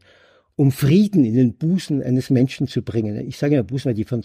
um 0.56 0.72
Frieden 0.72 1.26
in 1.26 1.34
den 1.34 1.56
Busen 1.56 2.02
eines 2.02 2.30
Menschen 2.30 2.70
zu 2.70 2.84
bringen. 2.84 3.18
Ich 3.28 3.36
sage 3.38 3.56
ja 3.56 3.62
Busen, 3.62 3.90
weil 3.90 3.96
die 3.96 4.06
von 4.06 4.24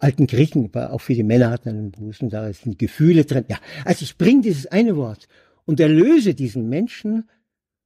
alten 0.00 0.26
Griechen, 0.26 0.74
auch 0.74 1.02
für 1.02 1.12
die 1.12 1.22
Männer 1.22 1.50
hatten 1.50 1.68
einen 1.68 1.90
Busen, 1.90 2.30
da 2.30 2.50
sind 2.50 2.78
Gefühle 2.78 3.26
drin. 3.26 3.44
Ja, 3.48 3.58
also 3.84 4.02
ich 4.02 4.16
bringe 4.16 4.40
dieses 4.40 4.64
eine 4.68 4.96
Wort 4.96 5.28
und 5.66 5.80
erlöse 5.80 6.32
diesen 6.32 6.70
Menschen 6.70 7.28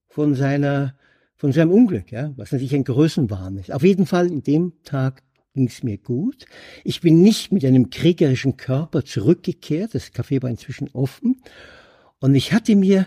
von 0.07 0.37
seiner, 0.37 0.95
von 1.35 1.51
seinem 1.51 1.73
Unglück, 1.73 2.13
ja, 2.13 2.33
was 2.37 2.53
natürlich 2.53 2.77
ein 2.77 2.85
Größenwahn 2.85 3.57
ist. 3.57 3.73
Auf 3.73 3.83
jeden 3.83 4.07
Fall 4.07 4.31
in 4.31 4.45
dem 4.45 4.75
Tag 4.85 5.25
ging 5.53 5.67
es 5.67 5.83
mir 5.83 5.99
gut. 5.99 6.47
Ich 6.85 7.01
bin 7.01 7.23
nicht 7.23 7.51
mit 7.51 7.65
einem 7.65 7.91
kriegerischen 7.91 8.57
Körper 8.57 9.05
zurückgekehrt. 9.05 9.97
Das 9.97 10.13
Café 10.13 10.41
war 10.41 10.49
inzwischen 10.49 10.89
offen. 10.93 11.43
Und 12.23 12.37
ich 12.37 12.53
hatte 12.53 12.77
mir, 12.77 13.07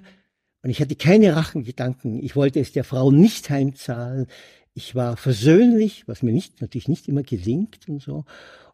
und 0.62 0.70
ich 0.70 0.82
hatte 0.82 0.98
keine 0.98 1.38
Rachengedanken, 1.38 2.22
ich 2.22 2.36
wollte 2.36 2.60
es 2.60 2.74
der 2.74 2.84
Frau 2.84 3.12
nicht 3.12 3.50
heimzahlen. 3.50 4.28
Ich 4.74 4.94
war 4.94 5.16
versöhnlich, 5.16 6.06
was 6.06 6.22
mir 6.22 6.34
nicht, 6.34 6.60
natürlich 6.60 6.90
nicht 6.90 7.08
immer 7.08 7.24
gelingt 7.24 7.88
und 7.88 8.02
so. 8.02 8.26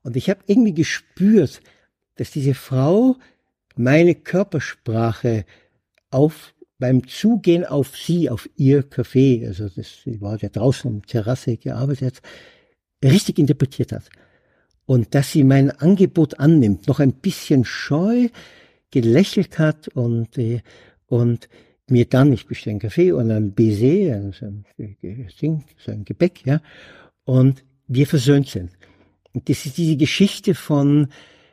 Und 0.01 0.15
ich 0.15 0.31
habe 0.31 0.39
irgendwie 0.47 0.73
gespürt, 0.73 1.61
dass 2.15 2.31
diese 2.31 2.55
Frau 2.55 3.17
meine 3.75 4.15
Körpersprache 4.15 5.45
auf 6.09 6.55
beim 6.79 7.07
Zugehen 7.07 7.63
auf 7.63 7.95
sie, 7.95 8.31
auf 8.31 8.49
ihr 8.55 8.89
Café, 8.89 9.45
also 9.45 9.69
das 9.69 10.01
war 10.05 10.39
ja 10.39 10.49
draußen 10.49 10.89
am 10.89 11.05
Terrasse 11.05 11.57
gearbeitet, 11.57 12.23
richtig 13.05 13.37
interpretiert 13.37 13.91
hat. 13.91 14.09
Und 14.87 15.13
dass 15.13 15.33
sie 15.33 15.43
mein 15.43 15.69
Angebot 15.69 16.39
annimmt, 16.39 16.87
noch 16.87 16.99
ein 16.99 17.13
bisschen 17.13 17.63
scheu 17.63 18.29
gelächelt 18.91 19.57
hat 19.59 19.87
und, 19.89 20.37
äh, 20.37 20.61
und 21.07 21.49
mir 21.89 22.05
dann, 22.05 22.31
ich 22.33 22.45
bestelle 22.45 22.71
einen 22.71 22.79
Kaffee 22.79 23.11
und 23.11 23.31
ein 23.31 23.53
Baiser, 23.53 24.15
also 24.15 24.45
ein, 24.45 24.65
so 25.77 25.91
ein 25.91 26.05
Gebäck, 26.05 26.45
ja, 26.45 26.61
und 27.25 27.63
wir 27.87 28.07
versöhnt 28.07 28.47
sind. 28.47 28.71
Und 29.33 29.49
das 29.49 29.65
ist 29.65 29.77
diese 29.77 29.97
Geschichte 29.97 30.55
von, 30.55 31.07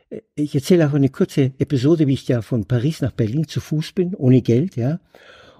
äh, 0.09 0.21
ich 0.35 0.55
erzähle 0.55 0.87
auch 0.87 0.93
eine 0.93 1.09
kurze 1.09 1.51
Episode, 1.59 2.07
wie 2.07 2.13
ich 2.13 2.25
da 2.25 2.41
von 2.41 2.65
Paris 2.65 3.01
nach 3.01 3.11
Berlin 3.11 3.47
zu 3.47 3.59
Fuß 3.59 3.93
bin, 3.93 4.15
ohne 4.15 4.41
Geld, 4.41 4.75
ja. 4.75 4.99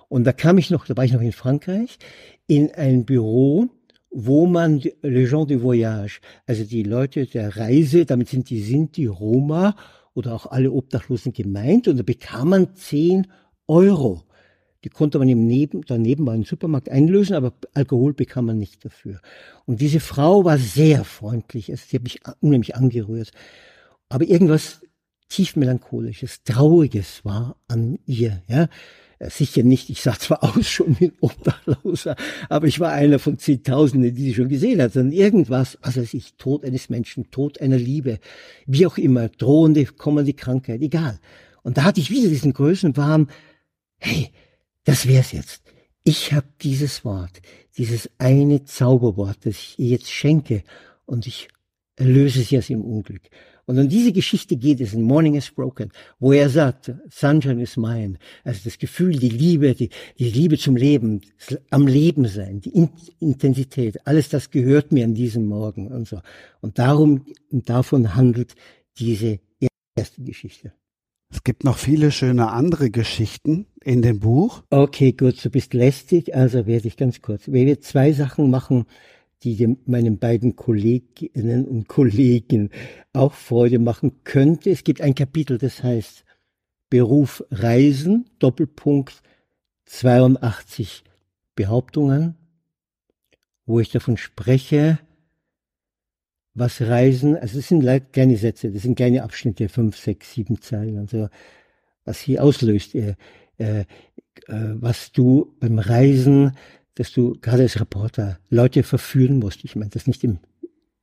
Und 0.07 0.23
da 0.23 0.33
kam 0.33 0.57
ich 0.57 0.71
noch, 0.71 0.85
da 0.85 0.97
war 0.97 1.05
ich 1.05 1.13
noch 1.13 1.21
in 1.21 1.31
Frankreich, 1.31 1.99
in 2.47 2.71
ein 2.71 3.05
Büro, 3.05 3.67
wo 4.11 4.47
man 4.47 4.81
les 5.03 5.29
gens 5.29 5.45
de 5.45 5.61
voyage, 5.61 6.19
also 6.47 6.63
die 6.63 6.81
Leute 6.81 7.27
der 7.27 7.55
Reise, 7.55 8.05
damit 8.05 8.29
sind 8.29 8.49
die 8.49 8.61
Sinti, 8.61 9.05
Roma 9.05 9.75
oder 10.19 10.35
auch 10.35 10.45
alle 10.45 10.71
Obdachlosen 10.71 11.33
gemeint, 11.33 11.87
und 11.87 11.97
da 11.97 12.03
bekam 12.03 12.49
man 12.49 12.75
10 12.75 13.27
Euro. 13.67 14.23
Die 14.83 14.89
konnte 14.89 15.19
man 15.19 15.27
im 15.27 15.45
Neben, 15.45 15.81
daneben 15.85 16.25
war 16.25 16.33
ein 16.33 16.43
Supermarkt 16.43 16.89
einlösen, 16.89 17.35
aber 17.35 17.53
Alkohol 17.73 18.13
bekam 18.13 18.45
man 18.45 18.57
nicht 18.57 18.85
dafür. 18.85 19.19
Und 19.65 19.81
diese 19.81 19.99
Frau 19.99 20.45
war 20.45 20.57
sehr 20.57 21.03
freundlich. 21.03 21.69
Also 21.69 21.83
sie 21.87 21.97
hat 21.97 22.03
mich 22.03 22.21
unheimlich 22.39 22.75
angerührt. 22.75 23.31
Aber 24.07 24.25
irgendwas 24.25 24.81
tief 25.27 25.55
melancholisches, 25.57 26.43
trauriges 26.43 27.25
war 27.25 27.57
an 27.67 27.99
ihr, 28.05 28.41
ja. 28.47 28.67
Sicher 29.21 29.63
nicht, 29.63 29.89
ich 29.89 30.01
sah 30.01 30.17
zwar 30.17 30.43
aus 30.57 30.67
schon 30.67 30.97
wie 30.99 31.05
ein 31.05 31.17
Obdachloser, 31.19 32.15
aber 32.47 32.67
ich 32.67 32.79
war 32.79 32.93
einer 32.93 33.19
von 33.19 33.37
Zehntausenden, 33.37 34.15
die 34.15 34.23
sie 34.23 34.33
schon 34.33 34.47
gesehen 34.47 34.81
hat, 34.81 34.93
sondern 34.93 35.11
irgendwas, 35.11 35.77
also 35.81 36.01
ich, 36.01 36.35
Tod 36.35 36.63
eines 36.63 36.89
Menschen, 36.89 37.29
Tod 37.29 37.59
einer 37.59 37.77
Liebe, 37.77 38.19
wie 38.65 38.87
auch 38.87 38.97
immer, 38.97 39.27
drohende, 39.27 39.85
kommende 39.85 40.33
Krankheit, 40.33 40.81
egal. 40.81 41.19
Und 41.63 41.77
da 41.77 41.83
hatte 41.83 41.99
ich 41.99 42.11
wieder 42.11 42.29
diesen 42.29 42.53
Größenwahn, 42.53 43.29
hey, 43.97 44.31
das 44.85 45.05
wär's 45.05 45.33
jetzt. 45.33 45.63
Ich 46.03 46.31
habe 46.31 46.47
dieses 46.61 47.03
Wort, 47.03 47.41
dieses 47.77 48.09
eine 48.17 48.63
Zauberwort, 48.63 49.39
das 49.43 49.55
ich 49.55 49.79
ihr 49.79 49.89
jetzt 49.89 50.09
schenke 50.09 50.63
und 51.05 51.27
ich 51.27 51.49
erlöse 51.97 52.41
sie 52.41 52.57
aus 52.57 52.69
ihrem 52.69 52.85
Unglück. 52.85 53.23
Und 53.69 53.77
um 53.77 53.87
diese 53.87 54.11
Geschichte 54.11 54.57
geht 54.57 54.81
es 54.81 54.95
in 54.95 55.03
Morning 55.03 55.35
is 55.35 55.51
Broken, 55.51 55.91
wo 56.17 56.33
er 56.33 56.49
sagt, 56.49 56.91
Sunshine 57.11 57.61
is 57.61 57.77
mine. 57.77 58.17
Also 58.43 58.61
das 58.63 58.79
Gefühl, 58.79 59.11
die 59.11 59.29
Liebe, 59.29 59.75
die, 59.75 59.91
die 60.17 60.31
Liebe 60.31 60.57
zum 60.57 60.75
Leben, 60.75 61.21
am 61.69 61.85
Leben 61.85 62.25
sein, 62.25 62.61
die 62.61 62.89
Intensität, 63.19 64.07
alles 64.07 64.29
das 64.29 64.49
gehört 64.49 64.91
mir 64.91 65.05
an 65.05 65.13
diesem 65.13 65.45
Morgen 65.45 65.87
und 65.89 66.07
so. 66.07 66.19
Und 66.61 66.79
darum, 66.79 67.27
davon 67.51 68.15
handelt 68.15 68.55
diese 68.97 69.39
erste 69.95 70.23
Geschichte. 70.23 70.73
Es 71.31 71.43
gibt 71.43 71.63
noch 71.63 71.77
viele 71.77 72.09
schöne 72.09 72.49
andere 72.49 72.89
Geschichten 72.89 73.67
in 73.83 74.01
dem 74.01 74.19
Buch. 74.19 74.63
Okay, 74.71 75.11
gut, 75.11 75.45
du 75.45 75.51
bist 75.51 75.75
lästig, 75.75 76.33
also 76.33 76.65
werde 76.65 76.87
ich 76.87 76.97
ganz 76.97 77.21
kurz. 77.21 77.47
Ich 77.47 77.53
werde 77.53 77.79
zwei 77.81 78.13
Sachen 78.13 78.49
machen, 78.49 78.87
die 79.43 79.55
dem, 79.55 79.77
meinen 79.85 80.19
beiden 80.19 80.55
Kolleginnen 80.55 81.65
und 81.65 81.87
Kollegen 81.87 82.69
auch 83.13 83.33
Freude 83.33 83.79
machen 83.79 84.23
könnte. 84.23 84.69
Es 84.69 84.83
gibt 84.83 85.01
ein 85.01 85.15
Kapitel, 85.15 85.57
das 85.57 85.83
heißt 85.83 86.25
Beruf 86.89 87.43
Reisen, 87.51 88.29
Doppelpunkt 88.39 89.21
82 89.85 91.03
Behauptungen, 91.55 92.35
wo 93.65 93.79
ich 93.79 93.89
davon 93.89 94.17
spreche, 94.17 94.99
was 96.53 96.81
Reisen, 96.81 97.37
also 97.37 97.59
es 97.59 97.67
sind 97.67 97.83
kleine 98.11 98.37
Sätze, 98.37 98.71
das 98.71 98.81
sind 98.81 98.95
kleine 98.95 99.23
Abschnitte, 99.23 99.69
fünf, 99.69 99.97
sechs, 99.97 100.33
sieben 100.33 100.61
Zeilen, 100.61 100.97
also 100.97 101.29
was 102.05 102.19
hier 102.19 102.43
auslöst, 102.43 102.95
äh, 102.95 103.15
äh, 103.57 103.85
was 104.47 105.11
du 105.11 105.55
beim 105.59 105.79
Reisen, 105.79 106.53
dass 106.99 107.13
du 107.13 107.37
gerade 107.39 107.63
als 107.63 107.79
Reporter 107.79 108.39
Leute 108.49 108.83
verführen 108.83 109.39
musst. 109.39 109.63
Ich 109.63 109.77
meine 109.77 109.89
das 109.89 110.05
nicht 110.05 110.21
im 110.25 110.39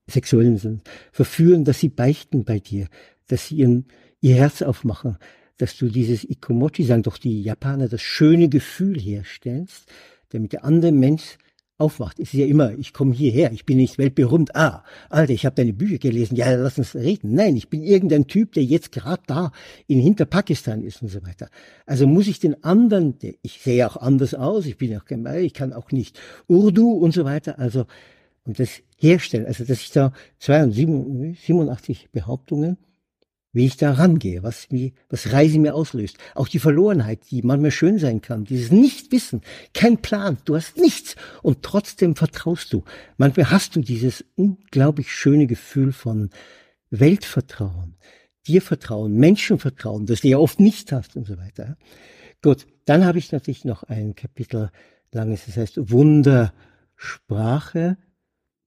sexuellen 0.07 0.59
Sinn. 0.59 0.83
Verführen, 1.11 1.65
dass 1.65 1.81
sie 1.81 1.89
beichten 1.89 2.45
bei 2.45 2.59
dir, 2.59 2.89
dass 3.29 3.47
sie 3.49 3.57
ihren, 3.57 3.87
ihr 4.21 4.35
Herz 4.35 4.61
aufmachen, 4.61 5.17
dass 5.57 5.79
du 5.79 5.89
dieses 5.89 6.23
Ikomochi, 6.23 6.85
sagen 6.85 7.03
doch 7.03 7.17
die 7.17 7.41
Japaner, 7.41 7.89
das 7.89 8.03
schöne 8.03 8.51
Gefühl 8.51 9.01
herstellst, 9.01 9.91
damit 10.29 10.53
der 10.53 10.67
andere 10.67 10.93
Mensch 10.93 11.39
aufwacht. 11.79 12.19
Ist 12.19 12.33
ja 12.33 12.47
immer, 12.47 12.73
ich 12.79 12.93
komme 12.93 13.13
hierher, 13.13 13.53
ich 13.53 13.67
bin 13.67 13.77
nicht 13.77 13.99
weltberühmt. 13.99 14.57
Ah, 14.57 14.83
Alter, 15.11 15.33
ich 15.33 15.45
habe 15.45 15.57
deine 15.57 15.73
Bücher 15.73 15.99
gelesen. 15.99 16.37
Ja, 16.37 16.55
lass 16.55 16.79
uns 16.79 16.95
reden. 16.95 17.35
Nein, 17.35 17.57
ich 17.57 17.69
bin 17.69 17.83
irgendein 17.83 18.27
Typ, 18.27 18.53
der 18.53 18.65
jetzt 18.65 18.93
gerade 18.93 19.23
da 19.27 19.53
in 19.87 19.99
Hinterpakistan 19.99 20.83
ist 20.83 21.03
und 21.03 21.09
so 21.09 21.23
weiter. 21.23 21.49
Also 21.85 22.07
muss 22.07 22.29
ich 22.29 22.41
den 22.41 22.63
anderen, 22.65 23.19
der, 23.19 23.35
ich 23.43 23.61
sehe 23.61 23.87
auch 23.89 23.97
anders 23.97 24.35
aus, 24.35 24.67
ich 24.67 24.79
bin 24.79 24.97
auch 24.97 25.05
gemein, 25.05 25.45
ich 25.45 25.55
kann 25.55 25.73
auch 25.73 25.93
nicht 25.93 26.19
Urdu 26.49 26.93
und 26.93 27.13
so 27.13 27.25
weiter. 27.25 27.59
Also 27.59 27.87
und 28.47 28.61
das 28.61 28.81
herstellen, 28.97 29.47
also 29.47 29.65
dass 29.65 29.81
ich 29.81 29.91
da 29.91 30.13
87 30.39 32.11
Behauptungen 32.13 32.79
wie 33.57 33.65
ich 33.65 33.79
da 33.79 33.93
rangehe, 33.93 34.43
was, 34.43 34.71
wie, 34.71 34.93
was 35.09 35.33
Reise 35.33 35.59
mir 35.59 35.75
auslöst. 35.75 36.19
Auch 36.35 36.47
die 36.47 36.59
Verlorenheit, 36.59 37.21
die 37.31 37.41
manchmal 37.41 37.71
schön 37.71 37.99
sein 37.99 38.21
kann, 38.21 38.45
dieses 38.45 38.71
Nichtwissen, 38.71 39.41
kein 39.73 40.03
Plan, 40.03 40.37
du 40.45 40.57
hast 40.57 40.77
nichts 40.77 41.17
und 41.43 41.63
trotzdem 41.63 42.17
vertraust 42.17 42.75
du. 42.75 42.85
Manchmal 43.17 43.51
hast 43.51 43.75
du 43.75 43.81
dieses 43.81 44.27
unglaublich 44.35 45.11
schöne 45.11 45.47
Gefühl 45.47 45.93
von 45.93 46.29
Weltvertrauen, 46.91 47.97
dir 48.47 48.61
Vertrauen, 48.61 49.15
Menschenvertrauen, 49.15 50.05
das 50.05 50.21
du 50.21 50.29
ja 50.29 50.37
oft 50.37 50.61
nicht 50.61 50.93
hast 50.93 51.17
und 51.17 51.27
so 51.27 51.39
weiter. 51.39 51.79
Gut, 52.43 52.67
dann 52.85 53.07
habe 53.07 53.19
ich 53.19 53.33
natürlich 53.33 53.65
noch 53.65 53.85
ein 53.85 54.15
Kapitel 54.15 54.71
langes, 55.13 55.47
das 55.47 55.57
heißt 55.57 55.91
Wundersprache 55.91 57.97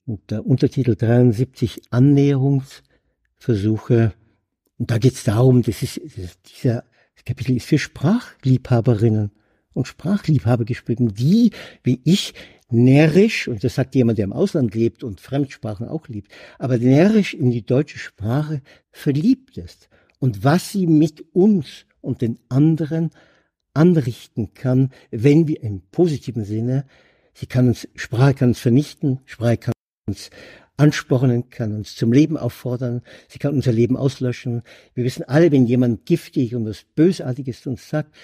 und 0.07 0.31
der 0.31 0.47
Untertitel 0.47 0.95
73 0.95 1.83
Annäherungsversuche 1.91 4.13
und 4.80 4.89
da 4.89 4.97
geht 4.97 5.14
es 5.14 5.23
darum, 5.26 5.61
das 5.61 5.84
ist, 5.84 6.01
dieser 6.61 6.84
Kapitel 7.26 7.57
ist 7.57 7.68
für 7.68 7.77
Sprachliebhaberinnen 7.77 9.31
und 9.73 9.88
Sprachliebhaber 9.88 10.65
geschrieben, 10.65 11.14
die, 11.14 11.51
wie 11.84 12.01
ich, 12.06 12.34
närrisch, 12.72 13.47
und 13.47 13.64
das 13.64 13.76
sagt 13.76 13.95
jemand, 13.95 14.18
der 14.18 14.26
im 14.26 14.34
Ausland 14.34 14.73
lebt 14.73 15.03
und 15.03 15.19
Fremdsprachen 15.19 15.88
auch 15.88 16.07
liebt, 16.07 16.31
aber 16.57 16.77
närrisch 16.77 17.34
in 17.34 17.51
die 17.51 17.65
deutsche 17.65 17.99
Sprache 17.99 18.61
verliebt 18.91 19.57
ist 19.57 19.89
und 20.19 20.43
was 20.43 20.72
sie 20.72 20.88
mit 20.88 21.26
uns 21.34 21.85
und 22.01 22.22
den 22.22 22.39
anderen 22.47 23.11
anrichten 23.73 24.53
kann, 24.53 24.91
wenn 25.11 25.47
wir 25.47 25.61
im 25.61 25.81
positiven 25.91 26.45
Sinne, 26.45 26.85
sie 27.34 27.47
kann 27.47 27.68
uns, 27.68 27.88
Sprache 27.95 28.34
kann 28.34 28.49
uns 28.49 28.60
vernichten, 28.60 29.19
Sprache 29.26 29.57
kann 29.57 29.73
uns 30.07 30.30
anspornen, 30.80 31.49
kann 31.49 31.76
uns 31.76 31.95
zum 31.95 32.14
Leben 32.14 32.38
auffordern, 32.38 33.01
sie 33.27 33.38
kann 33.38 33.53
unser 33.53 33.72
Leben 33.72 33.97
auslöschen. 33.97 34.61
Wir 34.93 35.03
wissen 35.03 35.23
alle, 35.23 35.51
wenn 35.51 35.65
jemand 35.65 36.06
giftig 36.06 36.56
und 36.56 36.65
was 36.65 36.85
Bösartiges 36.95 37.68
uns 37.68 37.89
sagt, 37.89 38.15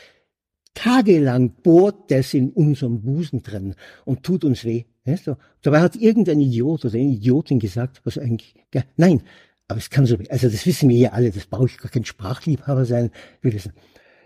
tagelang 0.73 1.52
bohrt 1.61 2.11
das 2.11 2.34
in 2.34 2.52
unserem 2.52 3.02
Busen 3.02 3.44
drin 3.44 3.76
und 4.06 4.23
tut 4.23 4.44
uns 4.45 4.64
weh. 4.64 4.86
Ja, 5.06 5.18
so. 5.18 5.38
Dabei 5.61 5.82
hat 5.82 5.95
irgendein 5.95 6.40
Idiot 6.40 6.86
oder 6.86 6.95
eine 6.95 7.11
Idiotin 7.11 7.60
gesagt, 7.60 8.02
was 8.06 8.18
eigentlich, 8.18 8.56
ja, 8.73 8.84
nein, 8.95 9.22
aber 9.68 9.80
es 9.80 9.90
kann 9.90 10.06
so, 10.06 10.18
also 10.30 10.49
das 10.49 10.65
wissen 10.65 10.90
wir 10.90 10.98
ja 10.98 11.10
alle, 11.11 11.32
das 11.32 11.48
brauche 11.48 11.65
ich 11.65 11.77
gar 11.77 11.91
kein 11.91 12.06
Sprachliebhaber 12.06 12.86
sein. 12.86 13.11
Wir 13.41 13.53
wissen. 13.53 13.73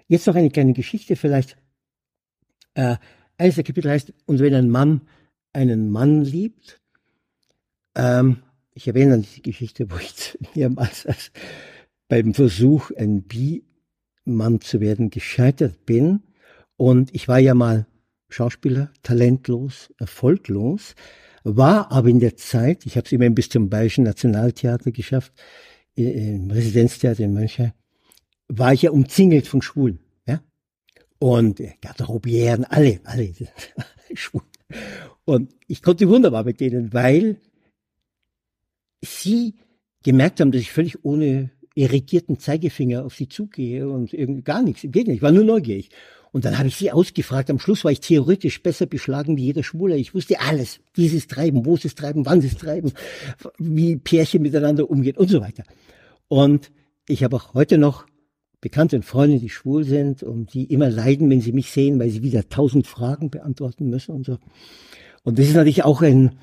Jetzt 0.08 0.28
noch 0.28 0.36
eine 0.36 0.50
kleine 0.50 0.74
Geschichte 0.74 1.16
vielleicht. 1.16 1.58
Äh, 2.74 2.98
eines 3.38 3.56
der 3.56 3.64
Kapitel 3.64 3.90
heißt, 3.90 4.14
und 4.26 4.40
wenn 4.40 4.54
ein 4.54 4.70
Mann 4.70 5.02
einen 5.54 5.90
Mann 5.90 6.24
liebt, 6.24 6.80
ähm, 8.00 8.38
ich 8.74 8.88
erwähne 8.88 9.20
die 9.20 9.42
Geschichte, 9.42 9.90
wo 9.92 9.98
ich 9.98 10.38
mehrmals 10.56 11.06
als 11.06 11.32
beim 12.08 12.34
Versuch, 12.34 12.92
ein 12.98 13.24
Bi-Mann 13.24 14.62
zu 14.62 14.80
werden, 14.80 15.10
gescheitert 15.10 15.86
bin. 15.86 16.24
Und 16.78 17.14
ich 17.14 17.28
war 17.28 17.40
ja 17.40 17.54
mal 17.54 17.86
Schauspieler, 18.30 18.92
talentlos, 19.04 19.94
erfolglos, 19.98 20.96
war 21.44 21.92
aber 21.92 22.10
in 22.10 22.20
der 22.20 22.38
Zeit, 22.38 22.86
ich 22.86 22.96
habe 22.96 23.06
es 23.06 23.12
immerhin 23.12 23.36
bis 23.36 23.50
zum 23.50 23.70
Bayerischen 23.70 24.04
Nationaltheater 24.04 24.92
geschafft, 24.92 25.34
im 25.96 26.50
Residenztheater 26.50 27.24
in 27.24 27.34
München, 27.34 27.74
war 28.48 28.74
ich 28.74 28.84
ja 28.84 28.92
umzingelt 28.92 29.48
von 29.48 29.62
Schwulen. 29.62 30.00
Ja? 30.26 30.42
Und 31.20 31.62
Garderobieren, 31.82 32.66
alle, 32.66 33.02
alle 33.04 33.34
schwul. 34.14 34.42
Und 35.26 35.54
ich 35.68 35.82
konnte 35.82 36.08
wunderbar 36.08 36.44
mit 36.44 36.60
denen, 36.60 36.94
weil 36.94 37.38
sie 39.02 39.56
gemerkt 40.04 40.40
haben, 40.40 40.52
dass 40.52 40.62
ich 40.62 40.72
völlig 40.72 41.04
ohne 41.04 41.52
irrigierten 41.76 42.40
Zeigefinger 42.40 43.06
auf 43.06 43.16
sie 43.16 43.30
zugehe 43.30 43.90
und 43.90 44.14
irgendwie 44.14 44.42
gar 44.42 44.62
nichts. 44.62 44.84
Im 44.84 44.92
Gegenteil, 44.92 45.16
ich 45.16 45.22
war 45.22 45.32
nur 45.32 45.44
neugierig. 45.44 45.90
Und 46.32 46.46
dann 46.46 46.58
habe 46.58 46.68
ich 46.68 46.76
sie 46.76 46.92
ausgefragt. 46.92 47.50
Am 47.50 47.60
Schluss 47.60 47.84
war 47.84 47.92
ich 47.92 48.02
theoretisch 48.02 48.62
besser 48.62 48.86
beschlagen 48.86 49.38
wie 49.38 49.46
jeder 49.46 49.64
Schwule. 49.64 49.98
Ich 49.98 50.14
wusste 50.14 50.40
alles. 50.40 50.80
Dieses 50.96 51.28
Treiben, 51.28 51.66
wo 51.66 51.76
sie 51.76 51.88
es 51.88 51.96
treiben, 51.96 52.26
wann 52.26 52.42
sie 52.42 52.48
es 52.48 52.58
treiben, 52.58 52.92
wie 53.58 53.96
Pärchen 53.98 54.42
miteinander 54.42 54.90
umgehen 54.90 55.18
und 55.18 55.30
so 55.30 55.42
weiter. 55.42 55.64
Und 56.28 56.72
ich 57.08 57.24
habe 57.24 57.36
auch 57.36 57.56
heute 57.56 57.78
noch 57.78 58.06
Bekannte 58.62 58.98
und 58.98 59.04
Freunde, 59.04 59.40
die 59.40 59.50
schwul 59.50 59.86
sind 59.86 60.22
und 60.22 60.54
die 60.54 60.66
immer 60.66 60.90
leiden, 60.90 61.30
wenn 61.30 61.42
sie 61.42 61.54
mich 61.54 61.72
sehen, 61.72 62.00
weil 62.00 62.10
sie 62.10 62.22
wieder 62.22 62.48
tausend 62.50 62.86
Fragen 62.88 63.32
beantworten 63.32 63.90
müssen 63.90 64.14
und 64.14 64.26
so. 64.26 64.38
Und 65.24 65.40
das 65.40 65.48
ist 65.48 65.56
natürlich 65.56 65.84
auch 65.84 66.02
ein, 66.02 66.38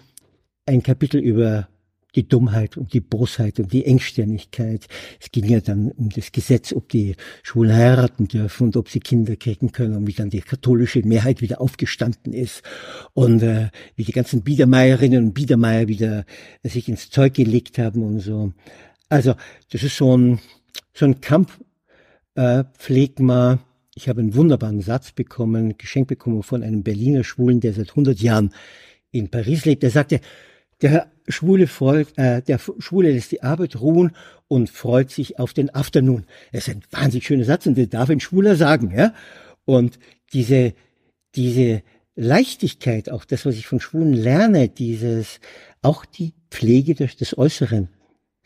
ein 0.64 0.82
Kapitel 0.82 1.20
über 1.20 1.68
die 2.16 2.26
Dummheit 2.26 2.76
und 2.76 2.92
die 2.92 3.00
Bosheit 3.00 3.60
und 3.60 3.72
die 3.72 3.84
Engstirnigkeit. 3.84 4.86
Es 5.20 5.30
ging 5.30 5.44
ja 5.44 5.60
dann 5.60 5.92
um 5.92 6.08
das 6.08 6.32
Gesetz, 6.32 6.72
ob 6.72 6.88
die 6.88 7.14
Schwulen 7.42 7.74
heiraten 7.74 8.26
dürfen 8.26 8.64
und 8.68 8.76
ob 8.76 8.88
sie 8.88 9.00
Kinder 9.00 9.36
kriegen 9.36 9.70
können 9.70 9.94
und 9.94 10.06
wie 10.06 10.12
dann 10.14 10.30
die 10.30 10.40
katholische 10.40 11.02
Mehrheit 11.02 11.42
wieder 11.42 11.60
aufgestanden 11.60 12.32
ist 12.32 12.62
und 13.12 13.42
äh, 13.42 13.68
wie 13.94 14.04
die 14.04 14.12
ganzen 14.12 14.42
Biedermeierinnen 14.42 15.26
und 15.26 15.34
Biedermeier 15.34 15.86
wieder 15.86 16.24
äh, 16.62 16.68
sich 16.68 16.88
ins 16.88 17.10
Zeug 17.10 17.34
gelegt 17.34 17.78
haben 17.78 18.02
und 18.02 18.20
so. 18.20 18.52
Also 19.08 19.34
das 19.70 19.82
ist 19.82 19.96
so 19.96 20.16
ein, 20.16 20.40
so 20.94 21.04
ein 21.04 21.20
Kampf, 21.20 21.60
äh, 22.34 22.64
pflegt 22.78 23.20
ich 23.98 24.10
habe 24.10 24.20
einen 24.20 24.34
wunderbaren 24.34 24.82
Satz 24.82 25.12
bekommen, 25.12 25.78
geschenkt 25.78 26.08
bekommen 26.08 26.42
von 26.42 26.62
einem 26.62 26.82
Berliner 26.82 27.24
Schwulen, 27.24 27.60
der 27.60 27.72
seit 27.72 27.90
100 27.90 28.20
Jahren 28.20 28.52
in 29.10 29.30
Paris 29.30 29.64
lebt. 29.64 29.82
Der 29.82 29.90
sagte, 29.90 30.20
der 30.82 31.10
Schwule 31.28 31.66
freut, 31.66 32.16
äh, 32.16 32.42
der 32.42 32.58
Schwule 32.58 33.12
lässt 33.12 33.32
die 33.32 33.42
Arbeit 33.42 33.80
ruhen 33.80 34.12
und 34.48 34.70
freut 34.70 35.10
sich 35.10 35.38
auf 35.38 35.52
den 35.52 35.74
Afternoon. 35.74 36.24
Das 36.52 36.68
ist 36.68 36.74
ein 36.74 36.82
wahnsinnig 36.90 37.26
schöner 37.26 37.44
Satz 37.44 37.66
und 37.66 37.76
der 37.76 37.86
darf 37.86 38.10
ein 38.10 38.20
Schwuler 38.20 38.56
sagen, 38.56 38.92
ja. 38.96 39.12
Und 39.64 39.98
diese, 40.32 40.74
diese 41.34 41.82
Leichtigkeit, 42.14 43.10
auch 43.10 43.24
das, 43.24 43.44
was 43.44 43.56
ich 43.56 43.66
von 43.66 43.80
Schwulen 43.80 44.12
lerne, 44.12 44.68
dieses, 44.68 45.40
auch 45.82 46.04
die 46.04 46.32
Pflege 46.50 46.94
des, 46.94 47.16
des 47.16 47.36
Äußeren. 47.36 47.88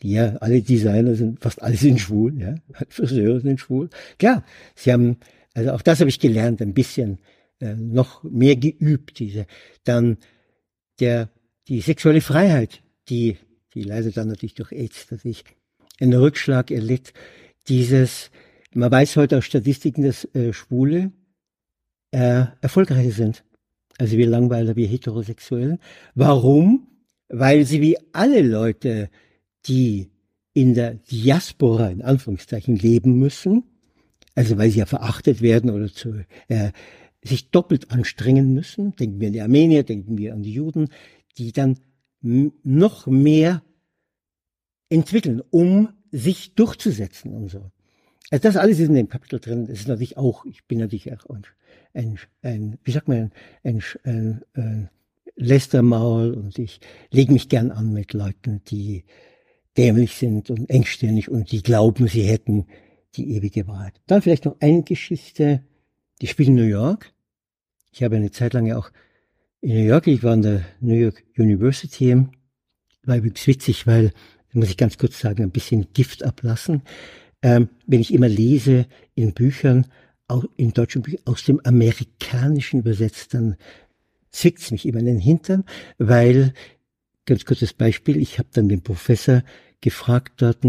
Die 0.01 0.13
ja, 0.13 0.37
alle 0.37 0.61
Designer 0.61 1.15
sind, 1.15 1.39
fast 1.41 1.61
alle 1.61 1.75
sind 1.75 1.99
schwul, 1.99 2.39
ja. 2.39 2.55
Friseure 2.89 3.39
sind 3.39 3.59
schwul. 3.59 3.89
Klar, 4.17 4.43
sie 4.75 4.91
haben, 4.91 5.17
also 5.53 5.71
auch 5.71 5.81
das 5.83 5.99
habe 5.99 6.09
ich 6.09 6.19
gelernt, 6.19 6.61
ein 6.61 6.73
bisschen, 6.73 7.19
äh, 7.59 7.75
noch 7.75 8.23
mehr 8.23 8.55
geübt, 8.55 9.19
diese. 9.19 9.45
Dann 9.83 10.17
der 10.99 11.29
die 11.67 11.81
sexuelle 11.81 12.21
Freiheit, 12.21 12.81
die, 13.09 13.37
die 13.73 13.83
leidet 13.83 14.17
dann 14.17 14.27
natürlich 14.27 14.55
durch 14.55 14.71
AIDS, 14.71 15.07
dass 15.07 15.25
ich 15.25 15.43
einen 15.99 16.13
Rückschlag 16.13 16.71
erlitt. 16.71 17.13
Dieses, 17.67 18.31
man 18.73 18.91
weiß 18.91 19.15
heute 19.17 19.37
aus 19.37 19.45
Statistiken, 19.45 20.03
dass 20.03 20.25
äh, 20.35 20.53
Schwule 20.53 21.11
äh, 22.11 22.45
erfolgreicher 22.61 23.11
sind. 23.11 23.43
Also 23.97 24.17
wir 24.17 24.27
Langweiler, 24.27 24.75
wir 24.75 24.87
Heterosexuellen. 24.87 25.79
Warum? 26.15 26.87
Weil 27.29 27.65
sie 27.65 27.81
wie 27.81 27.97
alle 28.13 28.41
Leute, 28.41 29.09
die 29.67 30.09
in 30.53 30.73
der 30.73 30.95
Diaspora 30.95 31.89
in 31.89 32.01
Anführungszeichen 32.01 32.75
leben 32.75 33.17
müssen, 33.19 33.63
also 34.35 34.57
weil 34.57 34.69
sie 34.69 34.79
ja 34.79 34.85
verachtet 34.85 35.41
werden 35.41 35.69
oder 35.69 35.91
zu, 35.91 36.25
äh, 36.47 36.71
sich 37.23 37.51
doppelt 37.51 37.91
anstrengen 37.91 38.53
müssen, 38.53 38.95
denken 38.95 39.19
wir 39.19 39.27
an 39.27 39.33
die 39.33 39.41
Armenier, 39.41 39.83
denken 39.83 40.17
wir 40.17 40.33
an 40.33 40.43
die 40.43 40.53
Juden, 40.53 40.89
die 41.37 41.51
dann 41.51 41.79
noch 42.21 43.07
mehr 43.07 43.63
entwickeln, 44.89 45.41
um 45.49 45.89
sich 46.11 46.53
durchzusetzen 46.55 47.33
und 47.33 47.49
so. 47.49 47.71
Also 48.29 48.43
das 48.43 48.57
alles 48.57 48.79
ist 48.79 48.87
in 48.87 48.93
dem 48.95 49.09
Kapitel 49.09 49.39
drin. 49.39 49.67
Das 49.67 49.79
ist 49.79 49.87
natürlich 49.87 50.17
auch, 50.17 50.45
ich 50.45 50.65
bin 50.65 50.79
natürlich 50.79 51.11
auch 51.11 51.25
ein, 51.29 51.43
ein, 51.93 52.19
ein 52.41 52.77
wie 52.83 52.91
sagt 52.91 53.07
man, 53.07 53.31
ein, 53.63 53.81
ein, 54.03 54.43
ein 54.53 54.89
Lästermaul 55.35 56.33
und 56.33 56.59
ich 56.59 56.79
lege 57.09 57.33
mich 57.33 57.49
gern 57.49 57.71
an 57.71 57.93
mit 57.93 58.13
Leuten, 58.13 58.61
die 58.65 59.05
dämlich 59.77 60.15
sind 60.15 60.49
und 60.49 60.69
engstirnig 60.69 61.29
und 61.29 61.51
die 61.51 61.63
glauben, 61.63 62.07
sie 62.07 62.23
hätten 62.23 62.67
die 63.15 63.35
ewige 63.35 63.67
Wahrheit. 63.67 63.99
Dann 64.07 64.21
vielleicht 64.21 64.45
noch 64.45 64.57
eine 64.59 64.83
Geschichte, 64.83 65.63
die 66.21 66.27
spielt 66.27 66.49
in 66.49 66.55
New 66.55 66.63
York. 66.63 67.13
Ich 67.91 68.03
habe 68.03 68.15
eine 68.15 68.31
Zeit 68.31 68.53
lang 68.53 68.65
ja 68.65 68.77
auch 68.77 68.91
in 69.61 69.75
New 69.75 69.87
York, 69.87 70.07
ich 70.07 70.23
war 70.23 70.33
an 70.33 70.41
der 70.41 70.65
New 70.79 70.95
York 70.95 71.23
University, 71.37 72.25
war 73.03 73.17
übrigens 73.17 73.45
witzig, 73.45 73.85
weil, 73.87 74.11
muss 74.53 74.69
ich 74.69 74.77
ganz 74.77 74.97
kurz 74.97 75.19
sagen, 75.19 75.43
ein 75.43 75.51
bisschen 75.51 75.93
Gift 75.93 76.23
ablassen. 76.23 76.81
Ähm, 77.43 77.69
wenn 77.85 78.01
ich 78.01 78.13
immer 78.13 78.27
lese 78.27 78.87
in 79.15 79.33
Büchern, 79.33 79.87
auch 80.27 80.45
in 80.57 80.73
deutschen 80.73 81.03
Büchern, 81.03 81.21
aus 81.25 81.43
dem 81.43 81.61
Amerikanischen 81.63 82.79
übersetzt, 82.79 83.33
dann 83.33 83.55
zwickt's 84.31 84.71
mich 84.71 84.85
immer 84.85 84.99
in 84.99 85.05
den 85.05 85.19
Hintern, 85.19 85.63
weil, 85.97 86.53
ganz 87.25 87.45
kurzes 87.45 87.73
Beispiel, 87.73 88.17
ich 88.17 88.39
habe 88.39 88.49
dann 88.53 88.67
den 88.67 88.81
Professor 88.81 89.43
gefragt 89.79 90.41
dort, 90.41 90.63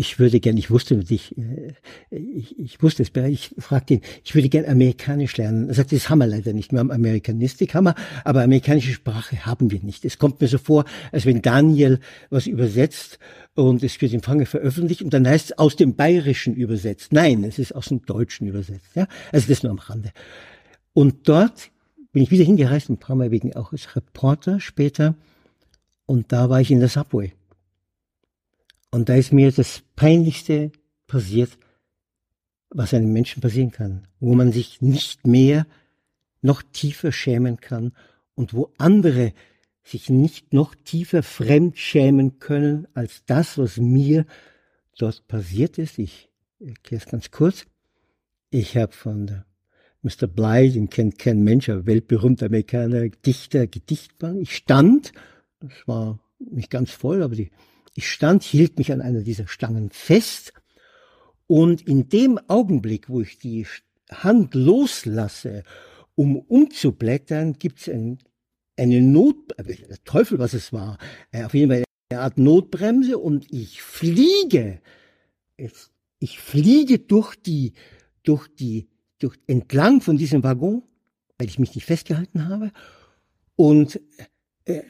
ich 0.00 0.20
würde 0.20 0.38
gern, 0.38 0.56
ich 0.56 0.70
wusste 0.70 0.94
nicht, 0.94 1.36
äh, 1.36 1.74
ich, 2.10 2.56
ich 2.56 2.80
wusste 2.80 3.02
es, 3.02 3.10
ich 3.26 3.50
fragte 3.58 3.94
ihn, 3.94 4.00
ich 4.24 4.32
würde 4.32 4.48
gern 4.48 4.64
Amerikanisch 4.64 5.36
lernen. 5.36 5.68
Er 5.68 5.74
sagte, 5.74 5.96
das 5.96 6.08
haben 6.08 6.20
wir 6.20 6.28
leider 6.28 6.52
nicht. 6.52 6.70
Wir 6.70 6.78
haben 6.78 6.92
Amerikanistik, 6.92 7.74
haben 7.74 7.86
wir, 7.86 7.96
aber 8.24 8.42
amerikanische 8.42 8.92
Sprache 8.92 9.44
haben 9.44 9.72
wir 9.72 9.82
nicht. 9.82 10.04
Es 10.04 10.16
kommt 10.18 10.40
mir 10.40 10.46
so 10.46 10.58
vor, 10.58 10.84
als 11.10 11.26
wenn 11.26 11.42
Daniel 11.42 11.98
was 12.30 12.46
übersetzt 12.46 13.18
und 13.56 13.82
es 13.82 14.00
wird 14.00 14.12
im 14.12 14.22
Fange 14.22 14.46
veröffentlicht 14.46 15.02
und 15.02 15.12
dann 15.12 15.26
heißt 15.26 15.46
es 15.46 15.58
aus 15.58 15.74
dem 15.74 15.96
Bayerischen 15.96 16.54
übersetzt. 16.54 17.12
Nein, 17.12 17.42
es 17.42 17.58
ist 17.58 17.74
aus 17.74 17.86
dem 17.86 18.06
Deutschen 18.06 18.46
übersetzt. 18.46 18.94
Ja, 18.94 19.08
also 19.32 19.48
das 19.48 19.64
nur 19.64 19.72
am 19.72 19.78
Rande. 19.78 20.12
Und 20.92 21.28
dort 21.28 21.72
bin 22.12 22.22
ich 22.22 22.30
wieder 22.30 22.44
hingereist, 22.44 22.88
ein 22.88 22.98
paar 22.98 23.16
Mal 23.16 23.32
wegen 23.32 23.56
auch 23.56 23.72
als 23.72 23.96
Reporter 23.96 24.60
später. 24.60 25.16
Und 26.06 26.30
da 26.30 26.48
war 26.48 26.60
ich 26.60 26.70
in 26.70 26.78
der 26.78 26.88
Subway. 26.88 27.32
Und 28.90 29.08
da 29.08 29.14
ist 29.14 29.32
mir 29.32 29.52
das 29.52 29.82
Peinlichste 29.96 30.72
passiert, 31.06 31.58
was 32.70 32.94
einem 32.94 33.12
Menschen 33.12 33.40
passieren 33.40 33.70
kann, 33.70 34.08
wo 34.20 34.34
man 34.34 34.52
sich 34.52 34.80
nicht 34.80 35.26
mehr 35.26 35.66
noch 36.42 36.62
tiefer 36.62 37.12
schämen 37.12 37.58
kann 37.58 37.92
und 38.34 38.54
wo 38.54 38.72
andere 38.78 39.32
sich 39.82 40.10
nicht 40.10 40.52
noch 40.52 40.74
tiefer 40.74 41.22
fremd 41.22 41.78
schämen 41.78 42.38
können 42.38 42.86
als 42.94 43.24
das, 43.24 43.58
was 43.58 43.78
mir 43.78 44.26
dort 44.98 45.26
passiert 45.28 45.78
ist. 45.78 45.98
Ich 45.98 46.28
erkläre 46.60 47.02
es 47.02 47.10
ganz 47.10 47.30
kurz. 47.30 47.66
Ich 48.50 48.76
habe 48.76 48.92
von 48.92 49.44
Mr. 50.02 50.26
Bly, 50.26 50.70
den 50.72 50.90
kennt 50.90 51.18
kein 51.18 51.42
Mensch, 51.42 51.68
aber 51.68 51.86
weltberühmter 51.86 52.46
Amerikaner, 52.46 53.08
Dichter, 53.08 53.66
Gedichtbahn. 53.66 54.40
Ich 54.40 54.54
stand, 54.54 55.12
das 55.60 55.72
war 55.86 56.20
nicht 56.38 56.70
ganz 56.70 56.90
voll, 56.90 57.22
aber 57.22 57.34
die 57.34 57.50
ich 57.98 58.12
stand, 58.12 58.44
hielt 58.44 58.78
mich 58.78 58.92
an 58.92 59.00
einer 59.00 59.22
dieser 59.22 59.48
Stangen 59.48 59.90
fest 59.90 60.52
und 61.48 61.82
in 61.82 62.08
dem 62.08 62.38
Augenblick, 62.46 63.08
wo 63.08 63.22
ich 63.22 63.38
die 63.38 63.66
Hand 64.08 64.54
loslasse, 64.54 65.64
um 66.14 66.36
umzublättern, 66.36 67.54
gibt 67.54 67.80
es 67.80 67.88
ein, 67.88 68.18
eine 68.76 69.00
Not, 69.00 69.36
äh, 69.58 69.96
Teufel, 70.04 70.38
was 70.38 70.54
es 70.54 70.72
war, 70.72 70.96
äh, 71.32 71.42
auf 71.42 71.54
jeden 71.54 71.72
Fall 71.72 71.82
eine 72.10 72.20
Art 72.20 72.38
Notbremse 72.38 73.18
und 73.18 73.52
ich 73.52 73.82
fliege, 73.82 74.80
ich 76.20 76.38
fliege 76.38 77.00
durch 77.00 77.34
die, 77.34 77.72
durch 78.22 78.46
die, 78.46 78.86
durch, 79.18 79.36
entlang 79.48 80.02
von 80.02 80.16
diesem 80.16 80.44
Waggon, 80.44 80.84
weil 81.36 81.48
ich 81.48 81.58
mich 81.58 81.74
nicht 81.74 81.84
festgehalten 81.84 82.48
habe 82.48 82.70
und 83.56 84.00
äh, 84.66 84.84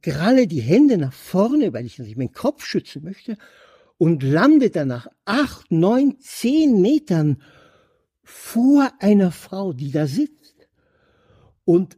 gralle 0.00 0.46
die 0.46 0.60
Hände 0.60 0.98
nach 0.98 1.12
vorne, 1.12 1.72
weil 1.72 1.86
ich 1.86 1.98
natürlich 1.98 2.16
meinen 2.16 2.32
Kopf 2.32 2.64
schützen 2.64 3.02
möchte 3.04 3.36
und 3.98 4.22
lande 4.22 4.70
dann 4.70 4.88
nach 4.88 5.06
acht, 5.24 5.70
neun, 5.70 6.18
zehn 6.20 6.80
Metern 6.80 7.42
vor 8.22 8.90
einer 9.00 9.32
Frau, 9.32 9.72
die 9.72 9.90
da 9.90 10.06
sitzt 10.06 10.68
und 11.64 11.96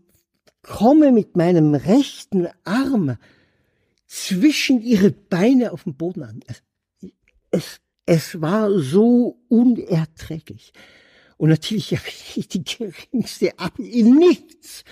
komme 0.63 1.13
mit 1.13 1.37
meinem 1.37 1.75
rechten 1.75 2.49
Arm 2.65 3.17
zwischen 4.07 4.81
ihre 4.81 5.11
Beine 5.11 5.73
auf 5.73 5.85
dem 5.85 5.95
Boden 5.95 6.23
an. 6.23 6.41
Es, 6.47 6.63
es, 7.51 7.81
es 8.07 8.41
war 8.41 8.71
so 8.79 9.41
unerträglich. 9.49 10.73
Und 11.37 11.51
natürlich 11.51 11.93
habe 11.97 12.09
ich 12.37 12.49
die 12.49 12.65
geringste 12.65 13.59
Ab 13.59 13.79
in 13.79 14.17
nichts. 14.17 14.85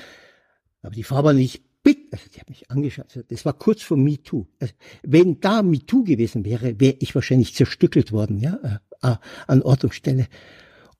Aber 0.83 0.95
die 0.95 1.05
Frau 1.05 1.23
war 1.24 1.33
nicht 1.33 1.62
bitte, 1.82 2.12
also 2.12 2.24
die 2.34 2.40
hat 2.40 2.48
mich 2.48 2.70
angeschaut, 2.70 3.24
das 3.28 3.44
war 3.44 3.52
kurz 3.54 3.82
vor 3.82 3.96
MeToo. 3.96 4.46
Also, 4.60 4.74
wenn 5.02 5.40
da 5.40 5.62
MeToo 5.62 6.04
gewesen 6.04 6.44
wäre, 6.44 6.78
wäre 6.80 6.96
ich 7.00 7.14
wahrscheinlich 7.14 7.54
zerstückelt 7.54 8.12
worden, 8.12 8.38
ja, 8.38 8.59
äh, 9.02 9.09
äh, 9.12 9.16
an 9.46 9.62
Ort 9.62 9.84
und 9.84 9.94
Stelle. 9.94 10.28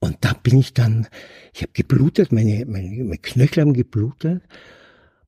Und 0.01 0.19
da 0.23 0.33
bin 0.33 0.59
ich 0.59 0.75
dann, 0.75 1.07
ich 1.55 1.63
habe 1.63 1.73
geblutet, 1.73 2.33
meine, 2.33 2.67
meine, 2.67 3.05
meine 3.05 3.19
Knöchel 3.19 3.61
haben 3.61 3.73
geblutet. 3.73 4.43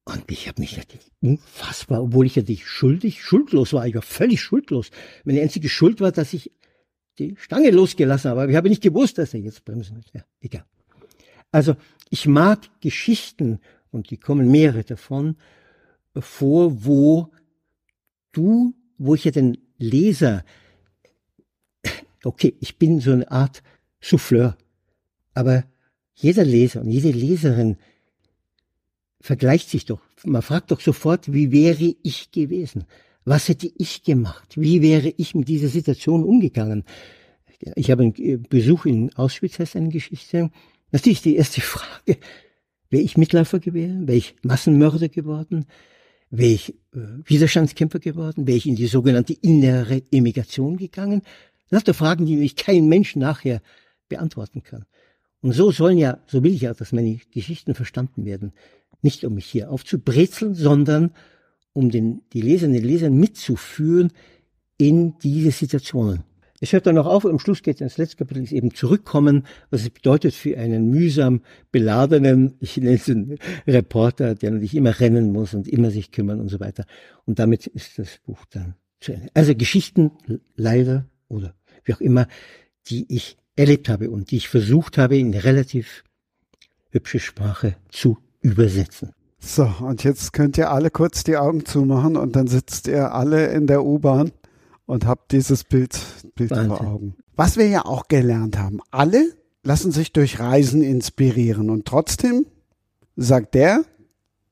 Und 0.04 0.24
ich 0.30 0.48
habe 0.48 0.60
mich 0.60 0.78
unfassbar, 1.22 2.02
obwohl 2.02 2.26
ich 2.26 2.34
ja 2.34 2.42
nicht 2.42 2.66
schuldig, 2.66 3.22
schuldlos 3.22 3.72
war, 3.72 3.86
ich 3.86 3.94
war 3.94 4.02
völlig 4.02 4.42
schuldlos. 4.42 4.90
Meine 5.24 5.40
einzige 5.40 5.68
Schuld 5.68 6.00
war, 6.00 6.12
dass 6.12 6.34
ich 6.34 6.52
die 7.18 7.36
Stange 7.38 7.70
losgelassen 7.70 8.30
habe, 8.30 8.50
ich 8.50 8.56
habe 8.56 8.68
nicht 8.68 8.82
gewusst, 8.82 9.16
dass 9.16 9.32
er 9.32 9.40
jetzt 9.40 9.64
bremsen 9.64 9.96
muss. 9.96 10.06
Ja, 10.12 10.24
egal. 10.40 10.64
Also 11.52 11.76
ich 12.10 12.26
mag 12.26 12.68
Geschichten, 12.80 13.60
und 13.94 14.10
die 14.10 14.16
kommen 14.16 14.50
mehrere 14.50 14.84
davon, 14.84 15.36
vor, 16.16 16.84
wo 16.84 17.30
du, 18.32 18.74
wo 18.98 19.14
ich 19.14 19.24
ja 19.24 19.30
den 19.30 19.56
Leser, 19.78 20.44
okay, 22.24 22.54
ich 22.60 22.76
bin 22.78 23.00
so 23.00 23.12
eine 23.12 23.30
Art 23.30 23.62
Souffleur, 24.00 24.56
aber 25.32 25.64
jeder 26.14 26.44
Leser 26.44 26.80
und 26.80 26.90
jede 26.90 27.10
Leserin 27.10 27.76
vergleicht 29.20 29.70
sich 29.70 29.86
doch. 29.86 30.00
Man 30.24 30.42
fragt 30.42 30.70
doch 30.70 30.80
sofort, 30.80 31.32
wie 31.32 31.50
wäre 31.50 31.94
ich 32.02 32.30
gewesen? 32.30 32.84
Was 33.24 33.48
hätte 33.48 33.70
ich 33.78 34.02
gemacht? 34.02 34.56
Wie 34.56 34.82
wäre 34.82 35.08
ich 35.16 35.34
mit 35.34 35.48
dieser 35.48 35.68
Situation 35.68 36.24
umgegangen? 36.24 36.84
Ich 37.74 37.90
habe 37.90 38.02
einen 38.02 38.42
Besuch 38.42 38.84
in 38.84 39.14
Auschwitz, 39.14 39.58
heißt 39.58 39.76
eine 39.76 39.88
Geschichte. 39.88 40.50
Natürlich 40.92 41.22
die 41.22 41.36
erste 41.36 41.60
Frage, 41.62 42.18
wäre 42.94 43.02
ich 43.02 43.16
Mitläufer 43.16 43.58
gewesen? 43.58 44.06
Wäre 44.06 44.18
ich 44.18 44.36
Massenmörder 44.42 45.08
geworden? 45.08 45.66
Wäre 46.30 46.52
ich 46.52 46.74
äh, 46.94 46.98
Widerstandskämpfer 47.24 47.98
geworden? 47.98 48.46
Wäre 48.46 48.56
ich 48.56 48.66
in 48.66 48.76
die 48.76 48.86
sogenannte 48.86 49.32
innere 49.32 50.02
Emigration 50.12 50.76
gegangen? 50.76 51.22
Das 51.70 51.82
sind 51.82 51.94
Fragen, 51.96 52.24
die 52.24 52.36
mich 52.36 52.54
kein 52.54 52.86
Mensch 52.86 53.16
nachher 53.16 53.60
beantworten 54.08 54.62
kann. 54.62 54.84
Und 55.40 55.52
so 55.52 55.72
sollen 55.72 55.98
ja, 55.98 56.20
so 56.28 56.44
will 56.44 56.54
ich 56.54 56.60
ja, 56.60 56.72
dass 56.72 56.92
meine 56.92 57.18
Geschichten 57.32 57.74
verstanden 57.74 58.24
werden. 58.24 58.52
Nicht 59.02 59.24
um 59.24 59.34
mich 59.34 59.46
hier 59.46 59.72
aufzubrezeln, 59.72 60.54
sondern 60.54 61.10
um 61.72 61.90
den, 61.90 62.22
die 62.32 62.42
Leserinnen 62.42 62.80
und 62.80 62.86
Leser 62.86 63.10
mitzuführen 63.10 64.12
in 64.78 65.18
diese 65.18 65.50
Situationen. 65.50 66.22
Es 66.64 66.72
hört 66.72 66.86
dann 66.86 66.94
noch 66.94 67.04
auf, 67.04 67.26
am 67.26 67.38
Schluss 67.38 67.62
geht 67.62 67.74
es 67.74 67.80
ins 67.82 67.98
letzte 67.98 68.16
Kapitel, 68.16 68.42
ist 68.42 68.50
eben 68.50 68.72
zurückkommen, 68.72 69.44
was 69.68 69.82
es 69.82 69.90
bedeutet 69.90 70.32
für 70.32 70.56
einen 70.56 70.88
mühsam 70.88 71.42
beladenen, 71.70 72.54
ich 72.58 72.78
nenne 72.78 72.94
es 72.94 73.06
einen 73.06 73.36
Reporter, 73.66 74.34
der 74.34 74.52
natürlich 74.52 74.74
immer 74.74 74.98
rennen 74.98 75.30
muss 75.30 75.52
und 75.52 75.68
immer 75.68 75.90
sich 75.90 76.10
kümmern 76.10 76.40
und 76.40 76.48
so 76.48 76.60
weiter. 76.60 76.86
Und 77.26 77.38
damit 77.38 77.66
ist 77.66 77.98
das 77.98 78.18
Buch 78.24 78.46
dann 78.50 78.76
zu 78.98 79.12
Ende. 79.12 79.28
Also 79.34 79.54
Geschichten 79.54 80.12
leider 80.56 81.04
oder 81.28 81.54
wie 81.84 81.92
auch 81.92 82.00
immer, 82.00 82.28
die 82.86 83.04
ich 83.14 83.36
erlebt 83.56 83.90
habe 83.90 84.08
und 84.08 84.30
die 84.30 84.38
ich 84.38 84.48
versucht 84.48 84.96
habe, 84.96 85.18
in 85.18 85.34
relativ 85.34 86.02
hübsche 86.92 87.18
Sprache 87.18 87.76
zu 87.90 88.16
übersetzen. 88.40 89.10
So, 89.38 89.70
und 89.80 90.02
jetzt 90.02 90.32
könnt 90.32 90.56
ihr 90.56 90.70
alle 90.70 90.90
kurz 90.90 91.24
die 91.24 91.36
Augen 91.36 91.66
zumachen 91.66 92.16
und 92.16 92.34
dann 92.36 92.46
sitzt 92.46 92.88
ihr 92.88 93.12
alle 93.12 93.48
in 93.48 93.66
der 93.66 93.84
U-Bahn 93.84 94.32
und 94.86 95.06
habt 95.06 95.32
dieses 95.32 95.64
Bild, 95.64 95.98
Bild 96.34 96.50
vor 96.50 96.80
Augen. 96.80 97.16
Was 97.36 97.56
wir 97.56 97.68
ja 97.68 97.84
auch 97.84 98.08
gelernt 98.08 98.58
haben, 98.58 98.80
alle 98.90 99.24
lassen 99.62 99.92
sich 99.92 100.12
durch 100.12 100.38
Reisen 100.38 100.82
inspirieren 100.82 101.70
und 101.70 101.86
trotzdem 101.86 102.46
sagt 103.16 103.54
der, 103.54 103.84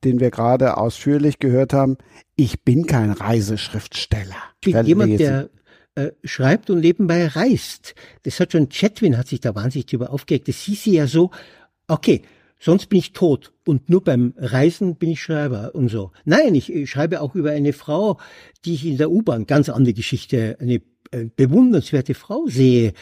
den 0.03 0.19
wir 0.19 0.31
gerade 0.31 0.77
ausführlich 0.77 1.39
gehört 1.39 1.73
haben, 1.73 1.97
ich 2.35 2.63
bin 2.63 2.85
kein 2.85 3.11
Reiseschriftsteller. 3.11 4.35
Jemand, 4.65 5.19
der 5.19 5.49
äh, 5.95 6.11
schreibt 6.23 6.69
und 6.69 6.79
nebenbei 6.79 7.27
reist. 7.27 7.93
Das 8.23 8.39
hat 8.39 8.51
schon 8.51 8.69
Chatwin 8.69 9.17
hat 9.17 9.27
sich 9.27 9.39
da 9.39 9.53
wahnsinnig 9.53 9.85
darüber 9.85 10.11
aufgeregt. 10.11 10.47
Das 10.47 10.57
hieß 10.57 10.83
sie 10.83 10.93
ja 10.93 11.07
so, 11.07 11.29
okay, 11.87 12.23
sonst 12.63 12.87
bin 12.87 12.99
ich 12.99 13.11
tot 13.11 13.51
und 13.67 13.89
nur 13.89 14.03
beim 14.03 14.33
Reisen 14.37 14.95
bin 14.95 15.11
ich 15.11 15.21
Schreiber 15.21 15.75
und 15.75 15.89
so. 15.89 16.11
Nein, 16.23 16.55
ich, 16.55 16.89
schreibe 16.89 17.21
auch 17.21 17.35
über 17.35 17.51
eine 17.51 17.73
Frau, 17.73 18.19
die 18.63 18.75
ich 18.75 18.85
in 18.85 18.97
der 18.97 19.11
U-Bahn, 19.11 19.45
ganz 19.45 19.67
andere 19.67 19.93
Geschichte, 19.93 20.57
eine 20.59 20.81
äh, 21.11 21.25
bewundernswerte 21.35 22.13
Frau 22.13 22.47
sehe. 22.47 22.93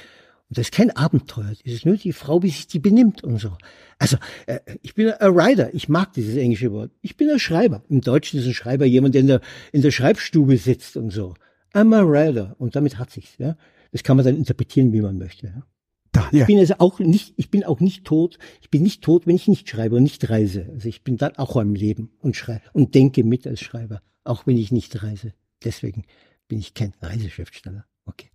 Und 0.49 0.57
das 0.57 0.67
ist 0.67 0.73
kein 0.73 0.89
Abenteuer, 0.95 1.53
das 1.63 1.73
ist 1.73 1.85
nur 1.85 1.95
die 1.95 2.11
Frau, 2.11 2.41
wie 2.41 2.49
sich 2.49 2.67
die 2.67 2.79
benimmt 2.79 3.23
und 3.23 3.37
so. 3.37 3.55
Also, 3.99 4.17
äh, 4.47 4.59
ich 4.81 4.95
bin 4.95 5.11
ein 5.11 5.35
Writer, 5.35 5.73
ich 5.73 5.87
mag 5.87 6.11
dieses 6.13 6.35
englische 6.37 6.71
Wort. 6.71 6.91
Ich 7.01 7.15
bin 7.15 7.29
ein 7.29 7.39
Schreiber. 7.39 7.83
Im 7.87 8.01
Deutschen 8.01 8.39
ist 8.39 8.47
ein 8.47 8.55
Schreiber 8.55 8.85
jemand, 8.85 9.13
der 9.13 9.21
in 9.21 9.27
der, 9.27 9.41
in 9.71 9.83
der 9.83 9.91
Schreibstube 9.91 10.57
sitzt 10.57 10.97
und 10.97 11.11
so. 11.11 11.35
I'm 11.73 11.95
a 11.95 12.03
writer. 12.03 12.55
Und 12.57 12.75
damit 12.75 12.97
hat 12.97 13.11
sich's, 13.11 13.37
ja. 13.37 13.55
Das 13.91 14.03
kann 14.03 14.17
man 14.17 14.25
dann 14.25 14.37
interpretieren, 14.37 14.91
wie 14.91 15.01
man 15.01 15.17
möchte, 15.17 15.47
ja. 15.47 15.63
Daniel. 16.11 16.41
Ich 16.41 16.47
bin 16.47 16.59
also 16.59 16.75
auch 16.79 16.99
nicht, 16.99 17.33
ich 17.37 17.49
bin 17.49 17.63
auch 17.63 17.79
nicht 17.79 18.05
tot. 18.05 18.37
Ich 18.61 18.69
bin 18.69 18.83
nicht 18.83 19.01
tot, 19.01 19.27
wenn 19.27 19.35
ich 19.35 19.47
nicht 19.47 19.69
schreibe 19.69 19.95
und 19.95 20.03
nicht 20.03 20.29
reise. 20.29 20.67
Also 20.71 20.89
ich 20.89 21.03
bin 21.03 21.17
dann 21.17 21.37
auch 21.37 21.55
am 21.55 21.73
Leben 21.73 22.11
und 22.19 22.35
schreibe 22.35 22.63
und 22.73 22.95
denke 22.95 23.23
mit 23.23 23.47
als 23.47 23.61
Schreiber, 23.61 24.01
auch 24.23 24.45
wenn 24.45 24.57
ich 24.57 24.71
nicht 24.71 25.03
reise. 25.03 25.33
Deswegen 25.63 26.05
bin 26.47 26.59
ich 26.59 26.73
kein 26.73 26.93
Reiseschriftsteller. 27.01 27.85
Okay. 28.05 28.29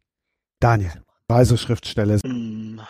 Daniel, 0.58 1.02
Reiseschriftsteller. 1.28 2.18
Mm, 2.26 2.80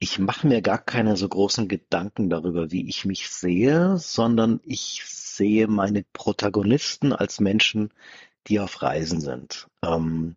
ich 0.00 0.18
mache 0.18 0.48
mir 0.48 0.60
gar 0.60 0.78
keine 0.78 1.16
so 1.16 1.28
großen 1.28 1.68
Gedanken 1.68 2.30
darüber, 2.30 2.72
wie 2.72 2.88
ich 2.88 3.04
mich 3.04 3.28
sehe, 3.28 3.96
sondern 3.96 4.60
ich 4.64 5.02
sehe 5.06 5.68
meine 5.68 6.04
Protagonisten 6.12 7.12
als 7.12 7.38
Menschen, 7.38 7.90
die 8.48 8.60
auf 8.60 8.82
Reisen 8.82 9.20
sind. 9.20 9.68
Ähm, 9.84 10.36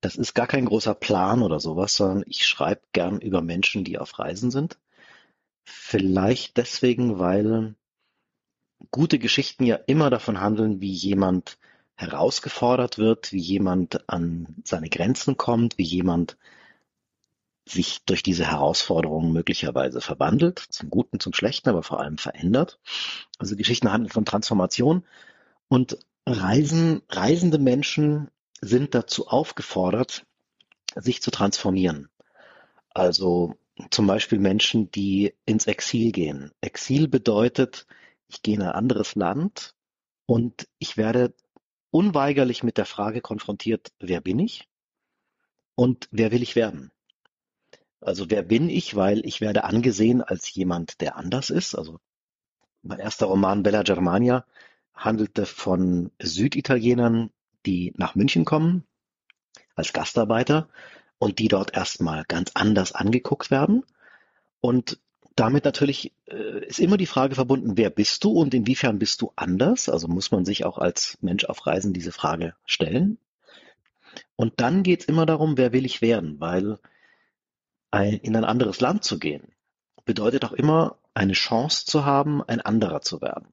das 0.00 0.16
ist 0.16 0.34
gar 0.34 0.46
kein 0.46 0.64
großer 0.64 0.94
Plan 0.94 1.42
oder 1.42 1.60
sowas, 1.60 1.94
sondern 1.96 2.24
ich 2.26 2.46
schreibe 2.46 2.82
gern 2.92 3.20
über 3.20 3.42
Menschen, 3.42 3.84
die 3.84 3.98
auf 3.98 4.18
Reisen 4.18 4.50
sind. 4.50 4.78
Vielleicht 5.64 6.56
deswegen, 6.56 7.18
weil 7.18 7.74
gute 8.90 9.18
Geschichten 9.18 9.64
ja 9.64 9.76
immer 9.76 10.10
davon 10.10 10.40
handeln, 10.40 10.80
wie 10.80 10.92
jemand 10.92 11.58
herausgefordert 11.96 12.96
wird, 12.96 13.32
wie 13.32 13.40
jemand 13.40 14.08
an 14.08 14.56
seine 14.64 14.88
Grenzen 14.88 15.36
kommt, 15.36 15.76
wie 15.76 15.84
jemand 15.84 16.38
sich 17.68 18.02
durch 18.04 18.22
diese 18.22 18.46
Herausforderungen 18.46 19.32
möglicherweise 19.32 20.00
verwandelt, 20.00 20.58
zum 20.70 20.88
Guten, 20.88 21.20
zum 21.20 21.34
Schlechten, 21.34 21.68
aber 21.68 21.82
vor 21.82 22.00
allem 22.00 22.16
verändert. 22.16 22.80
Also 23.38 23.54
Geschichten 23.54 23.92
handeln 23.92 24.10
von 24.10 24.24
Transformation 24.24 25.04
und 25.68 25.98
Reisen, 26.26 27.02
reisende 27.10 27.58
Menschen 27.58 28.30
sind 28.60 28.94
dazu 28.94 29.28
aufgefordert, 29.28 30.26
sich 30.94 31.22
zu 31.22 31.30
transformieren. 31.30 32.08
Also 32.90 33.56
zum 33.90 34.06
Beispiel 34.06 34.38
Menschen, 34.38 34.90
die 34.90 35.34
ins 35.46 35.66
Exil 35.66 36.12
gehen. 36.12 36.52
Exil 36.60 37.08
bedeutet, 37.08 37.86
ich 38.28 38.42
gehe 38.42 38.56
in 38.56 38.62
ein 38.62 38.72
anderes 38.72 39.14
Land 39.14 39.74
und 40.26 40.68
ich 40.78 40.96
werde 40.96 41.34
unweigerlich 41.90 42.62
mit 42.62 42.76
der 42.76 42.86
Frage 42.86 43.20
konfrontiert, 43.20 43.92
wer 43.98 44.20
bin 44.20 44.38
ich 44.38 44.68
und 45.74 46.08
wer 46.10 46.30
will 46.30 46.42
ich 46.42 46.56
werden? 46.56 46.92
Also 48.00 48.30
wer 48.30 48.42
bin 48.42 48.68
ich, 48.68 48.96
weil 48.96 49.26
ich 49.26 49.40
werde 49.40 49.64
angesehen 49.64 50.22
als 50.22 50.52
jemand, 50.54 51.00
der 51.00 51.16
anders 51.16 51.50
ist. 51.50 51.74
Also 51.74 52.00
mein 52.82 52.98
erster 52.98 53.26
Roman 53.26 53.62
Bella 53.62 53.82
Germania 53.82 54.46
handelte 54.94 55.46
von 55.46 56.10
Süditalienern, 56.20 57.30
die 57.66 57.92
nach 57.96 58.14
München 58.14 58.44
kommen 58.44 58.84
als 59.74 59.92
Gastarbeiter 59.92 60.68
und 61.18 61.38
die 61.38 61.48
dort 61.48 61.74
erstmal 61.74 62.24
ganz 62.26 62.52
anders 62.54 62.92
angeguckt 62.92 63.50
werden. 63.50 63.84
Und 64.60 64.98
damit 65.36 65.64
natürlich 65.64 66.12
äh, 66.26 66.66
ist 66.66 66.80
immer 66.80 66.96
die 66.96 67.06
Frage 67.06 67.34
verbunden, 67.34 67.76
wer 67.76 67.90
bist 67.90 68.24
du 68.24 68.32
und 68.32 68.52
inwiefern 68.52 68.98
bist 68.98 69.22
du 69.22 69.32
anders? 69.36 69.88
Also 69.88 70.08
muss 70.08 70.30
man 70.30 70.44
sich 70.44 70.64
auch 70.64 70.78
als 70.78 71.18
Mensch 71.20 71.44
auf 71.44 71.66
Reisen 71.66 71.92
diese 71.92 72.12
Frage 72.12 72.54
stellen. 72.64 73.18
Und 74.36 74.60
dann 74.60 74.82
geht 74.82 75.00
es 75.00 75.06
immer 75.06 75.26
darum, 75.26 75.56
wer 75.56 75.72
will 75.72 75.86
ich 75.86 76.02
werden, 76.02 76.40
weil 76.40 76.78
ein, 77.90 78.14
in 78.14 78.36
ein 78.36 78.44
anderes 78.44 78.80
Land 78.80 79.04
zu 79.04 79.18
gehen 79.18 79.52
bedeutet 80.04 80.44
auch 80.44 80.52
immer 80.52 80.96
eine 81.14 81.34
Chance 81.34 81.86
zu 81.86 82.04
haben, 82.04 82.42
ein 82.42 82.60
anderer 82.60 83.00
zu 83.00 83.20
werden. 83.20 83.46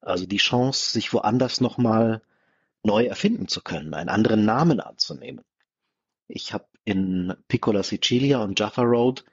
Also 0.00 0.26
die 0.26 0.36
Chance, 0.36 0.92
sich 0.92 1.12
woanders 1.12 1.60
nochmal 1.60 2.22
neu 2.82 3.06
erfinden 3.06 3.48
zu 3.48 3.62
können, 3.62 3.94
einen 3.94 4.08
anderen 4.08 4.44
Namen 4.44 4.80
anzunehmen. 4.80 5.44
Ich 6.28 6.52
habe 6.52 6.66
in 6.84 7.34
Piccola 7.48 7.82
Sicilia 7.82 8.42
und 8.42 8.58
Jaffa 8.58 8.82
Road 8.82 9.24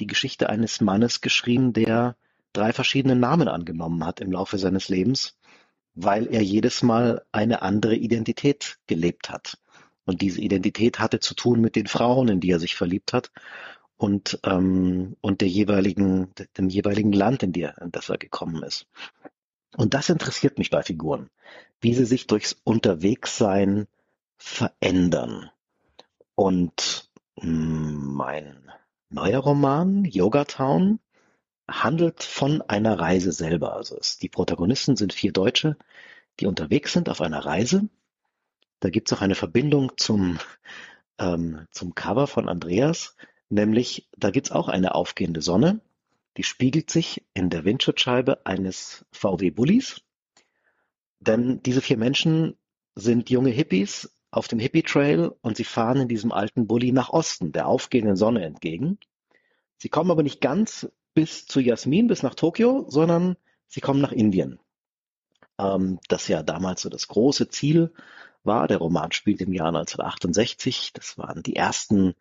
die 0.00 0.06
Geschichte 0.06 0.48
eines 0.48 0.80
Mannes 0.80 1.20
geschrieben, 1.20 1.72
der 1.72 2.16
drei 2.52 2.72
verschiedene 2.72 3.16
Namen 3.16 3.48
angenommen 3.48 4.04
hat 4.04 4.20
im 4.20 4.32
Laufe 4.32 4.58
seines 4.58 4.88
Lebens, 4.88 5.38
weil 5.94 6.26
er 6.26 6.42
jedes 6.42 6.82
Mal 6.82 7.24
eine 7.32 7.62
andere 7.62 7.96
Identität 7.96 8.78
gelebt 8.86 9.30
hat. 9.30 9.58
Und 10.04 10.20
diese 10.20 10.40
Identität 10.40 10.98
hatte 10.98 11.20
zu 11.20 11.34
tun 11.34 11.60
mit 11.60 11.76
den 11.76 11.86
Frauen, 11.86 12.28
in 12.28 12.40
die 12.40 12.50
er 12.50 12.58
sich 12.58 12.74
verliebt 12.74 13.12
hat 13.12 13.30
und, 13.96 14.40
ähm, 14.44 15.16
und 15.20 15.40
der 15.40 15.48
jeweiligen, 15.48 16.32
dem 16.56 16.68
jeweiligen 16.68 17.12
Land, 17.12 17.42
in, 17.42 17.52
die 17.52 17.62
in 17.62 17.92
das 17.92 18.08
er 18.08 18.18
gekommen 18.18 18.62
ist. 18.62 18.86
Und 19.76 19.94
das 19.94 20.08
interessiert 20.08 20.58
mich 20.58 20.70
bei 20.70 20.82
Figuren, 20.82 21.30
wie 21.80 21.94
sie 21.94 22.04
sich 22.04 22.26
durchs 22.26 22.56
Unterwegssein 22.64 23.86
verändern. 24.36 25.50
Und 26.34 27.10
hm, 27.38 28.14
mein 28.14 28.70
neuer 29.08 29.40
Roman, 29.40 30.04
Yoga 30.04 30.44
Town, 30.44 31.00
handelt 31.68 32.22
von 32.22 32.60
einer 32.62 32.98
Reise 32.98 33.32
selber. 33.32 33.74
Also 33.74 33.96
es, 33.98 34.18
die 34.18 34.28
Protagonisten 34.28 34.96
sind 34.96 35.12
vier 35.12 35.32
Deutsche, 35.32 35.76
die 36.40 36.46
unterwegs 36.46 36.92
sind 36.92 37.08
auf 37.08 37.20
einer 37.20 37.44
Reise. 37.44 37.88
Da 38.80 38.90
gibt 38.90 39.10
es 39.10 39.16
auch 39.16 39.22
eine 39.22 39.34
Verbindung 39.34 39.92
zum, 39.96 40.38
ähm, 41.18 41.66
zum 41.70 41.94
Cover 41.94 42.26
von 42.26 42.48
Andreas, 42.48 43.16
nämlich 43.48 44.08
da 44.16 44.30
gibt 44.30 44.48
es 44.48 44.52
auch 44.52 44.68
eine 44.68 44.94
aufgehende 44.94 45.40
Sonne 45.40 45.80
die 46.36 46.44
spiegelt 46.44 46.90
sich 46.90 47.24
in 47.34 47.50
der 47.50 47.64
Windschutzscheibe 47.64 48.46
eines 48.46 49.04
VW 49.12 49.50
Bullis. 49.50 50.02
Denn 51.20 51.62
diese 51.62 51.80
vier 51.80 51.98
Menschen 51.98 52.56
sind 52.94 53.30
junge 53.30 53.50
Hippies 53.50 54.10
auf 54.30 54.48
dem 54.48 54.58
Hippie 54.58 54.82
Trail 54.82 55.32
und 55.42 55.56
sie 55.56 55.64
fahren 55.64 56.00
in 56.00 56.08
diesem 56.08 56.32
alten 56.32 56.66
Bulli 56.66 56.90
nach 56.90 57.10
Osten, 57.10 57.52
der 57.52 57.66
aufgehenden 57.68 58.16
Sonne 58.16 58.44
entgegen. 58.44 58.98
Sie 59.76 59.88
kommen 59.88 60.10
aber 60.10 60.22
nicht 60.22 60.40
ganz 60.40 60.90
bis 61.14 61.46
zu 61.46 61.60
Jasmin, 61.60 62.06
bis 62.06 62.22
nach 62.22 62.34
Tokio, 62.34 62.86
sondern 62.88 63.36
sie 63.68 63.80
kommen 63.80 64.00
nach 64.00 64.12
Indien. 64.12 64.58
Ähm, 65.58 66.00
das 66.08 66.28
ja 66.28 66.42
damals 66.42 66.82
so 66.82 66.88
das 66.88 67.08
große 67.08 67.48
Ziel 67.48 67.92
war. 68.42 68.68
Der 68.68 68.78
Roman 68.78 69.12
spielt 69.12 69.40
im 69.40 69.52
Jahr 69.52 69.68
1968. 69.68 70.92
Das 70.94 71.18
waren 71.18 71.42
die 71.42 71.56
ersten 71.56 72.14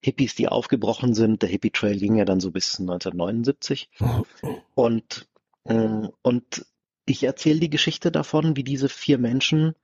Hippies, 0.00 0.34
die 0.34 0.48
aufgebrochen 0.48 1.14
sind. 1.14 1.42
Der 1.42 1.48
Hippie 1.48 1.70
Trail 1.70 1.98
ging 1.98 2.16
ja 2.16 2.24
dann 2.24 2.40
so 2.40 2.50
bis 2.50 2.78
1979. 2.78 3.90
Und, 4.74 5.28
äh, 5.64 6.08
und 6.22 6.66
ich 7.06 7.22
erzähle 7.22 7.60
die 7.60 7.70
Geschichte 7.70 8.10
davon, 8.10 8.56
wie 8.56 8.64
diese 8.64 8.88
vier 8.88 9.18
Menschen 9.18 9.74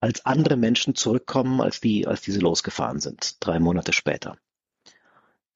als 0.00 0.24
andere 0.24 0.56
Menschen 0.56 0.94
zurückkommen, 0.94 1.60
als 1.60 1.80
die, 1.80 2.06
als 2.06 2.22
diese 2.22 2.40
losgefahren 2.40 3.00
sind, 3.00 3.36
drei 3.40 3.60
Monate 3.60 3.92
später. 3.92 4.38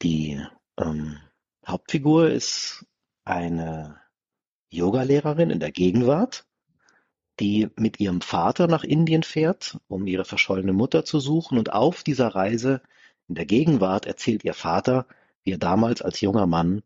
Die 0.02 0.40
ähm, 0.78 1.18
Hauptfigur 1.66 2.31
ist 2.31 2.85
eine 3.24 3.98
Yogalehrerin 4.70 5.51
in 5.51 5.60
der 5.60 5.72
Gegenwart, 5.72 6.47
die 7.40 7.70
mit 7.76 8.01
ihrem 8.01 8.20
Vater 8.20 8.66
nach 8.66 8.85
Indien 8.85 9.22
fährt, 9.22 9.78
um 9.89 10.06
ihre 10.06 10.24
verschollene 10.24 10.72
Mutter 10.72 11.05
zu 11.05 11.20
suchen. 11.20 11.56
Und 11.56 11.72
auf 11.72 12.02
dieser 12.02 12.28
Reise 12.28 12.82
in 13.28 13.34
der 13.34 13.46
Gegenwart 13.46 14.06
erzählt 14.06 14.44
ihr 14.44 14.55
Vater, 14.55 15.06
wie 15.42 15.52
er 15.52 15.59
damals 15.59 16.02
als 16.02 16.20
junger 16.20 16.46
Mann 16.46 16.82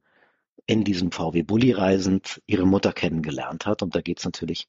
in 0.66 0.84
diesem 0.84 1.10
VW 1.12 1.42
Bulli 1.42 1.72
reisend 1.72 2.42
ihre 2.46 2.66
Mutter 2.66 2.92
kennengelernt 2.92 3.66
hat. 3.66 3.82
Und 3.82 3.94
da 3.94 4.00
geht 4.00 4.18
es 4.18 4.24
natürlich 4.24 4.68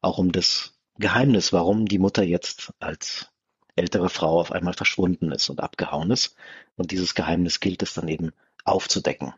auch 0.00 0.18
um 0.18 0.32
das 0.32 0.74
Geheimnis, 0.98 1.52
warum 1.52 1.86
die 1.86 1.98
Mutter 1.98 2.22
jetzt 2.22 2.72
als 2.78 3.30
ältere 3.76 4.08
Frau 4.08 4.40
auf 4.40 4.52
einmal 4.52 4.74
verschwunden 4.74 5.32
ist 5.32 5.50
und 5.50 5.60
abgehauen 5.60 6.10
ist. 6.10 6.36
Und 6.76 6.92
dieses 6.92 7.14
Geheimnis 7.14 7.60
gilt 7.60 7.82
es 7.82 7.94
dann 7.94 8.08
eben 8.08 8.32
aufzudecken. 8.64 9.34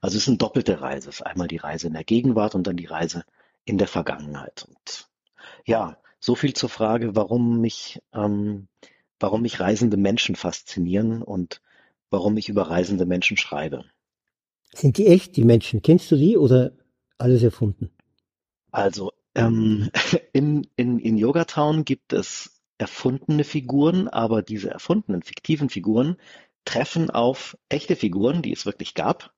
Also 0.00 0.16
es 0.16 0.24
ist 0.24 0.28
eine 0.28 0.38
doppelte 0.38 0.80
Reise. 0.80 1.08
Es 1.08 1.16
ist 1.16 1.26
einmal 1.26 1.48
die 1.48 1.56
Reise 1.56 1.86
in 1.86 1.94
der 1.94 2.04
Gegenwart 2.04 2.54
und 2.54 2.66
dann 2.66 2.76
die 2.76 2.86
Reise 2.86 3.24
in 3.64 3.78
der 3.78 3.88
Vergangenheit. 3.88 4.66
Und 4.68 5.08
ja, 5.64 5.96
so 6.20 6.34
viel 6.34 6.54
zur 6.54 6.68
Frage, 6.68 7.16
warum 7.16 7.60
mich, 7.60 8.00
ähm, 8.12 8.68
warum 9.20 9.42
mich 9.42 9.60
reisende 9.60 9.96
Menschen 9.96 10.34
faszinieren 10.34 11.22
und 11.22 11.60
warum 12.10 12.36
ich 12.36 12.48
über 12.48 12.62
reisende 12.62 13.06
Menschen 13.06 13.36
schreibe. 13.36 13.84
Sind 14.74 14.98
die 14.98 15.06
echt, 15.06 15.36
die 15.36 15.44
Menschen? 15.44 15.82
Kennst 15.82 16.10
du 16.10 16.16
die 16.16 16.36
oder 16.36 16.72
alles 17.18 17.42
erfunden? 17.42 17.90
Also 18.72 19.12
ähm, 19.34 19.90
in, 20.32 20.66
in, 20.76 20.98
in 20.98 21.16
Yogatown 21.16 21.84
gibt 21.84 22.12
es 22.12 22.60
erfundene 22.78 23.44
Figuren, 23.44 24.08
aber 24.08 24.42
diese 24.42 24.70
erfundenen, 24.70 25.22
fiktiven 25.22 25.68
Figuren 25.68 26.16
treffen 26.64 27.10
auf 27.10 27.56
echte 27.68 27.96
Figuren, 27.96 28.42
die 28.42 28.52
es 28.52 28.66
wirklich 28.66 28.94
gab, 28.94 29.32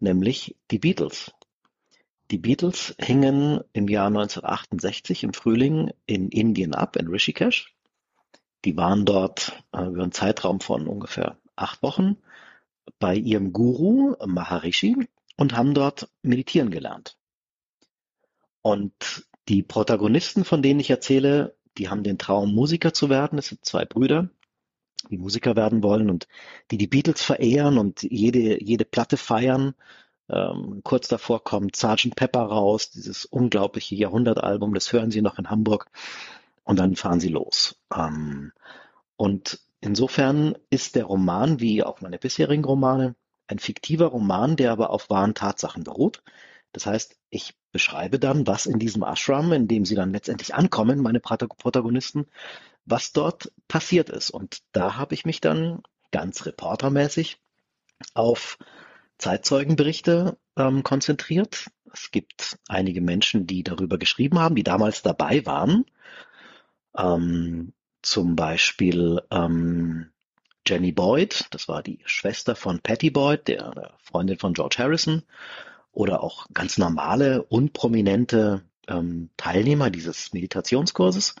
nämlich 0.00 0.56
die 0.70 0.78
Beatles. 0.78 1.32
Die 2.30 2.38
Beatles 2.38 2.94
hingen 3.00 3.60
im 3.72 3.88
Jahr 3.88 4.08
1968 4.08 5.24
im 5.24 5.32
Frühling 5.32 5.92
in 6.06 6.28
Indien 6.28 6.74
ab, 6.74 6.96
in 6.96 7.08
Rishikesh. 7.08 7.74
Die 8.64 8.76
waren 8.76 9.04
dort 9.04 9.62
äh, 9.72 9.84
über 9.84 10.02
einen 10.02 10.12
Zeitraum 10.12 10.60
von 10.60 10.86
ungefähr 10.86 11.36
acht 11.56 11.82
Wochen 11.82 12.16
bei 12.98 13.14
ihrem 13.14 13.52
Guru 13.52 14.16
Maharishi 14.24 15.08
und 15.36 15.56
haben 15.56 15.74
dort 15.74 16.08
meditieren 16.22 16.70
gelernt. 16.70 17.16
Und 18.62 19.26
die 19.48 19.62
Protagonisten, 19.62 20.44
von 20.44 20.62
denen 20.62 20.80
ich 20.80 20.90
erzähle, 20.90 21.56
die 21.78 21.88
haben 21.88 22.02
den 22.02 22.18
Traum, 22.18 22.54
Musiker 22.54 22.92
zu 22.92 23.08
werden. 23.08 23.38
Es 23.38 23.48
sind 23.48 23.64
zwei 23.64 23.84
Brüder, 23.84 24.28
die 25.10 25.18
Musiker 25.18 25.54
werden 25.54 25.82
wollen 25.82 26.10
und 26.10 26.26
die 26.70 26.78
die 26.78 26.88
Beatles 26.88 27.22
verehren 27.22 27.78
und 27.78 28.02
jede, 28.02 28.62
jede 28.62 28.84
Platte 28.84 29.16
feiern 29.16 29.74
ähm, 30.30 30.82
kurz 30.84 31.08
davor 31.08 31.42
kommt 31.42 31.76
Sgt. 31.76 32.14
Pepper 32.14 32.42
raus, 32.42 32.90
dieses 32.90 33.24
unglaubliche 33.24 33.94
Jahrhundertalbum, 33.94 34.74
das 34.74 34.92
hören 34.92 35.10
Sie 35.10 35.22
noch 35.22 35.38
in 35.38 35.48
Hamburg 35.48 35.90
und 36.68 36.78
dann 36.78 36.96
fahren 36.96 37.18
Sie 37.18 37.30
los. 37.30 37.80
Ähm, 37.96 38.52
und 39.16 39.58
insofern 39.80 40.54
ist 40.68 40.96
der 40.96 41.06
Roman, 41.06 41.60
wie 41.60 41.82
auch 41.82 42.02
meine 42.02 42.18
bisherigen 42.18 42.62
Romane, 42.64 43.16
ein 43.46 43.58
fiktiver 43.58 44.08
Roman, 44.08 44.54
der 44.54 44.70
aber 44.72 44.90
auf 44.90 45.08
wahren 45.08 45.34
Tatsachen 45.34 45.82
beruht. 45.82 46.22
Das 46.72 46.84
heißt, 46.84 47.16
ich 47.30 47.54
beschreibe 47.72 48.18
dann, 48.18 48.46
was 48.46 48.66
in 48.66 48.78
diesem 48.78 49.02
Ashram, 49.02 49.50
in 49.54 49.66
dem 49.66 49.86
sie 49.86 49.94
dann 49.94 50.12
letztendlich 50.12 50.54
ankommen, 50.54 51.00
meine 51.00 51.20
Protagonisten, 51.20 52.26
was 52.84 53.12
dort 53.12 53.50
passiert 53.66 54.10
ist. 54.10 54.28
Und 54.28 54.58
da 54.72 54.98
habe 54.98 55.14
ich 55.14 55.24
mich 55.24 55.40
dann 55.40 55.82
ganz 56.10 56.44
reportermäßig 56.44 57.40
auf 58.12 58.58
Zeitzeugenberichte 59.16 60.36
ähm, 60.58 60.82
konzentriert. 60.82 61.70
Es 61.90 62.10
gibt 62.10 62.58
einige 62.68 63.00
Menschen, 63.00 63.46
die 63.46 63.62
darüber 63.62 63.96
geschrieben 63.96 64.38
haben, 64.38 64.54
die 64.54 64.64
damals 64.64 65.00
dabei 65.00 65.46
waren. 65.46 65.86
Ähm, 66.96 67.72
zum 68.02 68.36
Beispiel 68.36 69.22
ähm, 69.30 70.10
Jenny 70.66 70.92
Boyd, 70.92 71.46
das 71.50 71.68
war 71.68 71.82
die 71.82 72.00
Schwester 72.04 72.54
von 72.54 72.80
Patty 72.80 73.10
Boyd, 73.10 73.48
der, 73.48 73.70
der 73.70 73.94
Freundin 73.98 74.38
von 74.38 74.54
George 74.54 74.76
Harrison, 74.78 75.22
oder 75.92 76.22
auch 76.22 76.46
ganz 76.52 76.78
normale, 76.78 77.42
unprominente 77.42 78.62
ähm, 78.86 79.30
Teilnehmer 79.36 79.90
dieses 79.90 80.32
Meditationskurses. 80.32 81.34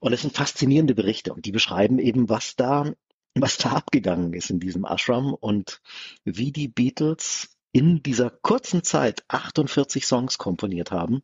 Und 0.00 0.12
es 0.12 0.22
sind 0.22 0.34
faszinierende 0.34 0.94
Berichte 0.94 1.32
und 1.32 1.44
die 1.44 1.52
beschreiben 1.52 1.98
eben, 1.98 2.28
was 2.28 2.56
da 2.56 2.92
was 3.40 3.58
da 3.58 3.70
abgegangen 3.70 4.32
ist 4.32 4.50
in 4.50 4.60
diesem 4.60 4.84
Ashram 4.84 5.34
und 5.34 5.80
wie 6.24 6.52
die 6.52 6.68
Beatles 6.68 7.56
in 7.72 8.02
dieser 8.02 8.30
kurzen 8.30 8.82
Zeit 8.82 9.24
48 9.28 10.06
Songs 10.06 10.38
komponiert 10.38 10.90
haben 10.90 11.22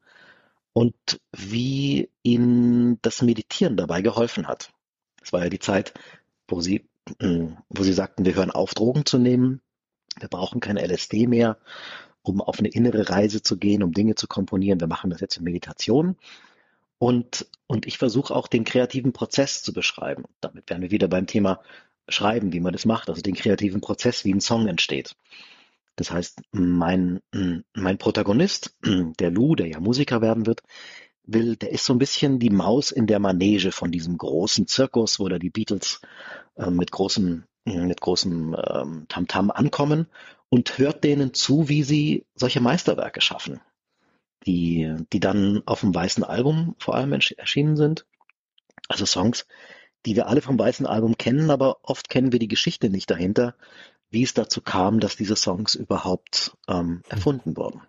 und 0.75 1.21
wie 1.33 2.11
ihnen 2.23 3.01
das 3.01 3.23
Meditieren 3.23 3.79
dabei 3.79 4.03
geholfen 4.03 4.47
hat. 4.47 4.71
Es 5.23 5.33
war 5.33 5.43
ja 5.43 5.49
die 5.49 5.61
Zeit, 5.61 5.95
wo 6.49 6.61
sie, 6.61 6.85
hm, 7.21 7.57
wo 7.71 7.83
sie 7.83 7.95
sagten, 7.95 8.27
wir 8.27 8.35
hören 8.35 8.51
auf, 8.51 8.75
Drogen 8.75 9.07
zu 9.07 9.17
nehmen, 9.17 9.63
wir 10.19 10.29
brauchen 10.29 10.61
kein 10.61 10.77
LSD 10.77 11.27
mehr, 11.27 11.59
um 12.23 12.41
auf 12.41 12.59
eine 12.59 12.69
innere 12.69 13.09
Reise 13.09 13.41
zu 13.41 13.57
gehen, 13.57 13.83
um 13.83 13.93
Dinge 13.93 14.17
zu 14.17 14.27
komponieren. 14.27 14.81
Wir 14.81 14.89
machen 14.89 15.11
das 15.11 15.21
jetzt 15.21 15.37
in 15.37 15.45
Meditation. 15.45 16.17
Und, 16.99 17.47
und 17.67 17.87
ich 17.87 17.99
versuche 17.99 18.35
auch 18.35 18.49
den 18.49 18.65
kreativen 18.65 19.13
Prozess 19.13 19.63
zu 19.63 19.73
beschreiben. 19.73 20.25
Damit 20.41 20.71
wären 20.71 20.83
wir 20.83 20.91
wieder 20.91 21.09
beim 21.09 21.27
Thema 21.27 21.61
schreiben, 22.09 22.53
wie 22.53 22.61
man 22.61 22.73
das 22.73 22.85
macht, 22.85 23.09
also 23.09 23.23
den 23.23 23.35
kreativen 23.35 23.81
Prozess, 23.81 24.25
wie 24.25 24.33
ein 24.33 24.41
Song 24.41 24.67
entsteht. 24.67 25.15
Das 25.97 26.11
heißt, 26.11 26.43
mein, 26.53 27.21
mein 27.75 27.99
Protagonist, 27.99 28.77
der 28.85 29.31
Lou, 29.31 29.55
der 29.55 29.69
ja 29.69 29.81
Musiker 29.81 30.21
werden 30.21 30.47
wird, 30.47 30.63
will, 31.27 31.57
der 31.57 31.71
ist 31.71 31.85
so 31.85 31.95
ein 31.95 31.99
bisschen 31.99 32.39
die 32.39 32.51
Maus 32.51 32.91
in 32.91 33.07
der 33.07 33.19
Manege 33.19 33.73
von 33.73 33.91
diesem 33.91 34.19
großen 34.19 34.67
Zirkus, 34.67 35.21
wo 35.21 35.29
da 35.29 35.39
die 35.39 35.51
Beatles 35.51 36.01
äh, 36.57 36.71
mit 36.71 36.91
großem, 36.91 37.45
mit 37.65 38.01
großem 38.01 38.57
ähm, 38.63 39.07
Tamtam 39.09 39.51
ankommen 39.51 40.07
und 40.51 40.79
hört 40.79 41.03
denen 41.03 41.33
zu, 41.33 41.69
wie 41.69 41.83
sie 41.83 42.27
solche 42.35 42.61
Meisterwerke 42.61 43.21
schaffen, 43.21 43.61
die, 44.47 44.95
die 45.13 45.21
dann 45.21 45.63
auf 45.65 45.81
dem 45.81 45.95
weißen 45.95 46.25
Album 46.25 46.75
vor 46.79 46.95
allem 46.95 47.13
erschienen 47.13 47.77
sind. 47.77 48.05
Also 48.89 49.07
Songs, 49.07 49.47
die 50.05 50.17
wir 50.17 50.27
alle 50.27 50.43
vom 50.43 50.59
Weißen 50.59 50.87
Album 50.87 51.17
kennen, 51.17 51.51
aber 51.51 51.79
oft 51.83 52.11
kennen 52.11 52.33
wir 52.33 52.39
die 52.39 52.49
Geschichte 52.49 52.91
nicht 52.91 53.11
dahinter, 53.11 53.55
wie 54.15 54.23
es 54.23 54.33
dazu 54.33 54.63
kam, 54.63 55.01
dass 55.01 55.17
diese 55.17 55.37
Songs 55.37 55.75
überhaupt 55.75 56.57
ähm, 56.69 57.03
erfunden 57.09 57.57
wurden. 57.57 57.83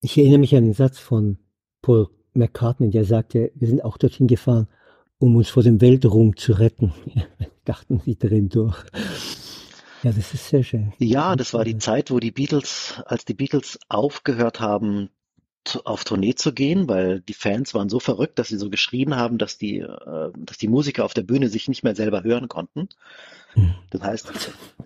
Ich 0.00 0.16
erinnere 0.16 0.38
mich 0.38 0.54
an 0.54 0.64
den 0.64 0.74
Satz 0.74 0.98
von 0.98 1.38
Paul 1.82 2.08
McCartney, 2.34 2.90
der 2.90 3.04
sagte, 3.04 3.50
wir 3.56 3.66
sind 3.66 3.82
auch 3.82 3.96
dorthin 3.96 4.28
gefahren, 4.28 4.68
um 5.18 5.34
uns 5.34 5.48
vor 5.48 5.64
dem 5.64 5.80
Weltruhm 5.80 6.36
zu 6.36 6.52
retten. 6.52 6.92
Dachten 7.64 8.00
sie 8.04 8.16
drin 8.16 8.48
durch. 8.48 8.76
Ja, 10.02 10.12
das 10.12 10.34
ist 10.34 10.48
sehr 10.48 10.62
schön. 10.62 10.92
Ja, 10.98 11.34
das 11.34 11.52
war 11.54 11.64
die 11.64 11.78
Zeit, 11.78 12.12
wo 12.12 12.20
die 12.20 12.30
Beatles, 12.30 13.02
als 13.06 13.24
die 13.24 13.34
Beatles 13.34 13.78
aufgehört 13.88 14.60
haben 14.60 15.10
auf 15.84 16.04
Tournee 16.04 16.34
zu 16.34 16.52
gehen, 16.52 16.88
weil 16.88 17.20
die 17.20 17.34
Fans 17.34 17.74
waren 17.74 17.88
so 17.88 18.00
verrückt, 18.00 18.38
dass 18.38 18.48
sie 18.48 18.58
so 18.58 18.70
geschrien 18.70 19.16
haben, 19.16 19.38
dass 19.38 19.58
die, 19.58 19.78
äh, 19.78 20.30
dass 20.36 20.58
die 20.58 20.68
Musiker 20.68 21.04
auf 21.04 21.14
der 21.14 21.22
Bühne 21.22 21.48
sich 21.48 21.68
nicht 21.68 21.82
mehr 21.82 21.94
selber 21.94 22.22
hören 22.22 22.48
konnten. 22.48 22.88
Hm. 23.54 23.74
Das 23.90 24.02
heißt, 24.02 24.32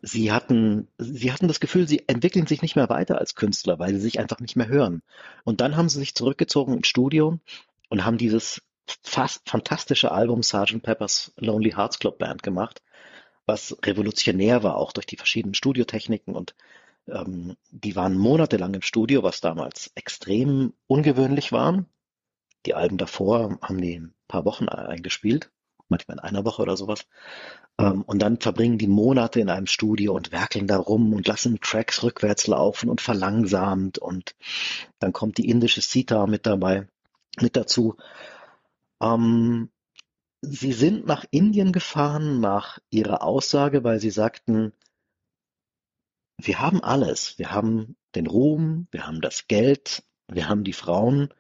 sie 0.03 0.33
hatten, 0.33 0.89
sie 0.99 1.33
hatten 1.33 1.49
das 1.49 1.61
Gefühl, 1.61 1.87
sie 1.87 2.05
entwickeln 2.07 2.47
sich 2.47 2.63
nicht 2.63 2.77
mehr 2.77 2.89
weiter 2.89 3.19
als 3.19 3.35
Künstler, 3.35 3.79
weil 3.79 3.95
sie 3.95 4.01
sich 4.01 4.19
einfach 4.19 4.41
nicht 4.41 4.57
mehr 4.57 4.69
hören. 4.69 5.03
Und 5.45 5.61
dann 5.61 5.77
haben 5.77 5.89
sie 5.89 5.99
sich 5.99 6.15
zurückgezogen 6.15 6.75
ins 6.75 6.89
Studio 6.89 7.39
und 7.89 8.05
haben 8.05 8.19
dieses 8.19 8.63
fast 9.03 9.49
fantastische 9.49 10.13
Album 10.13 10.43
Sgt. 10.43 10.83
Pepper's 10.83 11.33
Lonely 11.37 11.73
Hearts 11.73 11.99
Club 11.99 12.19
Band 12.19 12.43
gemacht, 12.43 12.83
was 13.47 13.77
revolutionär 13.85 14.63
war, 14.63 14.77
auch 14.77 14.93
durch 14.93 15.07
die 15.07 15.17
verschiedenen 15.17 15.55
Studiotechniken 15.55 16.35
und 16.35 16.55
Ähm, 17.09 17.57
die 17.71 17.97
waren 17.97 18.17
monatelang 18.17 18.75
im 18.75 18.83
Studio, 18.83 19.23
was 19.23 19.41
damals 19.41 19.91
extrem 19.95 20.73
ungewöhnlich 20.87 21.53
war. 21.53 21.85
Die 22.67 22.75
Alben 22.75 22.99
davor 22.99 23.59
haben 23.63 23.81
die 23.81 23.99
ein 23.99 24.15
paar 24.29 24.45
Wochen 24.45 24.69
eingespielt, 24.69 25.51
manchmal 25.89 26.19
in 26.19 26.23
einer 26.23 26.45
Woche 26.45 26.63
oder 26.63 26.77
sowas. 26.77 27.07
Ähm, 27.79 28.03
und 28.03 28.21
dann 28.21 28.39
verbringen 28.39 28.79
die 28.79 28.87
Monate 28.87 29.41
in 29.41 29.49
einem 29.49 29.67
Studio 29.67 30.15
und 30.15 30.33
werkeln 30.33 30.67
da 30.67 30.77
rum 30.77 31.15
und 31.15 31.27
lassen 31.27 31.61
Tracks 31.61 32.03
rückwärts 32.03 32.47
laufen 32.47 32.91
und 32.91 33.01
verlangsamt. 33.01 33.99
Und 33.99 34.37
dann 34.99 35.13
kommt 35.13 35.39
die 35.39 35.49
indische 35.49 35.81
Sitar 35.81 36.27
mit 36.27 36.47
dabei, 36.47 36.87
mit 37.41 37.57
dazu. 37.57 37.97
Ähm, 39.01 39.71
sie 40.43 40.73
sind 40.73 41.07
nach 41.07 41.25
Indien 41.31 41.73
gefahren 41.73 42.41
nach 42.41 42.79
ihrer 42.91 43.23
Aussage, 43.23 43.85
weil 43.85 44.01
sie 44.01 44.11
sagten, 44.11 44.73
wir 46.47 46.61
haben 46.61 46.83
alles. 46.83 47.39
Wir 47.39 47.53
haben 47.53 47.97
den 48.15 48.27
Ruhm, 48.27 48.89
wir 48.91 49.07
haben 49.07 49.21
das 49.21 49.47
Geld, 49.49 50.03
wir 50.29 50.49
haben 50.49 50.65
die 50.65 50.73
Frauen, 50.73 51.33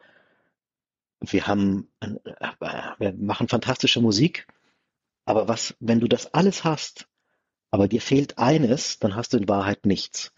wir 1.21 1.47
haben, 1.47 1.91
äh, 2.01 2.17
wir 2.99 3.13
machen 3.15 3.49
fantastische 3.49 4.01
Musik. 4.01 4.47
Aber 5.25 5.49
was, 5.49 5.77
wenn 5.81 6.01
du 6.01 6.09
das 6.09 6.35
alles 6.35 6.65
hast, 6.65 7.09
aber 7.71 7.89
dir 7.89 8.01
fehlt 8.01 8.39
eines, 8.39 8.99
dann 8.99 9.15
hast 9.15 9.33
du 9.33 9.37
in 9.37 9.49
Wahrheit 9.49 9.87
nichts. 9.87 10.33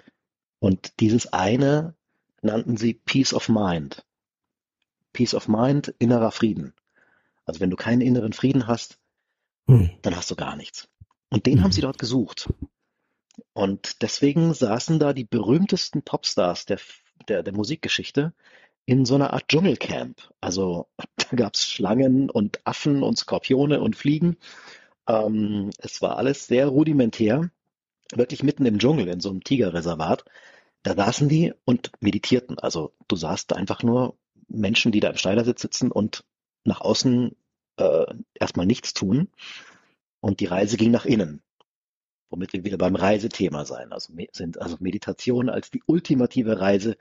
Und 0.59 1.01
dieses 1.01 1.32
eine 1.32 1.94
nannten 2.43 2.76
sie 2.76 2.94
Peace 2.94 3.32
of 3.32 3.48
Mind. 3.48 4.05
Peace 5.12 5.34
of 5.34 5.48
Mind, 5.48 5.94
innerer 5.98 6.30
Frieden. 6.30 6.74
Also 7.44 7.60
wenn 7.60 7.70
du 7.70 7.76
keinen 7.76 8.01
inneren 8.01 8.32
Frieden 8.32 8.66
hast, 8.66 8.98
hm. 9.66 9.90
dann 10.02 10.16
hast 10.16 10.30
du 10.30 10.36
gar 10.36 10.56
nichts. 10.56 10.89
Und 11.30 11.47
den 11.47 11.59
hm. 11.59 11.64
haben 11.64 11.72
sie 11.72 11.80
dort 11.80 11.98
gesucht. 11.98 12.52
Und 13.54 14.02
deswegen 14.02 14.54
saßen 14.54 14.98
da 14.98 15.12
die 15.12 15.24
berühmtesten 15.24 16.02
Popstars 16.02 16.64
der, 16.64 16.78
der, 17.28 17.42
der 17.42 17.52
Musikgeschichte 17.52 18.32
in 18.86 19.04
so 19.04 19.14
einer 19.14 19.32
Art 19.32 19.48
Dschungelcamp. 19.48 20.30
Also 20.40 20.88
da 21.16 21.36
gab 21.36 21.54
es 21.54 21.68
Schlangen 21.68 22.30
und 22.30 22.60
Affen 22.64 23.02
und 23.02 23.18
Skorpione 23.18 23.80
und 23.80 23.96
Fliegen. 23.96 24.36
Ähm, 25.06 25.70
es 25.78 26.00
war 26.02 26.16
alles 26.16 26.46
sehr 26.46 26.68
rudimentär, 26.68 27.50
wirklich 28.14 28.42
mitten 28.42 28.66
im 28.66 28.78
Dschungel, 28.78 29.08
in 29.08 29.20
so 29.20 29.30
einem 29.30 29.44
Tigerreservat. 29.44 30.24
Da 30.82 30.94
saßen 30.94 31.28
die 31.28 31.52
und 31.64 31.92
meditierten. 32.00 32.58
Also 32.58 32.92
du 33.08 33.16
sahst 33.16 33.52
einfach 33.52 33.82
nur 33.82 34.16
Menschen, 34.48 34.92
die 34.92 35.00
da 35.00 35.10
im 35.10 35.16
Schneidersitz 35.16 35.62
sitzen 35.62 35.92
und 35.92 36.24
nach 36.64 36.80
außen 36.80 37.36
äh, 37.76 38.14
erstmal 38.34 38.66
nichts 38.66 38.94
tun. 38.94 39.28
Und 40.20 40.40
die 40.40 40.46
Reise 40.46 40.76
ging 40.76 40.90
nach 40.90 41.04
innen 41.04 41.42
womit 42.32 42.54
wir 42.54 42.64
wieder 42.64 42.78
beim 42.78 42.96
Reisethema 42.96 43.64
sein. 43.64 43.92
Also 43.92 44.12
sind 44.32 44.60
also 44.60 44.78
Meditation 44.80 45.48
als 45.48 45.70
die 45.70 45.82
ultimative 45.86 46.59
Reise, 46.59 46.96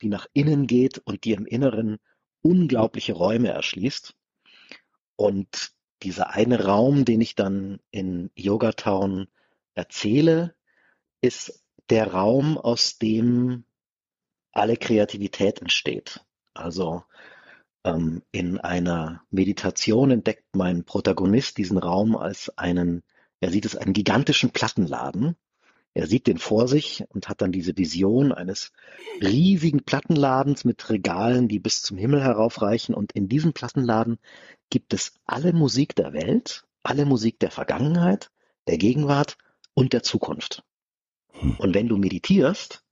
die 0.00 0.08
nach 0.08 0.26
innen 0.32 0.66
geht 0.66 0.98
und 0.98 1.24
die 1.24 1.32
im 1.32 1.44
Inneren 1.44 1.98
unglaubliche 2.40 3.12
Räume 3.12 3.48
erschließt. 3.48 4.14
Und 5.16 5.72
dieser 6.02 6.30
eine 6.30 6.64
Raum, 6.64 7.04
den 7.04 7.20
ich 7.20 7.34
dann 7.34 7.80
in 7.90 8.30
Yogatown 8.36 9.26
erzähle, 9.74 10.54
ist 11.20 11.64
der 11.90 12.12
Raum, 12.12 12.56
aus 12.56 12.98
dem 12.98 13.64
alle 14.52 14.76
Kreativität 14.76 15.60
entsteht. 15.60 16.20
Also 16.54 17.02
ähm, 17.84 18.22
in 18.30 18.58
einer 18.58 19.22
Meditation 19.30 20.12
entdeckt 20.12 20.54
mein 20.54 20.84
Protagonist 20.84 21.58
diesen 21.58 21.78
Raum 21.78 22.16
als 22.16 22.56
einen 22.56 23.02
er 23.46 23.52
sieht 23.52 23.64
es 23.64 23.76
einen 23.76 23.92
gigantischen 23.92 24.50
Plattenladen. 24.50 25.36
Er 25.94 26.08
sieht 26.08 26.26
den 26.26 26.38
vor 26.38 26.66
sich 26.66 27.04
und 27.10 27.28
hat 27.28 27.42
dann 27.42 27.52
diese 27.52 27.78
Vision 27.78 28.32
eines 28.32 28.72
riesigen 29.22 29.84
Plattenladens 29.84 30.64
mit 30.64 30.90
Regalen, 30.90 31.46
die 31.46 31.60
bis 31.60 31.80
zum 31.80 31.96
Himmel 31.96 32.24
heraufreichen. 32.24 32.92
Und 32.92 33.12
in 33.12 33.28
diesem 33.28 33.52
Plattenladen 33.52 34.18
gibt 34.68 34.94
es 34.94 35.12
alle 35.26 35.52
Musik 35.52 35.94
der 35.94 36.12
Welt, 36.12 36.64
alle 36.82 37.06
Musik 37.06 37.38
der 37.38 37.52
Vergangenheit, 37.52 38.32
der 38.66 38.78
Gegenwart 38.78 39.38
und 39.74 39.92
der 39.92 40.02
Zukunft. 40.02 40.64
Hm. 41.30 41.54
Und 41.58 41.72
wenn 41.72 41.86
du 41.86 41.98
meditierst, 41.98 42.82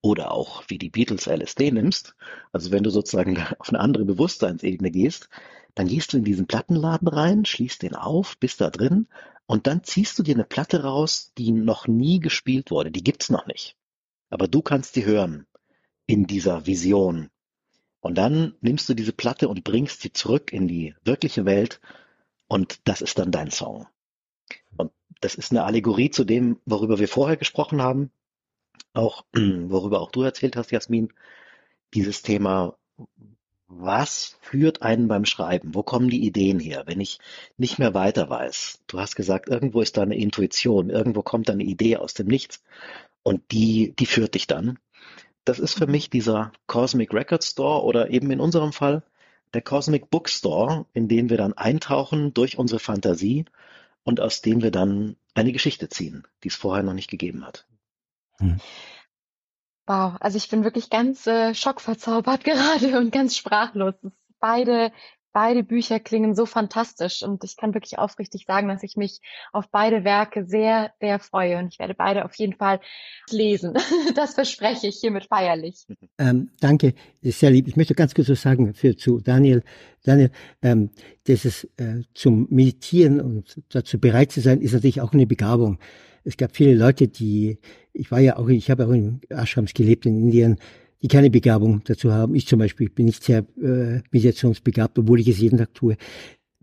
oder 0.00 0.32
auch 0.32 0.64
wie 0.68 0.78
die 0.78 0.88
Beatles 0.88 1.26
LSD 1.26 1.70
nimmst, 1.70 2.16
also 2.50 2.72
wenn 2.72 2.82
du 2.82 2.88
sozusagen 2.88 3.36
auf 3.58 3.68
eine 3.68 3.78
andere 3.78 4.06
Bewusstseinsebene 4.06 4.90
gehst, 4.90 5.28
dann 5.74 5.86
gehst 5.86 6.14
du 6.14 6.16
in 6.16 6.24
diesen 6.24 6.46
Plattenladen 6.46 7.08
rein, 7.08 7.44
schließt 7.44 7.82
den 7.82 7.94
auf, 7.94 8.38
bist 8.38 8.62
da 8.62 8.70
drin 8.70 9.06
und 9.52 9.66
dann 9.66 9.84
ziehst 9.84 10.18
du 10.18 10.22
dir 10.22 10.34
eine 10.34 10.44
Platte 10.44 10.82
raus, 10.82 11.34
die 11.36 11.52
noch 11.52 11.86
nie 11.86 12.20
gespielt 12.20 12.70
wurde. 12.70 12.90
Die 12.90 13.04
gibt's 13.04 13.28
noch 13.28 13.44
nicht. 13.44 13.76
Aber 14.30 14.48
du 14.48 14.62
kannst 14.62 14.94
sie 14.94 15.04
hören 15.04 15.46
in 16.06 16.26
dieser 16.26 16.64
Vision. 16.64 17.28
Und 18.00 18.16
dann 18.16 18.54
nimmst 18.62 18.88
du 18.88 18.94
diese 18.94 19.12
Platte 19.12 19.50
und 19.50 19.62
bringst 19.62 20.00
sie 20.00 20.10
zurück 20.10 20.54
in 20.54 20.68
die 20.68 20.94
wirkliche 21.04 21.44
Welt 21.44 21.82
und 22.46 22.80
das 22.84 23.02
ist 23.02 23.18
dann 23.18 23.30
dein 23.30 23.50
Song. 23.50 23.86
Und 24.78 24.90
das 25.20 25.34
ist 25.34 25.50
eine 25.50 25.64
Allegorie 25.64 26.08
zu 26.08 26.24
dem, 26.24 26.58
worüber 26.64 26.98
wir 26.98 27.06
vorher 27.06 27.36
gesprochen 27.36 27.82
haben, 27.82 28.10
auch 28.94 29.26
worüber 29.34 30.00
auch 30.00 30.12
du 30.12 30.22
erzählt 30.22 30.56
hast, 30.56 30.70
Jasmin, 30.70 31.12
dieses 31.92 32.22
Thema, 32.22 32.78
was 33.78 34.36
führt 34.40 34.82
einen 34.82 35.08
beim 35.08 35.24
Schreiben? 35.24 35.74
Wo 35.74 35.82
kommen 35.82 36.08
die 36.08 36.24
Ideen 36.24 36.60
her, 36.60 36.84
wenn 36.86 37.00
ich 37.00 37.18
nicht 37.56 37.78
mehr 37.78 37.94
weiter 37.94 38.28
weiß? 38.28 38.80
Du 38.86 39.00
hast 39.00 39.16
gesagt, 39.16 39.48
irgendwo 39.48 39.80
ist 39.80 39.96
da 39.96 40.02
eine 40.02 40.16
Intuition, 40.16 40.90
irgendwo 40.90 41.22
kommt 41.22 41.48
da 41.48 41.54
eine 41.54 41.64
Idee 41.64 41.96
aus 41.96 42.14
dem 42.14 42.26
Nichts 42.26 42.62
und 43.22 43.42
die, 43.50 43.94
die 43.98 44.06
führt 44.06 44.34
dich 44.34 44.46
dann. 44.46 44.78
Das 45.44 45.58
ist 45.58 45.74
für 45.74 45.86
mich 45.86 46.10
dieser 46.10 46.52
Cosmic 46.66 47.12
Record 47.12 47.42
Store 47.44 47.82
oder 47.82 48.10
eben 48.10 48.30
in 48.30 48.40
unserem 48.40 48.72
Fall 48.72 49.02
der 49.54 49.62
Cosmic 49.62 50.10
Book 50.10 50.28
Store, 50.28 50.86
in 50.92 51.08
den 51.08 51.30
wir 51.30 51.36
dann 51.36 51.52
eintauchen 51.52 52.32
durch 52.34 52.58
unsere 52.58 52.78
Fantasie 52.78 53.44
und 54.04 54.20
aus 54.20 54.42
dem 54.42 54.62
wir 54.62 54.70
dann 54.70 55.16
eine 55.34 55.52
Geschichte 55.52 55.88
ziehen, 55.88 56.26
die 56.44 56.48
es 56.48 56.56
vorher 56.56 56.82
noch 56.82 56.94
nicht 56.94 57.10
gegeben 57.10 57.44
hat. 57.46 57.66
Hm. 58.38 58.60
Wow, 59.92 60.14
also 60.20 60.38
ich 60.38 60.48
bin 60.48 60.64
wirklich 60.64 60.88
ganz 60.88 61.26
äh, 61.26 61.54
schockverzaubert 61.54 62.44
gerade 62.44 62.98
und 62.98 63.12
ganz 63.12 63.36
sprachlos. 63.36 63.94
beide, 64.40 64.90
beide 65.34 65.62
Bücher 65.62 66.00
klingen 66.00 66.34
so 66.34 66.46
fantastisch 66.46 67.22
und 67.22 67.44
ich 67.44 67.58
kann 67.58 67.74
wirklich 67.74 67.98
aufrichtig 67.98 68.46
sagen, 68.46 68.68
dass 68.68 68.82
ich 68.82 68.96
mich 68.96 69.20
auf 69.52 69.68
beide 69.70 70.02
Werke 70.02 70.46
sehr, 70.46 70.92
sehr 70.98 71.18
freue 71.18 71.58
und 71.58 71.68
ich 71.74 71.78
werde 71.78 71.92
beide 71.92 72.24
auf 72.24 72.34
jeden 72.36 72.54
Fall 72.54 72.80
lesen. 73.30 73.74
Das 74.14 74.34
verspreche 74.34 74.86
ich 74.86 74.96
hiermit 74.96 75.26
feierlich. 75.26 75.86
Ähm, 76.18 76.50
danke, 76.60 76.94
sehr 77.22 77.50
lieb. 77.50 77.68
Ich 77.68 77.76
möchte 77.76 77.94
ganz 77.94 78.14
kurz 78.14 78.30
was 78.30 78.40
sagen 78.40 78.72
für 78.72 78.96
zu 78.96 79.20
Daniel. 79.20 79.62
Daniel, 80.04 80.30
ähm, 80.62 80.90
dieses 81.26 81.64
äh, 81.76 82.02
zum 82.14 82.46
Meditieren 82.50 83.20
und 83.20 83.60
dazu 83.68 83.98
bereit 83.98 84.32
zu 84.32 84.40
sein, 84.40 84.62
ist 84.62 84.72
natürlich 84.72 85.02
auch 85.02 85.12
eine 85.12 85.26
Begabung 85.26 85.78
es 86.24 86.36
gab 86.36 86.56
viele 86.56 86.74
Leute, 86.74 87.08
die, 87.08 87.58
ich 87.92 88.10
war 88.10 88.20
ja 88.20 88.36
auch, 88.36 88.48
ich 88.48 88.70
habe 88.70 88.86
auch 88.86 88.92
in 88.92 89.20
Ashrams 89.28 89.74
gelebt 89.74 90.06
in 90.06 90.16
Indien, 90.16 90.56
die 91.02 91.08
keine 91.08 91.30
Begabung 91.30 91.82
dazu 91.84 92.12
haben. 92.12 92.34
Ich 92.34 92.46
zum 92.46 92.60
Beispiel 92.60 92.88
bin 92.88 93.06
nicht 93.06 93.24
sehr 93.24 93.44
äh, 93.60 94.00
meditationsbegabt, 94.10 94.98
obwohl 94.98 95.20
ich 95.20 95.28
es 95.28 95.40
jeden 95.40 95.58
Tag 95.58 95.74
tue. 95.74 95.96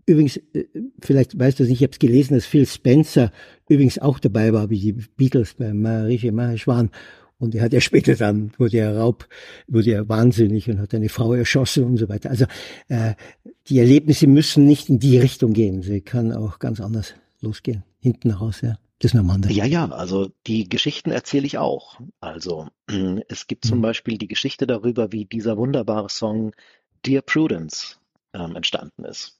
Übrigens, 0.06 0.38
äh, 0.54 0.64
vielleicht 1.02 1.38
weißt 1.38 1.58
du 1.58 1.64
es 1.64 1.68
nicht, 1.68 1.80
ich 1.80 1.84
habe 1.84 1.92
es 1.92 1.98
gelesen, 1.98 2.34
dass 2.34 2.46
Phil 2.46 2.66
Spencer 2.66 3.32
übrigens 3.68 3.98
auch 3.98 4.18
dabei 4.18 4.52
war, 4.52 4.70
wie 4.70 4.80
die 4.80 4.92
Beatles 5.16 5.54
bei 5.54 5.72
Maharishi 5.72 6.30
Maheshwan. 6.30 6.90
Und 7.38 7.54
er 7.54 7.62
hat 7.62 7.72
ja 7.72 7.80
später 7.82 8.14
dann, 8.14 8.52
wurde 8.58 8.78
er 8.78 8.96
Raub, 8.96 9.28
wurde 9.68 9.92
er 9.92 10.08
wahnsinnig 10.08 10.70
und 10.70 10.78
hat 10.78 10.94
eine 10.94 11.10
Frau 11.10 11.34
erschossen 11.34 11.84
und 11.84 11.96
so 11.98 12.08
weiter. 12.08 12.30
Also 12.30 12.46
äh, 12.88 13.14
die 13.68 13.78
Erlebnisse 13.78 14.26
müssen 14.26 14.66
nicht 14.66 14.88
in 14.88 14.98
die 14.98 15.18
Richtung 15.18 15.52
gehen. 15.52 15.82
Sie 15.82 16.00
kann 16.00 16.32
auch 16.32 16.58
ganz 16.58 16.80
anders 16.80 17.14
losgehen, 17.40 17.84
hinten 18.00 18.30
raus, 18.30 18.62
ja. 18.62 18.78
Das 19.00 19.14
ist 19.14 19.18
eine 19.18 19.50
Ja, 19.50 19.64
ja, 19.64 19.88
also 19.90 20.30
die 20.46 20.68
Geschichten 20.68 21.10
erzähle 21.10 21.46
ich 21.46 21.56
auch. 21.56 22.00
Also 22.20 22.68
es 23.28 23.46
gibt 23.46 23.64
zum 23.64 23.78
mhm. 23.78 23.82
Beispiel 23.82 24.18
die 24.18 24.28
Geschichte 24.28 24.66
darüber, 24.66 25.10
wie 25.10 25.24
dieser 25.24 25.56
wunderbare 25.56 26.10
Song 26.10 26.52
Dear 27.06 27.22
Prudence 27.22 27.98
ähm, 28.34 28.54
entstanden 28.56 29.04
ist. 29.04 29.38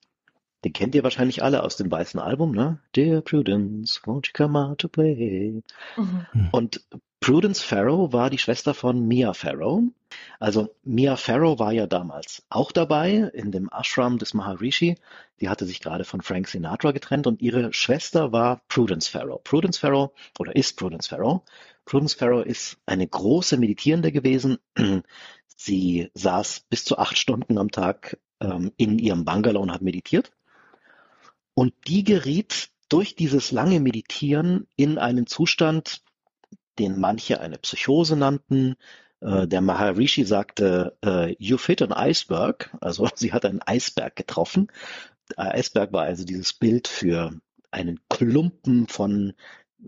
Den 0.64 0.72
kennt 0.72 0.94
ihr 0.94 1.02
wahrscheinlich 1.02 1.42
alle 1.42 1.62
aus 1.62 1.76
dem 1.76 1.90
weißen 1.90 2.18
Album, 2.20 2.52
ne? 2.52 2.80
Dear 2.96 3.20
Prudence, 3.20 4.00
won't 4.04 4.26
you 4.26 4.32
come 4.34 4.58
out 4.58 4.78
to 4.78 4.88
play? 4.88 5.62
Mhm. 5.96 6.48
Und 6.52 6.82
Prudence 7.20 7.60
Farrow 7.62 8.14
war 8.14 8.30
die 8.30 8.38
Schwester 8.38 8.72
von 8.72 9.06
Mia 9.06 9.34
Farrow. 9.34 9.82
Also 10.38 10.74
Mia 10.84 11.16
Farrow 11.16 11.58
war 11.58 11.70
ja 11.70 11.86
damals 11.86 12.42
auch 12.48 12.72
dabei 12.72 13.30
in 13.34 13.52
dem 13.52 13.68
Ashram 13.70 14.16
des 14.16 14.32
Maharishi. 14.32 14.96
Die 15.38 15.50
hatte 15.50 15.66
sich 15.66 15.80
gerade 15.80 16.04
von 16.04 16.22
Frank 16.22 16.48
Sinatra 16.48 16.92
getrennt 16.92 17.26
und 17.26 17.42
ihre 17.42 17.74
Schwester 17.74 18.32
war 18.32 18.62
Prudence 18.68 19.06
Farrow. 19.06 19.42
Prudence 19.44 19.76
Farrow 19.76 20.12
oder 20.38 20.56
ist 20.56 20.78
Prudence 20.78 21.08
Farrow. 21.08 21.42
Prudence 21.84 22.14
Farrow 22.14 22.42
ist 22.44 22.78
eine 22.86 23.06
große 23.06 23.58
Meditierende 23.58 24.12
gewesen. 24.12 24.56
Sie 25.56 26.10
saß 26.14 26.64
bis 26.70 26.86
zu 26.86 26.96
acht 26.96 27.18
Stunden 27.18 27.58
am 27.58 27.70
Tag 27.70 28.18
ähm, 28.40 28.72
in 28.78 28.98
ihrem 28.98 29.26
Bungalow 29.26 29.60
und 29.60 29.72
hat 29.72 29.82
meditiert. 29.82 30.32
Und 31.52 31.74
die 31.86 32.02
geriet 32.02 32.70
durch 32.88 33.14
dieses 33.14 33.52
lange 33.52 33.78
Meditieren 33.78 34.66
in 34.76 34.96
einen 34.96 35.26
Zustand, 35.26 36.02
den 36.80 36.98
manche 36.98 37.40
eine 37.40 37.58
Psychose 37.58 38.16
nannten. 38.16 38.76
Äh, 39.20 39.46
der 39.46 39.60
Maharishi 39.60 40.24
sagte, 40.24 40.96
äh, 41.04 41.34
you 41.38 41.58
fit 41.58 41.82
an 41.82 41.92
iceberg, 41.92 42.74
also 42.80 43.08
sie 43.14 43.32
hat 43.32 43.44
einen 43.44 43.62
Eisberg 43.62 44.16
getroffen. 44.16 44.68
Der 45.30 45.54
Eisberg 45.54 45.92
war 45.92 46.04
also 46.04 46.24
dieses 46.24 46.52
Bild 46.54 46.88
für 46.88 47.32
einen 47.70 48.00
Klumpen 48.08 48.88
von 48.88 49.34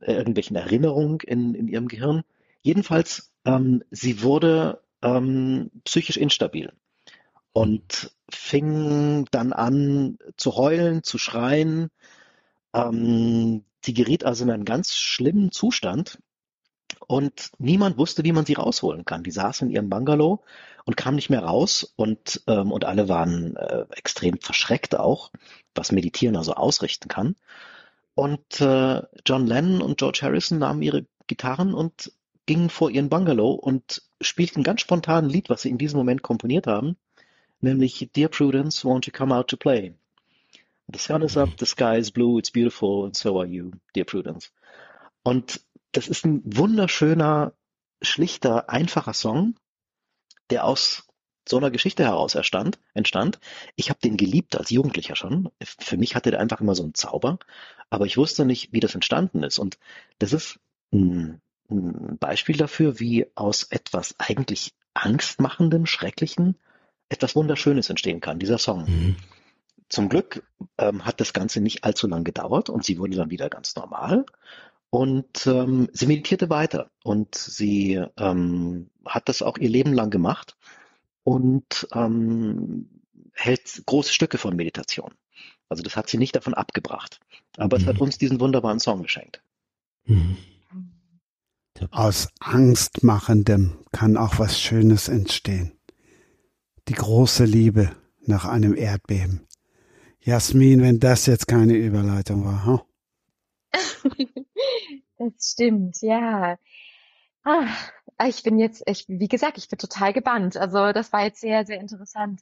irgendwelchen 0.01 0.56
Erinnerungen 0.56 1.19
in, 1.20 1.55
in 1.55 1.66
ihrem 1.66 1.89
Gehirn. 1.89 2.23
Jedenfalls, 2.60 3.32
ähm, 3.44 3.82
sie 3.90 4.23
wurde 4.23 4.82
ähm, 5.02 5.70
psychisch 5.85 6.16
instabil 6.16 6.73
und 7.52 8.14
fing 8.31 9.27
dann 9.31 9.52
an 9.52 10.19
zu 10.36 10.56
heulen, 10.56 11.02
zu 11.02 11.19
schreien. 11.19 11.90
Ähm, 12.73 13.64
sie 13.85 13.94
geriet 13.94 14.24
also 14.24 14.44
in 14.44 14.51
einen 14.51 14.64
ganz 14.64 14.94
schlimmen 14.94 15.51
Zustand 15.51 16.19
und 17.07 17.51
niemand 17.59 17.99
wusste, 17.99 18.24
wie 18.24 18.33
man 18.33 18.47
sie 18.47 18.55
rausholen 18.55 19.05
kann. 19.05 19.23
Die 19.23 19.31
saß 19.31 19.62
in 19.62 19.70
ihrem 19.70 19.89
Bungalow 19.89 20.43
und 20.85 20.97
kam 20.97 21.15
nicht 21.15 21.31
mehr 21.31 21.45
raus 21.45 21.93
und, 21.97 22.43
ähm, 22.47 22.73
und 22.73 22.85
alle 22.85 23.09
waren 23.09 23.57
äh, 23.57 23.85
extrem 23.91 24.39
verschreckt 24.39 24.99
auch, 24.99 25.31
was 25.74 25.93
Meditieren 25.93 26.37
also 26.37 26.55
ausrichten 26.55 27.09
kann. 27.09 27.37
Und 28.15 28.61
äh, 28.61 29.03
John 29.24 29.47
Lennon 29.47 29.81
und 29.81 29.99
George 29.99 30.20
Harrison 30.23 30.59
nahmen 30.59 30.83
ihre 30.83 31.07
Gitarren 31.27 31.74
und 31.74 32.12
gingen 32.47 32.70
vor 32.70 32.91
ihren 32.91 33.09
Bungalow 33.09 33.53
und 33.53 34.03
spielten 34.20 34.62
ganz 34.62 34.81
spontan 34.81 35.27
ein 35.27 35.31
Lied, 35.31 35.49
was 35.49 35.62
sie 35.62 35.70
in 35.70 35.79
diesem 35.79 35.99
Moment 35.99 36.23
komponiert 36.23 36.66
haben, 36.66 36.97
nämlich 37.61 38.11
Dear 38.15 38.29
Prudence, 38.29 38.85
won't 38.85 39.07
you 39.07 39.12
come 39.12 39.35
out 39.35 39.49
to 39.49 39.57
play? 39.57 39.95
The 40.93 40.99
sun 40.99 41.23
is 41.23 41.37
up, 41.37 41.51
the 41.59 41.66
sky 41.66 41.97
is 41.97 42.11
blue, 42.11 42.39
it's 42.39 42.51
beautiful, 42.51 43.05
and 43.05 43.16
so 43.16 43.39
are 43.39 43.47
you, 43.47 43.70
dear 43.95 44.05
Prudence. 44.05 44.51
Und 45.23 45.61
das 45.93 46.09
ist 46.09 46.24
ein 46.24 46.43
wunderschöner, 46.44 47.52
schlichter, 48.01 48.69
einfacher 48.70 49.14
Song, 49.14 49.56
der 50.51 50.64
aus 50.64 51.06
so 51.48 51.56
einer 51.56 51.70
Geschichte 51.70 52.05
heraus 52.05 52.35
erstand, 52.35 52.78
entstand. 52.94 53.40
Ich 53.77 53.90
habe 53.90 54.01
den 54.01 54.16
geliebt 54.16 54.56
als 54.56 54.70
Jugendlicher 54.70 55.16
schon. 55.16 55.51
Für 55.62 55.97
mich 55.97 56.14
hatte 56.14 56.31
der 56.31 56.40
einfach 56.40 56.60
immer 56.60 56.74
so 56.74 56.82
einen 56.82 56.94
Zauber, 56.94 57.39
aber 57.90 58.06
ich 58.06 58.16
wusste 58.16 58.44
nicht, 58.44 58.73
wie 58.73 58.81
das 58.81 58.94
entstanden 58.94 59.43
ist. 59.43 59.59
Und 59.59 59.78
das 60.19 60.32
ist 60.32 60.60
ein, 60.93 61.40
ein 61.69 62.19
Beispiel 62.19 62.56
dafür, 62.56 63.01
wie 63.01 63.27
aus 63.35 63.64
etwas 63.64 64.14
eigentlich 64.19 64.74
angstmachendem, 64.94 65.86
schrecklichen 65.86 66.59
etwas 67.09 67.36
Wunderschönes 67.36 67.90
entstehen 67.90 68.20
kann, 68.20 68.39
dieser 68.39 68.59
Song. 68.59 68.85
Mhm. 68.85 69.16
Zum 69.89 70.09
Glück 70.09 70.43
ähm, 70.78 71.05
hat 71.05 71.20
das 71.20 71.35
Ganze 71.35 71.60
nicht 71.60 71.85
allzu 71.85 72.06
lang 72.06 72.24
gedauert 72.24 72.70
und 72.70 72.85
sie 72.85 72.98
wurde 72.98 73.16
dann 73.16 73.31
wieder 73.31 73.51
ganz 73.51 73.77
normal. 73.77 74.24
Und 74.94 75.47
ähm, 75.47 75.89
sie 75.94 76.06
meditierte 76.06 76.51
weiter 76.51 76.90
und 77.02 77.35
sie 77.35 77.98
ähm, 78.19 78.90
hat 79.06 79.31
das 79.31 79.40
auch 79.40 79.56
ihr 79.56 79.70
Leben 79.70 79.94
lang 79.94 80.10
gemacht 80.10 80.59
und 81.24 81.89
ähm, 81.94 82.90
hält 83.32 83.82
große 83.86 84.12
Stücke 84.12 84.36
von 84.36 84.55
Meditation. 84.55 85.14
Also 85.70 85.82
das 85.82 85.97
hat 85.97 86.10
sie 86.10 86.19
nicht 86.19 86.36
davon 86.36 86.52
abgebracht. 86.52 87.20
Aber 87.56 87.78
mhm. 87.78 87.82
es 87.82 87.89
hat 87.89 87.97
mhm. 87.97 88.02
uns 88.02 88.19
diesen 88.19 88.39
wunderbaren 88.39 88.81
Song 88.81 89.02
geschenkt. 89.02 89.43
Mhm. 90.05 90.36
Aus 91.90 92.28
Angstmachendem 92.40 93.78
kann 93.93 94.19
auch 94.19 94.39
was 94.39 94.60
Schönes 94.60 95.09
entstehen. 95.09 95.73
Die 96.89 96.94
große 96.94 97.47
Liebe 97.47 97.93
nach 98.27 98.44
einem 98.44 98.77
Erdbeben. 98.77 99.47
Jasmin, 100.20 100.82
wenn 100.82 101.01
das 101.01 101.24
jetzt 101.24 101.48
keine 101.48 101.77
Überleitung 101.77 102.44
war, 102.44 102.66
huh? 102.66 102.81
das 105.19 105.53
stimmt, 105.53 106.01
ja. 106.03 106.59
Ah, 107.44 107.66
ich 108.27 108.43
bin 108.43 108.59
jetzt, 108.59 108.82
ich, 108.86 109.07
wie 109.09 109.28
gesagt, 109.28 109.59
ich 109.59 109.69
bin 109.69 109.78
total 109.78 110.12
gebannt. 110.12 110.57
Also 110.57 110.93
das 110.93 111.12
war 111.12 111.24
jetzt 111.24 111.40
sehr, 111.40 111.66
sehr 111.66 111.81
interessant. 111.81 112.40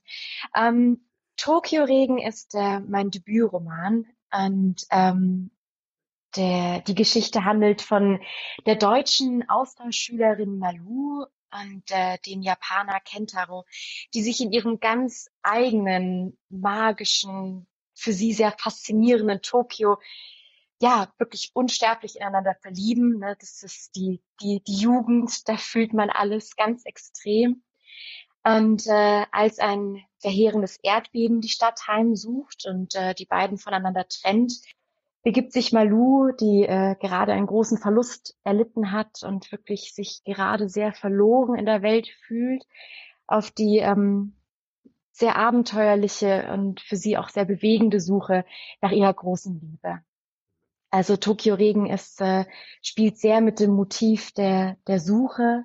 Ähm, 0.55 1.07
Tokio 1.36 1.85
Regen 1.85 2.19
ist 2.19 2.55
äh, 2.55 2.81
mein 2.81 3.11
Debütroman 3.11 4.07
und 4.31 4.86
ähm, 4.90 5.51
der, 6.36 6.81
die 6.82 6.94
Geschichte 6.94 7.44
handelt 7.44 7.82
von 7.82 8.20
der 8.66 8.77
deutschen 8.77 9.48
Austauschschülerin 9.48 10.59
Malu 10.59 11.24
und 11.52 11.90
äh, 11.90 12.19
den 12.27 12.43
Japaner 12.43 13.01
Kentaro, 13.01 13.65
die 14.15 14.23
sich 14.23 14.40
in 14.40 14.52
ihrem 14.52 14.78
ganz 14.78 15.28
eigenen, 15.43 16.39
magischen, 16.48 17.66
für 17.94 18.12
sie 18.12 18.32
sehr 18.32 18.52
faszinierenden 18.52 19.43
Tokio 19.43 19.98
ja 20.81 21.12
wirklich 21.19 21.51
unsterblich 21.55 22.16
ineinander 22.16 22.55
verlieben. 22.61 23.19
Ne? 23.19 23.36
Das 23.39 23.62
ist 23.62 23.94
die, 23.97 24.23
die, 24.40 24.62
die 24.66 24.77
Jugend, 24.77 25.48
da 25.48 25.57
fühlt 25.57 25.93
man 25.93 26.11
alles 26.11 26.57
ganz 26.57 26.85
extrem. 26.85 27.62
Und 28.43 28.86
äh, 28.86 29.27
als 29.32 29.59
ein 29.59 30.02
verheerendes 30.19 30.78
Erdbeben 30.82 31.43
die 31.43 31.48
Stadt 31.48 31.86
heimsucht 31.86 32.66
und 32.66 32.94
äh, 32.94 33.15
die 33.15 33.27
beiden 33.27 33.59
voneinander 33.59 34.07
trennt, 34.09 34.55
begibt 35.23 35.52
sich 35.52 35.73
Malu, 35.73 36.32
die 36.32 36.62
äh, 36.62 36.97
gerade 36.98 37.32
einen 37.32 37.47
großen 37.47 37.77
Verlust 37.77 38.39
erlitten 38.43 38.93
hat 38.93 39.23
und 39.23 39.52
wirklich 39.52 39.94
sich 39.94 40.23
gerade 40.24 40.70
sehr 40.70 40.94
verloren 40.94 41.59
in 41.59 41.66
der 41.66 41.82
Welt 41.82 42.09
fühlt, 42.27 42.65
auf 43.27 43.51
die 43.51 43.78
ähm, 43.78 44.36
sehr 45.12 45.36
abenteuerliche 45.36 46.51
und 46.55 46.81
für 46.81 46.97
sie 46.97 47.19
auch 47.19 47.28
sehr 47.28 47.44
bewegende 47.44 48.01
Suche 48.01 48.47
nach 48.81 48.93
ihrer 48.93 49.12
großen 49.12 49.61
Liebe. 49.61 50.01
Also 50.91 51.17
Tokio 51.17 51.55
Regen 51.55 51.87
ist, 51.87 52.21
äh, 52.21 52.47
spielt 52.83 53.19
sehr 53.19 53.41
mit 53.41 53.61
dem 53.61 53.71
Motiv 53.71 54.33
der, 54.33 54.77
der 54.87 54.99
Suche, 54.99 55.65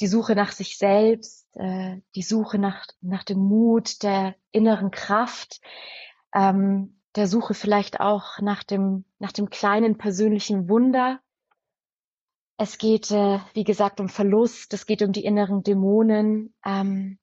die 0.00 0.06
Suche 0.06 0.34
nach 0.34 0.52
sich 0.52 0.78
selbst, 0.78 1.48
äh, 1.54 2.00
die 2.14 2.22
Suche 2.22 2.58
nach, 2.58 2.86
nach 3.00 3.24
dem 3.24 3.38
Mut, 3.38 4.02
der 4.02 4.36
inneren 4.52 4.90
Kraft, 4.90 5.60
ähm, 6.34 7.00
der 7.16 7.26
Suche 7.26 7.54
vielleicht 7.54 8.00
auch 8.00 8.38
nach 8.40 8.62
dem, 8.62 9.04
nach 9.18 9.32
dem 9.32 9.50
kleinen 9.50 9.98
persönlichen 9.98 10.68
Wunder. 10.68 11.20
Es 12.56 12.78
geht, 12.78 13.10
äh, 13.10 13.40
wie 13.54 13.64
gesagt, 13.64 14.00
um 14.00 14.08
Verlust, 14.08 14.72
es 14.72 14.86
geht 14.86 15.02
um 15.02 15.12
die 15.12 15.24
inneren 15.24 15.62
Dämonen. 15.62 16.54
Ähm, 16.64 17.18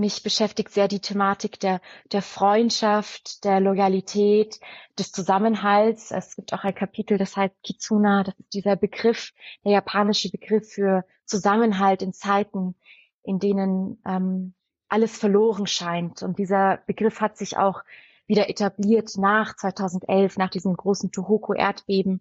mich 0.00 0.22
beschäftigt 0.22 0.70
sehr 0.70 0.88
die 0.88 1.00
Thematik 1.00 1.60
der, 1.60 1.80
der 2.10 2.22
Freundschaft, 2.22 3.44
der 3.44 3.60
Loyalität, 3.60 4.58
des 4.98 5.12
Zusammenhalts. 5.12 6.10
Es 6.10 6.34
gibt 6.34 6.52
auch 6.52 6.64
ein 6.64 6.74
Kapitel, 6.74 7.18
das 7.18 7.36
heißt 7.36 7.54
Kitsuna, 7.62 8.24
das 8.24 8.34
ist 8.38 8.54
dieser 8.54 8.76
Begriff, 8.76 9.32
der 9.64 9.72
japanische 9.72 10.30
Begriff 10.30 10.68
für 10.68 11.04
Zusammenhalt 11.24 12.02
in 12.02 12.12
Zeiten, 12.12 12.74
in 13.22 13.38
denen 13.38 14.02
ähm, 14.04 14.54
alles 14.88 15.16
verloren 15.16 15.66
scheint. 15.66 16.22
Und 16.22 16.38
dieser 16.38 16.78
Begriff 16.86 17.20
hat 17.20 17.36
sich 17.36 17.56
auch 17.56 17.82
wieder 18.26 18.48
etabliert 18.48 19.16
nach 19.16 19.56
2011, 19.56 20.36
nach 20.36 20.50
diesem 20.50 20.74
großen 20.76 21.12
Tohoku-Erdbeben. 21.12 22.20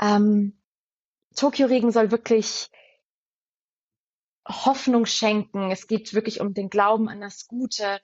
Ähm, 0.00 0.58
Tokio-Regen 1.36 1.90
soll 1.90 2.10
wirklich 2.10 2.70
Hoffnung 4.46 5.06
schenken. 5.06 5.70
Es 5.70 5.86
geht 5.86 6.14
wirklich 6.14 6.40
um 6.40 6.54
den 6.54 6.70
Glauben 6.70 7.08
an 7.08 7.20
das 7.20 7.46
Gute. 7.46 8.00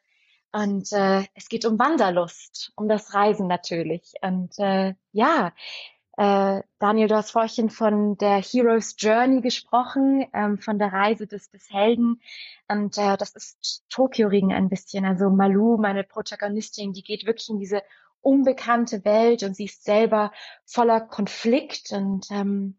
Und 0.53 0.93
äh, 0.93 1.25
es 1.35 1.49
geht 1.49 1.65
um 1.67 1.79
Wanderlust, 1.79 2.73
um 2.77 2.89
das 2.89 3.13
Reisen 3.13 3.49
natürlich. 3.49 4.15
Und 4.23 4.59
äh, 4.59 4.95
ja, 5.13 5.53
äh, 6.17 6.63
Daniel, 6.79 7.09
du 7.09 7.17
hast 7.17 7.31
vorhin 7.31 7.71
von 7.71 8.17
der 8.17 8.43
Hero's 8.43 8.97
Journey 8.99 9.41
gesprochen, 9.41 10.27
ähm, 10.33 10.59
von 10.59 10.79
der 10.79 10.93
Reise 10.93 11.27
des, 11.27 11.51
des 11.51 11.71
Helden. 11.71 12.21
Und 12.67 12.99
äh, 12.99 13.17
das 13.17 13.37
ist 13.37 13.85
Tokio-Ring 13.91 14.53
ein 14.53 14.69
bisschen. 14.69 15.05
Also 15.05 15.31
Malu, 15.31 15.77
meine 15.77 16.03
Protagonistin, 16.03 16.93
die 16.93 17.05
geht 17.05 17.27
wirklich 17.27 17.51
in 17.51 17.61
diese 17.61 17.83
unbekannte 18.21 19.05
Welt 19.05 19.43
und 19.45 19.55
sie 19.55 19.67
ist 19.67 19.85
selber 19.85 20.33
voller 20.65 21.01
Konflikt 21.01 21.93
und 21.93 22.27
ähm, 22.31 22.79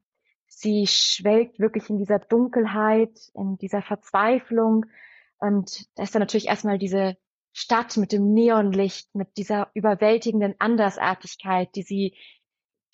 sie 0.60 0.88
schwelgt 0.88 1.60
wirklich 1.60 1.90
in 1.90 1.98
dieser 1.98 2.20
Dunkelheit, 2.20 3.18
in 3.34 3.58
dieser 3.58 3.82
Verzweiflung. 3.82 4.86
Und 5.38 5.88
da 5.96 6.04
ist 6.04 6.14
dann 6.14 6.20
natürlich 6.20 6.48
erstmal 6.48 6.78
diese 6.78 7.16
Stadt 7.54 7.96
mit 7.96 8.12
dem 8.12 8.34
Neonlicht, 8.34 9.16
mit 9.16 9.38
dieser 9.38 9.72
überwältigenden 9.74 10.56
Andersartigkeit, 10.60 11.74
die 11.76 11.84
sie, 11.84 12.16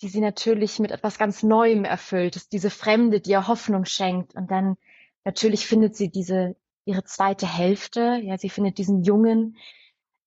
die 0.00 0.08
sie 0.08 0.20
natürlich 0.20 0.78
mit 0.78 0.92
etwas 0.92 1.18
ganz 1.18 1.42
Neuem 1.42 1.84
erfüllt. 1.84 2.36
Ist 2.36 2.52
diese 2.52 2.70
Fremde, 2.70 3.20
die 3.20 3.30
ihr 3.30 3.48
Hoffnung 3.48 3.84
schenkt. 3.84 4.36
Und 4.36 4.48
dann 4.52 4.76
natürlich 5.24 5.66
findet 5.66 5.96
sie 5.96 6.08
diese, 6.08 6.54
ihre 6.84 7.02
zweite 7.02 7.52
Hälfte. 7.52 8.20
Ja, 8.22 8.38
sie 8.38 8.48
findet 8.48 8.78
diesen 8.78 9.02
Jungen, 9.02 9.56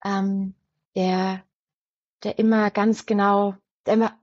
ähm, 0.04 0.56
der, 0.94 1.42
der 2.24 2.38
immer 2.38 2.70
ganz 2.70 3.06
genau 3.06 3.56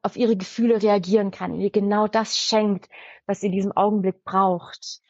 auf 0.02 0.16
ihre 0.16 0.36
Gefühle 0.36 0.82
reagieren 0.82 1.30
kann, 1.30 1.54
ihr 1.54 1.70
genau 1.70 2.08
das 2.08 2.38
schenkt, 2.38 2.88
was 3.26 3.40
sie 3.40 3.46
in 3.46 3.52
diesem 3.52 3.72
Augenblick 3.72 4.24
braucht. 4.24 5.00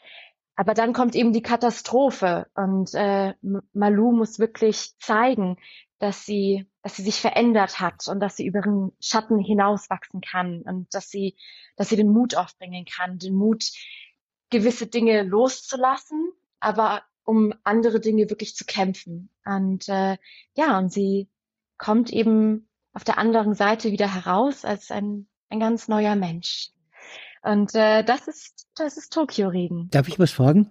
Aber 0.57 0.73
dann 0.73 0.95
kommt 0.95 1.15
eben 1.15 1.33
die 1.33 1.43
Katastrophe 1.43 2.47
und 2.55 2.95
äh, 2.95 3.35
Malu 3.73 4.13
muss 4.13 4.39
wirklich 4.39 4.97
zeigen, 4.99 5.59
dass 5.99 6.25
sie, 6.25 6.67
dass 6.83 6.97
sie 6.97 7.03
sich 7.03 7.21
verändert 7.21 7.81
hat 7.81 8.09
und 8.09 8.21
dass 8.21 8.37
sie 8.37 8.47
über 8.47 8.61
ihren 8.61 8.93
Schatten 9.01 9.39
hinauswachsen 9.39 10.21
kann 10.21 10.63
und 10.63 10.93
dass 10.95 11.11
sie, 11.11 11.37
dass 11.77 11.91
sie 11.91 11.97
den 11.97 12.11
Mut 12.11 12.37
aufbringen 12.37 12.87
kann, 12.87 13.19
den 13.19 13.35
Mut, 13.35 13.65
gewisse 14.51 14.87
Dinge 14.87 15.23
loszulassen, 15.23 16.33
aber 16.61 17.03
um 17.25 17.53
andere 17.65 18.01
Dinge 18.01 18.31
wirklich 18.31 18.55
zu 18.55 18.65
kämpfen. 18.65 19.31
Und 19.45 19.89
äh, 19.89 20.17
ja, 20.55 20.79
und 20.79 20.93
sie 20.93 21.29
kommt 21.79 22.13
eben 22.13 22.66
auf 22.97 23.05
der 23.05 23.19
anderen 23.19 23.53
Seite 23.53 23.93
wieder 23.93 24.13
heraus 24.13 24.65
als 24.65 24.91
ein, 24.91 25.27
ein 25.51 25.61
ganz 25.61 25.87
neuer 25.87 26.17
Mensch. 26.17 26.71
Und 27.43 27.75
äh, 27.75 28.03
das 28.03 28.27
ist 28.27 28.69
das 28.75 28.97
ist 28.97 29.13
Tokio 29.13 29.49
Regen. 29.49 29.89
Darf 29.91 30.09
ich 30.09 30.19
was 30.19 30.31
fragen? 30.31 30.71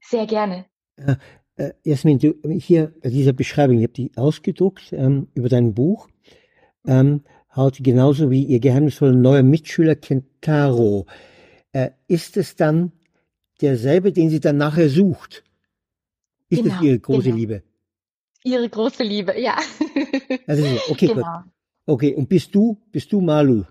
Sehr 0.00 0.26
gerne. 0.26 0.64
Äh, 0.96 1.16
äh, 1.56 1.72
Jasmin, 1.84 2.18
du, 2.18 2.34
hier 2.48 2.94
diese 3.04 3.34
Beschreibung, 3.34 3.76
ich 3.76 3.82
habe 3.82 3.92
die 3.92 4.10
ausgedruckt 4.16 4.94
ähm, 4.94 5.28
über 5.34 5.50
dein 5.50 5.74
Buch. 5.74 6.08
Ähm, 6.86 7.24
halt 7.50 7.84
genauso 7.84 8.30
wie 8.30 8.44
ihr 8.44 8.60
geheimnisvoller 8.60 9.12
neuer 9.12 9.42
Mitschüler 9.42 9.96
Kentaro. 9.96 11.04
Äh, 11.72 11.90
ist 12.08 12.38
es 12.38 12.56
dann 12.56 12.92
derselbe, 13.60 14.12
den 14.12 14.30
sie 14.30 14.40
dann 14.40 14.56
nachher 14.56 14.88
sucht? 14.88 15.44
Ist 16.48 16.62
genau, 16.62 16.74
das 16.76 16.82
ihre 16.82 16.98
große 16.98 17.24
genau. 17.24 17.36
Liebe? 17.36 17.62
Ihre 18.44 18.68
große 18.68 19.02
Liebe, 19.02 19.38
ja. 19.38 19.56
Also, 20.46 20.64
okay, 20.88 21.08
genau. 21.08 21.42
gut. 21.42 21.52
Okay, 21.86 22.14
und 22.14 22.28
bist 22.28 22.54
du, 22.54 22.80
bist 22.92 23.12
du 23.12 23.20
Malu? 23.20 23.64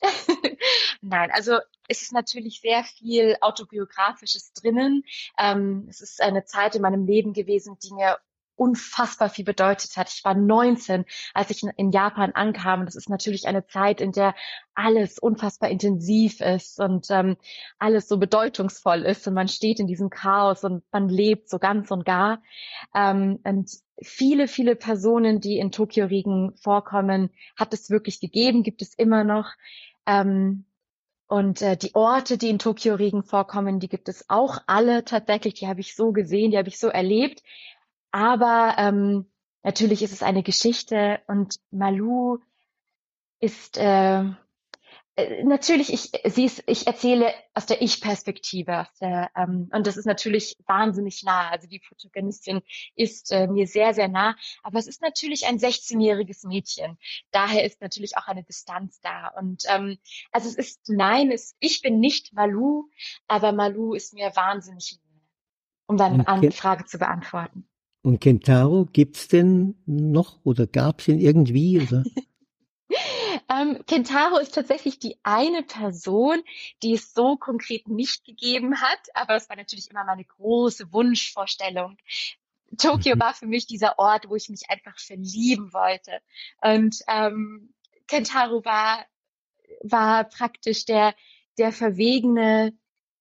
Nein, 1.00 1.30
also 1.32 1.58
es 1.88 2.02
ist 2.02 2.12
natürlich 2.12 2.60
sehr 2.60 2.84
viel 2.84 3.36
autobiografisches 3.40 4.52
drinnen. 4.52 5.04
Ähm, 5.38 5.86
es 5.88 6.00
ist 6.00 6.20
eine 6.22 6.44
Zeit 6.44 6.74
in 6.74 6.82
meinem 6.82 7.06
Leben 7.06 7.32
gewesen, 7.32 7.76
die 7.82 7.92
mir 7.92 8.18
unfassbar 8.56 9.28
viel 9.28 9.44
bedeutet 9.44 9.96
hat. 9.96 10.08
Ich 10.10 10.24
war 10.24 10.34
19, 10.34 11.04
als 11.34 11.50
ich 11.50 11.62
in 11.76 11.90
Japan 11.90 12.32
ankam. 12.32 12.84
Das 12.84 12.96
ist 12.96 13.08
natürlich 13.08 13.46
eine 13.46 13.66
Zeit, 13.66 14.00
in 14.00 14.12
der 14.12 14.34
alles 14.74 15.18
unfassbar 15.18 15.70
intensiv 15.70 16.40
ist 16.40 16.80
und 16.80 17.06
ähm, 17.10 17.36
alles 17.78 18.08
so 18.08 18.18
bedeutungsvoll 18.18 19.02
ist 19.02 19.26
und 19.26 19.34
man 19.34 19.48
steht 19.48 19.80
in 19.80 19.86
diesem 19.86 20.10
Chaos 20.10 20.64
und 20.64 20.82
man 20.92 21.08
lebt 21.08 21.48
so 21.48 21.58
ganz 21.58 21.90
und 21.90 22.04
gar. 22.04 22.42
Ähm, 22.94 23.38
und 23.44 23.70
viele, 24.02 24.48
viele 24.48 24.76
Personen, 24.76 25.40
die 25.40 25.58
in 25.58 25.72
Tokio 25.72 26.06
Regen 26.06 26.54
vorkommen, 26.56 27.30
hat 27.56 27.74
es 27.74 27.90
wirklich 27.90 28.20
gegeben, 28.20 28.62
gibt 28.62 28.82
es 28.82 28.94
immer 28.94 29.24
noch. 29.24 29.50
Ähm, 30.06 30.64
und 31.32 31.62
äh, 31.62 31.78
die 31.78 31.94
Orte, 31.94 32.36
die 32.36 32.50
in 32.50 32.58
Tokio 32.58 32.94
Regen 32.94 33.22
vorkommen, 33.22 33.80
die 33.80 33.88
gibt 33.88 34.10
es 34.10 34.28
auch 34.28 34.58
alle 34.66 35.02
tatsächlich. 35.02 35.54
Die 35.54 35.66
habe 35.66 35.80
ich 35.80 35.96
so 35.96 36.12
gesehen, 36.12 36.50
die 36.50 36.58
habe 36.58 36.68
ich 36.68 36.78
so 36.78 36.88
erlebt. 36.88 37.42
Aber 38.12 38.76
ähm, 38.78 39.30
natürlich 39.62 40.02
ist 40.02 40.12
es 40.12 40.22
eine 40.22 40.42
Geschichte 40.42 41.20
und 41.26 41.56
Malu 41.70 42.38
ist 43.40 43.76
äh, 43.78 44.24
äh, 45.14 45.44
natürlich, 45.44 45.92
ich, 45.92 46.10
sie 46.32 46.44
ist, 46.44 46.62
ich 46.66 46.86
erzähle 46.86 47.34
aus 47.52 47.66
der 47.66 47.82
Ich-Perspektive, 47.82 48.86
ähm, 49.00 49.68
und 49.72 49.86
das 49.86 49.96
ist 49.96 50.06
natürlich 50.06 50.56
wahnsinnig 50.66 51.22
nah. 51.22 51.50
Also 51.50 51.68
die 51.68 51.80
Protagonistin 51.80 52.62
ist 52.94 53.30
äh, 53.30 53.46
mir 53.46 53.66
sehr, 53.66 53.92
sehr 53.92 54.08
nah, 54.08 54.36
aber 54.62 54.78
es 54.78 54.86
ist 54.86 55.02
natürlich 55.02 55.46
ein 55.46 55.58
16-jähriges 55.58 56.46
Mädchen. 56.46 56.98
Daher 57.30 57.64
ist 57.64 57.82
natürlich 57.82 58.16
auch 58.16 58.26
eine 58.26 58.42
Distanz 58.42 59.00
da. 59.00 59.28
Und 59.28 59.64
ähm, 59.68 59.98
also 60.30 60.48
es 60.48 60.54
ist, 60.54 60.88
nein, 60.88 61.30
es, 61.30 61.56
ich 61.60 61.82
bin 61.82 62.00
nicht 62.00 62.32
Malu, 62.32 62.88
aber 63.28 63.52
Malu 63.52 63.92
ist 63.92 64.14
mir 64.14 64.34
wahnsinnig 64.34 64.98
nah, 65.02 65.20
um 65.88 65.96
deine. 65.98 66.24
Frage 66.52 66.86
zu 66.86 66.98
beantworten. 66.98 67.68
Und 68.02 68.20
Kentaro 68.20 68.86
gibt's 68.92 69.28
denn 69.28 69.76
noch 69.86 70.40
oder 70.44 70.66
gab's 70.66 71.06
ihn 71.06 71.20
irgendwie? 71.20 71.80
Oder? 71.80 72.02
ähm, 73.48 73.78
Kentaro 73.86 74.38
ist 74.38 74.54
tatsächlich 74.54 74.98
die 74.98 75.16
eine 75.22 75.62
Person, 75.62 76.42
die 76.82 76.94
es 76.94 77.14
so 77.14 77.36
konkret 77.36 77.86
nicht 77.88 78.24
gegeben 78.24 78.80
hat, 78.80 78.98
aber 79.14 79.36
es 79.36 79.48
war 79.48 79.56
natürlich 79.56 79.88
immer 79.90 80.04
meine 80.04 80.24
große 80.24 80.92
Wunschvorstellung. 80.92 81.96
Tokio 82.76 83.14
mhm. 83.14 83.20
war 83.20 83.34
für 83.34 83.46
mich 83.46 83.66
dieser 83.66 83.98
Ort, 83.98 84.28
wo 84.28 84.34
ich 84.34 84.48
mich 84.48 84.68
einfach 84.68 84.98
verlieben 84.98 85.72
wollte. 85.72 86.18
Und 86.60 86.98
ähm, 87.06 87.72
Kentaro 88.08 88.64
war 88.64 89.06
war 89.84 90.24
praktisch 90.24 90.84
der 90.84 91.14
der 91.58 91.72
verwegene 91.72 92.72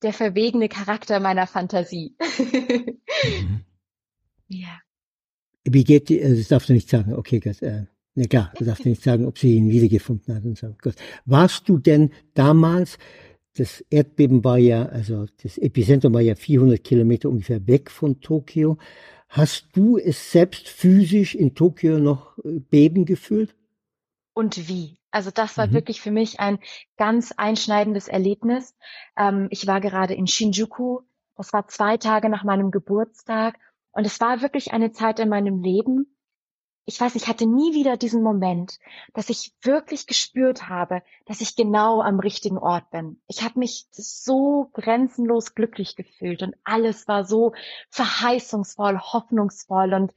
der 0.02 0.14
verwegene 0.14 0.70
Charakter 0.70 1.20
meiner 1.20 1.46
Fantasie. 1.46 2.16
mhm. 2.40 3.66
Ja. 4.54 4.80
Wie 5.64 5.84
geht 5.84 6.10
die, 6.10 6.22
also 6.22 6.36
das 6.36 6.48
darfst 6.48 6.70
du 6.70 6.74
nicht 6.74 6.90
sagen, 6.90 7.14
okay, 7.14 7.40
Gott, 7.40 7.62
äh, 7.62 7.86
na 8.16 8.26
klar, 8.26 8.52
du 8.58 8.66
darfst 8.66 8.86
nicht 8.86 9.04
sagen, 9.04 9.26
ob 9.26 9.38
sie 9.38 9.56
ihn 9.56 9.70
wiedergefunden 9.70 10.36
hat 10.36 10.44
und 10.44 10.58
so. 10.58 10.76
Gott. 10.82 10.96
Warst 11.26 11.70
du 11.70 11.78
denn 11.78 12.12
damals, 12.34 12.98
das 13.56 13.82
Erdbeben 13.90 14.44
war 14.44 14.58
ja, 14.58 14.86
also 14.86 15.26
das 15.44 15.58
Epizentrum 15.58 16.14
war 16.14 16.22
ja 16.22 16.36
400 16.36 16.84
Kilometer 16.84 17.30
ungefähr 17.30 17.66
weg 17.68 17.92
von 17.92 18.22
Tokio. 18.22 18.78
Hast 19.30 19.70
du 19.74 19.98
es 19.98 20.32
selbst 20.32 20.68
physisch 20.68 21.36
in 21.36 21.56
Tokio 21.56 22.00
noch 22.00 22.38
äh, 22.40 22.60
beben 22.60 23.06
gefühlt? 23.06 23.56
Und 24.34 24.68
wie? 24.68 24.98
Also 25.12 25.30
das 25.32 25.58
war 25.58 25.68
mhm. 25.68 25.74
wirklich 25.74 26.02
für 26.02 26.12
mich 26.12 26.40
ein 26.40 26.60
ganz 26.98 27.34
einschneidendes 27.36 28.08
Erlebnis. 28.08 28.76
Ähm, 29.18 29.48
ich 29.52 29.68
war 29.68 29.82
gerade 29.82 30.14
in 30.14 30.28
Shinjuku. 30.28 31.02
Das 31.36 31.54
war 31.54 31.68
zwei 31.68 31.98
Tage 31.98 32.30
nach 32.30 32.44
meinem 32.44 32.72
Geburtstag 32.72 33.58
und 33.92 34.06
es 34.06 34.20
war 34.20 34.42
wirklich 34.42 34.74
eine 34.74 34.92
Zeit 34.92 35.20
in 35.20 35.30
meinem 35.30 35.62
Leben, 35.62 36.18
ich 36.86 37.00
weiß, 37.00 37.16
ich 37.16 37.28
hatte 37.28 37.46
nie 37.46 37.74
wieder 37.74 37.96
diesen 37.96 38.24
Moment, 38.24 38.80
dass 39.14 39.30
ich 39.30 39.54
wirklich 39.62 40.08
gespürt 40.08 40.68
habe, 40.68 41.04
dass 41.26 41.40
ich 41.40 41.56
genau 41.56 42.02
am 42.02 42.20
richtigen 42.20 42.58
Ort 42.58 42.90
bin. 42.90 43.22
Ich 43.28 43.44
habe 43.44 43.60
mich 43.60 43.88
so 43.92 44.70
grenzenlos 44.74 45.54
glücklich 45.54 45.96
gefühlt 45.96 46.42
und 46.42 46.56
alles 46.64 47.08
war 47.08 47.24
so 47.24 47.54
verheißungsvoll, 47.92 49.00
hoffnungsvoll 49.00 49.94
und 49.94 50.12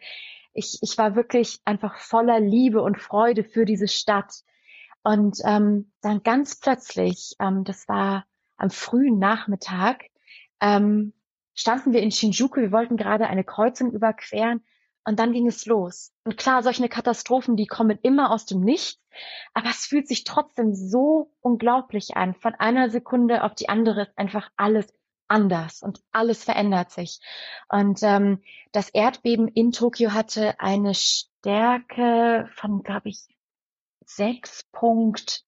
ich, 0.55 0.79
ich 0.83 0.97
war 0.97 1.17
wirklich 1.17 1.61
einfach 1.65 1.99
voller 1.99 2.41
Liebe 2.41 2.81
und 2.81 3.01
Freude 3.01 3.45
für 3.45 3.65
diese 3.65 3.89
Stadt. 3.89 4.33
Und 5.03 5.39
ähm, 5.45 5.93
dann 6.01 6.23
ganz 6.23 6.59
plötzlich, 6.59 7.35
ähm, 7.41 7.65
das 7.65 7.89
war 7.89 8.25
am 8.57 8.71
frühen 8.71 9.19
Nachmittag, 9.19 10.05
ähm, 10.61 11.13
standen 11.55 11.93
wir 11.93 12.01
in 12.03 12.11
Shinjuku, 12.11 12.61
wir 12.61 12.73
wollten 12.73 12.97
gerade 12.97 13.27
eine 13.27 13.45
Kreuzung 13.45 13.93
überqueren 13.93 14.65
und 15.05 15.19
dann 15.19 15.33
ging 15.33 15.47
es 15.47 15.67
los. 15.67 16.13
Und 16.25 16.37
klar, 16.37 16.63
solche 16.63 16.89
Katastrophen, 16.89 17.57
die 17.57 17.67
kommen 17.67 17.99
immer 18.03 18.31
aus 18.31 18.47
dem 18.47 18.61
Nichts, 18.61 19.01
aber 19.53 19.69
es 19.71 19.87
fühlt 19.87 20.09
sich 20.09 20.25
trotzdem 20.25 20.75
so 20.75 21.31
unglaublich 21.41 22.17
an. 22.17 22.35
Von 22.35 22.55
einer 22.55 22.91
Sekunde 22.91 23.45
auf 23.45 23.55
die 23.55 23.69
andere 23.69 24.03
ist 24.03 24.19
einfach 24.19 24.51
alles 24.57 24.93
anders 25.29 25.83
und 25.83 26.03
alles 26.13 26.45
verändert 26.45 26.91
sich. 26.91 27.21
Und 27.69 28.01
ähm, 28.03 28.43
das 28.73 28.89
Erdbeben 28.91 29.49
in 29.49 29.73
Tokio 29.73 30.13
hatte 30.13 30.59
eine 30.61 30.95
Stärke 30.95 32.49
von, 32.55 32.83
glaube 32.83 33.09
ich, 33.11 33.27
sechs 34.05 34.65
Punkt 34.73 35.45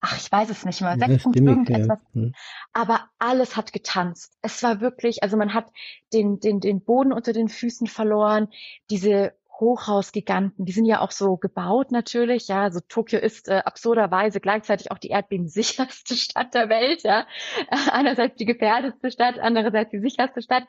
ach, 0.00 0.16
ich 0.16 0.30
weiß 0.30 0.50
es 0.50 0.64
nicht 0.64 0.80
mehr, 0.80 0.96
sechs 0.98 1.22
Punkt 1.22 1.38
irgendetwas. 1.38 1.98
Ja. 2.14 2.22
Hm. 2.22 2.34
Aber 2.72 3.08
alles 3.18 3.56
hat 3.56 3.72
getanzt. 3.72 4.36
Es 4.42 4.62
war 4.62 4.80
wirklich, 4.80 5.22
also 5.22 5.36
man 5.36 5.54
hat 5.54 5.66
den, 6.12 6.40
den, 6.40 6.60
den 6.60 6.82
Boden 6.82 7.12
unter 7.12 7.32
den 7.32 7.48
Füßen 7.48 7.86
verloren. 7.86 8.48
Diese 8.90 9.34
Hochhausgiganten, 9.60 10.64
die 10.64 10.72
sind 10.72 10.86
ja 10.86 11.00
auch 11.00 11.10
so 11.10 11.36
gebaut 11.36 11.92
natürlich, 11.92 12.48
ja. 12.48 12.62
Also 12.62 12.80
Tokio 12.88 13.18
ist 13.18 13.48
äh, 13.48 13.60
absurderweise 13.64 14.40
gleichzeitig 14.40 14.90
auch 14.90 14.96
die 14.96 15.08
erdbebensicherste 15.08 16.14
Stadt 16.16 16.54
der 16.54 16.70
Welt, 16.70 17.02
ja. 17.02 17.26
Einerseits 17.92 18.36
die 18.36 18.46
gefährdetste 18.46 19.10
Stadt, 19.10 19.38
andererseits 19.38 19.90
die 19.90 20.00
sicherste 20.00 20.40
Stadt. 20.40 20.64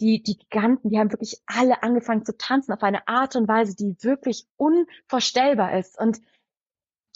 Die, 0.00 0.22
die 0.22 0.36
Giganten, 0.36 0.90
die 0.90 0.98
haben 0.98 1.12
wirklich 1.12 1.36
alle 1.46 1.84
angefangen 1.84 2.24
zu 2.24 2.36
tanzen 2.36 2.72
auf 2.72 2.82
eine 2.82 3.06
Art 3.06 3.36
und 3.36 3.46
Weise, 3.46 3.76
die 3.76 3.94
wirklich 4.00 4.46
unvorstellbar 4.56 5.78
ist. 5.78 5.96
Und 6.00 6.18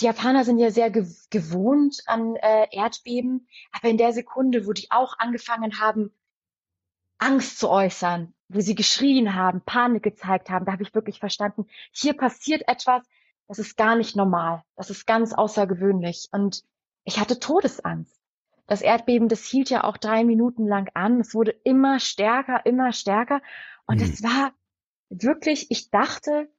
die 0.01 0.05
Japaner 0.05 0.44
sind 0.44 0.59
ja 0.59 0.70
sehr 0.70 0.90
gewohnt 0.90 2.02
an 2.06 2.36
äh, 2.36 2.66
Erdbeben, 2.70 3.48
aber 3.73 3.89
in 3.89 3.97
der 3.97 4.12
Sekunde, 4.12 4.66
wo 4.66 4.73
die 4.73 4.90
auch 4.90 5.18
angefangen 5.18 5.81
haben, 5.81 6.12
Angst 7.18 7.59
zu 7.59 7.70
äußern, 7.70 8.35
wo 8.48 8.60
sie 8.60 8.74
geschrien 8.74 9.35
haben, 9.35 9.62
Panik 9.62 10.02
gezeigt 10.02 10.51
haben, 10.51 10.66
da 10.66 10.73
habe 10.73 10.82
ich 10.82 10.94
wirklich 10.94 11.18
verstanden, 11.18 11.66
hier 11.93 12.14
passiert 12.14 12.68
etwas, 12.68 13.06
das 13.48 13.59
ist 13.59 13.77
gar 13.77 13.97
nicht 13.97 14.16
normal, 14.16 14.62
das 14.77 14.90
ist 14.90 15.06
ganz 15.06 15.32
außergewöhnlich. 15.32 16.28
Und 16.32 16.64
ich 17.05 17.18
hatte 17.18 17.39
Todesangst. 17.39 18.20
Das 18.66 18.82
Erdbeben, 18.82 19.28
das 19.28 19.44
hielt 19.44 19.70
ja 19.70 19.85
auch 19.85 19.97
drei 19.97 20.24
Minuten 20.24 20.66
lang 20.66 20.90
an. 20.94 21.20
Es 21.20 21.35
wurde 21.35 21.52
immer 21.62 22.01
stärker, 22.01 22.66
immer 22.66 22.93
stärker. 22.93 23.40
Und 23.86 24.02
es 24.02 24.20
mhm. 24.20 24.27
war 24.27 24.52
wirklich, 25.09 25.70
ich 25.70 25.90
dachte, 25.90 26.51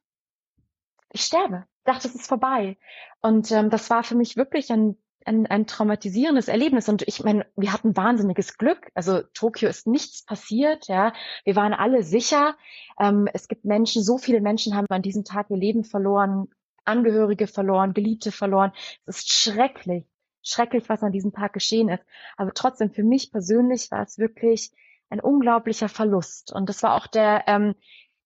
ich 1.11 1.21
sterbe 1.21 1.67
dachte, 1.87 2.07
es 2.07 2.15
ist 2.15 2.27
vorbei. 2.27 2.77
Und 3.21 3.51
ähm, 3.51 3.69
das 3.69 3.89
war 3.89 4.03
für 4.03 4.15
mich 4.15 4.37
wirklich 4.37 4.71
ein, 4.71 4.97
ein, 5.25 5.45
ein 5.47 5.67
traumatisierendes 5.67 6.47
Erlebnis. 6.47 6.89
Und 6.89 7.01
ich 7.07 7.23
meine, 7.23 7.45
wir 7.55 7.73
hatten 7.73 7.95
wahnsinniges 7.95 8.57
Glück. 8.57 8.89
Also 8.93 9.21
Tokio 9.33 9.69
ist 9.69 9.87
nichts 9.87 10.23
passiert, 10.23 10.87
ja. 10.87 11.13
Wir 11.43 11.55
waren 11.55 11.73
alle 11.73 12.03
sicher. 12.03 12.55
Ähm, 12.99 13.27
es 13.33 13.47
gibt 13.47 13.65
Menschen, 13.65 14.03
so 14.03 14.17
viele 14.17 14.41
Menschen 14.41 14.75
haben 14.75 14.87
an 14.89 15.01
diesem 15.01 15.23
Tag 15.23 15.49
ihr 15.49 15.57
Leben 15.57 15.83
verloren, 15.83 16.47
Angehörige 16.85 17.47
verloren, 17.47 17.93
Geliebte 17.93 18.31
verloren. 18.31 18.71
Es 19.05 19.17
ist 19.17 19.33
schrecklich, 19.33 20.05
schrecklich, 20.41 20.87
was 20.87 21.03
an 21.03 21.11
diesem 21.11 21.33
Tag 21.33 21.53
geschehen 21.53 21.89
ist. 21.89 22.03
Aber 22.37 22.53
trotzdem, 22.53 22.91
für 22.91 23.03
mich 23.03 23.31
persönlich 23.31 23.91
war 23.91 24.03
es 24.03 24.17
wirklich 24.17 24.71
ein 25.09 25.19
unglaublicher 25.19 25.89
Verlust. 25.89 26.53
Und 26.53 26.69
das 26.69 26.83
war 26.83 26.95
auch 26.95 27.07
der, 27.07 27.43
ähm, 27.47 27.75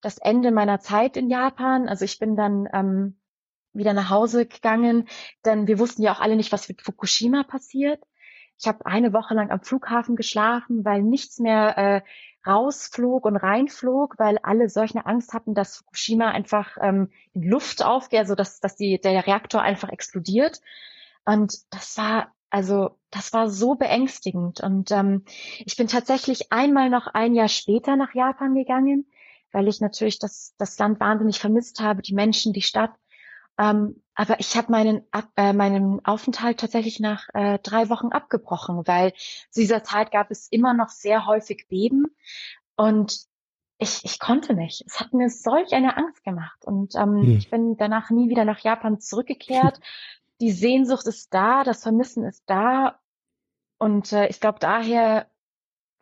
das 0.01 0.17
Ende 0.17 0.51
meiner 0.51 0.79
Zeit 0.79 1.17
in 1.17 1.29
Japan. 1.29 1.87
Also 1.87 2.05
ich 2.05 2.19
bin 2.19 2.35
dann 2.35 2.67
ähm, 2.73 3.20
wieder 3.73 3.93
nach 3.93 4.09
Hause 4.09 4.45
gegangen, 4.45 5.07
denn 5.45 5.67
wir 5.67 5.79
wussten 5.79 6.01
ja 6.01 6.13
auch 6.13 6.19
alle 6.19 6.35
nicht, 6.35 6.51
was 6.51 6.67
mit 6.67 6.81
Fukushima 6.81 7.43
passiert. 7.43 8.03
Ich 8.59 8.67
habe 8.67 8.85
eine 8.85 9.11
Woche 9.11 9.33
lang 9.33 9.49
am 9.49 9.61
Flughafen 9.61 10.15
geschlafen, 10.15 10.85
weil 10.85 11.01
nichts 11.01 11.39
mehr 11.39 11.77
äh, 11.77 12.01
rausflog 12.45 13.25
und 13.25 13.35
reinflog, 13.35 14.15
weil 14.17 14.37
alle 14.43 14.69
solche 14.69 15.05
Angst 15.05 15.33
hatten, 15.33 15.53
dass 15.53 15.77
Fukushima 15.77 16.29
einfach 16.29 16.77
ähm, 16.79 17.09
in 17.33 17.43
Luft 17.43 17.83
aufgeht, 17.83 18.19
also 18.19 18.35
dass, 18.35 18.59
dass 18.59 18.75
die, 18.75 18.99
der 18.99 19.25
Reaktor 19.25 19.61
einfach 19.61 19.89
explodiert. 19.89 20.61
Und 21.25 21.55
das 21.71 21.97
war, 21.97 22.33
also 22.49 22.97
das 23.09 23.33
war 23.33 23.49
so 23.49 23.75
beängstigend. 23.75 24.61
Und 24.61 24.91
ähm, 24.91 25.25
ich 25.59 25.75
bin 25.75 25.87
tatsächlich 25.87 26.51
einmal 26.51 26.89
noch 26.89 27.07
ein 27.07 27.33
Jahr 27.33 27.47
später 27.47 27.95
nach 27.95 28.13
Japan 28.13 28.53
gegangen, 28.53 29.07
weil 29.51 29.67
ich 29.67 29.81
natürlich 29.81 30.19
das, 30.19 30.55
das 30.57 30.77
Land 30.79 30.99
wahnsinnig 30.99 31.39
vermisst 31.39 31.79
habe, 31.79 32.01
die 32.01 32.13
Menschen, 32.13 32.53
die 32.53 32.61
Stadt. 32.61 32.91
Ähm, 33.61 34.01
aber 34.15 34.39
ich 34.39 34.57
habe 34.57 34.71
meinen, 34.71 35.03
äh, 35.35 35.53
meinen 35.53 36.03
Aufenthalt 36.03 36.59
tatsächlich 36.59 36.99
nach 36.99 37.29
äh, 37.33 37.59
drei 37.59 37.89
Wochen 37.89 38.07
abgebrochen, 38.07 38.87
weil 38.87 39.13
zu 39.51 39.61
dieser 39.61 39.83
Zeit 39.83 40.11
gab 40.11 40.31
es 40.31 40.47
immer 40.47 40.73
noch 40.73 40.89
sehr 40.89 41.27
häufig 41.27 41.67
Beben 41.69 42.05
und 42.75 43.25
ich, 43.77 44.03
ich 44.03 44.19
konnte 44.19 44.53
nicht. 44.55 44.83
Es 44.87 44.99
hat 44.99 45.13
mir 45.13 45.29
solch 45.29 45.73
eine 45.73 45.95
Angst 45.95 46.23
gemacht 46.23 46.65
und 46.65 46.95
ähm, 46.95 47.21
hm. 47.21 47.37
ich 47.37 47.49
bin 47.49 47.77
danach 47.77 48.09
nie 48.09 48.29
wieder 48.29 48.45
nach 48.45 48.59
Japan 48.59 48.99
zurückgekehrt. 48.99 49.79
Die 50.41 50.51
Sehnsucht 50.51 51.05
ist 51.05 51.31
da, 51.35 51.63
das 51.63 51.83
Vermissen 51.83 52.25
ist 52.25 52.43
da 52.47 52.99
und 53.77 54.11
äh, 54.11 54.27
ich 54.27 54.39
glaube 54.39 54.57
daher 54.59 55.27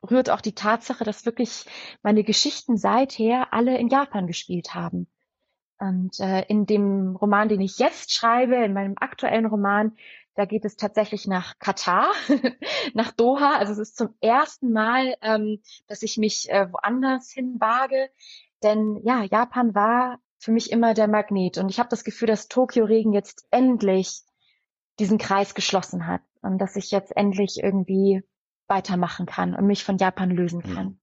rührt 0.09 0.29
auch 0.29 0.39
die 0.39 0.55
Tatsache, 0.55 1.03
dass 1.03 1.25
wirklich 1.25 1.65
meine 2.03 2.23
Geschichten 2.23 2.77
seither 2.77 3.53
alle 3.53 3.77
in 3.77 3.89
Japan 3.89 4.27
gespielt 4.27 4.73
haben. 4.73 5.07
Und 5.79 6.19
äh, 6.19 6.43
in 6.47 6.65
dem 6.65 7.15
Roman, 7.15 7.47
den 7.47 7.61
ich 7.61 7.79
jetzt 7.79 8.13
schreibe, 8.13 8.55
in 8.55 8.73
meinem 8.73 8.95
aktuellen 8.99 9.45
Roman, 9.45 9.95
da 10.35 10.45
geht 10.45 10.65
es 10.65 10.75
tatsächlich 10.75 11.27
nach 11.27 11.57
Katar, 11.59 12.11
nach 12.93 13.11
Doha. 13.11 13.57
Also 13.57 13.73
es 13.73 13.79
ist 13.79 13.97
zum 13.97 14.13
ersten 14.21 14.71
Mal, 14.71 15.15
ähm, 15.21 15.61
dass 15.87 16.03
ich 16.03 16.17
mich 16.17 16.49
äh, 16.49 16.71
woanders 16.71 17.31
hin 17.31 17.55
wage. 17.59 18.09
Denn 18.63 18.99
ja, 19.03 19.23
Japan 19.23 19.73
war 19.73 20.19
für 20.37 20.51
mich 20.51 20.71
immer 20.71 20.93
der 20.93 21.07
Magnet. 21.07 21.57
Und 21.57 21.69
ich 21.69 21.79
habe 21.79 21.89
das 21.89 22.03
Gefühl, 22.03 22.27
dass 22.27 22.47
Tokio-Regen 22.47 23.13
jetzt 23.13 23.47
endlich 23.51 24.21
diesen 24.99 25.17
Kreis 25.17 25.55
geschlossen 25.55 26.07
hat 26.07 26.21
und 26.41 26.57
dass 26.57 26.75
ich 26.75 26.91
jetzt 26.91 27.15
endlich 27.15 27.61
irgendwie 27.61 28.23
weitermachen 28.67 29.25
kann 29.25 29.55
und 29.55 29.65
mich 29.65 29.83
von 29.83 29.97
Japan 29.97 30.29
lösen 30.29 30.61
kann. 30.61 30.99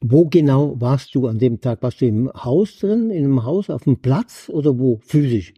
Wo 0.00 0.26
genau 0.26 0.80
warst 0.80 1.14
du 1.14 1.26
an 1.26 1.38
dem 1.38 1.60
Tag? 1.60 1.82
Warst 1.82 2.00
du 2.00 2.06
im 2.06 2.30
Haus 2.32 2.78
drin, 2.78 3.10
in 3.10 3.24
einem 3.24 3.44
Haus, 3.44 3.70
auf 3.70 3.84
dem 3.84 4.00
Platz 4.00 4.48
oder 4.48 4.78
wo 4.78 4.98
physisch? 5.04 5.54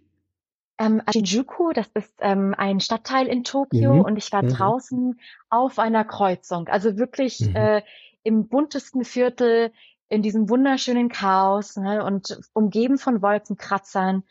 Ähm, 0.79 1.03
Shinjuku, 1.13 1.73
das 1.73 1.89
ist 1.95 2.15
ähm, 2.21 2.55
ein 2.57 2.81
Stadtteil 2.81 3.29
in 3.29 3.45
Tokio 3.45 3.95
mhm. 3.95 4.01
und 4.01 4.17
ich 4.17 4.33
war 4.33 4.43
mhm. 4.43 4.49
draußen 4.49 5.21
auf 5.49 5.79
einer 5.79 6.05
Kreuzung. 6.05 6.69
Also 6.69 6.97
wirklich 6.99 7.41
mhm. 7.41 7.55
äh, 7.55 7.83
im 8.25 8.49
buntesten 8.49 9.05
Viertel, 9.05 9.71
in 10.09 10.23
diesem 10.23 10.49
wunderschönen 10.49 11.09
Chaos 11.09 11.77
ne, 11.77 12.05
und 12.05 12.39
umgeben 12.53 12.99
von 12.99 13.23
Wolkenkratzern. 13.23 14.25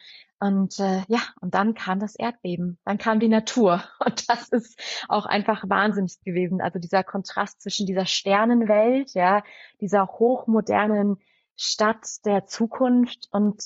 Und 0.44 0.78
äh, 0.78 1.04
ja, 1.08 1.22
und 1.40 1.54
dann 1.54 1.74
kam 1.74 2.00
das 2.00 2.16
Erdbeben, 2.16 2.78
dann 2.84 2.98
kam 2.98 3.22
die 3.22 3.30
Natur. 3.30 3.82
Und 4.06 4.28
das 4.28 4.50
ist 4.50 4.78
auch 5.08 5.26
einfach 5.26 5.64
wahnsinnig 5.70 6.20
gewesen. 6.26 6.60
Also 6.60 6.80
dieser 6.80 7.02
Kontrast 7.02 7.62
zwischen 7.62 7.86
dieser 7.86 8.06
Sternenwelt, 8.06 9.14
ja, 9.14 9.42
dieser 9.80 10.06
hochmodernen 10.06 11.16
Stadt 11.56 12.06
der 12.26 12.46
Zukunft 12.46 13.30
und 13.32 13.64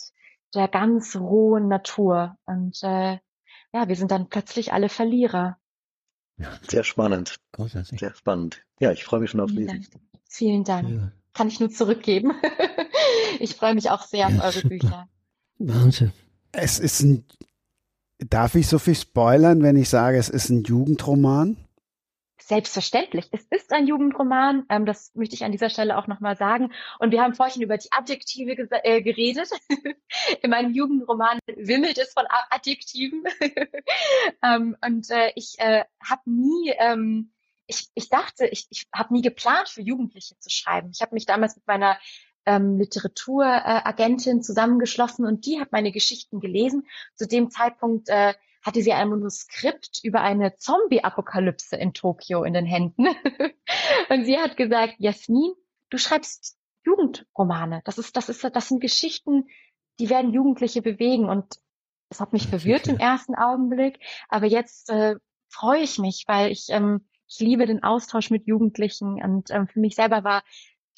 der 0.53 0.67
ganz 0.67 1.15
rohen 1.15 1.67
Natur. 1.67 2.37
Und 2.45 2.77
äh, 2.83 3.17
ja, 3.73 3.87
wir 3.87 3.95
sind 3.95 4.11
dann 4.11 4.29
plötzlich 4.29 4.71
alle 4.71 4.89
Verlierer. 4.89 5.57
Sehr 6.69 6.83
spannend. 6.83 7.37
Großartig. 7.53 7.99
Sehr 7.99 8.13
spannend. 8.13 8.61
Ja, 8.79 8.91
ich 8.91 9.03
freue 9.03 9.21
mich 9.21 9.31
schon 9.31 9.39
auf 9.39 9.49
Vielen 9.49 9.67
Lesen. 9.67 9.87
Dank. 9.91 10.03
Vielen 10.29 10.63
Dank. 10.63 10.89
Ja. 10.89 11.11
Kann 11.33 11.47
ich 11.47 11.59
nur 11.59 11.71
zurückgeben. 11.71 12.33
ich 13.39 13.55
freue 13.55 13.73
mich 13.73 13.89
auch 13.89 14.03
sehr 14.03 14.29
ja, 14.29 14.37
auf 14.37 14.43
eure 14.43 14.51
super. 14.51 14.69
Bücher. 14.69 15.09
Wahnsinn. 15.57 16.13
Es 16.51 16.79
ist 16.79 17.01
ein, 17.01 17.25
darf 18.19 18.55
ich 18.55 18.67
so 18.67 18.79
viel 18.79 18.95
spoilern, 18.95 19.61
wenn 19.61 19.77
ich 19.77 19.89
sage, 19.89 20.17
es 20.17 20.29
ist 20.29 20.49
ein 20.49 20.63
Jugendroman? 20.63 21.57
Selbstverständlich. 22.39 23.27
Es 23.31 23.45
ist 23.49 23.73
ein 23.73 23.87
Jugendroman. 23.87 24.65
Ähm, 24.69 24.85
das 24.85 25.13
möchte 25.15 25.35
ich 25.35 25.43
an 25.43 25.51
dieser 25.51 25.69
Stelle 25.69 25.97
auch 25.97 26.07
nochmal 26.07 26.37
sagen. 26.37 26.71
Und 26.99 27.11
wir 27.11 27.21
haben 27.21 27.33
vorhin 27.33 27.61
über 27.61 27.77
die 27.77 27.91
Adjektive 27.91 28.55
äh, 28.83 29.01
geredet. 29.01 29.49
In 30.41 30.51
meinem 30.51 30.71
Jugendroman 30.71 31.39
wimmelt 31.47 31.97
es 31.97 32.13
von 32.13 32.23
Adjektiven. 32.49 33.23
ähm, 34.43 34.77
und 34.85 35.09
äh, 35.09 35.33
ich 35.35 35.55
äh, 35.59 35.83
habe 36.01 36.21
nie, 36.25 36.73
ähm, 36.77 37.33
ich, 37.65 37.89
ich 37.95 38.07
dachte, 38.07 38.47
ich, 38.47 38.67
ich 38.69 38.87
habe 38.95 39.13
nie 39.13 39.21
geplant, 39.21 39.67
für 39.67 39.81
Jugendliche 39.81 40.39
zu 40.39 40.49
schreiben. 40.49 40.91
Ich 40.93 41.01
habe 41.01 41.15
mich 41.15 41.25
damals 41.25 41.57
mit 41.57 41.67
meiner 41.67 41.97
ähm, 42.47 42.79
Literaturagentin 42.79 44.41
zusammengeschlossen 44.41 45.25
und 45.25 45.45
die 45.45 45.59
hat 45.59 45.71
meine 45.71 45.91
Geschichten 45.91 46.39
gelesen. 46.39 46.87
Zu 47.15 47.27
dem 47.27 47.51
Zeitpunkt 47.51 48.09
äh, 48.09 48.33
hatte 48.63 48.81
sie 48.81 48.93
ein 48.93 49.09
Manuskript 49.09 49.99
über 50.03 50.21
eine 50.21 50.55
Zombie-Apokalypse 50.55 51.75
in 51.75 51.93
Tokio 51.93 52.43
in 52.43 52.53
den 52.53 52.65
Händen. 52.65 53.07
und 54.09 54.25
sie 54.25 54.37
hat 54.37 54.57
gesagt, 54.57 54.95
Jasmin, 54.97 55.53
du 55.89 55.97
schreibst 55.97 56.57
Jugendromane. 56.85 57.81
Das 57.85 57.97
ist, 57.97 58.15
das 58.15 58.29
ist, 58.29 58.43
das 58.43 58.67
sind 58.69 58.79
Geschichten, 58.79 59.47
die 59.99 60.09
werden 60.09 60.33
Jugendliche 60.33 60.81
bewegen 60.81 61.29
und 61.29 61.59
es 62.09 62.21
hat 62.21 62.31
mich 62.31 62.47
verwirrt 62.47 62.87
im 62.87 62.97
ersten 62.97 63.35
Augenblick, 63.35 63.99
aber 64.29 64.45
jetzt 64.45 64.89
äh, 64.89 65.15
freue 65.49 65.81
ich 65.81 65.97
mich, 65.99 66.23
weil 66.27 66.51
ich, 66.51 66.67
ähm, 66.69 67.05
ich 67.27 67.39
liebe 67.39 67.65
den 67.65 67.83
Austausch 67.83 68.29
mit 68.29 68.47
Jugendlichen 68.47 69.21
und 69.21 69.51
ähm, 69.51 69.67
für 69.67 69.81
mich 69.81 69.95
selber 69.95 70.23
war 70.23 70.43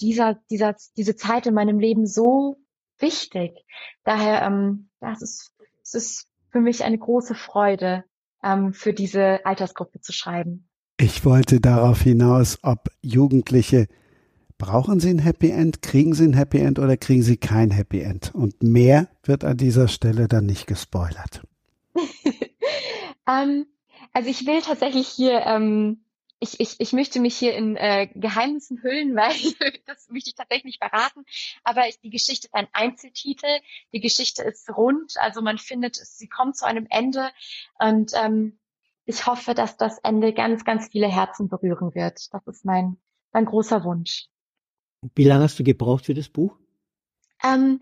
dieser, 0.01 0.39
dieser, 0.49 0.75
diese 0.97 1.15
Zeit 1.15 1.47
in 1.47 1.53
meinem 1.53 1.79
Leben 1.79 2.05
so 2.05 2.57
wichtig. 2.97 3.65
Daher, 4.03 4.43
ähm, 4.43 4.89
das 4.99 5.21
ist, 5.21 5.53
es 5.83 5.93
ist 5.93 6.27
für 6.51 6.61
mich 6.61 6.83
eine 6.83 6.97
große 6.97 7.35
Freude, 7.35 8.03
ähm, 8.43 8.73
für 8.73 8.93
diese 8.93 9.45
Altersgruppe 9.45 10.01
zu 10.01 10.11
schreiben. 10.11 10.67
Ich 10.97 11.23
wollte 11.23 11.61
darauf 11.61 12.01
hinaus, 12.01 12.59
ob 12.61 12.89
Jugendliche 13.01 13.87
brauchen 14.57 14.99
sie 14.99 15.09
ein 15.09 15.19
Happy 15.19 15.49
End, 15.49 15.81
kriegen 15.81 16.13
sie 16.13 16.25
ein 16.25 16.33
Happy 16.33 16.59
End 16.59 16.77
oder 16.77 16.97
kriegen 16.97 17.23
sie 17.23 17.37
kein 17.37 17.71
Happy 17.71 18.01
End? 18.01 18.35
Und 18.35 18.61
mehr 18.61 19.07
wird 19.23 19.43
an 19.45 19.57
dieser 19.57 19.87
Stelle 19.87 20.27
dann 20.27 20.45
nicht 20.45 20.67
gespoilert. 20.67 21.41
ähm, 23.27 23.65
also 24.13 24.29
ich 24.29 24.45
will 24.45 24.61
tatsächlich 24.61 25.07
hier 25.07 25.41
ähm, 25.45 26.01
ich, 26.39 26.59
ich, 26.59 26.79
ich 26.79 26.93
möchte 26.93 27.19
mich 27.19 27.37
hier 27.37 27.55
in 27.55 27.75
äh, 27.75 28.07
Geheimnissen 28.15 28.81
hüllen, 28.81 29.15
weil 29.15 29.35
das 29.85 30.09
möchte 30.09 30.29
ich 30.29 30.35
tatsächlich 30.35 30.65
nicht 30.65 30.83
verraten. 30.83 31.25
Aber 31.63 31.87
ich, 31.87 31.99
die 31.99 32.09
Geschichte 32.09 32.47
ist 32.47 32.53
ein 32.53 32.67
Einzeltitel. 32.71 33.59
Die 33.93 33.99
Geschichte 33.99 34.43
ist 34.43 34.69
rund, 34.75 35.17
also 35.17 35.41
man 35.41 35.57
findet, 35.57 35.95
sie 35.95 36.27
kommt 36.27 36.55
zu 36.55 36.65
einem 36.65 36.87
Ende. 36.89 37.29
Und 37.79 38.11
ähm, 38.15 38.59
ich 39.05 39.25
hoffe, 39.25 39.53
dass 39.53 39.77
das 39.77 39.99
Ende 39.99 40.33
ganz, 40.33 40.63
ganz 40.65 40.89
viele 40.91 41.07
Herzen 41.07 41.49
berühren 41.49 41.93
wird. 41.95 42.33
Das 42.33 42.47
ist 42.47 42.65
mein, 42.65 42.97
mein 43.31 43.45
großer 43.45 43.83
Wunsch. 43.83 44.27
Wie 45.15 45.23
lange 45.23 45.43
hast 45.43 45.59
du 45.59 45.63
gebraucht 45.63 46.05
für 46.05 46.13
das 46.13 46.29
Buch? 46.29 46.57
Ähm, 47.43 47.81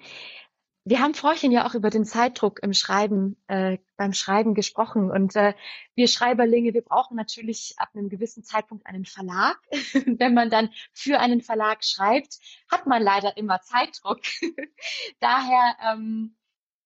wir 0.90 1.02
haben 1.02 1.14
vorhin 1.14 1.52
ja 1.52 1.68
auch 1.68 1.74
über 1.74 1.90
den 1.90 2.06
Zeitdruck 2.06 2.60
im 2.64 2.74
Schreiben, 2.74 3.36
äh, 3.48 3.78
beim 3.98 4.14
Schreiben 4.14 4.54
gesprochen. 4.54 5.12
Und 5.12 5.36
äh, 5.36 5.54
wir 5.96 6.08
Schreiberlinge, 6.08 6.74
wir 6.74 6.82
brauchen 6.82 7.18
natürlich 7.18 7.76
ab 7.78 7.90
einem 7.94 8.08
gewissen 8.08 8.44
Zeitpunkt 8.44 8.86
einen 8.86 9.04
Verlag. 9.04 9.60
Wenn 10.06 10.34
man 10.34 10.50
dann 10.50 10.70
für 10.94 11.20
einen 11.20 11.42
Verlag 11.42 11.84
schreibt, 11.84 12.40
hat 12.72 12.88
man 12.88 13.04
leider 13.04 13.36
immer 13.36 13.60
Zeitdruck. 13.62 14.22
Daher 15.20 15.76
ähm, 15.92 16.38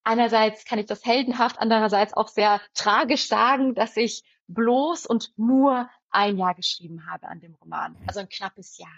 einerseits 0.04 0.66
kann 0.66 0.80
ich 0.80 0.88
das 0.88 1.06
heldenhaft, 1.06 1.60
andererseits 1.60 2.14
auch 2.14 2.28
sehr 2.28 2.60
tragisch 2.74 3.28
sagen, 3.28 3.76
dass 3.76 3.98
ich 3.98 4.24
bloß 4.48 5.06
und 5.06 5.32
nur 5.38 5.90
ein 6.10 6.38
Jahr 6.38 6.56
geschrieben 6.56 7.06
habe 7.08 7.28
an 7.28 7.40
dem 7.40 7.54
Roman. 7.54 7.96
Also 8.08 8.20
ein 8.20 8.30
knappes 8.30 8.80
Jahr. 8.80 8.90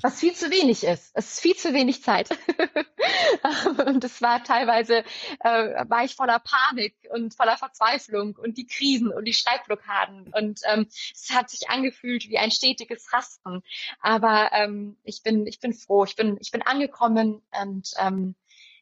Was 0.00 0.20
viel 0.20 0.34
zu 0.34 0.50
wenig 0.50 0.84
ist. 0.84 1.10
Es 1.14 1.32
ist 1.32 1.40
viel 1.40 1.56
zu 1.56 1.72
wenig 1.72 2.02
Zeit. 2.02 2.30
und 3.86 4.04
es 4.04 4.22
war 4.22 4.42
teilweise, 4.42 5.04
äh, 5.40 5.88
war 5.88 6.04
ich 6.04 6.14
voller 6.14 6.40
Panik 6.40 6.94
und 7.10 7.34
voller 7.34 7.56
Verzweiflung 7.56 8.36
und 8.36 8.58
die 8.58 8.66
Krisen 8.66 9.12
und 9.12 9.24
die 9.24 9.34
Schreibblockaden. 9.34 10.32
Und 10.32 10.60
ähm, 10.66 10.86
es 10.88 11.30
hat 11.32 11.50
sich 11.50 11.70
angefühlt 11.70 12.28
wie 12.28 12.38
ein 12.38 12.50
stetiges 12.50 13.12
Rasten. 13.12 13.62
Aber 14.00 14.50
ähm, 14.52 14.96
ich 15.04 15.22
bin, 15.22 15.46
ich 15.46 15.60
bin 15.60 15.72
froh, 15.72 16.04
ich 16.04 16.16
bin, 16.16 16.36
ich 16.40 16.50
bin 16.50 16.62
angekommen 16.62 17.42
und 17.62 17.92
ähm, 17.98 18.34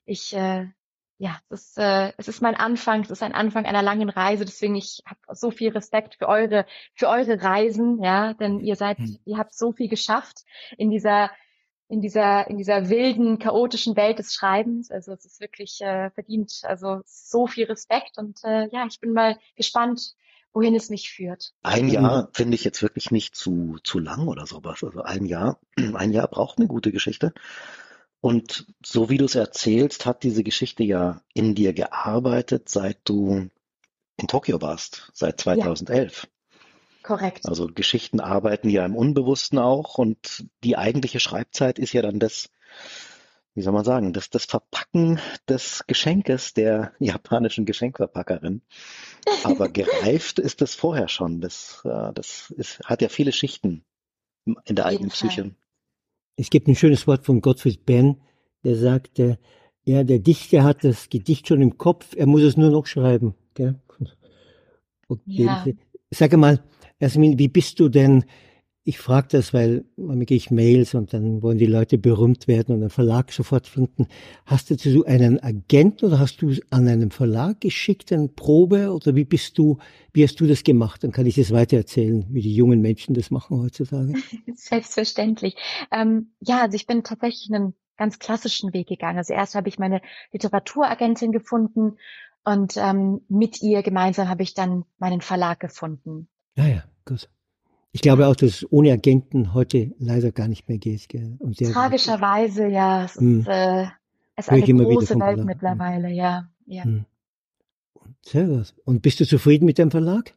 ich, 0.05 0.35
äh, 0.35 0.67
ja, 1.21 1.39
es 1.51 1.61
ist, 1.61 1.79
äh, 1.79 2.15
es 2.17 2.29
ist 2.29 2.41
mein 2.41 2.55
Anfang, 2.55 3.03
es 3.03 3.11
ist 3.11 3.23
ein 3.23 3.35
Anfang 3.35 3.67
einer 3.67 3.83
langen 3.83 4.09
Reise, 4.09 4.47
deswegen 4.47 4.75
ich 4.75 5.03
habe 5.05 5.21
so 5.37 5.51
viel 5.51 5.71
Respekt 5.71 6.15
für 6.15 6.27
eure, 6.27 6.65
für 6.95 7.09
eure 7.11 7.43
Reisen, 7.43 8.03
ja, 8.03 8.33
denn 8.33 8.59
ihr 8.61 8.75
seid, 8.75 8.97
hm. 8.97 9.19
ihr 9.27 9.37
habt 9.37 9.55
so 9.55 9.73
viel 9.73 9.89
geschafft 9.89 10.45
in 10.79 10.91
dieser, 10.91 11.31
in 11.89 12.01
dieser, 12.01 12.49
in 12.49 12.57
dieser 12.57 12.89
wilden, 12.89 13.39
chaotischen 13.39 13.97
Welt 13.97 14.19
des 14.19 14.33
Schreibens. 14.33 14.91
Also 14.91 15.13
es 15.13 15.27
ist 15.27 15.43
wirklich 15.43 15.83
äh, 15.83 16.09
verdient, 16.11 16.63
also 16.63 17.03
so 17.05 17.47
viel 17.47 17.67
Respekt 17.67 18.17
und 18.17 18.41
äh, 18.43 18.69
ja, 18.73 18.87
ich 18.89 18.99
bin 18.99 19.13
mal 19.13 19.37
gespannt, 19.57 20.15
wohin 20.55 20.75
es 20.75 20.89
mich 20.89 21.11
führt. 21.11 21.53
Ein 21.63 21.89
Jahr 21.89 22.31
finde 22.33 22.55
ich 22.55 22.65
jetzt 22.65 22.81
wirklich 22.81 23.11
nicht 23.11 23.37
zu, 23.37 23.77
zu 23.85 23.99
lang 23.99 24.27
oder 24.27 24.47
sowas. 24.47 24.83
Also 24.83 25.03
ein 25.03 25.27
Jahr, 25.27 25.61
ein 25.95 26.13
Jahr 26.13 26.29
braucht 26.29 26.57
eine 26.57 26.67
gute 26.67 26.93
Geschichte. 26.93 27.35
Und 28.21 28.67
so 28.85 29.09
wie 29.09 29.17
du 29.17 29.25
es 29.25 29.35
erzählst, 29.35 30.05
hat 30.05 30.23
diese 30.23 30.43
Geschichte 30.43 30.85
ja 30.85 31.23
in 31.33 31.55
dir 31.55 31.73
gearbeitet, 31.73 32.69
seit 32.69 32.99
du 33.05 33.49
in 34.17 34.29
Tokio 34.29 34.61
warst, 34.61 35.11
seit 35.15 35.41
2011. 35.41 36.25
Ja, 36.25 36.59
korrekt. 37.03 37.47
Also 37.47 37.67
Geschichten 37.69 38.21
arbeiten 38.21 38.69
ja 38.69 38.85
im 38.85 38.95
Unbewussten 38.95 39.59
auch 39.59 39.97
und 39.97 40.45
die 40.63 40.77
eigentliche 40.77 41.21
Schreibzeit 41.21 41.79
ist 41.79 41.95
ja 41.95 42.03
dann 42.03 42.19
das, 42.19 42.51
wie 43.55 43.63
soll 43.63 43.73
man 43.73 43.85
sagen, 43.85 44.13
das, 44.13 44.29
das 44.29 44.45
Verpacken 44.45 45.19
des 45.49 45.85
Geschenkes 45.87 46.53
der 46.53 46.93
japanischen 46.99 47.65
Geschenkverpackerin. 47.65 48.61
Aber 49.45 49.69
gereift 49.71 50.39
ist 50.39 50.61
das 50.61 50.75
vorher 50.75 51.09
schon. 51.09 51.41
Das, 51.41 51.81
äh, 51.87 52.13
das 52.13 52.51
ist, 52.51 52.81
hat 52.85 53.01
ja 53.01 53.09
viele 53.09 53.33
Schichten 53.33 53.83
in 54.45 54.77
der 54.77 54.85
eigenen 54.85 55.11
Psyche. 55.11 55.55
Es 56.41 56.49
gibt 56.49 56.69
ein 56.69 56.75
schönes 56.75 57.07
Wort 57.07 57.27
von 57.27 57.43
Gottfried 57.43 57.85
Benn, 57.85 58.17
der 58.65 58.75
sagte, 58.75 59.39
ja, 59.85 60.05
der 60.05 60.21
Dichter 60.21 60.65
hat 60.65 60.85
das 60.85 61.11
Gedicht 61.11 61.47
schon 61.47 61.61
im 61.61 61.77
Kopf, 61.77 62.15
er 62.17 62.27
muss 62.27 62.41
es 62.41 62.57
nur 62.57 62.71
noch 62.71 62.87
schreiben. 62.87 63.35
Gell? 63.55 63.79
Okay. 65.09 65.43
Ja. 65.43 65.67
Sag 66.11 66.37
mal, 66.37 66.63
Jasmin, 67.01 67.37
wie 67.37 67.49
bist 67.49 67.81
du 67.81 67.89
denn 67.89 68.25
ich 68.83 68.99
frage 68.99 69.29
das, 69.33 69.53
weil 69.53 69.85
manchmal 69.97 70.25
gehe 70.25 70.39
ich 70.39 70.51
Mails 70.51 70.95
und 70.95 71.13
dann 71.13 71.43
wollen 71.43 71.59
die 71.59 71.67
Leute 71.67 71.99
berühmt 71.99 72.49
werden 72.49 72.75
und 72.75 72.81
einen 72.81 72.91
Verlag 72.91 73.31
sofort 73.31 73.67
finden. 73.67 74.07
Hast 74.47 74.71
du 74.71 75.05
einen 75.05 75.43
Agenten 75.43 76.07
oder 76.07 76.19
hast 76.19 76.41
du 76.41 76.55
an 76.71 76.89
einen 76.89 77.11
Verlag 77.11 77.61
geschickt, 77.61 78.11
eine 78.11 78.29
Probe 78.29 78.91
oder 78.93 79.15
wie 79.15 79.27
bist 79.27 79.59
du, 79.59 79.79
wie 80.15 80.25
hast 80.25 80.41
du 80.41 80.47
das 80.47 80.65
gemacht? 80.65 81.05
Dann 81.05 81.13
kann 81.13 81.27
ich 81.27 81.35
das 81.35 81.53
weitererzählen, 81.53 82.27
wie 82.31 82.41
die 82.41 82.55
jungen 82.55 82.81
Menschen 82.81 83.15
das 83.15 83.31
machen 83.31 83.61
heutzutage. 83.61 84.15
Selbstverständlich. 84.55 85.57
Ähm, 85.93 86.33
ja, 86.41 86.63
also 86.63 86.75
ich 86.75 86.87
bin 86.87 87.05
tatsächlich 87.05 87.53
einen 87.53 87.75
ganz 87.99 88.19
klassischen 88.19 88.73
Weg 88.73 88.89
gegangen. 88.89 89.19
Also 89.19 89.35
erst 89.35 89.55
habe 89.55 89.69
ich 89.69 89.79
meine 89.79 90.01
Literaturagentin 90.33 91.33
gefunden 91.33 91.99
und 92.45 92.79
ähm, 92.79 93.21
mit 93.29 93.61
ihr 93.61 93.83
gemeinsam 93.83 94.31
habe 94.31 94.43
ich 94.43 94.55
dann 94.55 94.85
meinen 94.99 95.21
Verlag 95.21 95.61
gefunden. 95.61 96.29
Ja, 96.57 96.67
ja, 96.67 96.85
gut. 97.05 97.29
Ich 97.93 98.03
glaube 98.03 98.29
auch, 98.29 98.37
dass 98.37 98.51
es 98.51 98.73
ohne 98.73 98.93
Agenten 98.93 99.53
heute 99.53 99.93
leider 99.99 100.31
gar 100.31 100.49
nicht 100.49 100.69
mehr 100.69 100.79
geht. 100.79 101.09
Gell? 101.09 101.37
Und 101.39 101.59
Tragischerweise, 101.59 102.69
ja. 102.69 103.05
Es 103.05 103.17
hm. 103.17 103.41
ist, 103.41 103.49
äh, 103.49 103.87
es 104.37 104.47
ist 104.47 104.53
eine 104.53 104.85
große 104.85 105.15
Welt 105.15 105.19
Verlag. 105.19 105.45
mittlerweile, 105.45 106.09
ja. 106.11 106.49
ja. 106.67 106.85
Hm. 106.85 107.05
Sehr 108.23 108.47
gut. 108.47 108.75
Und 108.85 109.03
bist 109.03 109.19
du 109.21 109.27
zufrieden 109.27 109.65
mit 109.65 109.79
dem 109.79 109.91
Verlag? 109.91 110.35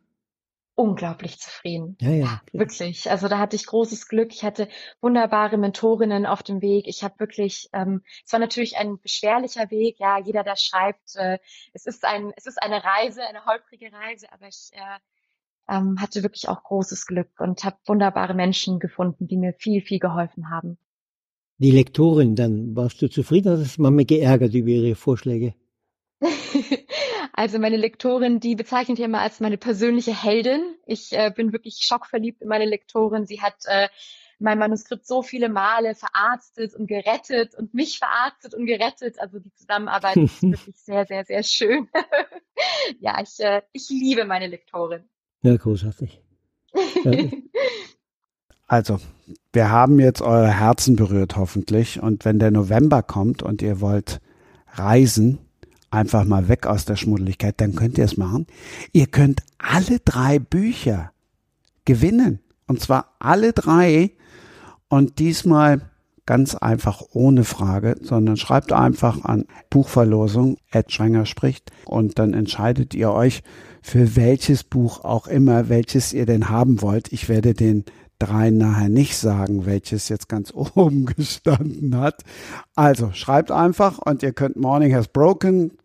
Unglaublich 0.75 1.39
zufrieden. 1.39 1.95
Ja, 2.01 2.09
ja. 2.09 2.41
Wirklich. 2.51 3.11
Also 3.11 3.27
da 3.27 3.37
hatte 3.37 3.55
ich 3.55 3.67
großes 3.67 4.07
Glück. 4.07 4.33
Ich 4.33 4.43
hatte 4.43 4.67
wunderbare 5.01 5.59
Mentorinnen 5.59 6.25
auf 6.25 6.41
dem 6.41 6.63
Weg. 6.63 6.87
Ich 6.87 7.03
habe 7.03 7.19
wirklich, 7.19 7.69
ähm, 7.73 8.01
es 8.25 8.33
war 8.33 8.39
natürlich 8.39 8.77
ein 8.77 8.99
beschwerlicher 8.99 9.69
Weg. 9.69 9.99
Ja, 9.99 10.17
jeder, 10.17 10.43
der 10.43 10.55
schreibt, 10.55 11.15
äh, 11.15 11.37
es 11.73 11.85
ist 11.85 12.03
ein, 12.03 12.33
es 12.35 12.47
ist 12.47 12.59
eine 12.59 12.83
Reise, 12.83 13.21
eine 13.21 13.45
holprige 13.45 13.93
Reise, 13.93 14.33
aber 14.33 14.47
ich 14.47 14.71
äh, 14.73 14.99
ähm, 15.73 15.99
hatte 15.99 16.23
wirklich 16.23 16.47
auch 16.49 16.63
großes 16.63 17.05
Glück 17.05 17.29
und 17.39 17.63
habe 17.63 17.77
wunderbare 17.85 18.33
Menschen 18.33 18.79
gefunden, 18.79 19.27
die 19.27 19.37
mir 19.37 19.53
viel, 19.53 19.81
viel 19.81 19.99
geholfen 19.99 20.49
haben. 20.49 20.77
Die 21.57 21.71
Lektorin, 21.71 22.35
dann 22.35 22.75
warst 22.75 23.01
du 23.01 23.09
zufrieden 23.09 23.53
oder 23.53 23.61
hast 23.61 23.77
du 23.77 23.81
mal 23.83 24.05
geärgert 24.05 24.53
über 24.53 24.69
ihre 24.69 24.95
Vorschläge? 24.95 25.53
also 27.33 27.59
meine 27.59 27.77
Lektorin, 27.77 28.39
die 28.39 28.55
bezeichnet 28.55 28.99
ja 28.99 29.05
immer 29.05 29.21
als 29.21 29.39
meine 29.39 29.57
persönliche 29.57 30.13
Heldin. 30.13 30.75
Ich 30.85 31.13
äh, 31.13 31.31
bin 31.35 31.53
wirklich 31.53 31.79
schockverliebt 31.81 32.41
in 32.41 32.47
meine 32.47 32.65
Lektorin. 32.65 33.25
Sie 33.25 33.41
hat 33.41 33.55
äh, 33.65 33.87
mein 34.39 34.59
Manuskript 34.59 35.05
so 35.05 35.21
viele 35.21 35.47
Male 35.47 35.95
verarztet 35.95 36.75
und 36.75 36.87
gerettet 36.87 37.55
und 37.55 37.73
mich 37.73 37.99
verarztet 37.99 38.53
und 38.53 38.65
gerettet. 38.65 39.19
Also 39.19 39.39
die 39.39 39.53
Zusammenarbeit 39.53 40.17
ist 40.17 40.41
wirklich 40.43 40.75
sehr, 40.77 41.05
sehr, 41.05 41.23
sehr 41.25 41.43
schön. 41.43 41.89
ja, 42.99 43.21
ich, 43.21 43.39
äh, 43.39 43.61
ich 43.71 43.89
liebe 43.89 44.25
meine 44.25 44.47
Lektorin. 44.47 45.07
Ja, 45.43 45.55
großartig. 45.55 46.21
Also, 48.65 48.97
wir 49.51 49.69
haben 49.69 49.99
jetzt 49.99 50.23
eure 50.23 50.49
Herzen 50.49 50.95
berührt, 50.95 51.35
hoffentlich. 51.35 52.01
Und 52.01 52.25
wenn 52.25 52.39
der 52.39 52.49
November 52.49 53.03
kommt 53.03 53.43
und 53.43 53.61
ihr 53.61 53.81
wollt 53.81 54.19
reisen, 54.71 55.37
einfach 55.91 56.25
mal 56.25 56.47
weg 56.47 56.65
aus 56.65 56.85
der 56.85 56.95
Schmuddeligkeit, 56.95 57.61
dann 57.61 57.75
könnt 57.75 57.99
ihr 57.99 58.05
es 58.05 58.17
machen. 58.17 58.47
Ihr 58.91 59.05
könnt 59.05 59.43
alle 59.59 59.99
drei 59.99 60.39
Bücher 60.39 61.11
gewinnen. 61.85 62.39
Und 62.65 62.79
zwar 62.79 63.13
alle 63.19 63.53
drei. 63.53 64.13
Und 64.87 65.19
diesmal 65.19 65.81
ganz 66.25 66.55
einfach 66.55 67.03
ohne 67.11 67.43
Frage, 67.43 67.97
sondern 68.01 68.37
schreibt 68.37 68.71
einfach 68.71 69.23
an 69.23 69.45
Buchverlosung, 69.69 70.57
Ed 70.71 70.91
Schrenger 70.91 71.27
spricht. 71.27 71.71
Und 71.85 72.17
dann 72.17 72.33
entscheidet 72.33 72.95
ihr 72.95 73.11
euch, 73.11 73.43
für 73.83 74.15
welches 74.15 74.63
Buch 74.63 75.03
auch 75.03 75.27
immer, 75.27 75.67
welches 75.67 76.13
ihr 76.13 76.25
denn 76.25 76.49
haben 76.49 76.81
wollt. 76.81 77.11
Ich 77.11 77.27
werde 77.27 77.53
den 77.53 77.83
dreien 78.17 78.57
nachher 78.57 78.87
nicht 78.87 79.17
sagen, 79.17 79.65
welches 79.65 80.07
jetzt 80.07 80.29
ganz 80.29 80.51
oben 80.75 81.05
gestanden 81.05 81.97
hat. 81.97 82.23
Also 82.75 83.11
schreibt 83.11 83.51
einfach 83.51 83.99
und 83.99 84.23
ihr 84.23 84.31
könnt 84.31 84.55
Morning 84.55 84.95
Has 84.95 85.09
Broken 85.09 85.77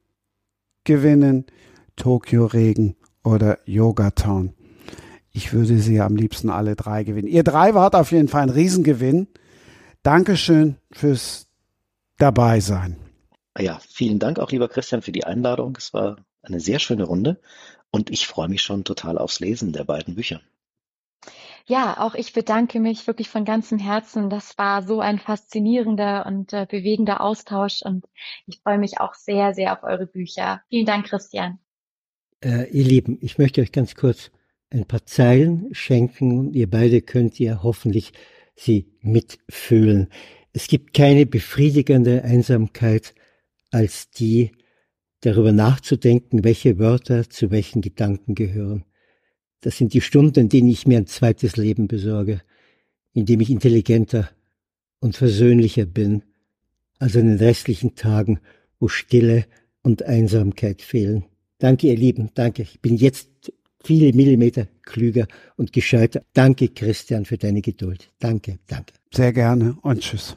gewinnen, 0.84 1.44
Tokyo 1.96 2.46
Regen 2.46 2.96
oder 3.24 3.58
Yoga 3.66 4.12
Town. 4.12 4.54
Ich 5.32 5.52
würde 5.52 5.78
sie 5.78 6.00
am 6.00 6.14
liebsten 6.14 6.50
alle 6.50 6.76
drei 6.76 7.02
gewinnen. 7.02 7.28
Ihr 7.28 7.42
drei 7.42 7.74
wart 7.74 7.96
auf 7.96 8.12
jeden 8.12 8.28
Fall 8.28 8.42
ein 8.42 8.50
Riesengewinn. 8.50 9.26
Dankeschön 10.04 10.76
fürs 10.92 11.48
Dabeisein. 12.16 12.96
Ja, 13.58 13.80
vielen 13.88 14.20
Dank 14.20 14.38
auch, 14.38 14.52
lieber 14.52 14.68
Christian, 14.68 15.02
für 15.02 15.12
die 15.12 15.24
Einladung. 15.24 15.76
Es 15.76 15.92
war 15.92 16.16
eine 16.42 16.60
sehr 16.60 16.78
schöne 16.78 17.04
Runde. 17.04 17.40
Und 17.98 18.10
ich 18.10 18.28
freue 18.28 18.46
mich 18.46 18.62
schon 18.62 18.84
total 18.84 19.18
aufs 19.18 19.40
Lesen 19.40 19.72
der 19.72 19.82
beiden 19.82 20.14
Bücher. 20.14 20.40
Ja, 21.66 21.98
auch 21.98 22.14
ich 22.14 22.32
bedanke 22.32 22.78
mich 22.78 23.08
wirklich 23.08 23.28
von 23.28 23.44
ganzem 23.44 23.80
Herzen. 23.80 24.30
Das 24.30 24.56
war 24.56 24.84
so 24.84 25.00
ein 25.00 25.18
faszinierender 25.18 26.24
und 26.24 26.52
äh, 26.52 26.64
bewegender 26.70 27.20
Austausch 27.20 27.82
und 27.82 28.06
ich 28.46 28.60
freue 28.60 28.78
mich 28.78 29.00
auch 29.00 29.14
sehr, 29.14 29.52
sehr 29.52 29.72
auf 29.72 29.82
eure 29.82 30.06
Bücher. 30.06 30.62
Vielen 30.68 30.86
Dank, 30.86 31.06
Christian. 31.06 31.58
Äh, 32.40 32.70
ihr 32.70 32.84
Lieben, 32.84 33.18
ich 33.20 33.36
möchte 33.36 33.62
euch 33.62 33.72
ganz 33.72 33.96
kurz 33.96 34.30
ein 34.70 34.86
paar 34.86 35.04
Zeilen 35.04 35.66
schenken 35.72 36.38
und 36.38 36.54
ihr 36.54 36.70
beide 36.70 37.02
könnt 37.02 37.36
ja 37.40 37.64
hoffentlich 37.64 38.12
sie 38.54 38.92
mitfühlen. 39.00 40.08
Es 40.52 40.68
gibt 40.68 40.94
keine 40.94 41.26
befriedigende 41.26 42.22
Einsamkeit 42.22 43.12
als 43.72 44.08
die, 44.12 44.52
darüber 45.20 45.52
nachzudenken, 45.52 46.44
welche 46.44 46.78
Wörter 46.78 47.28
zu 47.28 47.50
welchen 47.50 47.80
Gedanken 47.82 48.34
gehören. 48.34 48.84
Das 49.60 49.76
sind 49.76 49.92
die 49.94 50.00
Stunden, 50.00 50.40
in 50.40 50.48
denen 50.48 50.68
ich 50.68 50.86
mir 50.86 50.98
ein 50.98 51.06
zweites 51.06 51.56
Leben 51.56 51.88
besorge, 51.88 52.42
in 53.12 53.26
dem 53.26 53.40
ich 53.40 53.50
intelligenter 53.50 54.30
und 55.00 55.16
versöhnlicher 55.16 55.86
bin, 55.86 56.22
als 56.98 57.14
in 57.14 57.26
den 57.26 57.38
restlichen 57.38 57.94
Tagen, 57.94 58.40
wo 58.78 58.88
Stille 58.88 59.46
und 59.82 60.04
Einsamkeit 60.04 60.82
fehlen. 60.82 61.24
Danke, 61.58 61.88
ihr 61.88 61.96
Lieben, 61.96 62.30
danke. 62.34 62.62
Ich 62.62 62.80
bin 62.80 62.96
jetzt 62.96 63.52
viele 63.82 64.12
Millimeter 64.12 64.68
klüger 64.82 65.26
und 65.56 65.72
gescheiter. 65.72 66.22
Danke, 66.32 66.68
Christian, 66.68 67.24
für 67.24 67.38
deine 67.38 67.62
Geduld. 67.62 68.12
Danke, 68.18 68.58
danke. 68.66 68.92
Sehr 69.12 69.32
gerne 69.32 69.76
und 69.82 70.00
tschüss. 70.00 70.36